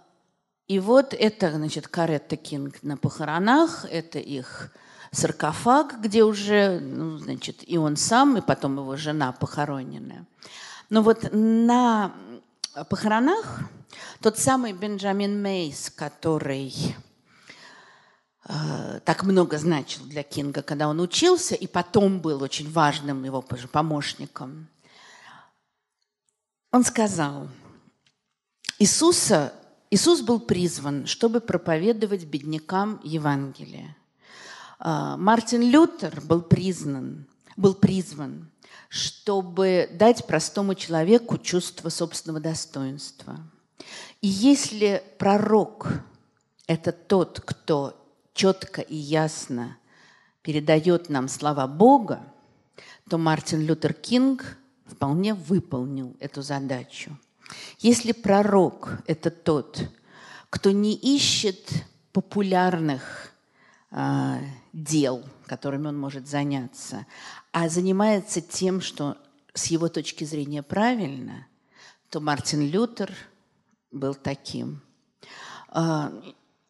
и 0.68 0.80
вот 0.80 1.14
это, 1.14 1.52
значит, 1.52 1.88
Каретта 1.88 2.36
Кинг 2.36 2.84
на 2.84 2.98
похоронах, 2.98 3.86
это 3.90 4.20
их 4.20 4.72
саркофаг, 5.12 6.02
где 6.02 6.24
уже, 6.24 6.80
ну, 6.80 7.18
значит, 7.18 7.68
и 7.68 7.78
он 7.78 7.96
сам, 7.96 8.38
и 8.38 8.42
потом 8.42 8.78
его 8.78 8.96
жена 8.96 9.32
похоронены. 9.32 10.26
Но 10.90 11.02
вот 11.02 11.30
на 11.32 12.14
похоронах 12.90 13.62
тот 14.22 14.38
самый 14.38 14.74
Бенджамин 14.74 15.42
Мейс, 15.42 15.90
который 15.90 16.96
так 19.06 19.24
много 19.24 19.60
значил 19.60 20.04
для 20.06 20.24
Кинга, 20.24 20.64
когда 20.64 20.88
он 20.88 21.00
учился, 21.00 21.54
и 21.54 21.68
потом 21.68 22.20
был 22.20 22.42
очень 22.42 22.72
важным 22.72 23.24
его 23.24 23.44
помощником. 23.44 24.68
Он 26.72 26.84
сказал, 26.84 27.48
Иисуса, 28.80 29.54
Иисус 29.92 30.22
был 30.22 30.40
призван, 30.40 31.06
чтобы 31.06 31.42
проповедовать 31.42 32.26
беднякам 32.26 33.00
Евангелие. 33.04 33.96
Э, 34.80 35.16
Мартин 35.18 35.62
Лютер 35.62 36.22
был 36.22 36.42
признан, 36.42 37.28
был 37.58 37.74
призван, 37.74 38.50
чтобы 38.88 39.90
дать 39.94 40.26
простому 40.26 40.76
человеку 40.76 41.38
чувство 41.38 41.90
собственного 41.90 42.40
достоинства. 42.40 43.38
И 44.22 44.28
если 44.28 45.04
пророк– 45.18 45.88
это 46.68 46.92
тот, 46.92 47.42
кто 47.42 47.96
четко 48.34 48.82
и 48.82 48.96
ясно 48.96 49.78
передает 50.42 51.10
нам 51.10 51.28
слова 51.28 51.68
Бога, 51.68 52.22
то 53.10 53.18
Мартин 53.18 53.62
Лютер 53.62 53.94
Кинг 53.94 54.58
вполне 54.86 55.34
выполнил 55.34 56.16
эту 56.20 56.42
задачу. 56.42 57.18
Если 57.80 58.12
пророк– 58.12 59.00
это 59.08 59.32
тот, 59.32 59.90
кто 60.50 60.72
не 60.72 60.96
ищет 60.96 61.72
популярных 62.12 63.34
э, 63.92 64.38
дел, 64.74 65.24
которыми 65.46 65.88
он 65.88 65.98
может 65.98 66.28
заняться, 66.28 67.06
а 67.52 67.70
занимается 67.70 68.42
тем, 68.42 68.82
что 68.82 69.18
с 69.54 69.68
его 69.68 69.90
точки 69.90 70.24
зрения 70.24 70.64
правильно, 70.64 71.48
то 72.10 72.20
Мартин 72.20 72.70
Лютер 72.70 73.12
был 73.92 74.16
таким. 74.16 74.82
Э, 75.74 76.12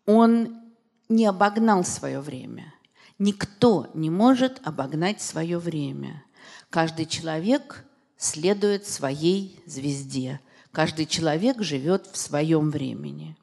он 0.06 0.69
не 1.10 1.26
обогнал 1.26 1.84
свое 1.84 2.22
время. 2.22 2.73
Никто 3.18 3.90
не 3.94 4.10
может 4.10 4.61
обогнать 4.64 5.22
свое 5.22 5.57
время. 5.57 6.23
Каждый 6.69 7.06
человек 7.06 7.84
следует 8.15 8.88
своей 8.88 9.60
звезде. 9.65 10.40
Каждый 10.72 11.07
человек 11.07 11.61
живет 11.61 12.07
в 12.11 12.18
своем 12.18 12.69
времени. 12.69 13.36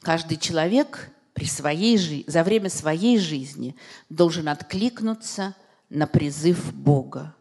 Каждый 0.00 0.38
человек 0.38 1.10
при 1.34 1.44
своей 1.44 1.98
жи- 1.98 2.24
за 2.26 2.42
время 2.42 2.70
своей 2.70 3.18
жизни 3.18 3.76
должен 4.08 4.48
откликнуться 4.48 5.54
на 5.90 6.06
призыв 6.06 6.74
Бога. 6.74 7.34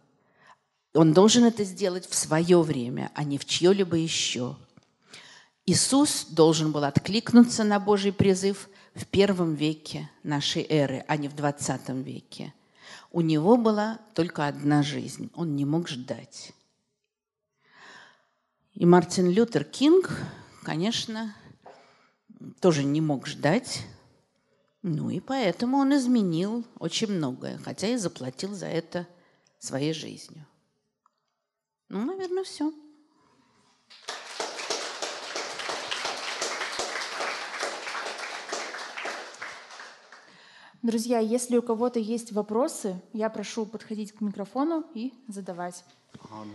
Он 0.94 1.14
должен 1.14 1.46
это 1.46 1.64
сделать 1.64 2.08
в 2.08 2.16
свое 2.16 2.62
время, 2.62 3.12
а 3.16 3.24
не 3.24 3.38
в 3.38 3.46
чье-либо 3.46 3.96
еще. 3.96 4.58
Иисус 5.66 6.26
должен 6.30 6.72
был 6.72 6.84
откликнуться 6.84 7.64
на 7.64 7.80
Божий 7.80 8.12
призыв 8.12 8.70
в 8.94 9.06
первом 9.06 9.56
веке 9.56 10.10
нашей 10.24 10.66
эры, 10.68 11.04
а 11.08 11.18
не 11.18 11.28
в 11.28 11.36
двадцатом 11.36 12.02
веке. 12.04 12.54
У 13.12 13.22
него 13.22 13.58
была 13.58 14.00
только 14.14 14.48
одна 14.48 14.84
жизнь, 14.84 15.32
он 15.34 15.56
не 15.56 15.66
мог 15.66 15.88
ждать. 15.88 16.54
И 18.74 18.86
Мартин 18.86 19.30
Лютер 19.30 19.64
Кинг, 19.64 20.12
конечно, 20.64 21.36
тоже 22.60 22.84
не 22.84 23.02
мог 23.02 23.28
ждать, 23.28 23.86
ну 24.82 25.10
и 25.10 25.20
поэтому 25.20 25.78
он 25.78 25.96
изменил 25.96 26.66
очень 26.80 27.12
многое, 27.12 27.58
хотя 27.60 27.88
и 27.88 27.98
заплатил 27.98 28.54
за 28.54 28.68
это 28.68 29.08
своей 29.60 29.94
жизнью. 29.94 30.48
Ну, 31.90 32.06
наверное, 32.06 32.44
все. 32.44 32.74
Друзья, 40.84 41.20
если 41.20 41.58
у 41.58 41.62
кого-то 41.62 42.00
есть 42.00 42.32
вопросы, 42.32 43.00
я 43.14 43.30
прошу 43.30 43.68
подходить 43.68 44.14
к 44.14 44.22
микрофону 44.22 44.84
и 44.96 45.14
задавать. 45.28 45.86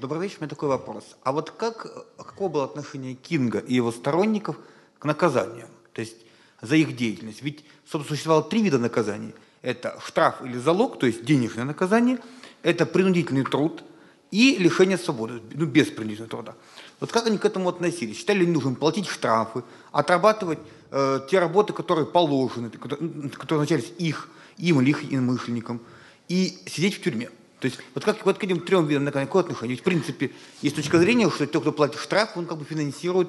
Добрый 0.00 0.22
вечер, 0.22 0.38
у 0.38 0.40
меня 0.40 0.48
такой 0.50 0.68
вопрос. 0.68 1.16
А 1.22 1.30
вот 1.30 1.52
как, 1.52 2.16
какое 2.16 2.48
было 2.48 2.64
отношение 2.64 3.14
Кинга 3.14 3.60
и 3.60 3.74
его 3.74 3.92
сторонников 3.92 4.58
к 4.98 5.04
наказанию? 5.04 5.68
То 5.92 6.00
есть 6.00 6.16
за 6.60 6.74
их 6.74 6.96
деятельность? 6.96 7.40
Ведь, 7.40 7.64
собственно, 7.84 8.16
существовало 8.16 8.42
три 8.42 8.62
вида 8.62 8.78
наказаний. 8.78 9.32
Это 9.62 9.96
штраф 10.04 10.42
или 10.42 10.58
залог, 10.58 10.98
то 10.98 11.06
есть 11.06 11.24
денежное 11.24 11.64
наказание, 11.64 12.18
это 12.64 12.84
принудительный 12.84 13.44
труд 13.44 13.84
и 14.32 14.56
лишение 14.56 14.98
свободы, 14.98 15.40
ну, 15.54 15.66
без 15.66 15.86
принудительного 15.86 16.30
труда. 16.30 16.54
Вот 17.00 17.12
как 17.12 17.26
они 17.26 17.38
к 17.38 17.44
этому 17.44 17.68
относились? 17.68 18.16
Считали 18.16 18.40
ли 18.40 18.46
нужным 18.46 18.74
платить 18.74 19.06
штрафы, 19.06 19.62
отрабатывать 19.92 20.58
э, 20.90 21.20
те 21.30 21.38
работы, 21.38 21.72
которые 21.72 22.06
положены, 22.06 22.70
которые, 22.70 23.30
которые 23.30 23.60
назначались 23.60 23.92
их, 23.98 24.28
им 24.56 24.80
или 24.80 24.90
их 24.90 25.12
иномышленникам, 25.12 25.80
и 26.28 26.58
сидеть 26.66 26.94
в 26.94 27.02
тюрьме? 27.02 27.28
То 27.60 27.66
есть 27.66 27.78
вот 27.94 28.04
как 28.04 28.24
вот 28.24 28.38
к 28.38 28.44
этим 28.44 28.60
трем 28.60 28.86
видам 28.86 29.10
какое 29.10 29.42
отношение? 29.42 29.70
Ведь, 29.70 29.80
в 29.80 29.84
принципе, 29.84 30.32
есть 30.62 30.76
точка 30.76 30.98
зрения, 30.98 31.30
что 31.30 31.46
тот, 31.46 31.62
кто 31.62 31.72
платит 31.72 31.98
штраф, 31.98 32.36
он 32.36 32.46
как 32.46 32.58
бы 32.58 32.64
финансирует 32.64 33.28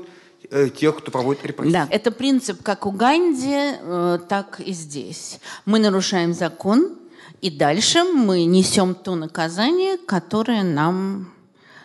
э, 0.50 0.70
тех, 0.70 0.98
кто 0.98 1.12
проводит 1.12 1.46
репрессии. 1.46 1.74
Да, 1.74 1.88
это 1.90 2.12
принцип 2.12 2.62
как 2.62 2.86
у 2.86 2.92
Ганди, 2.92 3.50
э, 3.52 4.20
так 4.30 4.60
и 4.60 4.72
здесь. 4.74 5.40
Мы 5.66 5.80
нарушаем 5.80 6.34
закон, 6.34 6.98
и 7.42 7.50
дальше 7.50 8.04
мы 8.04 8.46
несем 8.46 8.96
то 8.96 9.16
наказание, 9.16 9.98
которое 9.98 10.64
нам 10.64 11.32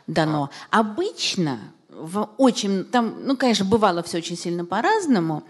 дано. 0.07 0.51
Обычно 0.71 1.59
в 1.89 2.31
очень, 2.39 2.85
там, 2.85 3.17
ну, 3.25 3.37
конечно, 3.37 3.65
бывало 3.65 4.03
все 4.03 4.19
очень 4.19 4.37
сильно 4.37 4.65
по-разному, 4.65 5.45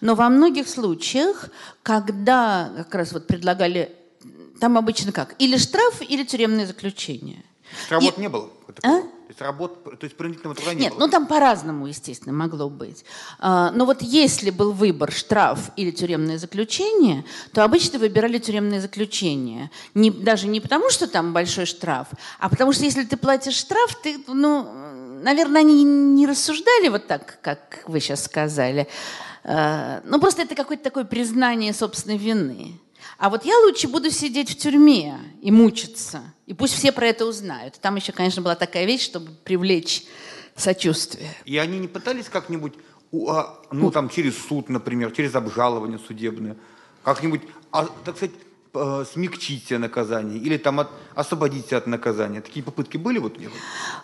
но 0.00 0.14
во 0.14 0.28
многих 0.28 0.68
случаях, 0.68 1.50
когда 1.82 2.70
как 2.76 2.94
раз 2.94 3.12
вот 3.12 3.26
предлагали, 3.26 3.94
там 4.60 4.78
обычно 4.78 5.12
как, 5.12 5.34
или 5.38 5.56
штраф, 5.56 6.00
или 6.00 6.24
тюремное 6.24 6.66
заключение. 6.66 7.44
Работ 7.90 8.16
И... 8.16 8.20
не 8.20 8.28
было? 8.28 8.48
А? 8.82 9.02
То 9.28 9.32
есть, 9.32 9.42
работ, 9.42 9.84
то 9.84 10.04
есть 10.04 10.16
принудительного 10.16 10.54
труда 10.56 10.72
не 10.72 10.80
Нет, 10.84 10.94
было? 10.94 11.00
ну 11.00 11.08
там 11.10 11.26
по-разному, 11.26 11.86
естественно, 11.86 12.32
могло 12.32 12.70
быть. 12.70 13.04
А, 13.38 13.70
но 13.72 13.84
вот 13.84 14.00
если 14.00 14.48
был 14.48 14.72
выбор 14.72 15.12
штраф 15.12 15.70
или 15.76 15.90
тюремное 15.90 16.38
заключение, 16.38 17.26
то 17.52 17.62
обычно 17.62 17.98
выбирали 17.98 18.38
тюремное 18.38 18.80
заключение. 18.80 19.70
Не, 19.92 20.10
даже 20.10 20.48
не 20.48 20.62
потому, 20.62 20.88
что 20.88 21.06
там 21.06 21.34
большой 21.34 21.66
штраф, 21.66 22.06
а 22.38 22.48
потому 22.48 22.72
что 22.72 22.84
если 22.84 23.04
ты 23.04 23.18
платишь 23.18 23.56
штраф, 23.56 24.00
ты, 24.02 24.18
ну, 24.28 24.66
наверное, 25.22 25.60
они 25.60 25.84
не 25.84 26.26
рассуждали 26.26 26.88
вот 26.88 27.06
так, 27.06 27.38
как 27.42 27.82
вы 27.86 28.00
сейчас 28.00 28.24
сказали. 28.24 28.88
А, 29.44 30.00
ну, 30.06 30.20
просто 30.20 30.40
это 30.40 30.54
какое-то 30.54 30.84
такое 30.84 31.04
признание 31.04 31.74
собственной 31.74 32.16
вины. 32.16 32.80
А 33.18 33.28
вот 33.28 33.44
я 33.44 33.58
лучше 33.58 33.88
буду 33.88 34.10
сидеть 34.10 34.52
в 34.52 34.56
тюрьме 34.56 35.18
и 35.42 35.50
мучиться. 35.50 36.22
И 36.48 36.54
пусть 36.54 36.72
все 36.72 36.92
про 36.92 37.08
это 37.08 37.26
узнают. 37.26 37.78
Там 37.78 37.96
еще, 37.96 38.12
конечно, 38.12 38.40
была 38.40 38.54
такая 38.54 38.86
вещь, 38.86 39.04
чтобы 39.04 39.32
привлечь 39.44 40.04
сочувствие. 40.56 41.28
И 41.44 41.58
они 41.58 41.78
не 41.78 41.88
пытались 41.88 42.30
как-нибудь, 42.30 42.72
а, 43.28 43.60
ну, 43.70 43.90
там, 43.90 44.08
через 44.08 44.34
суд, 44.46 44.70
например, 44.70 45.10
через 45.10 45.34
обжалование 45.34 45.98
судебное, 45.98 46.56
как-нибудь, 47.02 47.42
а, 47.70 47.84
так 48.02 48.16
сказать, 48.16 48.34
э, 48.72 49.04
смягчить 49.12 49.66
себе 49.66 49.78
наказание 49.78 50.38
или 50.38 50.56
там 50.56 50.80
от, 50.80 50.88
освободить 51.14 51.66
себя 51.66 51.78
от 51.78 51.86
наказания. 51.86 52.40
Такие 52.40 52.64
попытки 52.64 52.96
были 52.96 53.18
вот? 53.18 53.36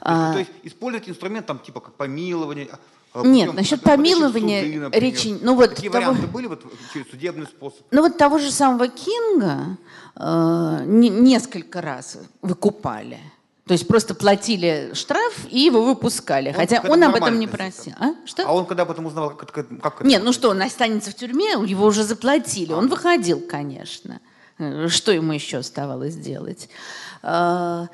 А... 0.01 0.33
То, 0.33 0.39
есть, 0.39 0.51
то 0.51 0.57
есть 0.57 0.66
использовать 0.75 1.09
инструмент 1.09 1.47
там 1.47 1.59
типа 1.59 1.81
как 1.81 1.95
помилование, 1.95 2.69
а 3.15 3.23
Нет, 3.23 3.55
насчет 3.55 3.81
помилования 3.81 4.62
суды, 4.65 4.99
речи... 4.99 5.39
Ну, 5.41 5.55
вот 5.55 5.77
Такие 5.77 5.91
того, 5.91 6.07
варианты 6.07 6.27
были 6.27 6.47
вот, 6.49 6.65
через 6.93 7.09
судебный 7.09 7.47
способ? 7.47 7.81
Ну 7.93 8.03
вот 8.03 8.19
того 8.19 8.39
же 8.39 8.51
самого 8.51 8.89
Кинга 8.89 9.79
э, 10.16 10.82
не, 10.86 11.09
несколько 11.09 11.81
раз 11.81 12.19
выкупали. 12.43 13.19
То 13.66 13.73
есть 13.73 13.89
просто 13.89 14.15
платили 14.15 14.91
штраф 14.93 15.47
и 15.51 15.61
его 15.61 15.82
выпускали. 15.82 16.49
Он 16.49 16.55
Хотя 16.55 16.82
он 16.86 17.03
об 17.03 17.15
этом 17.15 17.39
не 17.39 17.47
просил. 17.47 17.95
А? 17.99 18.15
Что? 18.27 18.47
а 18.47 18.53
он 18.53 18.66
когда 18.66 18.85
потом 18.85 19.07
узнавал, 19.07 19.31
как, 19.31 19.53
как, 19.53 19.66
как 19.81 20.05
Нет, 20.05 20.23
ну 20.23 20.32
что, 20.32 20.51
он 20.51 20.61
останется 20.61 21.11
в 21.11 21.15
тюрьме, 21.15 21.53
его 21.53 21.86
уже 21.86 22.05
заплатили. 22.05 22.73
А. 22.73 22.77
Он 22.77 22.89
выходил, 22.89 23.41
конечно. 23.41 24.20
Что 24.89 25.12
ему 25.12 25.32
еще 25.32 25.59
оставалось 25.59 26.15
делать? 26.15 26.69
А, 27.23 27.89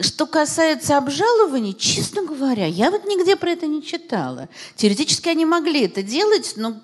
что 0.00 0.26
касается 0.26 0.98
обжалований, 0.98 1.72
честно 1.72 2.22
говоря, 2.24 2.66
я 2.66 2.90
вот 2.90 3.06
нигде 3.06 3.34
про 3.34 3.52
это 3.52 3.66
не 3.66 3.82
читала. 3.82 4.50
Теоретически 4.76 5.30
они 5.30 5.46
могли 5.46 5.86
это 5.86 6.02
делать, 6.02 6.52
но 6.56 6.74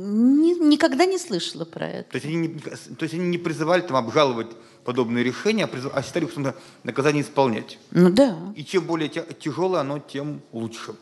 ни, 0.00 0.58
никогда 0.68 1.04
не 1.04 1.18
слышала 1.18 1.64
про 1.64 1.86
это. 1.88 2.10
То 2.10 2.16
есть 2.16 2.26
они 2.26 2.36
не, 2.36 2.48
то 2.48 3.02
есть 3.02 3.14
они 3.14 3.28
не 3.28 3.38
призывали 3.38 3.82
там 3.82 3.96
обжаловать 3.96 4.48
подобные 4.84 5.24
решения, 5.24 5.64
а, 5.64 5.90
а 5.94 6.02
считали, 6.02 6.26
что 6.26 6.54
наказание 6.84 7.22
исполнять. 7.22 7.78
Ну 7.90 8.10
да. 8.10 8.36
И 8.56 8.64
чем 8.64 8.84
более 8.84 9.08
тяжелое 9.08 9.80
оно, 9.80 9.98
тем 9.98 10.42
лучше. 10.52 10.94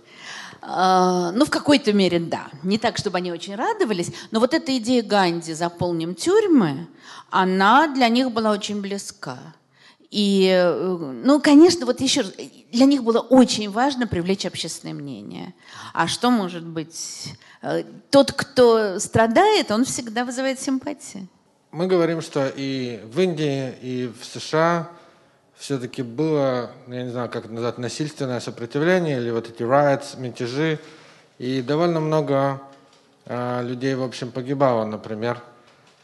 А, 0.61 1.33
ну, 1.33 1.45
в 1.45 1.51
какой-то 1.51 1.93
мере, 1.93 2.19
да. 2.19 2.49
Не 2.63 2.79
так, 2.79 2.99
чтобы 2.99 3.19
они 3.19 3.33
очень 3.33 3.55
радовались, 3.55 4.13
но 4.31 4.41
вот 4.41 4.55
эта 4.55 4.77
идея 4.79 5.03
Ганди 5.03 5.53
«заполним 5.53 6.15
тюрьмы», 6.15 6.89
она 7.31 7.87
для 7.89 8.09
них 8.09 8.33
была 8.33 8.51
очень 8.51 8.81
близка. 8.81 9.39
И, 10.11 10.49
э, 10.51 10.97
ну, 11.23 11.41
конечно, 11.41 11.85
вот 11.87 12.01
еще 12.01 12.23
раз, 12.23 12.33
для 12.73 12.87
них 12.87 13.05
было 13.05 13.21
очень 13.21 13.71
важно 13.71 14.07
привлечь 14.07 14.47
общественное 14.47 14.95
мнение. 14.95 15.55
А 15.93 16.07
что 16.09 16.31
может 16.31 16.65
быть? 16.65 17.35
Э, 17.63 17.85
тот, 18.11 18.33
кто 18.33 18.99
страдает, 18.99 19.71
он 19.71 19.85
всегда 19.85 20.25
вызывает 20.25 20.61
симпатии 20.61 21.29
мы 21.71 21.87
говорим, 21.87 22.23
что 22.23 22.51
и 22.55 23.01
в 23.05 23.21
Индии, 23.21 23.75
и 23.83 24.13
в 24.19 24.25
США 24.25 24.89
все-таки 25.57 26.03
было, 26.03 26.71
я 26.87 27.03
не 27.03 27.11
знаю, 27.11 27.29
как 27.29 27.45
это 27.45 27.55
назвать, 27.55 27.79
насильственное 27.79 28.41
сопротивление 28.41 29.19
или 29.19 29.31
вот 29.31 29.49
эти 29.49 29.63
riots, 29.63 30.19
мятежи. 30.19 30.79
И 31.39 31.63
довольно 31.63 32.01
много 32.01 32.63
э, 33.27 33.63
людей, 33.65 33.95
в 33.95 34.03
общем, 34.03 34.31
погибало. 34.33 34.85
Например, 34.85 35.43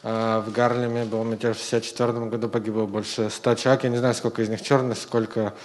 в 0.05 0.51
Гарлеме 0.53 1.03
был 1.03 1.23
мятеж 1.23 1.57
в 1.57 1.67
1964 1.67 2.29
году, 2.29 2.47
погибло 2.47 2.85
больше 2.85 3.31
100 3.31 3.55
человек. 3.55 3.83
Я 3.85 3.89
не 3.89 3.97
знаю, 3.97 4.13
сколько 4.13 4.43
из 4.43 4.49
них 4.49 4.61
черных, 4.61 4.99
сколько 4.99 5.55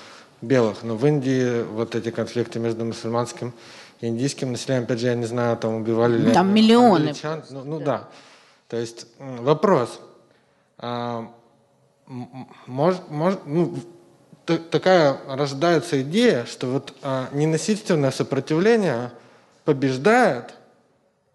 белых. 0.40 0.82
Но 0.82 0.96
в 0.96 1.06
Индии 1.06 1.62
вот 1.62 1.94
эти 1.94 2.10
конфликты 2.10 2.58
между 2.58 2.86
мусульманским 2.86 3.52
и 4.00 4.06
индийским 4.06 4.52
населением, 4.52 4.84
опять 4.84 5.00
же, 5.00 5.08
я 5.08 5.14
не 5.14 5.26
знаю, 5.26 5.58
там 5.58 5.74
убивали 5.74 6.16
ли 6.16 6.32
Там 6.32 6.54
миллионы. 6.54 7.12
Ну, 7.50 7.64
ну 7.64 7.78
да. 7.80 7.84
да. 7.84 8.08
То 8.68 8.76
есть 8.78 9.06
вопрос. 9.18 10.00
А, 10.78 11.30
может, 12.66 13.10
может, 13.10 13.40
ну, 13.44 13.76
такая 14.70 15.18
рождается 15.28 16.00
идея, 16.02 16.46
что 16.46 16.66
вот 16.66 16.94
а, 17.02 17.28
ненасильственное 17.32 18.10
сопротивление 18.10 19.12
побеждает, 19.64 20.54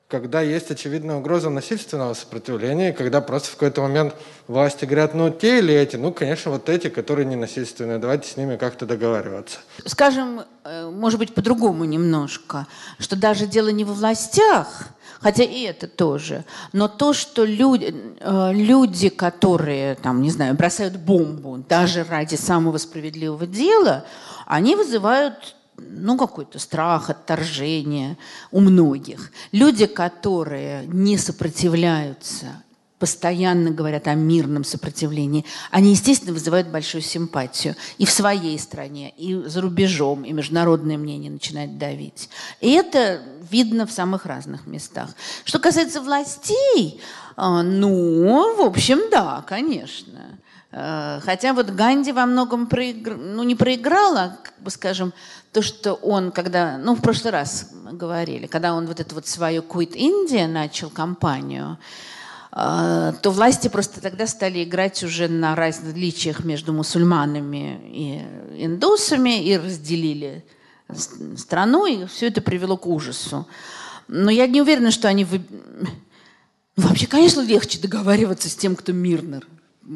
когда 0.08 0.42
есть 0.42 0.70
очевидная 0.70 1.18
угроза 1.18 1.50
насильственного 1.50 2.14
сопротивления, 2.14 2.94
когда 2.94 3.22
просто 3.22 3.50
в 3.50 3.54
какой-то 3.54 3.82
момент 3.82 4.14
власти 4.48 4.86
говорят, 4.86 5.16
ну 5.16 5.32
те 5.32 5.60
или 5.60 5.74
эти, 5.74 5.96
ну 5.96 6.14
конечно 6.14 6.52
вот 6.52 6.70
эти, 6.70 6.90
которые 6.90 7.26
ненасильственные, 7.26 7.98
давайте 7.98 8.30
с 8.30 8.38
ними 8.38 8.56
как-то 8.56 8.86
договариваться. 8.86 9.60
Скажем, 9.86 10.42
э, 10.64 10.90
может 10.90 11.18
быть 11.18 11.34
по-другому 11.34 11.86
немножко, 11.86 12.68
что 13.00 13.16
даже 13.16 13.48
дело 13.48 13.70
не 13.70 13.84
во 13.84 13.94
властях, 13.94 14.90
Хотя 15.22 15.44
и 15.44 15.62
это 15.62 15.88
тоже. 15.88 16.44
Но 16.72 16.88
то, 16.88 17.14
что 17.14 17.46
люди, 17.46 17.96
э, 18.20 18.52
люди, 18.54 19.10
которые, 19.10 19.96
там, 19.96 20.22
не 20.22 20.30
знаю, 20.30 20.54
бросают 20.54 20.98
бомбу 20.98 21.64
даже 21.68 22.04
ради 22.04 22.36
самого 22.36 22.78
справедливого 22.78 23.48
дела, 23.48 24.06
они 24.46 24.76
вызывают 24.76 25.56
ну, 25.78 26.18
какой-то 26.18 26.60
страх, 26.60 27.10
отторжение 27.10 28.18
у 28.52 28.60
многих. 28.60 29.32
Люди, 29.52 29.86
которые 29.86 30.86
не 30.88 31.18
сопротивляются 31.18 32.64
постоянно 33.00 33.72
говорят 33.72 34.08
о 34.08 34.16
мирном 34.16 34.64
сопротивлении, 34.64 35.46
они, 35.70 35.92
естественно, 35.92 36.34
вызывают 36.34 36.70
большую 36.70 37.02
симпатию 37.02 37.76
и 37.98 38.06
в 38.06 38.10
своей 38.10 38.58
стране, 38.58 39.14
и 39.18 39.36
за 39.36 39.62
рубежом, 39.62 40.24
и 40.24 40.32
международное 40.32 40.98
мнение 40.98 41.30
начинает 41.30 41.78
давить. 41.78 42.30
И 42.62 42.72
это 42.72 43.22
видно 43.52 43.86
в 43.86 43.92
самых 43.92 44.26
разных 44.26 44.66
местах. 44.66 45.10
Что 45.44 45.60
касается 45.60 46.02
властей, 46.02 47.02
а, 47.36 47.64
ну, 47.64 48.56
в 48.56 48.62
общем, 48.62 49.10
да, 49.12 49.44
конечно. 49.46 50.40
А, 50.78 51.22
хотя 51.24 51.54
вот 51.54 51.70
Ганди 51.70 52.12
во 52.12 52.26
многом 52.26 52.68
проигр... 52.68 53.16
ну, 53.16 53.44
не 53.44 53.56
проиграл, 53.56 54.18
а, 54.18 54.38
как 54.44 54.54
бы 54.60 54.70
скажем, 54.70 55.14
то, 55.54 55.62
что 55.62 55.94
он, 55.94 56.32
когда, 56.32 56.78
ну, 56.78 56.96
в 56.96 57.02
прошлый 57.02 57.32
раз 57.32 57.70
говорили, 57.94 58.46
когда 58.46 58.74
он 58.74 58.86
вот 58.86 59.00
эту 59.00 59.16
вот 59.16 59.26
свою 59.26 59.62
Quit 59.62 59.94
India 59.94 60.48
начал 60.48 60.90
кампанию, 60.90 61.78
а, 62.52 63.14
то 63.14 63.32
власти 63.32 63.70
просто 63.70 64.02
тогда 64.02 64.28
стали 64.28 64.66
играть 64.66 65.02
уже 65.02 65.30
на 65.30 65.56
различиях 65.56 66.44
между 66.44 66.74
мусульманами 66.74 67.80
и 67.94 68.66
индусами 68.66 69.46
и 69.46 69.58
разделили 69.58 70.44
страну, 71.38 71.86
и 71.86 72.06
все 72.08 72.28
это 72.28 72.42
привело 72.42 72.76
к 72.76 72.86
ужасу. 72.86 73.48
Но 74.10 74.30
я 74.30 74.46
не 74.46 74.62
уверена, 74.62 74.92
что 74.92 75.08
они... 75.08 75.24
Вы... 75.24 75.42
Вообще, 76.76 77.08
конечно, 77.08 77.40
легче 77.40 77.80
договариваться 77.80 78.50
с 78.50 78.56
тем, 78.58 78.76
кто 78.76 78.92
мирно 78.92 79.42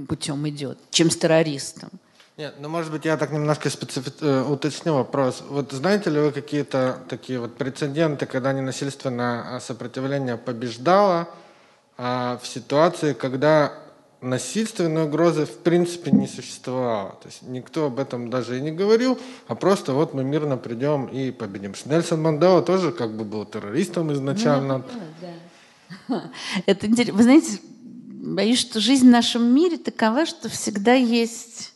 путем 0.08 0.48
идет, 0.48 0.78
чем 0.92 1.10
с 1.10 1.18
террористом. 1.18 1.90
Нет, 2.38 2.56
ну, 2.60 2.70
может 2.70 2.92
быть, 2.92 3.04
я 3.04 3.18
так 3.18 3.32
немножко 3.32 3.70
специфи... 3.70 4.12
Э, 4.22 4.44
уточню 4.44 4.94
вопрос. 4.94 5.44
Вот 5.50 5.74
знаете 5.74 6.10
ли 6.10 6.22
вы 6.22 6.32
какие-то 6.32 7.00
такие 7.10 7.38
вот 7.38 7.58
прецеденты, 7.58 8.26
когда 8.26 8.54
ненасильственное 8.54 9.60
сопротивление 9.60 10.38
побеждало, 10.38 11.28
а 11.98 12.40
в 12.42 12.48
ситуации, 12.48 13.12
когда 13.12 13.74
насильственной 14.22 15.04
угрозы 15.04 15.46
в 15.46 15.58
принципе 15.58 16.12
не 16.12 16.28
существовало. 16.28 17.18
То 17.22 17.28
есть 17.28 17.42
никто 17.42 17.88
об 17.88 18.00
этом 18.00 18.30
даже 18.30 18.58
и 18.58 18.62
не 18.62 18.72
говорил, 18.72 19.20
а 19.48 19.56
просто 19.56 19.94
вот 19.94 20.14
мы 20.14 20.24
мирно 20.24 20.58
придем 20.58 21.08
и 21.08 21.32
победим. 21.32 21.74
Нельсон 21.86 22.22
Мандела 22.22 22.62
тоже 22.62 22.92
как 22.92 23.16
бы 23.18 23.24
был 23.24 23.46
террористом 23.46 24.14
изначально. 24.14 24.78
Ну, 24.78 24.84
да. 26.08 26.32
Это 26.66 26.88
интересно. 26.88 27.16
Вы 27.16 27.24
знаете, 27.24 27.60
боюсь, 28.20 28.60
что 28.60 28.80
жизнь 28.80 29.08
в 29.08 29.12
нашем 29.12 29.44
мире 29.54 29.78
такова, 29.78 30.26
что 30.26 30.50
всегда 30.50 30.94
есть 30.94 31.74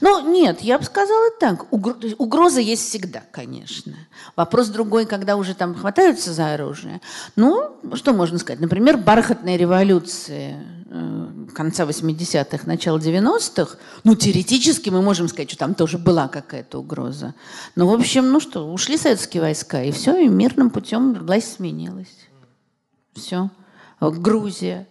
ну, 0.00 0.30
нет, 0.30 0.60
я 0.60 0.78
бы 0.78 0.84
сказала 0.84 1.30
так. 1.38 1.72
Угроза 1.72 2.60
есть 2.60 2.88
всегда, 2.88 3.22
конечно. 3.30 3.94
Вопрос 4.36 4.68
другой, 4.68 5.06
когда 5.06 5.36
уже 5.36 5.54
там 5.54 5.74
хватаются 5.74 6.32
за 6.32 6.54
оружие. 6.54 7.00
Ну, 7.36 7.76
что 7.94 8.12
можно 8.12 8.38
сказать? 8.38 8.60
Например, 8.60 8.96
бархатная 8.96 9.56
революция 9.56 10.64
э, 10.86 11.26
конца 11.54 11.84
80-х, 11.84 12.66
начала 12.66 12.98
90-х, 12.98 13.76
ну, 14.04 14.14
теоретически 14.14 14.90
мы 14.90 15.02
можем 15.02 15.28
сказать, 15.28 15.50
что 15.50 15.58
там 15.58 15.74
тоже 15.74 15.98
была 15.98 16.28
какая-то 16.28 16.78
угроза. 16.78 17.34
Но, 17.76 17.86
в 17.86 17.92
общем, 17.92 18.30
ну 18.30 18.40
что, 18.40 18.72
ушли 18.72 18.96
советские 18.96 19.42
войска, 19.42 19.82
и 19.82 19.92
все, 19.92 20.16
и 20.16 20.28
мирным 20.28 20.70
путем 20.70 21.14
власть 21.14 21.56
сменилась. 21.56 22.14
Все. 23.14 23.50
Грузия. 24.00 24.88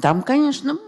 Там, 0.00 0.22
конечно, 0.22 0.78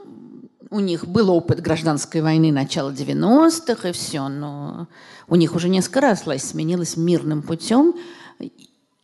у 0.70 0.80
них 0.80 1.06
был 1.06 1.30
опыт 1.30 1.60
гражданской 1.60 2.20
войны 2.20 2.52
начала 2.52 2.90
90-х 2.90 3.88
и 3.88 3.92
все, 3.92 4.28
но 4.28 4.86
у 5.28 5.36
них 5.36 5.54
уже 5.54 5.68
несколько 5.68 6.00
раз 6.00 6.26
власть 6.26 6.48
сменилась 6.48 6.96
мирным 6.96 7.42
путем 7.42 7.94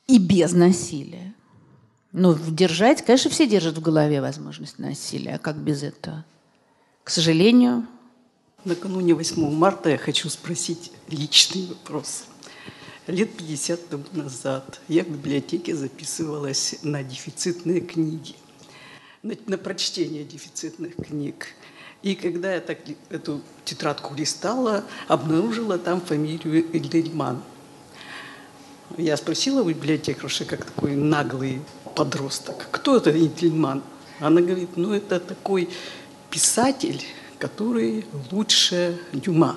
и 0.06 0.18
без 0.18 0.52
насилия. 0.52 1.34
Ну, 2.12 2.36
держать, 2.48 3.04
конечно, 3.04 3.30
все 3.30 3.46
держат 3.46 3.78
в 3.78 3.80
голове 3.80 4.20
возможность 4.20 4.78
насилия, 4.78 5.36
а 5.36 5.38
как 5.38 5.56
без 5.56 5.82
этого? 5.82 6.24
К 7.02 7.10
сожалению. 7.10 7.86
Накануне 8.64 9.14
8 9.14 9.50
марта 9.50 9.90
я 9.90 9.98
хочу 9.98 10.28
спросить 10.28 10.92
личный 11.08 11.66
вопрос. 11.66 12.24
Лет 13.06 13.36
50 13.36 13.88
тому 13.88 14.04
назад 14.12 14.80
я 14.88 15.02
в 15.02 15.08
библиотеке 15.08 15.74
записывалась 15.74 16.76
на 16.82 17.02
дефицитные 17.02 17.80
книги 17.80 18.36
на, 19.24 19.34
на 19.46 19.58
прочтение 19.58 20.22
дефицитных 20.22 20.94
книг. 20.96 21.48
И 22.02 22.14
когда 22.14 22.54
я 22.54 22.60
так 22.60 22.78
эту 23.08 23.40
тетрадку 23.64 24.14
листала, 24.14 24.84
обнаружила 25.08 25.78
там 25.78 26.00
фамилию 26.00 26.66
Эльдельман. 26.72 27.42
Я 28.98 29.16
спросила 29.16 29.62
у 29.62 29.68
библиотекарши, 29.68 30.44
как 30.44 30.66
такой 30.66 30.94
наглый 30.94 31.62
подросток, 31.96 32.68
кто 32.70 32.98
это 32.98 33.10
Эльдельман? 33.10 33.82
Она 34.20 34.42
говорит, 34.42 34.76
ну 34.76 34.92
это 34.92 35.18
такой 35.18 35.70
писатель, 36.30 37.02
который 37.38 38.04
лучше 38.30 39.00
Дюма. 39.12 39.56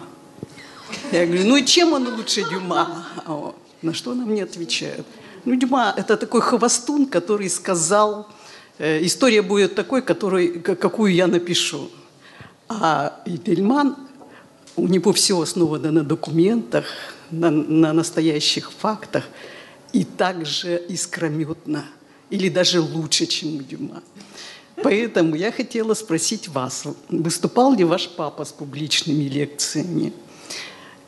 Я 1.12 1.26
говорю, 1.26 1.46
ну 1.46 1.58
и 1.58 1.66
чем 1.66 1.92
он 1.92 2.08
лучше 2.16 2.44
Дюма? 2.50 3.06
На 3.82 3.94
что 3.94 4.12
она 4.12 4.26
мне 4.26 4.44
отвечает? 4.44 5.06
Ну, 5.44 5.56
Дюма– 5.56 5.94
это 5.98 6.18
такой 6.18 6.42
хвостун, 6.42 7.06
который 7.06 7.50
сказал 7.50 8.28
история 8.80 9.42
будет 9.42 9.76
такой, 9.76 10.02
который, 10.02 10.60
какую 10.60 11.14
я 11.14 11.28
напишу. 11.28 11.90
А 12.70 13.22
Идельман 13.26 13.96
у 14.76 14.88
него 14.88 15.12
все 15.14 15.40
основано 15.40 15.92
на 15.92 16.04
документах, 16.04 16.86
на, 17.32 17.50
на 17.50 17.94
настоящих 17.94 18.72
фактах, 18.72 19.24
и 19.94 20.04
также 20.04 20.82
искрометно, 20.90 21.86
или 22.30 22.50
даже 22.50 22.80
лучше, 22.82 23.26
чем 23.26 23.56
у 23.56 23.62
Дюма. 23.64 24.04
Поэтому 24.84 25.36
я 25.36 25.52
хотела 25.52 25.96
спросить 25.96 26.48
вас, 26.48 26.84
выступал 27.10 27.74
ли 27.74 27.84
ваш 27.84 28.10
папа 28.10 28.46
с 28.46 28.52
публичными 28.52 29.24
лекциями? 29.24 30.14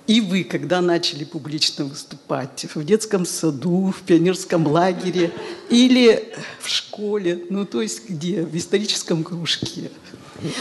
И 0.09 0.21
вы, 0.21 0.43
когда 0.43 0.81
начали 0.81 1.23
публично 1.23 1.85
выступать, 1.85 2.65
в 2.73 2.83
детском 2.83 3.27
саду, 3.27 3.93
в 3.95 4.01
пионерском 4.01 4.65
лагере 4.65 5.31
или 5.69 6.33
в 6.59 6.67
школе, 6.67 7.45
ну 7.51 7.63
то 7.63 7.79
есть 7.79 8.09
где, 8.09 8.41
в 8.41 8.57
историческом 8.57 9.23
кружке? 9.23 9.91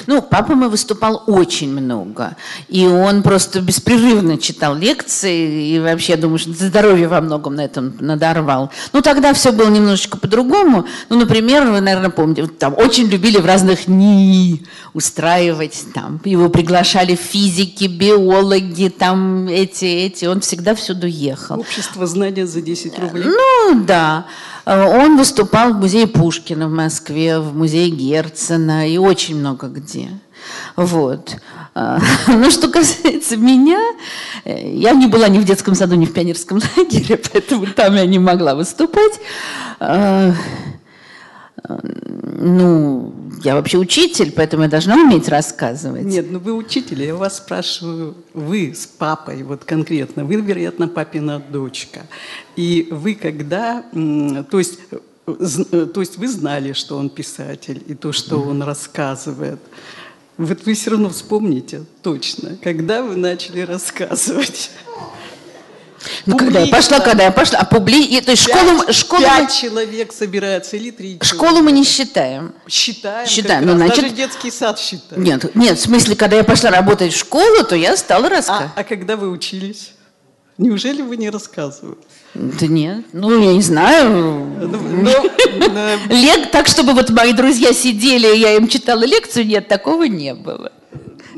Ну, 0.06 0.22
папа 0.22 0.54
мой 0.54 0.68
выступал 0.68 1.22
очень 1.26 1.70
много. 1.70 2.36
И 2.68 2.86
он 2.86 3.22
просто 3.22 3.60
беспрерывно 3.60 4.38
читал 4.38 4.74
лекции. 4.74 5.68
И 5.68 5.78
вообще, 5.78 6.12
я 6.12 6.18
думаю, 6.18 6.38
что 6.38 6.52
здоровье 6.52 7.08
во 7.08 7.20
многом 7.20 7.54
на 7.56 7.64
этом 7.64 7.94
надорвал. 8.00 8.70
Ну, 8.92 9.00
тогда 9.02 9.32
все 9.32 9.52
было 9.52 9.68
немножечко 9.68 10.18
по-другому. 10.18 10.86
Ну, 11.08 11.18
например, 11.18 11.64
вы, 11.66 11.80
наверное, 11.80 12.10
помните, 12.10 12.46
там 12.46 12.74
очень 12.76 13.06
любили 13.06 13.38
в 13.38 13.46
разных 13.46 13.88
НИИ 13.88 14.64
устраивать. 14.94 15.84
Там, 15.94 16.20
его 16.24 16.48
приглашали 16.48 17.14
физики, 17.14 17.84
биологи, 17.84 18.88
там 18.88 19.48
эти, 19.48 19.84
эти. 19.84 20.24
Он 20.26 20.40
всегда 20.40 20.74
всюду 20.74 21.06
ехал. 21.06 21.60
Общество 21.60 22.06
знания 22.06 22.46
за 22.46 22.60
10 22.62 22.98
рублей. 22.98 23.24
Ну, 23.24 23.84
да. 23.84 24.26
Э, 24.68 24.84
он 24.84 25.16
выступал 25.16 25.72
в 25.72 25.78
музее 25.78 26.06
Пушкина 26.06 26.68
в 26.68 26.72
Москве, 26.72 27.38
в 27.38 27.56
музее 27.56 27.88
Герцена 27.88 28.86
и 28.86 28.98
очень 28.98 29.36
много 29.36 29.68
где. 29.68 30.10
Вот. 30.76 31.36
Э, 31.74 31.98
Но 32.28 32.50
что 32.50 32.68
касается 32.68 33.38
меня, 33.38 33.80
э, 34.44 34.70
я 34.74 34.92
не 34.92 35.06
была 35.06 35.28
ни 35.28 35.38
в 35.38 35.44
детском 35.44 35.74
саду, 35.74 35.94
ни 35.94 36.04
в 36.04 36.12
пионерском 36.12 36.60
лагере, 36.76 37.16
поэтому 37.32 37.66
там 37.66 37.96
я 37.96 38.04
не 38.04 38.18
могла 38.18 38.54
выступать. 38.54 39.18
Ну, 41.68 43.12
я 43.44 43.54
вообще 43.54 43.78
учитель, 43.78 44.32
поэтому 44.32 44.62
я 44.64 44.68
должна 44.68 44.96
уметь 44.96 45.28
рассказывать. 45.28 46.04
Нет, 46.04 46.30
ну 46.30 46.38
вы 46.38 46.54
учитель, 46.54 47.02
я 47.02 47.14
вас 47.14 47.36
спрашиваю, 47.36 48.14
вы 48.32 48.74
с 48.74 48.86
папой, 48.86 49.42
вот 49.42 49.64
конкретно, 49.64 50.24
вы, 50.24 50.36
вероятно, 50.36 50.88
папина 50.88 51.38
дочка. 51.38 52.06
И 52.56 52.88
вы 52.90 53.14
когда, 53.14 53.84
то 53.92 54.58
есть, 54.58 54.78
то 55.26 56.00
есть 56.00 56.16
вы 56.16 56.28
знали, 56.28 56.72
что 56.72 56.96
он 56.96 57.10
писатель, 57.10 57.82
и 57.86 57.94
то, 57.94 58.12
что 58.12 58.40
он 58.40 58.62
рассказывает. 58.62 59.60
Вот 60.36 60.64
вы 60.64 60.74
все 60.74 60.90
равно 60.92 61.10
вспомните 61.10 61.84
точно, 62.02 62.56
когда 62.62 63.02
вы 63.02 63.16
начали 63.16 63.60
рассказывать. 63.60 64.70
Ну, 66.26 66.36
когда 66.36 66.60
я 66.60 66.66
пошла, 66.66 67.00
когда 67.00 67.24
я 67.24 67.30
пошла, 67.30 67.58
а 67.58 67.64
публи... 67.64 68.04
И, 68.04 68.20
то 68.20 68.30
есть 68.32 68.42
школу... 68.42 68.84
Пять, 68.84 68.94
школу 68.94 69.22
пять 69.22 69.52
человек 69.52 70.12
собирается 70.12 70.76
или 70.76 70.90
три 70.90 71.18
Школу 71.22 71.62
мы 71.62 71.72
не 71.72 71.84
считаем. 71.84 72.54
Считаем. 72.68 73.26
Считаем. 73.28 73.66
Ну, 73.66 73.76
значит... 73.76 74.02
Даже 74.02 74.14
детский 74.14 74.50
сад 74.50 74.78
считаем. 74.78 75.22
Нет, 75.22 75.54
нет, 75.54 75.78
в 75.78 75.82
смысле, 75.82 76.16
когда 76.16 76.36
я 76.36 76.44
пошла 76.44 76.70
работать 76.70 77.12
в 77.12 77.18
школу, 77.18 77.64
то 77.64 77.76
я 77.76 77.96
стала 77.96 78.28
рассказывать. 78.28 78.72
А, 78.74 78.80
а 78.80 78.84
когда 78.84 79.16
вы 79.16 79.30
учились? 79.30 79.92
Неужели 80.58 81.02
вы 81.02 81.16
не 81.16 81.30
рассказывали? 81.30 81.98
Да 82.34 82.66
нет, 82.66 83.06
ну 83.12 83.40
я 83.40 83.52
не 83.52 83.62
знаю. 83.62 84.10
Ну, 84.10 84.66
ну, 84.66 85.30
Лек, 86.14 86.50
так, 86.50 86.66
чтобы 86.66 86.94
вот 86.94 87.10
мои 87.10 87.32
друзья 87.32 87.72
сидели, 87.72 88.34
и 88.34 88.40
я 88.40 88.56
им 88.56 88.66
читала 88.66 89.04
лекцию, 89.04 89.46
нет, 89.46 89.68
такого 89.68 90.04
не 90.04 90.34
было. 90.34 90.72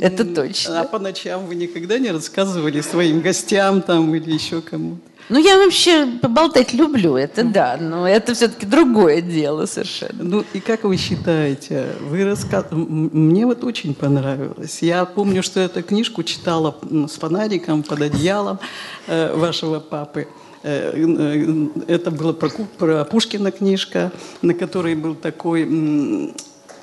Это 0.01 0.25
точно. 0.25 0.81
А 0.81 0.85
по 0.85 0.99
ночам 0.99 1.47
вы 1.47 1.55
никогда 1.55 1.99
не 1.99 2.11
рассказывали 2.11 2.81
своим 2.81 3.21
гостям 3.21 3.83
там 3.83 4.15
или 4.15 4.33
еще 4.33 4.61
кому-то? 4.61 5.11
Ну, 5.31 5.39
я 5.39 5.59
вообще 5.59 6.07
поболтать 6.21 6.73
люблю, 6.73 7.17
это 7.17 7.45
да, 7.45 7.77
но 7.81 8.09
это 8.09 8.35
все-таки 8.35 8.67
другое 8.67 9.21
дело 9.21 9.67
совершенно. 9.67 10.25
Ну, 10.25 10.45
и 10.53 10.59
как 10.59 10.83
вы 10.83 10.97
считаете, 10.97 11.87
вы 12.01 12.25
рассказ... 12.25 12.67
Мне 12.73 13.47
вот 13.47 13.63
очень 13.63 13.95
понравилось. 13.95 14.83
Я 14.83 15.05
помню, 15.05 15.45
что 15.45 15.61
эту 15.61 15.85
книжку 15.85 16.25
читала 16.25 16.77
с 17.07 17.13
фонариком 17.13 17.85
под 17.85 18.03
одеялом 18.03 18.59
э, 19.07 19.33
вашего 19.37 19.79
папы. 19.79 20.27
Э, 20.65 20.95
э, 20.97 21.67
это 21.87 22.11
была 22.11 22.33
про, 22.33 22.51
про 22.77 23.05
Пушкина 23.05 23.53
книжка, 23.53 24.11
на 24.43 24.53
которой 24.53 24.97
был 24.97 25.15
такой 25.15 26.35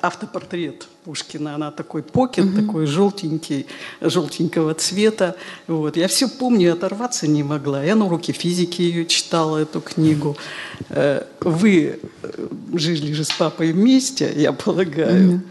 автопортрет 0.02 0.88
Пушкина. 1.04 1.54
Она 1.54 1.70
такой 1.70 2.02
покет, 2.02 2.46
угу. 2.46 2.60
такой 2.60 2.86
желтенький, 2.86 3.66
желтенького 4.00 4.74
цвета. 4.74 5.36
Вот. 5.66 5.96
Я 5.96 6.08
все 6.08 6.28
помню, 6.28 6.72
оторваться 6.72 7.26
не 7.26 7.42
могла. 7.42 7.82
Я 7.82 7.94
на 7.94 8.06
уроке 8.06 8.32
физики 8.32 8.82
ее 8.82 9.06
читала, 9.06 9.58
эту 9.58 9.80
книгу. 9.80 10.36
Э, 10.90 11.24
вы 11.40 12.00
э, 12.22 12.48
жили 12.74 13.12
же 13.12 13.24
с 13.24 13.30
папой 13.30 13.72
вместе, 13.72 14.32
я 14.36 14.52
полагаю. 14.52 15.34
Угу. 15.34 15.42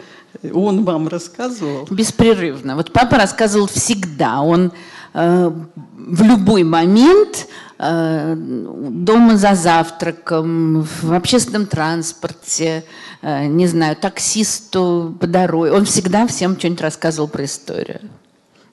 Он 0.53 0.83
вам 0.83 1.07
рассказывал? 1.07 1.87
Беспрерывно. 1.89 2.75
Вот 2.75 2.91
папа 2.91 3.17
рассказывал 3.17 3.67
всегда. 3.67 4.41
Он 4.41 4.71
в 5.13 6.21
любой 6.21 6.63
момент 6.63 7.47
э, 7.79 8.35
дома 8.35 9.37
за 9.37 9.55
завтраком, 9.55 10.87
в 11.01 11.13
общественном 11.13 11.65
транспорте, 11.65 12.83
Э, 13.21 13.45
не 13.45 13.67
знаю, 13.67 13.95
таксисту 13.95 15.15
по 15.19 15.27
дороге. 15.27 15.71
Он 15.71 15.85
всегда 15.85 16.27
всем 16.27 16.57
что-нибудь 16.57 16.81
рассказывал 16.81 17.27
про 17.27 17.45
историю. 17.45 18.01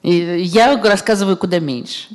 И 0.03 0.11
я 0.13 0.81
рассказываю 0.81 1.35
куда 1.37 1.59
меньше. 1.59 2.09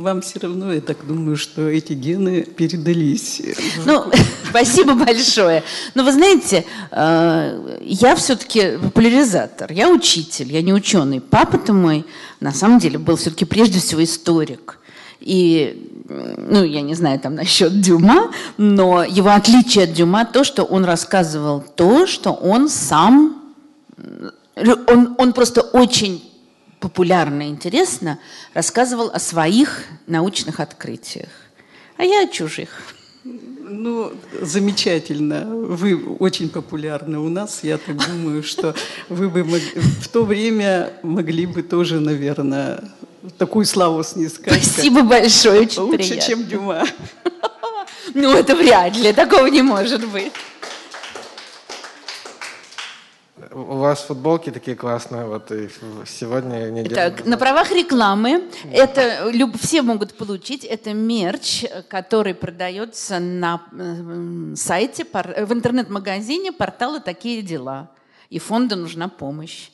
Ну, 0.00 0.04
вам 0.06 0.22
все 0.22 0.38
равно, 0.40 0.72
я 0.72 0.80
так 0.80 1.06
думаю, 1.06 1.36
что 1.36 1.68
эти 1.68 1.92
гены 1.92 2.40
передались. 2.40 3.42
Ну, 3.84 4.06
спасибо 4.48 4.94
большое. 4.94 5.62
Но 5.94 6.04
вы 6.04 6.12
знаете, 6.12 6.64
э, 6.90 7.78
я 7.82 8.16
все-таки 8.16 8.78
популяризатор, 8.82 9.70
я 9.70 9.90
учитель, 9.90 10.50
я 10.50 10.62
не 10.62 10.72
ученый. 10.72 11.20
Папа-то 11.20 11.74
мой, 11.74 12.06
на 12.40 12.50
самом 12.50 12.78
деле, 12.78 12.98
был 12.98 13.16
все-таки 13.16 13.44
прежде 13.44 13.78
всего 13.78 14.02
историк. 14.02 14.78
И 15.20 15.92
ну, 16.08 16.64
я 16.64 16.80
не 16.80 16.94
знаю 16.94 17.20
там 17.20 17.34
насчет 17.34 17.82
Дюма, 17.82 18.30
но 18.56 19.04
его 19.04 19.28
отличие 19.28 19.84
от 19.84 19.92
Дюма 19.92 20.24
то, 20.24 20.44
что 20.44 20.64
он 20.64 20.86
рассказывал 20.86 21.62
то, 21.76 22.06
что 22.06 22.32
он 22.32 22.70
сам, 22.70 23.52
он, 24.56 25.14
он 25.18 25.34
просто 25.34 25.60
очень 25.60 26.29
популярно 26.80 27.42
и 27.42 27.50
интересно 27.50 28.18
рассказывал 28.54 29.10
о 29.12 29.18
своих 29.18 29.84
научных 30.06 30.60
открытиях, 30.60 31.28
а 31.96 32.04
я 32.04 32.24
о 32.24 32.26
чужих. 32.26 32.70
Ну, 33.22 34.12
замечательно. 34.40 35.44
Вы 35.46 35.94
очень 36.18 36.48
популярны 36.48 37.18
у 37.18 37.28
нас. 37.28 37.60
Я 37.62 37.78
так 37.78 37.96
думаю, 38.08 38.42
что 38.42 38.74
вы 39.08 39.28
бы 39.28 39.44
в 39.44 40.08
то 40.08 40.24
время 40.24 40.92
могли 41.02 41.46
бы 41.46 41.62
тоже, 41.62 42.00
наверное, 42.00 42.82
такую 43.38 43.66
славу 43.66 44.02
снискать. 44.02 44.64
Спасибо 44.64 45.02
большое, 45.02 45.60
очень 45.60 45.82
Лучше, 45.82 45.98
приятно. 45.98 46.22
чем 46.26 46.46
Дюма. 46.46 46.84
Ну, 48.14 48.32
это 48.32 48.56
вряд 48.56 48.96
ли, 48.96 49.12
такого 49.12 49.46
не 49.46 49.62
может 49.62 50.06
быть. 50.08 50.32
У 53.52 53.76
вас 53.76 54.02
футболки 54.02 54.50
такие 54.50 54.76
классные, 54.76 55.24
вот 55.24 55.50
и 55.50 55.68
сегодня 56.06 56.70
не 56.70 56.84
Так, 56.84 57.26
на 57.26 57.36
правах 57.36 57.72
рекламы, 57.72 58.48
это 58.70 59.28
люб, 59.30 59.58
все 59.60 59.82
могут 59.82 60.14
получить, 60.14 60.64
это 60.64 60.92
мерч, 60.94 61.64
который 61.88 62.34
продается 62.34 63.18
на 63.18 63.62
сайте, 64.54 65.04
в 65.04 65.52
интернет-магазине 65.52 66.52
портала 66.52 67.00
«Такие 67.00 67.42
дела». 67.42 67.90
И 68.28 68.38
фонду 68.38 68.76
нужна 68.76 69.08
помощь. 69.08 69.70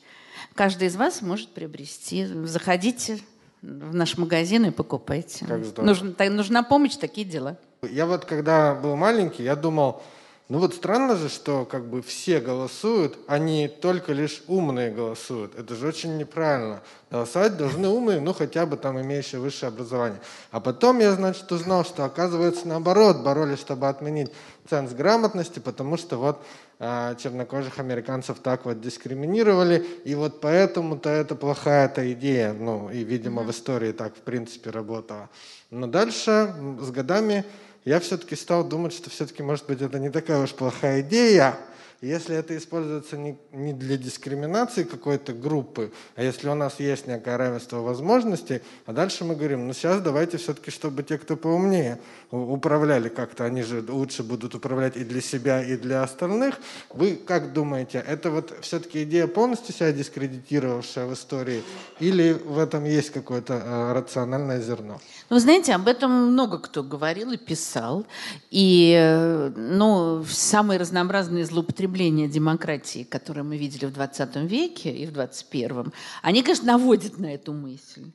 Каждый 0.55 0.87
из 0.87 0.95
вас 0.95 1.21
может 1.21 1.49
приобрести. 1.49 2.25
Заходите, 2.25 3.19
в 3.61 3.93
наш 3.93 4.17
магазин 4.17 4.65
и 4.65 4.71
покупайте. 4.71 5.45
Как 5.45 5.63
здорово. 5.63 5.89
Нужна, 5.89 6.29
нужна 6.31 6.63
помощь, 6.63 6.95
такие 6.95 7.27
дела. 7.27 7.57
Я 7.83 8.07
вот 8.07 8.25
когда 8.25 8.73
был 8.73 8.95
маленький, 8.95 9.43
я 9.43 9.55
думал, 9.55 10.01
ну 10.49 10.59
вот 10.59 10.73
странно 10.73 11.17
же, 11.17 11.27
что 11.27 11.65
как 11.65 11.87
бы 11.87 12.01
все 12.01 12.39
голосуют, 12.39 13.17
а 13.27 13.37
не 13.37 13.67
только 13.67 14.13
лишь 14.13 14.43
умные 14.47 14.91
голосуют. 14.91 15.59
Это 15.59 15.75
же 15.75 15.87
очень 15.87 16.17
неправильно. 16.17 16.81
Голосовать 17.11 17.57
должны 17.57 17.89
умные, 17.89 18.21
ну 18.21 18.33
хотя 18.33 18.65
бы 18.65 18.77
там 18.77 19.01
имеющие 19.01 19.41
высшее 19.41 19.67
образование. 19.67 20.21
А 20.51 20.61
потом 20.61 20.99
я, 20.99 21.11
значит, 21.11 21.51
узнал, 21.51 21.83
что 21.83 22.05
оказывается 22.05 22.65
наоборот, 22.65 23.23
боролись, 23.23 23.59
чтобы 23.59 23.89
отменить 23.89 24.31
ценз 24.69 24.93
грамотности, 24.93 25.59
потому 25.59 25.97
что 25.97 26.15
вот 26.15 26.41
а, 26.79 27.15
чернокожих 27.15 27.79
американцев 27.79 28.39
так 28.39 28.63
вот 28.63 28.79
дискриминировали, 28.79 29.85
и 30.05 30.15
вот 30.15 30.39
поэтому-то 30.39 31.09
это 31.09 31.35
плохая-то 31.35 32.13
идея, 32.13 32.53
ну 32.53 32.89
и, 32.89 33.03
видимо, 33.03 33.43
в 33.43 33.51
истории 33.51 33.91
так 33.91 34.15
в 34.15 34.19
принципе 34.19 34.69
работало. 34.69 35.29
Но 35.71 35.87
дальше 35.87 36.53
с 36.79 36.91
годами 36.91 37.43
я 37.87 38.01
все-таки 38.01 38.35
стал 38.35 38.67
думать, 38.67 38.91
что 38.91 39.09
все-таки, 39.09 39.41
может 39.41 39.65
быть, 39.65 39.81
это 39.81 39.97
не 39.97 40.09
такая 40.09 40.43
уж 40.43 40.53
плохая 40.53 40.99
идея, 40.99 41.57
Если 42.01 42.35
это 42.35 42.55
используется 42.55 43.17
не, 43.17 43.73
для 43.73 43.97
дискриминации 43.97 44.83
какой-то 44.83 45.33
группы, 45.33 45.91
а 46.15 46.21
если 46.21 46.47
у 46.47 46.53
нас 46.53 46.79
есть 46.79 47.07
некое 47.07 47.37
равенство 47.37 47.77
возможностей, 47.77 48.61
а 48.85 48.93
дальше 48.93 49.25
мы 49.25 49.35
говорим, 49.35 49.65
ну 49.65 49.73
сейчас 49.73 50.01
давайте 50.01 50.37
все-таки, 50.37 50.69
чтобы 50.69 51.01
те, 51.01 51.17
кто 51.17 51.35
поумнее, 51.35 51.97
управляли 52.29 53.09
как-то, 53.09 53.45
они 53.45 53.63
же 53.63 53.83
лучше 53.87 54.21
будут 54.21 54.53
управлять 54.53 54.95
и 54.95 55.03
для 55.03 55.21
себя, 55.21 55.63
и 55.63 55.75
для 55.75 56.03
остальных. 56.03 56.59
Вы 56.91 57.15
как 57.15 57.51
думаете, 57.53 58.03
это 58.07 58.29
вот 58.29 58.53
все-таки 58.61 59.01
идея 59.01 59.25
полностью 59.25 59.73
себя 59.73 59.91
дискредитировавшая 59.91 61.07
в 61.07 61.13
истории, 61.13 61.63
или 61.99 62.33
в 62.33 62.59
этом 62.59 62.83
есть 62.85 63.09
какое-то 63.09 63.53
э, 63.53 63.93
рациональное 63.93 64.61
зерно? 64.61 65.01
Ну, 65.29 65.35
вы 65.35 65.39
знаете, 65.41 65.73
об 65.73 65.89
этом 65.89 66.31
много 66.31 66.57
кто 66.57 66.83
говорил 66.83 67.33
и 67.33 67.37
писал. 67.37 68.05
И 68.49 68.95
э, 68.97 69.51
ну, 69.57 70.23
самые 70.29 70.79
разнообразные 70.79 71.45
злоупотребления 71.45 72.29
демократии, 72.29 73.03
которые 73.03 73.43
мы 73.43 73.57
видели 73.57 73.85
в 73.85 73.93
20 73.93 74.35
веке 74.37 74.89
и 74.89 75.05
в 75.05 75.11
21, 75.11 75.91
они, 76.21 76.43
конечно, 76.43 76.67
наводят 76.67 77.19
на 77.19 77.33
эту 77.33 77.51
мысль. 77.51 78.05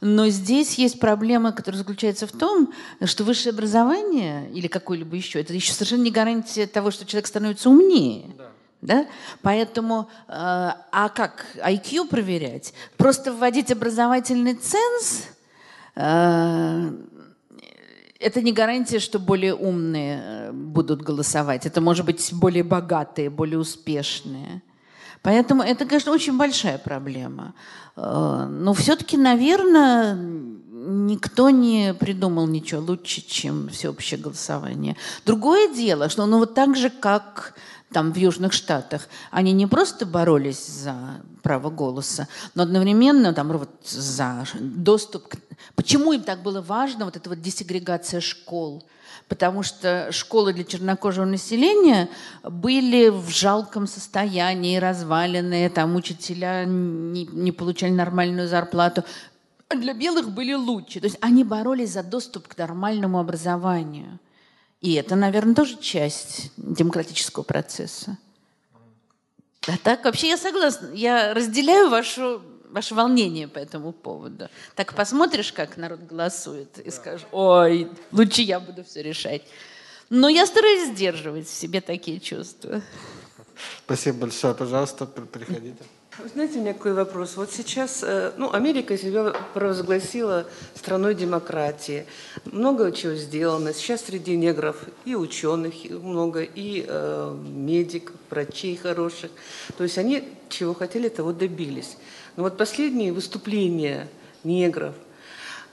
Но 0.00 0.28
здесь 0.28 0.74
есть 0.78 0.98
проблема, 0.98 1.52
которая 1.52 1.78
заключается 1.78 2.26
в 2.26 2.32
том, 2.32 2.72
что 3.04 3.24
высшее 3.24 3.52
образование 3.52 4.50
или 4.50 4.66
какое-либо 4.66 5.14
еще, 5.14 5.40
это 5.40 5.52
еще 5.52 5.74
совершенно 5.74 6.02
не 6.02 6.10
гарантия 6.10 6.66
того, 6.66 6.90
что 6.90 7.04
человек 7.04 7.26
становится 7.26 7.68
умнее. 7.68 8.30
Да. 8.38 8.48
Да? 8.80 9.06
Поэтому, 9.42 10.08
э, 10.26 10.32
а 10.32 11.08
как 11.14 11.44
IQ 11.56 12.08
проверять? 12.08 12.72
Просто 12.96 13.30
вводить 13.32 13.70
образовательный 13.70 14.54
ценз 14.54 15.26
это 18.22 18.40
не 18.40 18.52
гарантия, 18.52 18.98
что 19.00 19.18
более 19.18 19.54
умные 19.54 20.22
э, 20.22 20.52
будут 20.52 21.02
голосовать. 21.02 21.66
Это 21.66 21.80
может 21.80 22.06
быть 22.06 22.32
более 22.32 22.62
богатые, 22.62 23.30
более 23.30 23.58
успешные. 23.58 24.62
Поэтому 25.22 25.62
это, 25.62 25.84
конечно, 25.84 26.12
очень 26.12 26.36
большая 26.38 26.78
проблема. 26.78 27.54
Э, 27.96 28.46
но 28.48 28.72
все-таки, 28.74 29.16
наверное, 29.16 30.14
никто 30.14 31.50
не 31.50 31.94
придумал 31.94 32.46
ничего 32.46 32.80
лучше, 32.80 33.20
чем 33.26 33.68
всеобщее 33.68 34.20
голосование. 34.20 34.96
Другое 35.26 35.72
дело, 35.74 36.08
что 36.08 36.26
ну 36.26 36.38
вот 36.38 36.54
так 36.54 36.76
же, 36.76 36.90
как 36.90 37.54
там 37.92 38.12
в 38.12 38.16
Южных 38.16 38.52
Штатах, 38.52 39.08
они 39.30 39.52
не 39.52 39.66
просто 39.66 40.06
боролись 40.06 40.66
за 40.66 41.22
право 41.42 41.70
голоса, 41.70 42.28
но 42.54 42.62
одновременно 42.62 43.32
там 43.32 43.48
вот 43.52 43.70
за 43.84 44.44
доступ 44.60 45.28
к... 45.28 45.36
Почему 45.74 46.12
им 46.12 46.22
так 46.22 46.42
было 46.42 46.60
важно 46.60 47.04
вот 47.04 47.16
эта 47.16 47.28
вот 47.28 47.40
десегрегация 47.40 48.20
школ? 48.20 48.82
Потому 49.28 49.62
что 49.62 50.08
школы 50.10 50.52
для 50.52 50.64
чернокожего 50.64 51.24
населения 51.24 52.08
были 52.42 53.08
в 53.08 53.28
жалком 53.30 53.86
состоянии, 53.86 54.76
разваленные, 54.76 55.70
там 55.70 55.96
учителя 55.96 56.64
не, 56.64 57.26
не 57.26 57.52
получали 57.52 57.92
нормальную 57.92 58.48
зарплату. 58.48 59.04
А 59.68 59.76
для 59.76 59.94
белых 59.94 60.30
были 60.30 60.52
лучше. 60.52 61.00
То 61.00 61.06
есть 61.06 61.18
они 61.22 61.44
боролись 61.44 61.92
за 61.92 62.02
доступ 62.02 62.48
к 62.48 62.58
нормальному 62.58 63.18
образованию. 63.18 64.18
И 64.82 64.94
это, 64.94 65.14
наверное, 65.14 65.54
тоже 65.54 65.78
часть 65.78 66.50
демократического 66.56 67.44
процесса. 67.44 68.18
А 69.68 69.78
так, 69.78 70.04
вообще 70.04 70.28
я 70.30 70.36
согласна. 70.36 70.90
Я 70.92 71.32
разделяю 71.34 71.88
вашу, 71.88 72.42
ваше 72.68 72.94
волнение 72.96 73.46
по 73.46 73.60
этому 73.60 73.92
поводу. 73.92 74.48
Так 74.74 74.94
посмотришь, 74.94 75.52
как 75.52 75.76
народ 75.76 76.00
голосует, 76.00 76.78
и 76.80 76.90
скажешь, 76.90 77.26
ой, 77.30 77.88
лучше 78.10 78.42
я 78.42 78.58
буду 78.58 78.82
все 78.82 79.02
решать. 79.02 79.42
Но 80.10 80.28
я 80.28 80.46
стараюсь 80.46 80.90
сдерживать 80.90 81.46
в 81.46 81.54
себе 81.54 81.80
такие 81.80 82.18
чувства. 82.18 82.82
Спасибо 83.84 84.18
большое. 84.18 84.52
Пожалуйста, 84.52 85.06
приходите. 85.06 85.84
Вы 86.22 86.28
знаете, 86.28 86.58
у 86.58 86.60
меня 86.60 86.72
какой 86.72 86.92
вопрос. 86.92 87.36
Вот 87.36 87.50
сейчас, 87.50 88.04
э, 88.04 88.30
ну, 88.36 88.52
Америка 88.52 88.96
себя 88.96 89.34
провозгласила 89.54 90.46
страной 90.72 91.16
демократии. 91.16 92.06
Много 92.44 92.92
чего 92.92 93.14
сделано. 93.14 93.74
Сейчас 93.74 94.04
среди 94.04 94.36
негров 94.36 94.84
и 95.04 95.16
ученых 95.16 95.74
много, 95.90 96.42
и 96.42 96.84
э, 96.86 97.36
медиков, 97.44 98.14
врачей 98.30 98.76
хороших. 98.76 99.32
То 99.76 99.82
есть 99.82 99.98
они 99.98 100.22
чего 100.48 100.74
хотели, 100.74 101.08
того 101.08 101.32
добились. 101.32 101.96
Но 102.36 102.44
вот 102.44 102.56
последние 102.56 103.12
выступления 103.12 104.08
негров– 104.44 104.94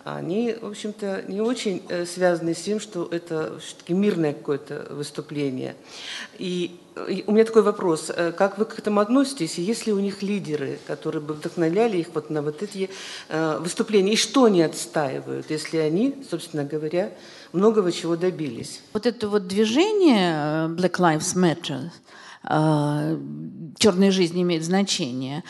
они, 0.03 0.55
в 0.59 0.65
общем-то, 0.65 1.25
не 1.27 1.41
очень 1.41 1.83
э, 1.89 2.05
связаны 2.05 2.53
с 2.53 2.61
тем, 2.61 2.79
что 2.79 3.07
это 3.11 3.59
все-таки 3.59 3.93
мирное 3.93 4.33
какое-то 4.33 4.87
выступление. 4.91 5.75
И, 6.37 6.79
и 7.07 7.23
у 7.27 7.31
меня 7.31 7.45
такой 7.45 7.63
вопрос, 7.63 8.09
э, 8.15 8.31
как 8.31 8.57
вы 8.57 8.65
к 8.65 8.79
этому 8.79 9.01
относитесь, 9.01 9.59
и 9.59 9.61
есть 9.61 9.87
ли 9.87 9.93
у 9.93 9.99
них 9.99 10.21
лидеры, 10.21 10.79
которые 10.87 11.21
бы 11.21 11.33
вдохновляли 11.33 11.97
их 11.97 12.07
вот 12.13 12.29
на 12.29 12.41
вот 12.41 12.63
эти 12.63 12.89
э, 13.27 13.57
выступления, 13.59 14.13
и 14.13 14.17
что 14.17 14.45
они 14.45 14.61
отстаивают, 14.61 15.49
если 15.49 15.77
они, 15.77 16.15
собственно 16.29 16.63
говоря, 16.63 17.11
многого 17.51 17.91
чего 17.91 18.15
добились? 18.15 18.81
Вот 18.93 19.05
это 19.05 19.27
вот 19.27 19.47
движение 19.47 20.69
Black 20.69 20.97
Lives 20.97 21.35
Matter, 21.35 21.89
черная 23.77 24.11
жизнь 24.11 24.41
имеет 24.41 24.63
значение, 24.63 25.43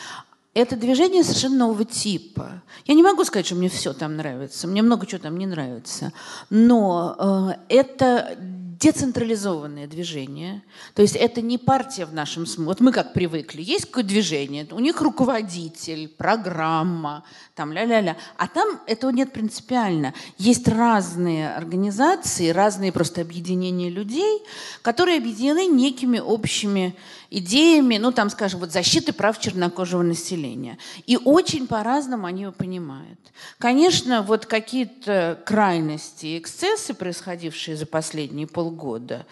это 0.54 0.76
движение 0.76 1.22
совершенно 1.22 1.58
нового 1.58 1.84
типа. 1.84 2.62
Я 2.86 2.94
не 2.94 3.02
могу 3.02 3.24
сказать, 3.24 3.46
что 3.46 3.54
мне 3.54 3.68
все 3.68 3.92
там 3.92 4.16
нравится, 4.16 4.66
мне 4.66 4.82
много 4.82 5.06
чего 5.06 5.20
там 5.20 5.38
не 5.38 5.46
нравится, 5.46 6.12
но 6.48 7.54
э, 7.58 7.74
это 7.74 8.36
децентрализованное 8.80 9.86
движение. 9.86 10.62
То 10.94 11.02
есть 11.02 11.14
это 11.14 11.42
не 11.42 11.58
партия 11.58 12.06
в 12.06 12.14
нашем 12.14 12.46
смысле. 12.46 12.64
Вот 12.64 12.80
мы 12.80 12.92
как 12.92 13.12
привыкли. 13.12 13.60
Есть 13.60 13.84
какое-то 13.84 14.08
движение, 14.08 14.66
у 14.70 14.80
них 14.80 15.02
руководитель, 15.02 16.08
программа, 16.08 17.22
там 17.54 17.72
ля-ля-ля. 17.72 18.16
А 18.38 18.48
там 18.48 18.80
этого 18.86 19.10
нет 19.10 19.34
принципиально. 19.34 20.14
Есть 20.38 20.66
разные 20.66 21.50
организации, 21.54 22.48
разные 22.48 22.90
просто 22.90 23.20
объединения 23.20 23.90
людей, 23.90 24.42
которые 24.80 25.18
объединены 25.18 25.66
некими 25.66 26.18
общими 26.18 26.96
идеями, 27.30 27.96
ну 27.96 28.12
там, 28.12 28.28
скажем, 28.28 28.60
вот 28.60 28.72
защиты 28.72 29.12
прав 29.12 29.38
чернокожего 29.38 30.02
населения. 30.02 30.78
И 31.06 31.16
очень 31.16 31.66
по-разному 31.66 32.26
они 32.26 32.42
его 32.42 32.52
понимают. 32.52 33.20
Конечно, 33.58 34.22
вот 34.22 34.46
какие-то 34.46 35.40
крайности, 35.46 36.38
эксцессы, 36.38 36.92
происходившие 36.92 37.76
за 37.76 37.86
последние 37.86 38.46
полгода, 38.46 39.26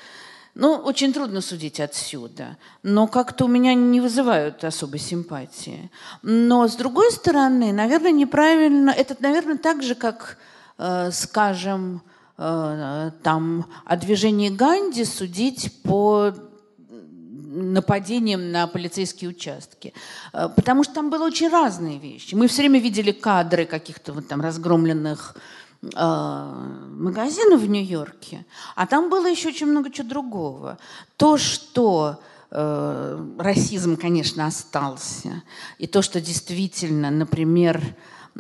ну, 0.55 0.75
очень 0.75 1.13
трудно 1.13 1.41
судить 1.41 1.79
отсюда, 1.79 2.57
но 2.83 3.07
как-то 3.07 3.45
у 3.45 3.49
меня 3.49 3.75
не 3.75 4.01
вызывают 4.01 4.65
особой 4.65 4.99
симпатии. 4.99 5.89
Но, 6.23 6.67
с 6.67 6.75
другой 6.75 7.13
стороны, 7.13 7.73
наверное, 7.73 8.11
неправильно, 8.11 8.91
это, 8.91 9.17
наверное, 9.21 9.57
так 9.57 9.85
же, 9.85 9.95
как, 9.95 10.37
э, 10.79 11.11
скажем, 11.13 12.03
э, 12.39 13.11
там, 13.23 13.67
о 13.85 13.97
движении 13.97 14.49
Ганди 14.49 15.05
судить 15.05 15.73
по 15.85 16.33
нападением 17.59 18.53
на 18.53 18.67
полицейские 18.67 19.31
участки. 19.31 19.93
Э, 20.33 20.49
потому 20.55 20.85
что 20.85 20.95
там 20.95 21.11
было 21.11 21.27
очень 21.27 21.49
разные 21.49 21.99
вещи. 21.99 22.35
Мы 22.35 22.47
все 22.49 22.63
время 22.63 22.81
видели 22.81 23.13
кадры 23.13 23.67
каких-то 23.67 24.13
вот 24.13 24.29
там 24.29 24.41
разгромленных 24.41 25.37
э, 25.83 25.89
магазинов 26.99 27.61
в 27.61 27.69
Нью-Йорке, 27.69 28.45
а 28.77 28.87
там 28.87 29.11
было 29.11 29.27
еще 29.27 29.49
очень 29.49 29.67
много 29.67 29.91
чего 29.91 30.09
другого. 30.09 30.79
То, 31.17 31.37
что 31.37 32.21
э, 32.51 33.27
расизм, 33.39 33.97
конечно, 33.97 34.47
остался, 34.47 35.43
и 35.79 35.87
то, 35.87 36.03
что 36.03 36.21
действительно, 36.21 37.11
например, 37.11 37.83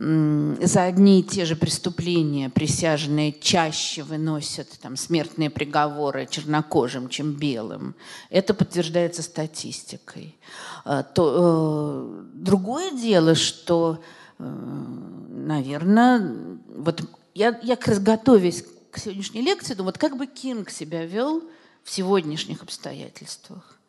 за 0.00 0.84
одни 0.84 1.18
и 1.18 1.22
те 1.24 1.44
же 1.44 1.56
преступления 1.56 2.50
присяжные 2.50 3.32
чаще 3.32 4.04
выносят 4.04 4.68
там, 4.80 4.96
смертные 4.96 5.50
приговоры 5.50 6.28
чернокожим, 6.30 7.08
чем 7.08 7.32
белым. 7.32 7.96
Это 8.30 8.54
подтверждается 8.54 9.22
статистикой. 9.22 10.36
А, 10.84 11.02
то, 11.02 12.06
э, 12.06 12.24
другое 12.34 12.92
дело, 12.92 13.34
что, 13.34 14.00
э, 14.38 14.44
наверное, 14.44 16.36
вот 16.76 17.02
я, 17.34 17.58
я 17.64 17.74
как 17.74 17.88
раз 17.88 17.98
готовясь 17.98 18.64
к 18.92 18.98
сегодняшней 18.98 19.42
лекции, 19.42 19.74
думаю, 19.74 19.94
вот 19.94 19.98
как 19.98 20.16
бы 20.16 20.28
Кинг 20.28 20.70
себя 20.70 21.04
вел 21.06 21.42
в 21.82 21.90
сегодняшних 21.90 22.62
обстоятельствах. 22.62 23.80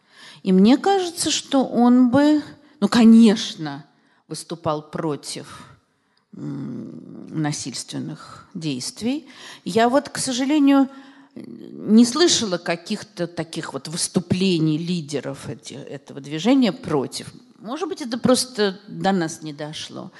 И 0.41 0.53
мне 0.53 0.77
кажется, 0.77 1.29
что 1.29 1.65
он 1.65 2.09
бы, 2.09 2.41
ну, 2.79 2.87
конечно, 2.87 3.85
выступал 4.27 4.89
против 4.89 5.68
насильственных 6.31 8.47
действий. 8.53 9.27
Я 9.65 9.89
вот, 9.89 10.09
к 10.09 10.17
сожалению, 10.17 10.87
не 11.35 12.05
слышала 12.05 12.57
каких-то 12.57 13.27
таких 13.27 13.73
вот 13.73 13.87
выступлений 13.87 14.77
лидеров 14.77 15.49
эти, 15.49 15.73
этого 15.73 16.21
движения 16.21 16.71
против. 16.71 17.33
Может 17.59 17.89
быть, 17.89 18.01
это 18.01 18.17
просто 18.17 18.79
до 18.87 19.11
нас 19.11 19.41
не 19.41 19.53
дошло. 19.53 20.11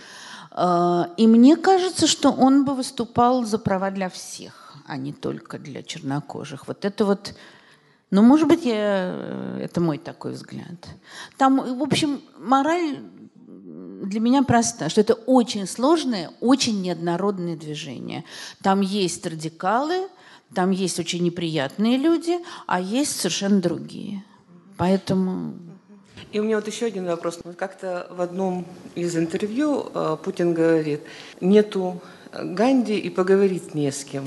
А, 0.52 1.10
и 1.18 1.27
мне 1.27 1.56
кажется, 1.56 2.07
что 2.07 2.31
он 2.31 2.65
бы 2.65 2.76
выступал 2.76 3.45
за 3.45 3.60
права 3.60 3.91
для 3.91 4.10
всех, 4.10 4.76
а 4.88 4.98
не 4.98 5.14
только 5.14 5.60
для 5.60 5.84
чернокожих. 5.84 6.68
Вот 6.68 6.86
это 6.86 7.06
вот 7.06 7.36
Ну, 8.11 8.23
может 8.23 8.48
быть, 8.48 8.65
я, 8.65 8.73
э, 8.76 9.61
это 9.64 9.81
мой 9.81 9.99
такой 9.99 10.31
взгляд. 10.31 10.88
Там, 11.38 11.77
в 11.77 11.84
общем, 11.84 12.22
мораль 12.40 12.98
для 14.10 14.19
меня 14.19 14.44
проста, 14.44 14.90
что 14.90 15.02
это 15.02 15.14
очень 15.14 15.68
сложное, 15.68 16.31
очень 16.41 16.81
неоднородное 16.81 17.56
движение. 17.56 18.26
Там 18.64 18.81
есть 18.81 19.26
радикалы, 19.26 20.07
там 20.53 20.72
есть 20.72 20.99
очень 20.99 21.23
неприятные 21.23 21.98
люди, 21.98 22.40
а 22.65 22.81
есть 22.81 23.15
совершенно 23.19 23.61
другие. 23.61 24.23
Поэтому... 24.77 25.53
И 26.31 26.40
у 26.40 26.44
меня 26.44 26.57
вот 26.57 26.68
еще 26.68 26.88
один 26.88 27.06
вопрос. 27.06 27.40
Как-то 27.57 28.07
в 28.10 28.22
одном 28.22 28.65
из 28.95 29.15
интервью 29.15 29.90
э, 29.94 30.18
Путин 30.23 30.53
говорит, 30.53 31.02
нету 31.40 32.02
Ганди 32.31 32.98
и 32.98 33.10
поговорить 33.10 33.73
не 33.73 33.91
с 33.91 34.03
кем. 34.03 34.26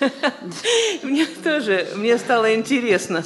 Мне 1.02 1.26
тоже, 1.26 1.88
мне 1.96 2.18
стало 2.18 2.54
интересно. 2.54 3.24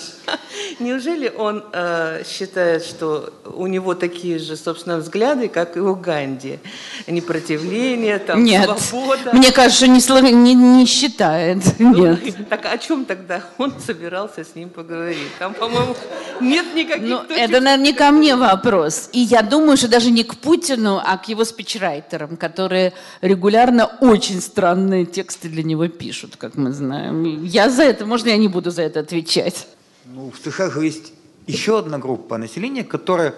Неужели 0.82 1.32
он 1.36 1.64
э, 1.72 2.22
считает, 2.26 2.84
что 2.84 3.32
у 3.44 3.66
него 3.68 3.94
такие 3.94 4.38
же, 4.38 4.56
собственно, 4.56 4.98
взгляды, 4.98 5.48
как 5.48 5.76
и 5.76 5.80
у 5.80 5.94
Ганди? 5.94 6.58
Непротивление, 7.06 8.18
там, 8.18 8.42
Нет, 8.42 8.68
свобода? 8.80 9.32
мне 9.32 9.52
кажется, 9.52 9.86
не, 9.86 10.00
не, 10.32 10.54
не 10.54 10.86
считает. 10.86 11.58
Ну, 11.78 11.94
Нет. 11.94 12.20
Так 12.48 12.66
о 12.66 12.76
чем 12.78 13.04
тогда 13.04 13.42
он 13.58 13.72
собирался 13.84 14.44
с 14.44 14.54
ним 14.54 14.68
поговорить? 14.68 15.18
Там, 15.38 15.54
по-моему, 15.54 15.94
нет 16.40 16.74
никаких 16.74 17.08
Ну, 17.08 17.18
точек. 17.20 17.38
это, 17.38 17.60
наверное, 17.60 17.76
не 17.84 17.92
ко 17.92 18.10
мне 18.10 18.36
вопрос. 18.36 19.08
И 19.12 19.20
я 19.20 19.42
думаю, 19.42 19.76
что 19.76 19.88
даже 19.88 20.10
не 20.10 20.24
к 20.24 20.34
Путину, 20.36 21.00
а 21.02 21.16
к 21.16 21.28
его 21.28 21.44
спичрайтерам, 21.44 22.36
которые 22.36 22.92
регулярно 23.20 23.86
очень 24.00 24.40
странные 24.40 25.06
тексты 25.06 25.48
для 25.48 25.62
него 25.62 25.86
пишут, 25.88 26.36
как 26.36 26.56
мы 26.56 26.72
знаем. 26.72 27.44
Я 27.44 27.70
за 27.70 27.84
это, 27.84 28.04
можно 28.04 28.28
я 28.30 28.36
не 28.36 28.48
буду 28.48 28.70
за 28.70 28.82
это 28.82 29.00
отвечать? 29.00 29.66
Ну, 30.06 30.30
в 30.30 30.38
США 30.38 30.70
же 30.70 30.84
есть 30.84 31.12
еще 31.46 31.78
одна 31.78 31.98
группа 31.98 32.38
населения, 32.38 32.84
которая 32.84 33.34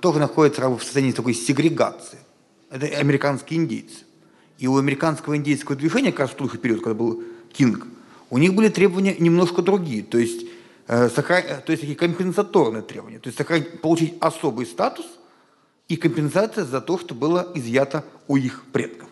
тоже 0.00 0.18
находится 0.18 0.68
в 0.68 0.82
состоянии 0.82 1.12
такой 1.12 1.34
сегрегации. 1.34 2.18
Это 2.70 2.86
американские 2.86 3.60
индейцы. 3.60 4.04
И 4.58 4.66
у 4.66 4.78
американского 4.78 5.36
индейского 5.36 5.76
движения, 5.76 6.10
как 6.10 6.20
раз 6.20 6.30
в 6.30 6.34
тот 6.34 6.60
период, 6.60 6.82
когда 6.82 6.94
был 6.94 7.22
Кинг, 7.52 7.86
у 8.30 8.38
них 8.38 8.54
были 8.54 8.68
требования 8.68 9.14
немножко 9.18 9.62
другие. 9.62 10.02
То 10.02 10.18
есть, 10.18 10.46
э, 10.88 11.08
сохран... 11.10 11.42
то 11.64 11.70
есть 11.70 11.82
такие 11.82 11.96
компенсаторные 11.96 12.82
требования. 12.82 13.18
То 13.18 13.28
есть 13.28 13.38
сохран... 13.38 13.64
получить 13.82 14.14
особый 14.20 14.66
статус 14.66 15.06
и 15.88 15.96
компенсация 15.96 16.64
за 16.64 16.80
то, 16.80 16.98
что 16.98 17.14
было 17.14 17.52
изъято 17.54 18.04
у 18.26 18.36
их 18.36 18.64
предков. 18.72 19.05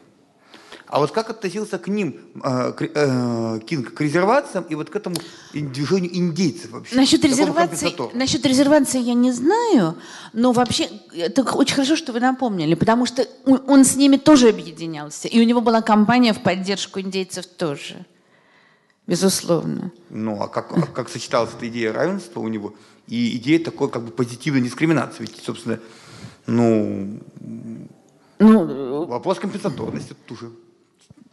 А 0.87 0.99
вот 0.99 1.13
как 1.13 1.31
относился 1.31 1.79
к 1.79 1.89
ним 1.89 2.21
э, 2.43 2.73
к, 2.73 2.83
э, 2.83 3.61
Кинг 3.67 3.95
к 3.95 4.01
резервациям 4.01 4.65
и 4.69 4.75
вот 4.75 4.91
к 4.91 4.97
этому 4.97 5.17
движению 5.53 6.15
индейцев 6.17 6.71
вообще? 6.73 6.95
Насчет 6.95 7.25
резервации, 7.25 7.93
насчет 8.15 8.45
резервации 8.45 9.01
я 9.01 9.15
не 9.15 9.33
знаю, 9.33 9.97
но 10.35 10.53
вообще 10.53 10.89
это 11.15 11.43
очень 11.43 11.75
хорошо, 11.75 11.97
что 11.97 12.13
вы 12.13 12.21
напомнили, 12.21 12.75
потому 12.75 13.07
что 13.07 13.27
он, 13.45 13.85
с 13.85 13.97
ними 13.97 14.17
тоже 14.19 14.51
объединялся, 14.51 15.27
и 15.27 15.41
у 15.41 15.45
него 15.45 15.63
была 15.63 15.81
кампания 15.81 16.35
в 16.35 16.43
поддержку 16.43 17.01
индейцев 17.01 17.47
тоже, 17.47 18.05
безусловно. 19.07 19.91
Ну, 20.11 20.41
а 20.41 20.49
как, 20.49 20.77
а 20.77 20.83
как 20.83 21.09
сочеталась 21.09 21.51
эта 21.57 21.67
идея 21.69 21.93
равенства 21.93 22.41
у 22.41 22.49
него 22.49 22.75
и 23.09 23.37
идея 23.37 23.59
такой 23.59 23.91
как 23.91 24.05
бы 24.05 24.11
позитивной 24.11 24.61
дискриминации? 24.61 25.23
Ведь, 25.23 25.43
собственно, 25.43 25.81
ну, 26.47 27.21
Ну, 28.39 29.07
вопрос 29.07 29.39
компенсаторности 29.39 30.15
тут 30.27 30.39
уже. 30.39 30.53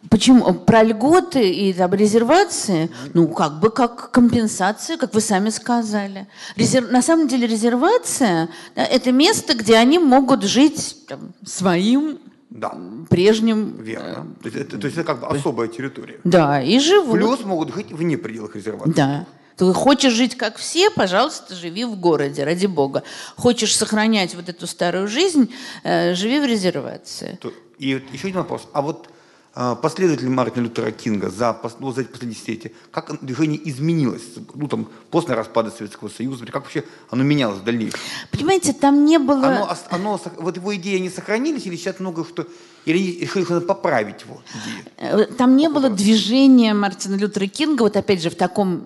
Почему? 0.10 0.54
Про 0.54 0.84
льготы 0.84 1.50
и 1.52 1.74
там, 1.74 1.94
резервации, 1.94 2.90
ну, 3.14 3.28
как 3.28 3.60
бы 3.60 3.70
как 3.70 4.12
компенсация, 4.12 4.98
как 4.98 5.14
вы 5.14 5.22
сами 5.22 5.50
сказали. 5.50 6.28
Резер... 6.56 6.90
На 6.92 7.02
самом 7.02 7.28
деле 7.28 7.48
резервация 7.48 8.50
да,– 8.76 8.84
это 8.92 9.12
место, 9.12 9.54
где 9.54 9.76
они 9.76 10.00
могут 10.00 10.44
жить 10.44 10.98
там, 11.08 11.34
своим 11.46 12.18
Да, 12.50 12.76
прежним… 13.10 13.78
верно. 13.78 14.28
То 14.42 14.50
есть, 14.50 14.58
это, 14.58 14.78
то 14.80 14.88
есть 14.88 14.98
это 14.98 15.06
как 15.06 15.20
бы 15.22 15.28
особая 15.28 15.68
территория. 15.68 16.20
Да, 16.24 16.62
и 16.62 16.80
живут. 16.80 17.16
Плюс 17.16 17.44
могут 17.46 17.74
жить 17.74 17.92
вне 17.92 18.18
пределах 18.18 18.56
резервации. 18.56 18.94
Да. 18.94 19.26
Ты 19.56 19.72
хочешь 19.74 20.14
жить 20.14 20.36
как 20.36 20.58
все, 20.58 20.90
пожалуйста, 20.90 21.54
живи 21.54 21.86
в 21.86 21.96
городе, 21.96 22.44
ради 22.44 22.66
бога. 22.66 23.04
Хочешь 23.36 23.78
сохранять 23.78 24.34
вот 24.34 24.50
эту 24.50 24.66
старую 24.66 25.08
жизнь, 25.08 25.54
э, 25.84 26.16
живи 26.16 26.40
в 26.40 26.46
резервации. 26.46 27.38
То- 27.40 27.54
И 27.78 28.02
еще 28.12 28.28
один 28.30 28.40
вопрос. 28.40 28.68
А 28.74 28.82
вот 28.82 29.08
э, 29.56 29.76
последователи 29.82 30.28
Мартина 30.28 30.64
Лютера 30.64 30.92
Кинга 30.92 31.30
за, 31.30 31.60
ну, 31.80 31.92
за 31.92 32.02
эти 32.02 32.10
последние 32.10 32.36
десятилетия, 32.36 32.72
как 32.92 33.24
движение 33.24 33.60
изменилось? 33.70 34.24
Ну, 34.54 34.68
там, 34.68 34.88
после 35.10 35.36
распада 35.36 35.72
Советского 35.72 36.10
Союза, 36.10 36.46
как 36.46 36.64
вообще 36.64 36.84
оно 37.10 37.24
менялось 37.24 37.60
в 37.60 37.64
дальнейшем? 37.64 38.00
Понимаете, 38.32 38.74
там 38.74 39.06
не 39.06 39.18
было… 39.20 39.48
Оно, 39.48 39.78
оно, 39.90 40.22
вот 40.38 40.58
его 40.58 40.76
идеи, 40.76 40.98
они 40.98 41.10
сохранились 41.10 41.66
или 41.66 41.76
сейчас 41.76 42.00
много 42.00 42.26
что... 42.26 42.48
Или 42.86 43.20
решили, 43.22 43.46
надо 43.48 43.66
поправить 43.66 44.22
его 44.22 44.42
идеи? 44.64 44.86
Э, 44.98 45.26
Там 45.26 45.56
не 45.56 45.70
было 45.70 45.90
движения 45.90 46.74
Мартина 46.74 47.16
Лютера 47.16 47.46
Кинга, 47.46 47.84
вот 47.84 47.96
опять 47.96 48.24
же, 48.24 48.30
в 48.32 48.36
таком 48.36 48.82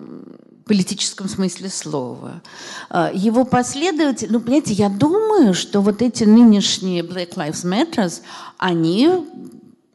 политическом 0.66 1.28
смысле 1.28 1.70
слова. 1.70 2.42
Э, 2.90 3.10
Его 3.14 3.44
последователи, 3.44 4.28
ну, 4.30 4.40
понимаете, 4.40 4.74
я 4.74 4.90
думаю, 4.90 5.54
что 5.54 5.80
вот 5.80 6.02
эти 6.02 6.24
нынешние 6.24 7.02
Black 7.02 7.36
Lives 7.36 7.64
Matter, 7.64 8.12
они, 8.58 9.08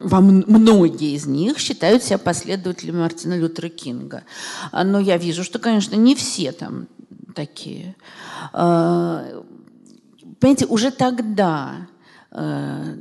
во 0.02 0.20
многие 0.20 1.14
из 1.14 1.26
них 1.26 1.58
считают 1.58 2.02
себя 2.02 2.18
последователями 2.18 2.98
Мартина 2.98 3.38
Лютера 3.38 3.68
Кинга. 3.68 4.24
А, 4.70 4.84
Но 4.84 5.00
я 5.00 5.16
вижу, 5.16 5.44
что, 5.44 5.58
конечно, 5.58 5.94
не 5.94 6.14
все 6.14 6.52
там 6.52 6.88
такие. 7.34 7.96
Э, 8.52 9.42
Понимаете, 10.42 10.66
уже 10.66 10.90
тогда 10.90 11.86
э, 12.32 12.94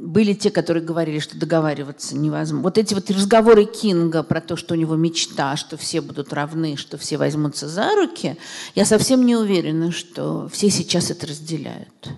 были 0.00 0.32
те, 0.32 0.48
которые 0.52 0.84
говорили, 0.84 1.18
что 1.18 1.36
договариваться 1.36 2.16
невозможно. 2.16 2.62
Вот 2.62 2.78
эти 2.78 2.94
вот 2.94 3.10
разговоры 3.10 3.64
Кинга 3.64 4.22
про 4.22 4.40
то, 4.40 4.54
что 4.54 4.74
у 4.74 4.76
него 4.76 4.94
мечта, 4.94 5.56
что 5.56 5.76
все 5.76 6.00
будут 6.00 6.32
равны, 6.32 6.76
что 6.76 6.96
все 6.96 7.16
возьмутся 7.18 7.68
за 7.68 7.96
руки, 7.96 8.36
я 8.76 8.84
совсем 8.84 9.26
не 9.26 9.34
уверена, 9.34 9.90
что 9.90 10.48
все 10.52 10.70
сейчас 10.70 11.10
это 11.10 11.26
разделяют. 11.26 12.10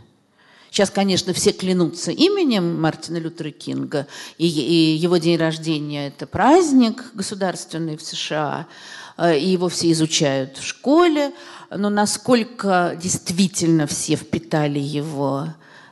Сейчас, 0.71 0.91
конечно, 0.91 1.33
все 1.33 1.53
клянутся 1.53 2.13
именем 2.13 2.81
Мартина 2.81 3.19
Лютера 3.19 3.51
Кинга, 3.51 4.07
и, 4.39 4.47
и 4.47 4.97
его 4.97 5.17
день 5.17 5.37
рождения– 5.37 6.07
это 6.09 6.27
праздник 6.27 7.13
государственный 7.13 7.97
в 7.97 8.03
США, 8.03 8.69
э, 9.17 9.37
и 9.37 9.49
его 9.49 9.69
все 9.69 9.91
изучают 9.91 10.59
в 10.59 10.65
школе, 10.65 11.33
но 11.71 11.91
насколько 11.91 12.97
действительно 13.03 13.89
все 13.89 14.15
впитали 14.15 14.79
его 14.79 15.49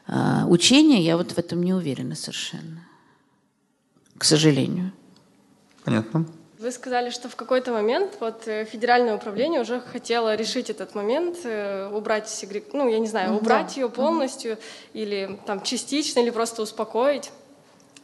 э, 0.06 0.44
учение, 0.46 1.04
я 1.04 1.16
вот 1.16 1.32
в 1.32 1.38
этом 1.38 1.60
не 1.62 1.74
уверена 1.74 2.14
совершенно, 2.14 2.86
к 4.16 4.24
сожалению. 4.24 4.92
Понятно. 5.82 6.24
Вы 6.58 6.72
сказали, 6.72 7.10
что 7.10 7.28
в 7.28 7.36
какой-то 7.36 7.70
момент 7.70 8.16
вот 8.18 8.48
э, 8.48 8.64
федеральное 8.64 9.14
управление 9.14 9.60
уже 9.60 9.80
хотело 9.80 10.34
решить 10.34 10.70
этот 10.70 10.92
момент, 10.96 11.38
э, 11.44 11.88
убрать 11.92 12.28
сегрег... 12.28 12.72
ну 12.72 12.88
я 12.88 12.98
не 12.98 13.06
знаю, 13.06 13.36
убрать 13.36 13.76
ее 13.76 13.88
полностью 13.88 14.58
или 14.92 15.38
там 15.46 15.62
частично, 15.62 16.18
или 16.18 16.30
просто 16.30 16.62
успокоить 16.62 17.30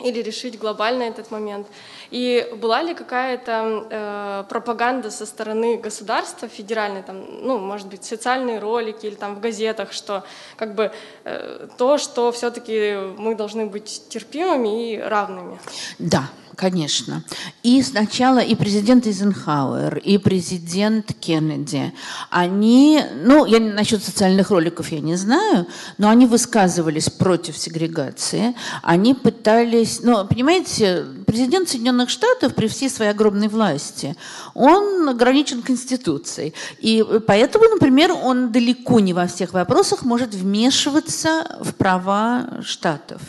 или 0.00 0.22
решить 0.22 0.58
глобально 0.58 1.04
этот 1.04 1.30
момент. 1.30 1.66
И 2.10 2.48
была 2.56 2.82
ли 2.82 2.94
какая-то 2.94 3.86
э, 3.90 4.44
пропаганда 4.48 5.10
со 5.10 5.26
стороны 5.26 5.76
государства 5.76 6.48
федеральной, 6.48 7.02
там, 7.02 7.24
ну, 7.42 7.58
может 7.58 7.88
быть, 7.88 8.04
социальные 8.04 8.58
ролики 8.58 9.06
или 9.06 9.14
там 9.14 9.34
в 9.34 9.40
газетах, 9.40 9.92
что 9.92 10.24
как 10.56 10.74
бы 10.74 10.92
э, 11.24 11.68
то, 11.76 11.98
что 11.98 12.30
все-таки 12.32 12.96
мы 13.18 13.34
должны 13.34 13.66
быть 13.66 14.02
терпимыми 14.08 14.92
и 14.92 14.98
равными? 14.98 15.58
Да, 15.98 16.28
конечно. 16.56 17.22
И 17.62 17.82
сначала 17.82 18.38
и 18.38 18.54
президент 18.54 19.06
Эйзенхауэр, 19.06 19.98
и 19.98 20.18
президент 20.18 21.12
Кеннеди, 21.20 21.92
они, 22.30 23.00
ну, 23.24 23.44
я 23.46 23.60
насчет 23.60 24.02
социальных 24.02 24.50
роликов 24.50 24.90
я 24.92 25.00
не 25.00 25.16
знаю, 25.16 25.66
но 25.98 26.08
они 26.08 26.26
высказывались 26.26 27.10
против 27.10 27.56
сегрегации, 27.56 28.54
они 28.82 29.14
пытались, 29.14 30.00
ну, 30.02 30.26
понимаете, 30.26 31.04
президент 31.34 31.68
Соединенных 31.68 32.10
Штатов 32.10 32.54
при 32.54 32.68
всей 32.68 32.88
своей 32.88 33.10
огромной 33.10 33.48
власти, 33.48 34.14
он 34.54 35.08
ограничен 35.08 35.62
Конституцией, 35.62 36.54
и 36.78 37.04
поэтому, 37.26 37.64
например, 37.64 38.12
он 38.12 38.52
далеко 38.52 39.00
не 39.00 39.12
во 39.12 39.26
всех 39.26 39.52
вопросах 39.52 40.04
может 40.04 40.32
вмешиваться 40.32 41.58
в 41.60 41.74
права 41.74 42.60
штатов. 42.62 43.20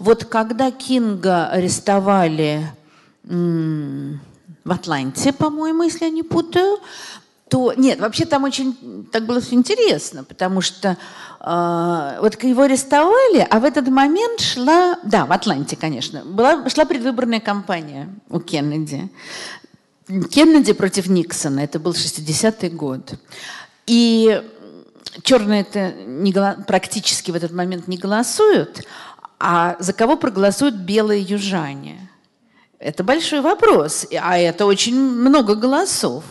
Вот 0.00 0.24
когда 0.24 0.72
Кинга 0.72 1.46
арестовали 1.46 2.66
в 3.22 4.72
Атланте, 4.72 5.32
по-моему, 5.32 5.84
если 5.84 6.06
я 6.06 6.10
не 6.10 6.24
путаю, 6.24 6.80
то 7.48 7.74
нет, 7.76 8.00
вообще 8.00 8.24
там 8.24 8.42
очень 8.42 9.06
так 9.12 9.24
было 9.24 9.40
все 9.40 9.54
интересно, 9.54 10.24
потому 10.24 10.62
что 10.62 10.96
вот 11.44 12.40
его 12.44 12.62
арестовали, 12.62 13.44
а 13.50 13.58
в 13.58 13.64
этот 13.64 13.88
момент 13.88 14.40
шла, 14.40 14.98
да, 15.02 15.26
в 15.26 15.32
Атланте, 15.32 15.74
конечно, 15.74 16.22
была, 16.24 16.68
шла 16.68 16.84
предвыборная 16.84 17.40
кампания 17.40 18.08
у 18.30 18.38
Кеннеди. 18.38 19.10
Кеннеди 20.30 20.72
против 20.72 21.08
Никсона, 21.08 21.60
это 21.60 21.80
был 21.80 21.92
60-й 21.92 22.68
год. 22.68 23.14
И 23.86 24.40
черные 25.22 25.62
это 25.62 26.62
практически 26.66 27.32
в 27.32 27.34
этот 27.34 27.50
момент 27.50 27.88
не 27.88 27.96
голосуют, 27.96 28.84
а 29.40 29.76
за 29.80 29.92
кого 29.92 30.16
проголосуют 30.16 30.76
белые 30.76 31.22
южане? 31.22 32.08
Это 32.78 33.02
большой 33.02 33.40
вопрос, 33.40 34.06
а 34.20 34.38
это 34.38 34.66
очень 34.66 34.96
много 34.96 35.56
голосов. 35.56 36.24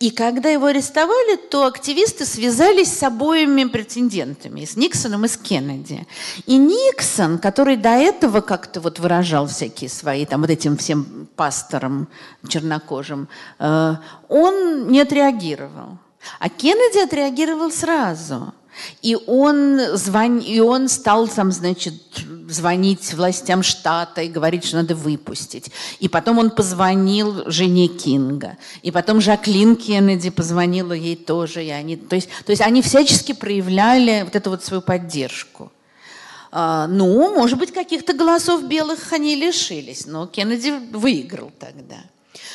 И 0.00 0.10
когда 0.10 0.48
его 0.48 0.66
арестовали, 0.66 1.36
то 1.36 1.66
активисты 1.66 2.24
связались 2.24 2.90
с 2.90 3.02
обоими 3.02 3.64
претендентами, 3.64 4.64
с 4.64 4.74
Никсоном 4.74 5.26
и 5.26 5.28
с 5.28 5.36
Кеннеди. 5.36 6.06
И 6.46 6.56
Никсон, 6.56 7.38
который 7.38 7.76
до 7.76 7.90
этого 7.90 8.40
как-то 8.40 8.80
вот 8.80 8.98
выражал 8.98 9.46
всякие 9.46 9.90
свои, 9.90 10.24
там 10.24 10.40
вот 10.40 10.48
этим 10.48 10.78
всем 10.78 11.28
пасторам 11.36 12.08
чернокожим, 12.48 13.28
э, 13.58 13.94
он 14.28 14.88
не 14.88 15.02
отреагировал. 15.02 15.98
А 16.38 16.48
Кеннеди 16.48 17.04
отреагировал 17.04 17.70
сразу. 17.70 18.54
И 19.02 19.16
он, 19.26 19.80
звон... 19.94 20.38
и 20.38 20.60
он 20.60 20.88
стал 20.88 21.28
там, 21.28 21.52
значит, 21.52 21.94
звонить 22.48 23.12
властям 23.14 23.62
штата 23.62 24.22
и 24.22 24.28
говорить, 24.28 24.64
что 24.64 24.76
надо 24.76 24.94
выпустить. 24.94 25.70
И 25.98 26.08
потом 26.08 26.38
он 26.38 26.50
позвонил 26.50 27.50
жене 27.50 27.88
Кинга. 27.88 28.56
И 28.82 28.90
потом 28.90 29.20
Жаклин 29.20 29.76
Кеннеди 29.76 30.30
позвонила 30.30 30.92
ей 30.92 31.16
тоже. 31.16 31.64
И 31.64 31.70
они... 31.70 31.96
то, 31.96 32.16
есть, 32.16 32.28
то 32.44 32.50
есть 32.50 32.62
они 32.62 32.82
всячески 32.82 33.32
проявляли 33.32 34.22
вот 34.24 34.36
эту 34.36 34.50
вот 34.50 34.64
свою 34.64 34.82
поддержку. 34.82 35.70
А, 36.52 36.86
ну, 36.88 37.34
может 37.34 37.58
быть, 37.58 37.72
каких-то 37.72 38.12
голосов 38.12 38.64
белых 38.64 39.12
они 39.12 39.36
лишились, 39.36 40.06
но 40.06 40.26
Кеннеди 40.26 40.70
выиграл 40.92 41.52
тогда. 41.58 41.98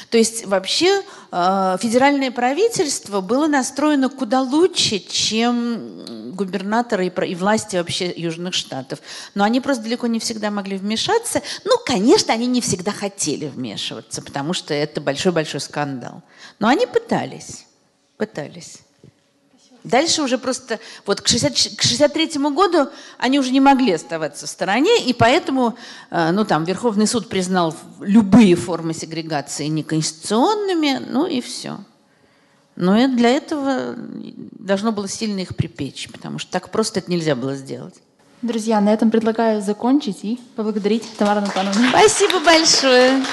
То 0.10 0.18
есть 0.18 0.46
вообще 0.46 1.02
э, 1.32 1.78
федеральное 1.82 2.32
правительство 2.32 3.22
было 3.22 3.48
настроено 3.48 4.10
куда 4.10 4.42
лучше, 4.42 5.00
чем 5.00 6.34
губернаторы 6.34 7.08
и, 7.08 7.26
и 7.28 7.36
власти 7.36 7.76
вообще 7.76 8.14
Южных 8.16 8.54
Штатов. 8.54 9.00
Но 9.34 9.44
они 9.44 9.62
просто 9.62 9.84
далеко 9.84 10.08
не 10.08 10.20
всегда 10.20 10.52
могли 10.52 10.78
вмешаться. 10.78 11.42
Ну, 11.64 11.78
конечно, 11.86 12.34
они 12.34 12.48
не 12.48 12.62
всегда 12.62 12.92
хотели 12.92 13.48
вмешиваться, 13.48 14.22
потому 14.22 14.54
что 14.54 14.74
это 14.74 15.02
большой-большой 15.02 15.60
скандал. 15.60 16.24
Но 16.60 16.68
они 16.68 16.86
пытались, 16.86 17.66
пытались. 18.18 18.85
Дальше 19.86 20.24
уже 20.24 20.40
просто, 20.40 20.80
вот 21.06 21.22
к, 21.22 21.28
60, 21.28 21.78
к 21.78 21.82
63 21.84 22.40
году 22.50 22.90
они 23.20 23.40
уже 23.40 23.52
не 23.52 23.60
могли 23.60 23.94
оставаться 23.94 24.48
в 24.48 24.50
стороне, 24.50 25.06
и 25.06 25.14
поэтому, 25.14 25.78
э, 26.10 26.32
ну 26.32 26.44
там, 26.44 26.64
Верховный 26.64 27.06
суд 27.06 27.30
признал 27.30 27.76
любые 28.00 28.56
формы 28.56 28.96
сегрегации 28.96 29.68
неконституционными, 29.68 31.06
ну 31.08 31.28
и 31.28 31.40
все. 31.40 31.78
Но 32.76 32.98
и 32.98 33.08
для 33.08 33.30
этого 33.30 33.96
должно 33.96 34.92
было 34.92 35.08
сильно 35.08 35.40
их 35.40 35.56
припечь, 35.56 36.10
потому 36.12 36.40
что 36.40 36.52
так 36.52 36.72
просто 36.72 37.00
это 37.00 37.12
нельзя 37.12 37.36
было 37.36 37.56
сделать. 37.56 37.96
Друзья, 38.42 38.82
на 38.82 38.92
этом 38.92 39.12
предлагаю 39.12 39.62
закончить 39.62 40.24
и 40.24 40.40
поблагодарить 40.56 41.04
Тамару 41.18 41.42
Натановну. 41.42 41.90
Спасибо 41.90 42.40
большое. 42.40 43.24